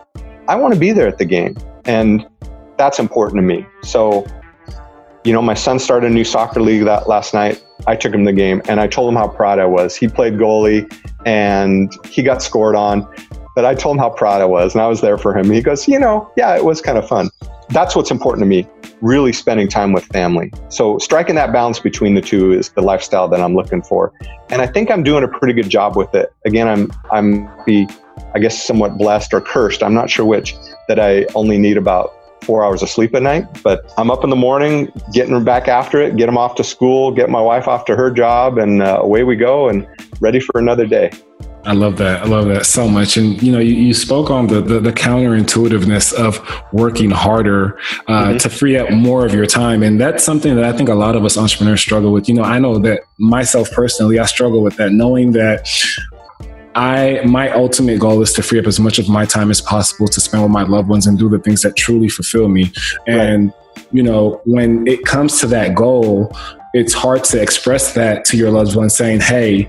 I 0.48 0.56
want 0.56 0.74
to 0.74 0.80
be 0.80 0.92
there 0.92 1.06
at 1.06 1.18
the 1.18 1.24
game. 1.24 1.56
And 1.84 2.26
that's 2.76 2.98
important 2.98 3.38
to 3.38 3.42
me. 3.42 3.66
So, 3.82 4.26
you 5.24 5.32
know, 5.32 5.42
my 5.42 5.54
son 5.54 5.78
started 5.78 6.10
a 6.10 6.14
new 6.14 6.24
soccer 6.24 6.60
league 6.60 6.84
that 6.84 7.08
last 7.08 7.34
night. 7.34 7.62
I 7.86 7.96
took 7.96 8.12
him 8.12 8.24
to 8.24 8.32
the 8.32 8.36
game 8.36 8.60
and 8.68 8.80
I 8.80 8.86
told 8.86 9.08
him 9.08 9.16
how 9.16 9.28
proud 9.28 9.58
I 9.58 9.66
was. 9.66 9.96
He 9.96 10.08
played 10.08 10.34
goalie 10.34 10.90
and 11.24 11.92
he 12.06 12.22
got 12.22 12.42
scored 12.42 12.74
on, 12.74 13.08
but 13.60 13.66
I 13.66 13.74
told 13.74 13.96
him 13.96 14.00
how 14.00 14.08
proud 14.08 14.40
I 14.40 14.46
was 14.46 14.74
and 14.74 14.80
I 14.80 14.86
was 14.86 15.02
there 15.02 15.18
for 15.18 15.36
him. 15.36 15.50
He 15.50 15.60
goes, 15.60 15.86
you 15.86 15.98
know, 15.98 16.32
yeah, 16.34 16.56
it 16.56 16.64
was 16.64 16.80
kind 16.80 16.96
of 16.96 17.06
fun. 17.06 17.28
That's 17.68 17.94
what's 17.94 18.10
important 18.10 18.42
to 18.42 18.46
me, 18.46 18.66
really 19.02 19.34
spending 19.34 19.68
time 19.68 19.92
with 19.92 20.02
family. 20.06 20.50
So 20.70 20.96
striking 20.96 21.34
that 21.34 21.52
balance 21.52 21.78
between 21.78 22.14
the 22.14 22.22
two 22.22 22.52
is 22.52 22.70
the 22.70 22.80
lifestyle 22.80 23.28
that 23.28 23.38
I'm 23.38 23.54
looking 23.54 23.82
for. 23.82 24.14
And 24.48 24.62
I 24.62 24.66
think 24.66 24.90
I'm 24.90 25.02
doing 25.02 25.24
a 25.24 25.28
pretty 25.28 25.52
good 25.52 25.68
job 25.68 25.94
with 25.94 26.14
it. 26.14 26.32
Again, 26.46 26.68
I'm 26.68 26.90
I'm 27.12 27.50
be 27.66 27.86
I 28.34 28.38
guess, 28.38 28.62
somewhat 28.62 28.96
blessed 28.96 29.34
or 29.34 29.42
cursed. 29.42 29.82
I'm 29.82 29.92
not 29.92 30.08
sure 30.08 30.24
which, 30.24 30.54
that 30.88 30.98
I 30.98 31.26
only 31.34 31.58
need 31.58 31.76
about 31.76 32.14
four 32.42 32.64
hours 32.64 32.82
of 32.82 32.88
sleep 32.88 33.12
a 33.12 33.20
night. 33.20 33.46
But 33.62 33.92
I'm 33.98 34.10
up 34.10 34.24
in 34.24 34.30
the 34.30 34.36
morning, 34.36 34.90
getting 35.12 35.34
her 35.34 35.40
back 35.40 35.68
after 35.68 36.00
it, 36.00 36.16
get 36.16 36.26
them 36.26 36.38
off 36.38 36.54
to 36.54 36.64
school, 36.64 37.12
get 37.12 37.28
my 37.28 37.42
wife 37.42 37.68
off 37.68 37.84
to 37.86 37.96
her 37.96 38.10
job, 38.10 38.56
and 38.56 38.82
uh, 38.82 39.00
away 39.02 39.24
we 39.24 39.36
go, 39.36 39.68
and 39.68 39.86
ready 40.20 40.40
for 40.40 40.58
another 40.58 40.86
day. 40.86 41.10
I 41.64 41.74
love 41.74 41.98
that. 41.98 42.22
I 42.22 42.24
love 42.24 42.46
that 42.48 42.64
so 42.64 42.88
much. 42.88 43.16
And 43.16 43.40
you 43.42 43.52
know, 43.52 43.58
you, 43.58 43.74
you 43.74 43.92
spoke 43.94 44.30
on 44.30 44.46
the, 44.46 44.60
the, 44.60 44.80
the 44.80 44.92
counterintuitiveness 44.92 46.12
of 46.14 46.40
working 46.72 47.10
harder 47.10 47.78
uh, 48.06 48.28
mm-hmm. 48.28 48.38
to 48.38 48.48
free 48.48 48.78
up 48.78 48.90
more 48.90 49.26
of 49.26 49.34
your 49.34 49.46
time, 49.46 49.82
and 49.82 50.00
that's 50.00 50.24
something 50.24 50.54
that 50.56 50.64
I 50.64 50.72
think 50.72 50.88
a 50.88 50.94
lot 50.94 51.16
of 51.16 51.24
us 51.24 51.36
entrepreneurs 51.36 51.80
struggle 51.80 52.12
with. 52.12 52.28
You 52.28 52.34
know, 52.34 52.44
I 52.44 52.58
know 52.58 52.78
that 52.78 53.00
myself 53.18 53.70
personally, 53.72 54.18
I 54.18 54.24
struggle 54.24 54.62
with 54.62 54.76
that, 54.76 54.92
knowing 54.92 55.32
that 55.32 55.68
I 56.74 57.20
my 57.26 57.50
ultimate 57.50 57.98
goal 57.98 58.22
is 58.22 58.32
to 58.34 58.42
free 58.42 58.58
up 58.58 58.66
as 58.66 58.80
much 58.80 58.98
of 58.98 59.08
my 59.08 59.26
time 59.26 59.50
as 59.50 59.60
possible 59.60 60.08
to 60.08 60.20
spend 60.20 60.42
with 60.42 60.52
my 60.52 60.62
loved 60.62 60.88
ones 60.88 61.06
and 61.06 61.18
do 61.18 61.28
the 61.28 61.38
things 61.38 61.62
that 61.62 61.76
truly 61.76 62.08
fulfill 62.08 62.48
me. 62.48 62.72
And 63.06 63.52
right. 63.76 63.86
you 63.92 64.02
know, 64.02 64.40
when 64.44 64.86
it 64.86 65.04
comes 65.04 65.40
to 65.40 65.46
that 65.48 65.74
goal, 65.74 66.34
it's 66.72 66.94
hard 66.94 67.24
to 67.24 67.42
express 67.42 67.94
that 67.94 68.24
to 68.26 68.36
your 68.36 68.50
loved 68.50 68.76
ones 68.76 68.96
saying, 68.96 69.20
"Hey, 69.20 69.68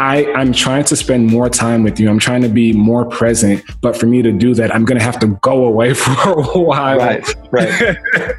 I, 0.00 0.32
I'm 0.32 0.54
trying 0.54 0.84
to 0.84 0.96
spend 0.96 1.26
more 1.26 1.50
time 1.50 1.82
with 1.82 2.00
you. 2.00 2.08
I'm 2.08 2.18
trying 2.18 2.40
to 2.40 2.48
be 2.48 2.72
more 2.72 3.04
present. 3.04 3.62
But 3.82 3.94
for 3.94 4.06
me 4.06 4.22
to 4.22 4.32
do 4.32 4.54
that, 4.54 4.74
I'm 4.74 4.86
going 4.86 4.98
to 4.98 5.04
have 5.04 5.18
to 5.20 5.26
go 5.42 5.66
away 5.66 5.92
for 5.94 6.12
a 6.40 6.58
while. 6.58 6.96
Right. 6.96 7.36
Right. 7.52 7.96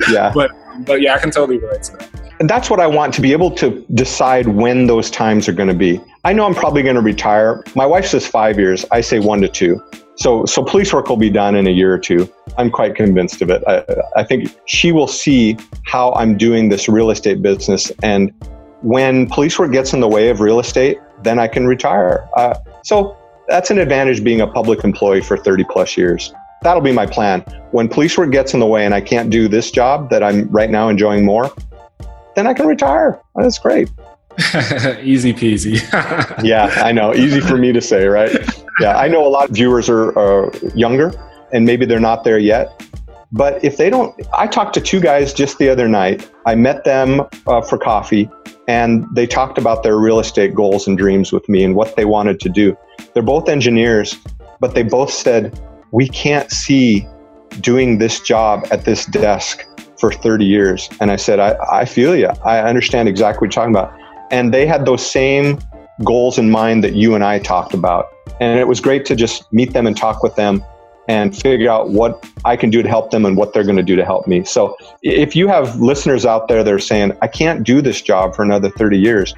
yeah. 0.10 0.32
but, 0.36 0.50
but 0.88 1.02
yeah, 1.02 1.14
I 1.14 1.20
can 1.20 1.30
totally 1.30 1.60
relate 1.60 1.84
to 1.84 1.98
that. 1.98 2.10
And 2.40 2.50
that's 2.50 2.72
what 2.72 2.80
I 2.80 2.88
want 2.88 3.14
to 3.14 3.22
be 3.22 3.32
able 3.32 3.52
to 3.52 3.86
decide 3.94 4.48
when 4.48 4.88
those 4.88 5.12
times 5.12 5.48
are 5.48 5.54
going 5.54 5.70
to 5.70 5.76
be. 5.76 6.02
I 6.24 6.34
know 6.34 6.48
I'm 6.48 6.56
probably 6.56 6.82
going 6.82 6.96
to 6.96 7.02
retire. 7.02 7.64
My 7.76 7.86
wife 7.86 8.08
says 8.08 8.26
five 8.26 8.58
years. 8.58 8.84
I 8.92 9.02
say 9.02 9.20
one 9.20 9.40
to 9.42 9.48
two. 9.48 9.80
So, 10.16 10.46
so 10.46 10.64
police 10.64 10.92
work 10.92 11.10
will 11.10 11.18
be 11.18 11.30
done 11.30 11.54
in 11.54 11.68
a 11.68 11.72
year 11.72 11.94
or 11.94 12.00
two. 12.00 12.28
I'm 12.58 12.72
quite 12.72 12.96
convinced 12.96 13.40
of 13.44 13.52
it. 13.52 13.64
I, 13.68 13.86
I 14.16 14.24
think 14.24 14.50
she 14.66 14.92
will 14.92 15.08
see 15.08 15.58
how 15.86 16.14
I'm 16.14 16.38
doing 16.38 16.70
this 16.70 16.90
real 16.90 17.12
estate 17.12 17.44
business. 17.44 17.92
And 18.02 18.34
when 18.82 19.28
police 19.28 19.60
work 19.60 19.72
gets 19.72 19.94
in 19.94 20.00
the 20.00 20.08
way 20.08 20.30
of 20.30 20.40
real 20.40 20.60
estate, 20.60 20.98
then 21.24 21.40
I 21.40 21.48
can 21.48 21.68
retire. 21.68 22.28
Uh, 22.38 22.56
so 22.84 23.18
that's 23.48 23.70
an 23.70 23.80
advantage 23.80 24.24
being 24.24 24.42
a 24.42 24.48
public 24.48 24.84
employee 24.84 25.22
for 25.22 25.38
30 25.38 25.66
plus 25.66 25.98
years. 25.98 26.34
That'll 26.64 26.82
be 26.82 26.92
my 26.92 27.06
plan. 27.06 27.42
When 27.72 27.88
police 27.88 28.18
work 28.18 28.32
gets 28.32 28.54
in 28.54 28.60
the 28.60 28.68
way 28.68 28.86
and 28.86 28.94
I 28.94 29.02
can't 29.02 29.30
do 29.30 29.48
this 29.48 29.72
job 29.72 30.10
that 30.10 30.24
I'm 30.24 30.48
right 30.50 30.70
now 30.70 30.90
enjoying 30.90 31.26
more, 31.26 31.52
then 32.36 32.48
I 32.48 32.54
can 32.54 32.68
retire. 32.68 33.20
That's 33.36 33.58
great. 33.58 33.90
Easy 35.02 35.34
peasy. 35.34 35.82
yeah, 36.44 36.68
I 36.78 36.92
know. 36.92 37.14
Easy 37.14 37.42
for 37.42 37.58
me 37.58 37.74
to 37.74 37.82
say, 37.82 38.06
right? 38.06 38.32
Yeah, 38.80 38.98
I 38.98 39.08
know 39.08 39.26
a 39.26 39.30
lot 39.30 39.50
of 39.50 39.56
viewers 39.56 39.90
are, 39.90 40.18
are 40.18 40.52
younger 40.76 41.12
and 41.52 41.66
maybe 41.66 41.86
they're 41.86 42.00
not 42.00 42.24
there 42.24 42.40
yet. 42.40 42.82
But 43.32 43.64
if 43.64 43.78
they 43.78 43.90
don't, 43.90 44.14
I 44.38 44.48
talked 44.48 44.74
to 44.74 44.82
two 44.82 45.00
guys 45.00 45.34
just 45.34 45.58
the 45.58 45.70
other 45.70 45.88
night. 45.88 46.30
I 46.46 46.56
met 46.56 46.84
them 46.84 47.22
uh, 47.48 47.62
for 47.62 47.78
coffee 47.78 48.30
and 48.68 49.06
they 49.14 49.26
talked 49.26 49.58
about 49.58 49.84
their 49.84 49.98
real 49.98 50.20
estate 50.20 50.54
goals 50.54 50.88
and 50.88 50.98
dreams 50.98 51.32
with 51.32 51.48
me 51.48 51.64
and 51.64 51.76
what 51.76 51.96
they 51.96 52.06
wanted 52.06 52.40
to 52.42 52.50
do. 52.50 52.78
They're 53.14 53.24
both 53.24 53.50
engineers, 53.50 54.18
but 54.60 54.76
they 54.76 54.84
both 54.84 55.12
said, 55.12 55.60
We 55.92 56.08
can't 56.08 56.52
see 56.52 57.08
doing 57.60 57.98
this 57.98 58.20
job 58.20 58.68
at 58.72 58.86
this 58.86 59.06
desk 59.08 59.66
for 60.00 60.12
30 60.12 60.46
years. 60.46 60.90
And 61.00 61.12
I 61.12 61.16
said, 61.16 61.40
I, 61.40 61.56
I 61.72 61.86
feel 61.86 62.16
you. 62.16 62.28
I 62.46 62.60
understand 62.60 63.08
exactly 63.08 63.48
what 63.48 63.56
you're 63.56 63.64
talking 63.64 63.76
about. 63.76 63.94
And 64.32 64.54
they 64.54 64.66
had 64.66 64.86
those 64.86 65.06
same 65.06 65.60
goals 66.04 66.38
in 66.38 66.50
mind 66.50 66.84
that 66.84 66.94
you 66.94 67.16
and 67.16 67.24
I 67.24 67.40
talked 67.40 67.74
about. 67.74 68.08
And 68.40 68.60
it 68.60 68.68
was 68.68 68.80
great 68.80 69.06
to 69.06 69.16
just 69.16 69.52
meet 69.52 69.74
them 69.74 69.86
and 69.86 69.96
talk 69.96 70.24
with 70.24 70.36
them 70.36 70.64
and 71.08 71.36
figure 71.36 71.70
out 71.70 71.90
what 71.90 72.26
I 72.46 72.56
can 72.56 72.70
do 72.70 72.82
to 72.84 72.90
help 72.90 73.12
them 73.12 73.26
and 73.26 73.36
what 73.36 73.54
they're 73.54 73.64
going 73.64 73.78
to 73.78 73.84
do 73.84 73.96
to 73.96 74.06
help 74.06 74.28
me. 74.28 74.44
So 74.44 74.78
if 75.02 75.36
you 75.36 75.48
have 75.48 75.80
listeners 75.80 76.26
out 76.26 76.48
there 76.48 76.64
that 76.64 76.74
are 76.74 76.80
saying, 76.80 77.18
I 77.22 77.28
can't 77.28 77.64
do 77.64 77.82
this 77.82 78.02
job 78.02 78.36
for 78.36 78.44
another 78.44 78.70
30 78.70 78.98
years, 78.98 79.34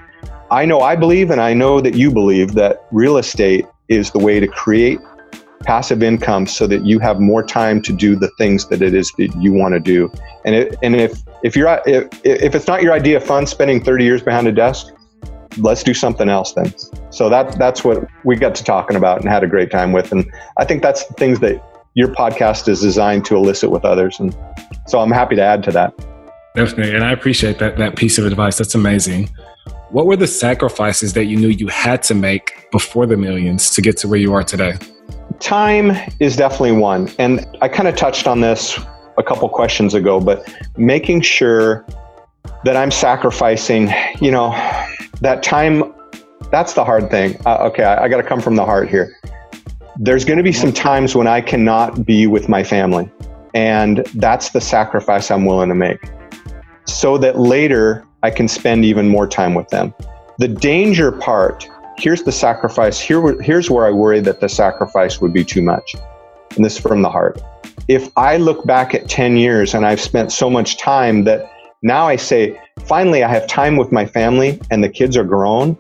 I 0.52 0.66
know 0.66 0.82
I 0.82 0.96
believe 0.96 1.32
and 1.32 1.42
I 1.42 1.54
know 1.54 1.82
that 1.82 1.96
you 1.96 2.12
believe 2.12 2.54
that 2.54 2.86
real 2.92 3.18
estate 3.18 3.66
is 3.88 4.12
the 4.12 4.20
way 4.20 4.40
to 4.40 4.48
create 4.48 5.00
passive 5.64 6.04
income 6.04 6.46
so 6.46 6.68
that 6.68 6.86
you 6.86 7.00
have 7.00 7.20
more 7.20 7.42
time 7.42 7.82
to 7.82 7.94
do 7.94 8.16
the 8.16 8.30
things 8.38 8.68
that 8.68 8.82
it 8.82 8.94
is 8.94 9.12
that 9.18 9.34
you 9.42 9.54
want 9.54 9.74
to 9.74 9.80
do. 9.80 10.12
And 10.46 10.56
it, 10.56 10.76
and 10.84 10.96
if 10.96 11.24
if 11.44 11.56
you're 11.56 11.82
if, 11.86 12.08
if 12.24 12.54
it's 12.54 12.68
not 12.68 12.84
your 12.84 12.94
idea 12.94 13.18
of 13.18 13.24
fun 13.24 13.48
spending 13.48 13.84
30 13.84 14.04
years 14.04 14.22
behind 14.22 14.48
a 14.48 14.52
desk, 14.52 14.94
let's 15.58 15.84
do 15.84 15.94
something 15.94 16.30
else 16.30 16.54
then. 16.54 16.74
So 17.14 17.30
that 17.30 17.58
that's 17.60 17.84
what 17.84 18.08
we 18.24 18.36
got 18.36 18.56
to 18.56 18.64
talking 18.64 18.98
about 18.98 19.22
and 19.22 19.30
had 19.30 19.44
a 19.44 19.48
great 19.48 19.70
time 19.70 19.92
with. 19.92 20.12
And 20.12 20.26
I 20.58 20.66
think 20.66 20.82
that's 20.82 21.06
the 21.06 21.14
things 21.14 21.40
that 21.42 21.64
your 21.94 22.08
podcast 22.08 22.68
is 22.68 22.82
designed 22.82 23.24
to 23.26 23.36
elicit 23.36 23.70
with 23.70 23.86
others. 23.86 24.20
And 24.20 24.36
so 24.88 25.00
I'm 25.00 25.12
happy 25.12 25.36
to 25.36 25.44
add 25.44 25.64
to 25.64 25.72
that. 25.74 25.96
Definitely. 26.56 26.96
And 26.96 27.04
I 27.04 27.12
appreciate 27.12 27.60
that 27.60 27.78
that 27.78 27.96
piece 27.96 28.18
of 28.18 28.26
advice. 28.26 28.58
That's 28.58 28.74
amazing. 28.74 29.30
What 29.92 30.08
were 30.08 30.16
the 30.16 30.28
sacrifices 30.28 31.14
that 31.14 31.26
you 31.26 31.38
knew 31.38 31.50
you 31.50 31.68
had 31.68 32.02
to 32.04 32.16
make 32.16 32.68
before 32.72 33.06
the 33.06 33.16
millions 33.16 33.70
to 33.76 33.82
get 33.82 33.96
to 33.98 34.08
where 34.08 34.20
you 34.20 34.34
are 34.34 34.44
today? 34.44 34.74
Time 35.40 35.92
is 36.20 36.36
definitely 36.36 36.72
one. 36.72 37.12
And 37.20 37.46
I 37.62 37.68
kind 37.68 37.88
of 37.88 37.96
touched 37.96 38.26
on 38.26 38.42
this 38.42 38.80
a 39.20 39.24
couple 39.24 39.48
questions 39.50 39.94
ago, 39.94 40.20
but 40.20 40.52
making 40.78 41.22
sure 41.22 41.86
that 42.64 42.76
I'm 42.76 42.90
sacrificing, 42.90 43.92
you 44.20 44.32
know, 44.32 44.50
that 45.22 45.44
time, 45.44 45.94
that's 46.52 46.74
the 46.74 46.84
hard 46.84 47.10
thing. 47.10 47.40
Uh, 47.46 47.70
okay, 47.70 47.84
I, 47.84 48.06
I 48.06 48.08
got 48.08 48.18
to 48.18 48.24
come 48.24 48.42
from 48.42 48.56
the 48.56 48.66
heart 48.66 48.90
here. 48.90 49.16
There's 49.98 50.26
going 50.26 50.38
to 50.38 50.44
be 50.44 50.52
some 50.52 50.74
times 50.74 51.16
when 51.16 51.28
I 51.28 51.42
cannot 51.42 52.06
be 52.06 52.28
with 52.28 52.50
my 52.50 52.64
family. 52.64 53.12
And 53.54 53.98
that's 54.16 54.50
the 54.50 54.62
sacrifice 54.62 55.30
I'm 55.30 55.46
willing 55.46 55.70
to 55.70 55.76
make 55.76 56.00
so 56.86 57.18
that 57.20 57.40
later 57.40 58.06
I 58.24 58.32
can 58.32 58.48
spend 58.48 58.84
even 58.84 59.08
more 59.08 59.28
time 59.28 59.54
with 59.54 59.70
them. 59.70 59.94
The 60.40 60.48
danger 60.48 61.12
part 61.12 61.70
here's 61.98 62.24
the 62.24 62.32
sacrifice. 62.32 63.00
Here, 63.00 63.42
here's 63.42 63.70
where 63.70 63.86
I 63.86 63.92
worry 63.92 64.20
that 64.22 64.40
the 64.40 64.50
sacrifice 64.50 65.22
would 65.22 65.34
be 65.34 65.44
too 65.44 65.62
much. 65.62 65.96
And 66.56 66.64
this 66.64 66.76
is 66.76 66.80
from 66.80 67.02
the 67.02 67.10
heart. 67.10 67.42
If 67.88 68.10
I 68.18 68.38
look 68.38 68.66
back 68.66 68.94
at 68.94 69.10
10 69.10 69.38
years 69.38 69.74
and 69.74 69.86
I've 69.86 70.02
spent 70.02 70.32
so 70.32 70.50
much 70.50 70.78
time 70.78 71.24
that 71.26 71.52
now 71.82 72.08
I 72.08 72.16
say, 72.16 72.60
finally, 72.86 73.24
I 73.24 73.30
have 73.30 73.48
time 73.48 73.78
with 73.78 73.92
my 73.92 74.06
family 74.06 74.60
and 74.72 74.84
the 74.84 74.90
kids 74.90 75.18
are 75.18 75.24
grown. 75.24 75.78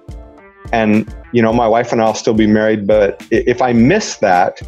And, 0.73 1.15
you 1.31 1.41
know, 1.41 1.53
my 1.53 1.67
wife 1.67 1.91
and 1.91 2.01
I'll 2.01 2.15
still 2.15 2.33
be 2.33 2.47
married. 2.47 2.85
But 2.87 3.25
if 3.31 3.61
I 3.61 3.71
miss 3.73 4.17
that, 4.17 4.59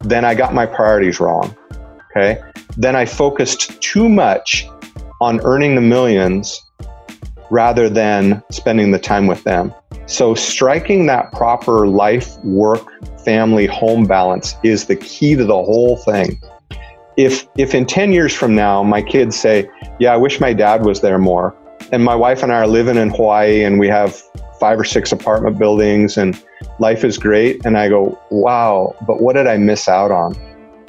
then 0.00 0.24
I 0.24 0.34
got 0.34 0.54
my 0.54 0.66
priorities 0.66 1.18
wrong. 1.18 1.56
Okay. 2.10 2.40
Then 2.76 2.94
I 2.94 3.06
focused 3.06 3.80
too 3.80 4.08
much 4.08 4.68
on 5.20 5.40
earning 5.40 5.74
the 5.74 5.80
millions 5.80 6.62
rather 7.50 7.88
than 7.88 8.42
spending 8.50 8.90
the 8.90 8.98
time 8.98 9.26
with 9.26 9.44
them. 9.44 9.72
So, 10.06 10.34
striking 10.34 11.06
that 11.06 11.32
proper 11.32 11.86
life, 11.88 12.36
work, 12.44 12.92
family, 13.24 13.66
home 13.66 14.06
balance 14.06 14.54
is 14.62 14.86
the 14.86 14.96
key 14.96 15.34
to 15.36 15.44
the 15.44 15.54
whole 15.54 15.96
thing. 15.96 16.40
If, 17.16 17.46
if 17.56 17.74
in 17.74 17.86
10 17.86 18.12
years 18.12 18.34
from 18.34 18.54
now, 18.54 18.82
my 18.82 19.00
kids 19.02 19.36
say, 19.36 19.68
Yeah, 19.98 20.12
I 20.12 20.16
wish 20.16 20.38
my 20.38 20.52
dad 20.52 20.84
was 20.84 21.00
there 21.00 21.18
more, 21.18 21.56
and 21.92 22.04
my 22.04 22.14
wife 22.14 22.42
and 22.42 22.52
I 22.52 22.56
are 22.56 22.66
living 22.66 22.96
in 22.96 23.10
Hawaii 23.10 23.62
and 23.62 23.78
we 23.78 23.88
have 23.88 24.22
five 24.58 24.78
or 24.78 24.84
six 24.84 25.12
apartment 25.12 25.58
buildings 25.58 26.16
and 26.16 26.42
life 26.78 27.04
is 27.04 27.18
great, 27.18 27.64
and 27.64 27.76
I 27.76 27.88
go, 27.88 28.18
Wow, 28.30 28.94
but 29.06 29.20
what 29.20 29.34
did 29.34 29.46
I 29.46 29.56
miss 29.56 29.88
out 29.88 30.10
on? 30.10 30.36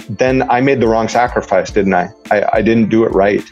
Then 0.10 0.50
I 0.50 0.62
made 0.62 0.80
the 0.80 0.88
wrong 0.88 1.08
sacrifice, 1.08 1.72
didn't 1.72 1.94
I? 1.94 2.10
I, 2.32 2.46
I 2.54 2.62
didn't 2.62 2.90
do 2.90 3.04
it 3.04 3.10
right. 3.10 3.44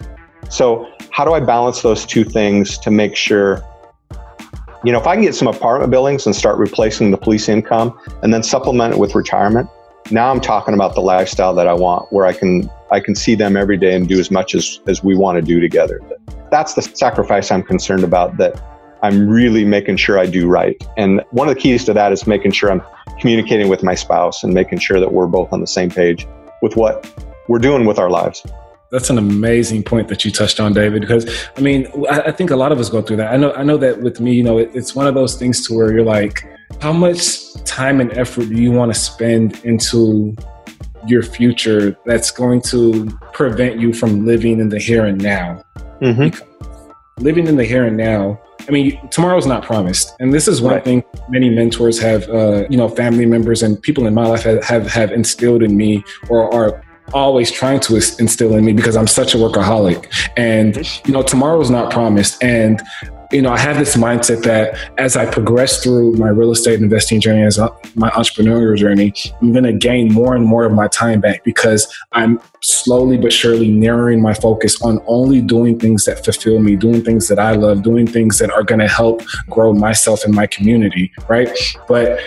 So, 0.49 0.89
how 1.11 1.25
do 1.25 1.33
I 1.33 1.39
balance 1.39 1.81
those 1.81 2.05
two 2.05 2.23
things 2.23 2.77
to 2.79 2.91
make 2.91 3.15
sure 3.15 3.63
you 4.85 4.91
know, 4.91 4.99
if 4.99 5.07
I 5.07 5.15
can 5.15 5.23
get 5.23 5.33
some 5.33 5.47
apartment 5.47 5.89
buildings 5.89 6.27
and 6.27 6.35
start 6.35 6.59
replacing 6.59 7.09
the 7.09 7.17
police 7.17 7.49
income 7.49 7.99
and 8.21 8.31
then 8.31 8.43
supplement 8.43 8.93
it 8.93 8.99
with 8.99 9.15
retirement, 9.15 9.67
now 10.11 10.29
I'm 10.29 10.39
talking 10.39 10.75
about 10.75 10.93
the 10.93 11.01
lifestyle 11.01 11.55
that 11.55 11.67
I 11.67 11.73
want 11.73 12.13
where 12.13 12.27
I 12.27 12.33
can 12.33 12.69
I 12.91 12.99
can 12.99 13.15
see 13.15 13.33
them 13.33 13.57
every 13.57 13.77
day 13.77 13.95
and 13.95 14.07
do 14.07 14.19
as 14.19 14.29
much 14.29 14.53
as, 14.53 14.79
as 14.85 15.03
we 15.03 15.15
want 15.15 15.37
to 15.37 15.41
do 15.41 15.59
together. 15.59 15.99
That's 16.51 16.75
the 16.75 16.83
sacrifice 16.83 17.49
I'm 17.49 17.63
concerned 17.63 18.03
about 18.03 18.37
that 18.37 18.61
I'm 19.05 19.29
really 19.29 19.65
making 19.65 19.97
sure 19.97 20.17
I 20.17 20.25
do 20.25 20.47
right. 20.47 20.75
And 20.97 21.23
one 21.29 21.47
of 21.47 21.53
the 21.53 21.61
keys 21.61 21.85
to 21.85 21.93
that 21.93 22.11
is 22.11 22.25
making 22.25 22.53
sure 22.53 22.71
I'm 22.71 22.81
communicating 23.19 23.69
with 23.69 23.83
my 23.83 23.93
spouse 23.93 24.43
and 24.43 24.53
making 24.53 24.79
sure 24.79 24.99
that 24.99 25.13
we're 25.13 25.27
both 25.27 25.53
on 25.53 25.61
the 25.61 25.67
same 25.67 25.91
page 25.91 26.27
with 26.63 26.75
what 26.75 27.07
we're 27.47 27.59
doing 27.59 27.85
with 27.85 27.99
our 27.99 28.09
lives 28.09 28.43
that's 28.91 29.09
an 29.09 29.17
amazing 29.17 29.83
point 29.83 30.07
that 30.07 30.23
you 30.23 30.31
touched 30.31 30.59
on, 30.59 30.71
David. 30.71 31.01
Because 31.01 31.27
I 31.57 31.59
mean, 31.59 31.91
I, 32.09 32.31
think 32.31 32.51
a 32.51 32.55
lot 32.55 32.71
of 32.71 32.79
us 32.79 32.87
go 32.87 33.01
through 33.01 33.17
that. 33.17 33.33
I 33.33 33.35
know, 33.35 33.51
I 33.51 33.63
know 33.63 33.75
that 33.77 34.01
with 34.01 34.21
me, 34.21 34.33
you 34.33 34.43
know, 34.43 34.57
it, 34.57 34.71
it's 34.73 34.95
one 34.95 35.05
of 35.05 35.15
those 35.15 35.35
things 35.35 35.67
to 35.67 35.73
where 35.73 35.91
you're 35.91 36.05
like, 36.05 36.47
how 36.79 36.93
much 36.93 37.53
time 37.65 37.99
and 37.99 38.15
effort 38.17 38.47
do 38.47 38.55
you 38.55 38.71
want 38.71 38.93
to 38.93 38.99
spend 38.99 39.59
into 39.65 40.35
your 41.07 41.23
future 41.23 41.97
that's 42.05 42.31
going 42.31 42.61
to 42.61 43.09
prevent 43.33 43.79
you 43.79 43.91
from 43.91 44.25
living 44.25 44.61
in 44.61 44.69
the 44.69 44.79
here 44.79 45.03
and 45.05 45.21
now? 45.21 45.61
Mm-hmm. 46.01 46.74
Living 47.21 47.47
in 47.47 47.55
the 47.55 47.63
here 47.63 47.85
and 47.85 47.95
now. 47.95 48.39
I 48.67 48.71
mean, 48.71 48.99
tomorrow's 49.09 49.45
not 49.45 49.63
promised, 49.63 50.13
and 50.19 50.33
this 50.33 50.49
is 50.49 50.61
one 50.61 50.73
right. 50.73 50.83
thing 50.83 51.03
many 51.29 51.49
mentors 51.49 51.97
have, 51.99 52.27
uh, 52.29 52.65
you 52.69 52.77
know, 52.77 52.89
family 52.89 53.25
members 53.25 53.63
and 53.63 53.81
people 53.81 54.05
in 54.05 54.13
my 54.13 54.27
life 54.27 54.43
have, 54.43 54.63
have, 54.65 54.87
have 54.87 55.11
instilled 55.11 55.63
in 55.63 55.77
me, 55.77 56.03
or 56.29 56.53
are 56.53 56.83
always 57.13 57.51
trying 57.51 57.79
to 57.79 57.95
instill 57.95 58.55
in 58.55 58.65
me 58.65 58.73
because 58.73 58.97
I'm 58.97 59.07
such 59.07 59.33
a 59.33 59.37
workaholic. 59.37 60.11
And, 60.35 60.75
you 61.05 61.13
know, 61.13 61.21
tomorrow's 61.21 61.69
not 61.69 61.91
promised. 61.91 62.43
And 62.43 62.81
you 63.35 63.41
know, 63.41 63.51
I 63.51 63.59
have 63.59 63.77
this 63.77 63.97
mindset 63.97 64.43
that 64.43 64.79
as 64.97 65.17
I 65.17 65.29
progress 65.29 65.83
through 65.83 66.13
my 66.13 66.29
real 66.29 66.51
estate 66.51 66.79
investing 66.79 67.19
journey, 67.19 67.43
as 67.43 67.59
my 67.93 68.09
entrepreneurial 68.11 68.77
journey, 68.77 69.13
I'm 69.41 69.51
going 69.51 69.65
to 69.65 69.73
gain 69.73 70.13
more 70.13 70.37
and 70.37 70.45
more 70.45 70.63
of 70.63 70.71
my 70.71 70.87
time 70.87 71.19
back 71.19 71.43
because 71.43 71.85
I'm 72.13 72.39
slowly 72.61 73.17
but 73.17 73.33
surely 73.33 73.69
narrowing 73.69 74.21
my 74.21 74.33
focus 74.33 74.81
on 74.81 75.03
only 75.05 75.41
doing 75.41 75.77
things 75.77 76.05
that 76.05 76.23
fulfill 76.23 76.59
me, 76.59 76.77
doing 76.77 77.03
things 77.03 77.27
that 77.27 77.37
I 77.37 77.55
love, 77.55 77.83
doing 77.83 78.07
things 78.07 78.39
that 78.39 78.51
are 78.51 78.63
going 78.63 78.79
to 78.79 78.87
help 78.87 79.21
grow 79.49 79.73
myself 79.73 80.23
and 80.23 80.33
my 80.33 80.47
community, 80.47 81.11
right? 81.27 81.49
But 81.89 82.21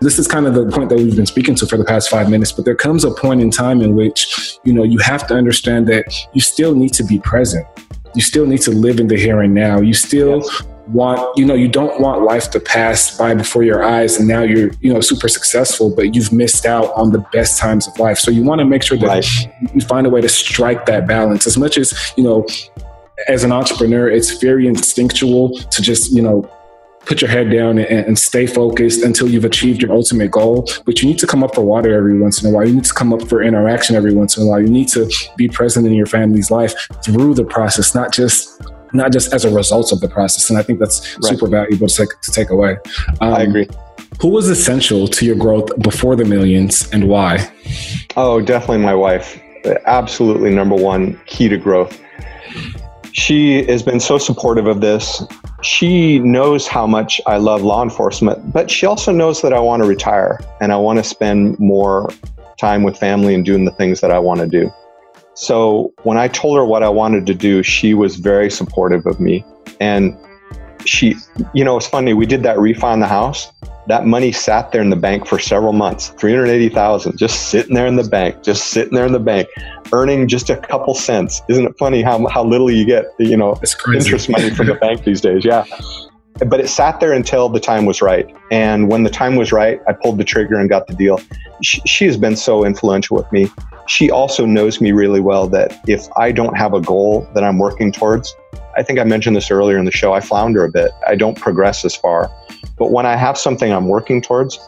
this 0.00 0.18
is 0.18 0.28
kind 0.28 0.46
of 0.46 0.52
the 0.52 0.66
point 0.66 0.90
that 0.90 0.98
we've 0.98 1.16
been 1.16 1.24
speaking 1.24 1.54
to 1.54 1.66
for 1.66 1.78
the 1.78 1.86
past 1.86 2.10
five 2.10 2.28
minutes, 2.28 2.52
but 2.52 2.66
there 2.66 2.76
comes 2.76 3.02
a 3.02 3.12
point 3.12 3.40
in 3.40 3.50
time 3.50 3.80
in 3.80 3.96
which, 3.96 4.58
you 4.64 4.74
know, 4.74 4.82
you 4.82 4.98
have 4.98 5.26
to 5.28 5.34
understand 5.34 5.88
that 5.88 6.14
you 6.34 6.42
still 6.42 6.74
need 6.74 6.92
to 6.92 7.02
be 7.02 7.18
present 7.18 7.66
you 8.14 8.22
still 8.22 8.46
need 8.46 8.60
to 8.62 8.70
live 8.70 9.00
in 9.00 9.08
the 9.08 9.16
here 9.16 9.40
and 9.40 9.54
now. 9.54 9.80
You 9.80 9.94
still 9.94 10.38
yes. 10.38 10.62
want, 10.88 11.38
you 11.38 11.44
know, 11.44 11.54
you 11.54 11.68
don't 11.68 12.00
want 12.00 12.22
life 12.22 12.50
to 12.50 12.60
pass 12.60 13.16
by 13.16 13.34
before 13.34 13.62
your 13.62 13.82
eyes 13.82 14.18
and 14.18 14.26
now 14.26 14.42
you're, 14.42 14.70
you 14.80 14.92
know, 14.92 15.00
super 15.00 15.28
successful, 15.28 15.94
but 15.94 16.14
you've 16.14 16.32
missed 16.32 16.66
out 16.66 16.92
on 16.94 17.12
the 17.12 17.20
best 17.32 17.58
times 17.58 17.86
of 17.86 17.98
life. 17.98 18.18
So 18.18 18.30
you 18.30 18.42
want 18.42 18.60
to 18.60 18.64
make 18.64 18.82
sure 18.82 18.98
that 18.98 19.06
right. 19.06 19.50
you 19.74 19.80
find 19.80 20.06
a 20.06 20.10
way 20.10 20.20
to 20.20 20.28
strike 20.28 20.86
that 20.86 21.06
balance 21.06 21.46
as 21.46 21.56
much 21.56 21.78
as, 21.78 22.12
you 22.16 22.24
know, 22.24 22.46
as 23.28 23.44
an 23.44 23.52
entrepreneur, 23.52 24.08
it's 24.08 24.40
very 24.40 24.66
instinctual 24.66 25.54
to 25.54 25.82
just, 25.82 26.12
you 26.12 26.22
know, 26.22 26.50
put 27.10 27.20
your 27.20 27.30
head 27.30 27.50
down 27.50 27.76
and, 27.76 28.06
and, 28.06 28.16
stay 28.16 28.46
focused 28.46 29.02
until 29.02 29.28
you've 29.28 29.44
achieved 29.44 29.82
your 29.82 29.90
ultimate 29.90 30.30
goal. 30.30 30.68
But 30.86 31.02
you 31.02 31.08
need 31.08 31.18
to 31.18 31.26
come 31.26 31.42
up 31.42 31.56
for 31.56 31.62
water 31.62 31.92
every 31.92 32.16
once 32.16 32.40
in 32.40 32.48
a 32.48 32.54
while. 32.54 32.64
You 32.64 32.74
need 32.76 32.84
to 32.84 32.94
come 32.94 33.12
up 33.12 33.28
for 33.28 33.42
interaction 33.42 33.96
every 33.96 34.14
once 34.14 34.36
in 34.36 34.44
a 34.44 34.46
while. 34.46 34.60
You 34.60 34.68
need 34.68 34.86
to 34.90 35.10
be 35.36 35.48
present 35.48 35.88
in 35.88 35.92
your 35.92 36.06
family's 36.06 36.52
life 36.52 36.72
through 37.04 37.34
the 37.34 37.44
process, 37.44 37.96
not 37.96 38.12
just 38.12 38.62
not 38.92 39.10
just 39.10 39.32
as 39.32 39.44
a 39.44 39.52
result 39.52 39.90
of 39.90 40.00
the 40.00 40.08
process. 40.08 40.50
And 40.50 40.58
I 40.58 40.62
think 40.62 40.78
that's 40.78 41.00
right. 41.00 41.30
super 41.30 41.48
valuable 41.48 41.88
to 41.88 41.96
take, 41.96 42.20
to 42.20 42.30
take 42.30 42.50
away. 42.50 42.76
Um, 43.20 43.34
I 43.34 43.42
agree. 43.42 43.68
Who 44.20 44.28
was 44.28 44.48
essential 44.48 45.08
to 45.08 45.26
your 45.26 45.36
growth 45.36 45.68
before 45.82 46.14
the 46.14 46.24
millions 46.24 46.88
and 46.90 47.08
why? 47.08 47.52
Oh, 48.16 48.40
definitely 48.40 48.84
my 48.84 48.94
wife. 48.94 49.40
Absolutely 49.84 50.54
number 50.54 50.76
one 50.76 51.20
key 51.26 51.48
to 51.48 51.56
growth 51.56 52.00
she 53.12 53.64
has 53.64 53.82
been 53.82 54.00
so 54.00 54.18
supportive 54.18 54.66
of 54.66 54.80
this. 54.80 55.22
She 55.62 56.18
knows 56.20 56.66
how 56.66 56.86
much 56.86 57.20
I 57.26 57.36
love 57.38 57.62
law 57.62 57.82
enforcement, 57.82 58.52
but 58.52 58.70
she 58.70 58.86
also 58.86 59.12
knows 59.12 59.42
that 59.42 59.52
I 59.52 59.60
want 59.60 59.82
to 59.82 59.88
retire 59.88 60.38
and 60.60 60.72
I 60.72 60.76
want 60.76 60.98
to 60.98 61.04
spend 61.04 61.58
more 61.58 62.10
time 62.58 62.82
with 62.82 62.96
family 62.96 63.34
and 63.34 63.44
doing 63.44 63.64
the 63.64 63.72
things 63.72 64.00
that 64.00 64.10
I 64.10 64.18
want 64.18 64.40
to 64.40 64.46
do. 64.46 64.72
So 65.34 65.92
when 66.02 66.18
I 66.18 66.28
told 66.28 66.58
her 66.58 66.64
what 66.64 66.82
I 66.82 66.88
wanted 66.88 67.26
to 67.26 67.34
do, 67.34 67.62
she 67.62 67.94
was 67.94 68.16
very 68.16 68.50
supportive 68.50 69.06
of 69.06 69.20
me. 69.20 69.44
And 69.80 70.16
she, 70.90 71.16
you 71.54 71.64
know, 71.64 71.76
it's 71.76 71.86
funny, 71.86 72.14
we 72.14 72.26
did 72.26 72.42
that 72.42 72.56
refi 72.56 72.82
on 72.82 73.00
the 73.00 73.06
house. 73.06 73.52
That 73.86 74.06
money 74.06 74.32
sat 74.32 74.72
there 74.72 74.82
in 74.82 74.90
the 74.90 74.96
bank 74.96 75.26
for 75.26 75.38
several 75.38 75.72
months, 75.72 76.08
380,000, 76.18 77.16
just 77.16 77.48
sitting 77.48 77.74
there 77.74 77.86
in 77.86 77.96
the 77.96 78.04
bank, 78.04 78.42
just 78.42 78.70
sitting 78.70 78.94
there 78.94 79.06
in 79.06 79.12
the 79.12 79.20
bank 79.20 79.48
earning 79.92 80.28
just 80.28 80.50
a 80.50 80.56
couple 80.56 80.94
cents. 80.94 81.42
Isn't 81.48 81.66
it 81.66 81.78
funny 81.78 82.02
how, 82.02 82.26
how 82.28 82.44
little 82.44 82.70
you 82.70 82.84
get, 82.84 83.06
you 83.18 83.36
know, 83.36 83.58
interest 83.92 84.28
money 84.28 84.50
from 84.50 84.66
the 84.66 84.74
bank 84.74 85.04
these 85.04 85.20
days? 85.20 85.44
Yeah. 85.44 85.64
But 86.46 86.60
it 86.60 86.68
sat 86.68 87.00
there 87.00 87.12
until 87.12 87.48
the 87.48 87.60
time 87.60 87.84
was 87.86 88.00
right. 88.00 88.28
And 88.50 88.90
when 88.90 89.02
the 89.02 89.10
time 89.10 89.36
was 89.36 89.52
right, 89.52 89.80
I 89.88 89.92
pulled 89.92 90.18
the 90.18 90.24
trigger 90.24 90.56
and 90.56 90.68
got 90.68 90.86
the 90.86 90.94
deal. 90.94 91.20
She, 91.62 91.80
she 91.86 92.06
has 92.06 92.16
been 92.16 92.36
so 92.36 92.64
influential 92.64 93.16
with 93.16 93.30
me. 93.32 93.50
She 93.86 94.10
also 94.10 94.46
knows 94.46 94.80
me 94.80 94.92
really 94.92 95.20
well 95.20 95.48
that 95.48 95.78
if 95.86 96.06
I 96.16 96.32
don't 96.32 96.56
have 96.56 96.74
a 96.74 96.80
goal 96.80 97.28
that 97.34 97.44
I'm 97.44 97.58
working 97.58 97.92
towards, 97.92 98.34
I 98.80 98.82
think 98.82 98.98
I 98.98 99.04
mentioned 99.04 99.36
this 99.36 99.50
earlier 99.50 99.76
in 99.76 99.84
the 99.84 99.92
show, 99.92 100.14
I 100.14 100.20
flounder 100.20 100.64
a 100.64 100.70
bit. 100.70 100.90
I 101.06 101.14
don't 101.14 101.38
progress 101.38 101.84
as 101.84 101.94
far. 101.94 102.30
But 102.78 102.92
when 102.92 103.04
I 103.04 103.14
have 103.14 103.36
something 103.36 103.70
I'm 103.70 103.88
working 103.88 104.22
towards, 104.22 104.58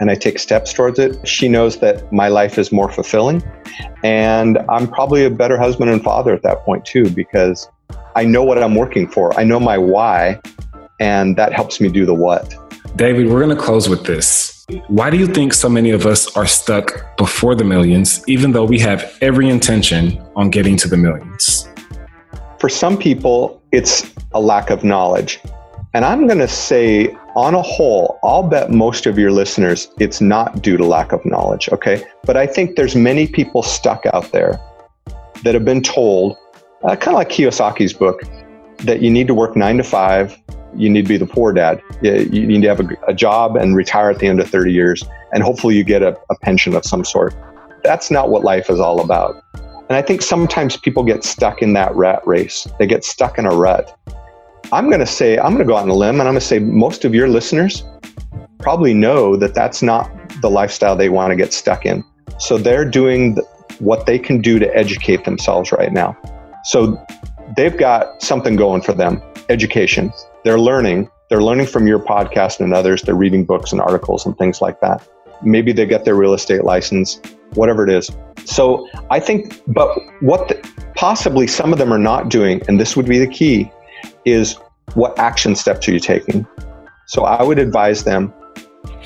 and 0.00 0.10
I 0.10 0.14
take 0.14 0.38
steps 0.38 0.72
towards 0.72 0.98
it, 0.98 1.28
she 1.28 1.46
knows 1.46 1.76
that 1.80 2.10
my 2.10 2.28
life 2.28 2.56
is 2.56 2.72
more 2.72 2.90
fulfilling. 2.90 3.42
And 4.02 4.56
I'm 4.70 4.88
probably 4.88 5.26
a 5.26 5.30
better 5.30 5.58
husband 5.58 5.90
and 5.90 6.02
father 6.02 6.32
at 6.32 6.42
that 6.44 6.64
point 6.64 6.86
too, 6.86 7.10
because 7.10 7.68
I 8.16 8.24
know 8.24 8.42
what 8.44 8.56
I'm 8.62 8.76
working 8.76 9.06
for. 9.06 9.38
I 9.38 9.44
know 9.44 9.60
my 9.60 9.76
why, 9.76 10.40
and 10.98 11.36
that 11.36 11.52
helps 11.52 11.82
me 11.82 11.90
do 11.90 12.06
the 12.06 12.14
what. 12.14 12.54
David, 12.96 13.28
we're 13.28 13.44
going 13.44 13.54
to 13.54 13.62
close 13.62 13.90
with 13.90 14.06
this. 14.06 14.64
Why 14.88 15.10
do 15.10 15.18
you 15.18 15.26
think 15.26 15.52
so 15.52 15.68
many 15.68 15.90
of 15.90 16.06
us 16.06 16.34
are 16.34 16.46
stuck 16.46 17.14
before 17.18 17.54
the 17.54 17.64
millions, 17.64 18.26
even 18.26 18.52
though 18.52 18.64
we 18.64 18.78
have 18.78 19.18
every 19.20 19.50
intention 19.50 20.18
on 20.34 20.48
getting 20.48 20.78
to 20.78 20.88
the 20.88 20.96
millions? 20.96 21.68
For 22.62 22.68
some 22.68 22.96
people, 22.96 23.60
it's 23.72 24.08
a 24.34 24.40
lack 24.40 24.70
of 24.70 24.84
knowledge. 24.84 25.40
And 25.94 26.04
I'm 26.04 26.28
going 26.28 26.38
to 26.38 26.46
say 26.46 27.08
on 27.34 27.56
a 27.56 27.60
whole, 27.60 28.20
I'll 28.22 28.44
bet 28.44 28.70
most 28.70 29.04
of 29.04 29.18
your 29.18 29.32
listeners 29.32 29.88
it's 29.98 30.20
not 30.20 30.62
due 30.62 30.76
to 30.76 30.84
lack 30.84 31.10
of 31.10 31.24
knowledge, 31.24 31.68
okay? 31.72 32.04
But 32.22 32.36
I 32.36 32.46
think 32.46 32.76
there's 32.76 32.94
many 32.94 33.26
people 33.26 33.64
stuck 33.64 34.06
out 34.14 34.30
there 34.30 34.60
that 35.42 35.54
have 35.54 35.64
been 35.64 35.82
told, 35.82 36.36
uh, 36.84 36.94
kind 36.94 37.08
of 37.08 37.14
like 37.14 37.30
Kiyosaki's 37.30 37.92
book, 37.92 38.22
that 38.84 39.02
you 39.02 39.10
need 39.10 39.26
to 39.26 39.34
work 39.34 39.56
nine 39.56 39.78
to 39.78 39.82
five, 39.82 40.38
you 40.76 40.88
need 40.88 41.02
to 41.02 41.08
be 41.08 41.16
the 41.16 41.26
poor 41.26 41.52
dad, 41.52 41.82
you 42.00 42.46
need 42.46 42.62
to 42.62 42.68
have 42.68 42.78
a, 42.78 42.88
a 43.08 43.12
job 43.12 43.56
and 43.56 43.74
retire 43.74 44.08
at 44.08 44.20
the 44.20 44.28
end 44.28 44.38
of 44.38 44.48
30 44.48 44.72
years, 44.72 45.02
and 45.32 45.42
hopefully 45.42 45.76
you 45.76 45.82
get 45.82 46.04
a, 46.04 46.16
a 46.30 46.38
pension 46.42 46.76
of 46.76 46.84
some 46.84 47.04
sort. 47.04 47.34
That's 47.82 48.08
not 48.08 48.30
what 48.30 48.44
life 48.44 48.70
is 48.70 48.78
all 48.78 49.00
about. 49.00 49.42
And 49.92 49.98
I 49.98 50.00
think 50.00 50.22
sometimes 50.22 50.78
people 50.78 51.02
get 51.04 51.22
stuck 51.22 51.60
in 51.60 51.74
that 51.74 51.94
rat 51.94 52.26
race. 52.26 52.66
They 52.78 52.86
get 52.86 53.04
stuck 53.04 53.38
in 53.38 53.44
a 53.44 53.50
rut 53.50 53.94
I'm 54.72 54.88
going 54.88 55.00
to 55.00 55.06
say, 55.06 55.36
I'm 55.36 55.48
going 55.48 55.58
to 55.58 55.64
go 55.66 55.76
out 55.76 55.82
on 55.82 55.90
a 55.90 55.94
limb 55.94 56.18
and 56.18 56.22
I'm 56.22 56.32
going 56.32 56.40
to 56.40 56.46
say 56.46 56.58
most 56.58 57.04
of 57.04 57.14
your 57.14 57.28
listeners 57.28 57.84
probably 58.58 58.94
know 58.94 59.36
that 59.36 59.54
that's 59.54 59.82
not 59.82 60.10
the 60.40 60.48
lifestyle 60.48 60.96
they 60.96 61.10
want 61.10 61.30
to 61.30 61.36
get 61.36 61.52
stuck 61.52 61.84
in. 61.84 62.02
So 62.38 62.56
they're 62.56 62.88
doing 62.88 63.36
what 63.80 64.06
they 64.06 64.18
can 64.18 64.40
do 64.40 64.58
to 64.58 64.74
educate 64.74 65.26
themselves 65.26 65.72
right 65.72 65.92
now. 65.92 66.16
So 66.64 66.98
they've 67.54 67.76
got 67.76 68.22
something 68.22 68.56
going 68.56 68.80
for 68.80 68.94
them 68.94 69.22
education. 69.50 70.10
They're 70.42 70.58
learning. 70.58 71.10
They're 71.28 71.42
learning 71.42 71.66
from 71.66 71.86
your 71.86 71.98
podcast 71.98 72.60
and 72.60 72.72
others. 72.72 73.02
They're 73.02 73.14
reading 73.14 73.44
books 73.44 73.72
and 73.72 73.80
articles 73.82 74.24
and 74.24 74.38
things 74.38 74.62
like 74.62 74.80
that. 74.80 75.06
Maybe 75.42 75.72
they 75.72 75.84
get 75.84 76.06
their 76.06 76.14
real 76.14 76.32
estate 76.32 76.64
license, 76.64 77.20
whatever 77.54 77.84
it 77.84 77.90
is. 77.90 78.10
So 78.44 78.88
I 79.10 79.20
think, 79.20 79.62
but 79.68 79.96
what 80.20 80.48
the, 80.48 80.68
possibly 80.96 81.46
some 81.46 81.72
of 81.72 81.78
them 81.78 81.92
are 81.92 81.98
not 81.98 82.28
doing, 82.28 82.62
and 82.68 82.80
this 82.80 82.96
would 82.96 83.06
be 83.06 83.18
the 83.18 83.26
key, 83.26 83.70
is 84.24 84.56
what 84.94 85.18
action 85.18 85.54
steps 85.54 85.88
are 85.88 85.92
you 85.92 86.00
taking? 86.00 86.46
So 87.06 87.24
I 87.24 87.42
would 87.42 87.58
advise 87.58 88.04
them 88.04 88.32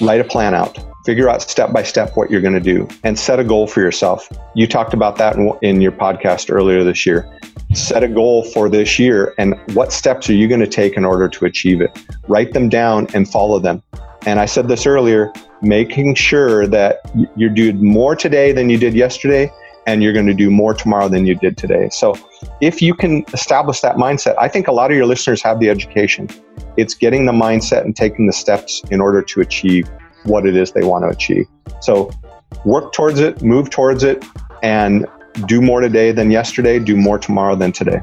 write 0.00 0.20
a 0.20 0.24
plan 0.24 0.54
out, 0.54 0.78
figure 1.04 1.28
out 1.28 1.42
step 1.42 1.72
by 1.72 1.82
step 1.82 2.16
what 2.16 2.30
you're 2.30 2.40
going 2.40 2.54
to 2.54 2.60
do, 2.60 2.88
and 3.04 3.18
set 3.18 3.38
a 3.38 3.44
goal 3.44 3.66
for 3.66 3.80
yourself. 3.80 4.28
You 4.54 4.66
talked 4.66 4.94
about 4.94 5.16
that 5.16 5.36
in, 5.36 5.52
in 5.62 5.80
your 5.80 5.92
podcast 5.92 6.52
earlier 6.52 6.84
this 6.84 7.06
year. 7.06 7.30
Set 7.74 8.02
a 8.02 8.08
goal 8.08 8.44
for 8.44 8.68
this 8.68 8.98
year, 8.98 9.34
and 9.38 9.54
what 9.74 9.92
steps 9.92 10.28
are 10.30 10.34
you 10.34 10.48
going 10.48 10.60
to 10.60 10.66
take 10.66 10.96
in 10.96 11.04
order 11.04 11.28
to 11.28 11.44
achieve 11.44 11.80
it? 11.80 11.90
Write 12.28 12.52
them 12.52 12.68
down 12.68 13.08
and 13.14 13.28
follow 13.28 13.58
them. 13.58 13.82
And 14.26 14.40
I 14.40 14.46
said 14.46 14.68
this 14.68 14.86
earlier 14.86 15.32
making 15.62 16.14
sure 16.14 16.66
that 16.66 17.00
you're 17.36 17.50
doing 17.50 17.82
more 17.84 18.14
today 18.14 18.52
than 18.52 18.70
you 18.70 18.78
did 18.78 18.94
yesterday 18.94 19.50
and 19.86 20.02
you're 20.02 20.12
going 20.12 20.26
to 20.26 20.34
do 20.34 20.50
more 20.50 20.74
tomorrow 20.74 21.08
than 21.08 21.26
you 21.26 21.36
did 21.36 21.56
today. 21.56 21.88
So 21.90 22.14
if 22.60 22.82
you 22.82 22.92
can 22.92 23.24
establish 23.32 23.80
that 23.80 23.96
mindset, 23.96 24.34
I 24.38 24.48
think 24.48 24.66
a 24.66 24.72
lot 24.72 24.90
of 24.90 24.96
your 24.96 25.06
listeners 25.06 25.42
have 25.42 25.60
the 25.60 25.70
education. 25.70 26.28
It's 26.76 26.94
getting 26.94 27.24
the 27.24 27.32
mindset 27.32 27.82
and 27.82 27.94
taking 27.94 28.26
the 28.26 28.32
steps 28.32 28.82
in 28.90 29.00
order 29.00 29.22
to 29.22 29.40
achieve 29.40 29.88
what 30.24 30.44
it 30.44 30.56
is 30.56 30.72
they 30.72 30.82
want 30.82 31.04
to 31.04 31.08
achieve. 31.08 31.46
So 31.80 32.10
work 32.64 32.92
towards 32.92 33.20
it, 33.20 33.42
move 33.42 33.70
towards 33.70 34.02
it, 34.02 34.24
and 34.62 35.06
do 35.46 35.60
more 35.60 35.80
today 35.80 36.10
than 36.10 36.30
yesterday, 36.30 36.78
do 36.80 36.96
more 36.96 37.18
tomorrow 37.18 37.54
than 37.54 37.70
today. 37.70 38.00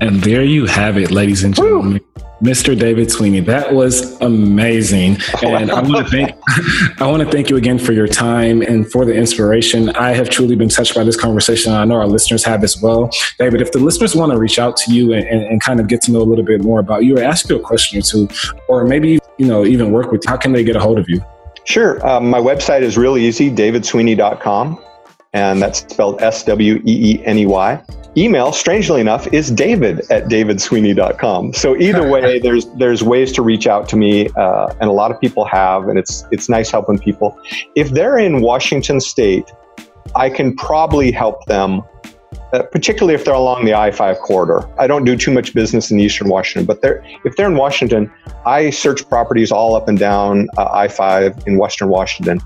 And 0.00 0.22
there 0.22 0.42
you 0.42 0.66
have 0.66 0.96
it, 0.96 1.10
ladies 1.10 1.44
and 1.44 1.54
gentlemen. 1.54 2.00
Woo! 2.16 2.24
Mr. 2.42 2.78
David 2.78 3.10
Sweeney, 3.10 3.40
that 3.40 3.74
was 3.74 4.18
amazing, 4.22 5.18
and 5.42 5.70
I 5.70 5.82
want 5.82 6.06
to 6.06 6.10
thank 6.10 6.30
I 7.00 7.06
want 7.06 7.22
to 7.22 7.30
thank 7.30 7.50
you 7.50 7.56
again 7.56 7.78
for 7.78 7.92
your 7.92 8.06
time 8.06 8.62
and 8.62 8.90
for 8.90 9.04
the 9.04 9.12
inspiration. 9.12 9.90
I 9.90 10.12
have 10.12 10.30
truly 10.30 10.56
been 10.56 10.70
touched 10.70 10.94
by 10.94 11.04
this 11.04 11.18
conversation. 11.20 11.72
I 11.72 11.84
know 11.84 11.96
our 11.96 12.06
listeners 12.06 12.42
have 12.44 12.64
as 12.64 12.80
well. 12.80 13.10
David, 13.38 13.60
if 13.60 13.72
the 13.72 13.78
listeners 13.78 14.16
want 14.16 14.32
to 14.32 14.38
reach 14.38 14.58
out 14.58 14.78
to 14.78 14.92
you 14.94 15.12
and, 15.12 15.26
and, 15.26 15.42
and 15.42 15.60
kind 15.60 15.80
of 15.80 15.88
get 15.88 16.00
to 16.02 16.12
know 16.12 16.20
a 16.20 16.24
little 16.24 16.44
bit 16.44 16.62
more 16.62 16.80
about 16.80 17.04
you, 17.04 17.18
or 17.18 17.22
ask 17.22 17.46
you 17.50 17.56
a 17.56 17.60
question 17.60 17.98
or 17.98 18.02
two, 18.02 18.28
or 18.68 18.84
maybe 18.84 19.18
you 19.36 19.46
know 19.46 19.66
even 19.66 19.92
work 19.92 20.10
with 20.10 20.24
you, 20.24 20.30
how 20.30 20.38
can 20.38 20.52
they 20.52 20.64
get 20.64 20.76
a 20.76 20.80
hold 20.80 20.98
of 20.98 21.10
you? 21.10 21.22
Sure, 21.64 22.04
um, 22.06 22.30
my 22.30 22.40
website 22.40 22.80
is 22.80 22.96
really 22.96 23.26
easy, 23.26 23.50
davidsweeney.com, 23.50 24.82
and 25.32 25.62
that's 25.62 25.80
spelled 25.80 26.20
S 26.22 26.44
W 26.44 26.76
E 26.84 27.14
E 27.14 27.24
N 27.24 27.38
E 27.38 27.46
Y 27.46 27.82
email, 28.16 28.52
strangely 28.52 29.00
enough, 29.00 29.32
is 29.32 29.50
david 29.50 30.00
at 30.10 30.24
davidsweeney.com. 30.24 31.52
So 31.52 31.76
either 31.76 32.08
way, 32.10 32.38
there's 32.38 32.66
there's 32.74 33.02
ways 33.02 33.32
to 33.32 33.42
reach 33.42 33.66
out 33.66 33.88
to 33.90 33.96
me, 33.96 34.28
uh, 34.36 34.74
and 34.80 34.88
a 34.88 34.92
lot 34.92 35.10
of 35.10 35.20
people 35.20 35.44
have, 35.44 35.88
and 35.88 35.98
it's 35.98 36.24
it's 36.30 36.48
nice 36.48 36.70
helping 36.70 36.98
people. 36.98 37.38
If 37.74 37.90
they're 37.90 38.18
in 38.18 38.40
Washington 38.40 39.00
State, 39.00 39.50
I 40.14 40.28
can 40.30 40.56
probably 40.56 41.12
help 41.12 41.44
them, 41.46 41.82
uh, 42.52 42.62
particularly 42.64 43.14
if 43.14 43.24
they're 43.24 43.34
along 43.34 43.64
the 43.64 43.74
I 43.74 43.90
5 43.90 44.18
corridor. 44.18 44.68
I 44.78 44.86
don't 44.86 45.04
do 45.04 45.16
too 45.16 45.30
much 45.30 45.54
business 45.54 45.90
in 45.90 46.00
Eastern 46.00 46.28
Washington, 46.28 46.66
but 46.66 46.82
they're, 46.82 47.04
if 47.24 47.36
they're 47.36 47.46
in 47.46 47.56
Washington, 47.56 48.12
I 48.44 48.70
search 48.70 49.08
properties 49.08 49.52
all 49.52 49.76
up 49.76 49.88
and 49.88 49.98
down 49.98 50.48
uh, 50.58 50.68
I 50.72 50.88
5 50.88 51.46
in 51.46 51.58
Western 51.58 51.88
Washington. 51.88 52.40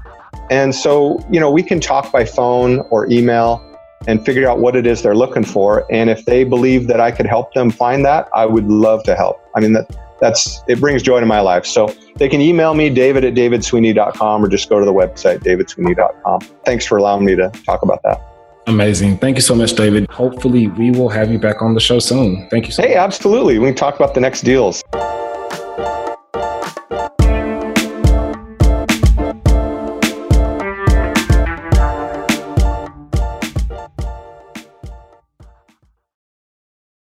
And 0.50 0.74
so, 0.74 1.24
you 1.30 1.40
know, 1.40 1.50
we 1.50 1.62
can 1.62 1.80
talk 1.80 2.12
by 2.12 2.24
phone 2.24 2.80
or 2.90 3.10
email 3.10 3.62
and 4.06 4.24
figure 4.24 4.48
out 4.48 4.58
what 4.58 4.76
it 4.76 4.86
is 4.86 5.02
they're 5.02 5.16
looking 5.16 5.44
for. 5.44 5.86
And 5.90 6.10
if 6.10 6.24
they 6.24 6.44
believe 6.44 6.86
that 6.88 7.00
I 7.00 7.10
could 7.10 7.26
help 7.26 7.54
them 7.54 7.70
find 7.70 8.04
that, 8.04 8.28
I 8.34 8.46
would 8.46 8.66
love 8.66 9.02
to 9.04 9.16
help. 9.16 9.40
I 9.56 9.60
mean, 9.60 9.72
that, 9.72 9.90
that's 10.20 10.62
it 10.68 10.80
brings 10.80 11.02
joy 11.02 11.20
to 11.20 11.26
my 11.26 11.40
life. 11.40 11.64
So 11.64 11.94
they 12.16 12.28
can 12.28 12.40
email 12.40 12.74
me, 12.74 12.90
david 12.90 13.24
at 13.24 13.34
davidsweeney.com, 13.34 14.44
or 14.44 14.48
just 14.48 14.68
go 14.68 14.78
to 14.78 14.84
the 14.84 14.92
website, 14.92 15.38
davidsweeney.com. 15.38 16.40
Thanks 16.64 16.84
for 16.84 16.98
allowing 16.98 17.24
me 17.24 17.34
to 17.36 17.50
talk 17.64 17.82
about 17.82 18.02
that. 18.04 18.20
Amazing. 18.66 19.18
Thank 19.18 19.36
you 19.36 19.42
so 19.42 19.54
much, 19.54 19.74
David. 19.74 20.10
Hopefully, 20.10 20.68
we 20.68 20.90
will 20.90 21.10
have 21.10 21.30
you 21.30 21.38
back 21.38 21.60
on 21.60 21.74
the 21.74 21.80
show 21.80 21.98
soon. 21.98 22.48
Thank 22.48 22.66
you 22.66 22.72
so 22.72 22.82
hey, 22.82 22.90
much. 22.90 22.98
absolutely. 22.98 23.58
We 23.58 23.66
can 23.66 23.74
talk 23.74 23.96
about 23.96 24.14
the 24.14 24.20
next 24.20 24.40
deals. 24.40 24.82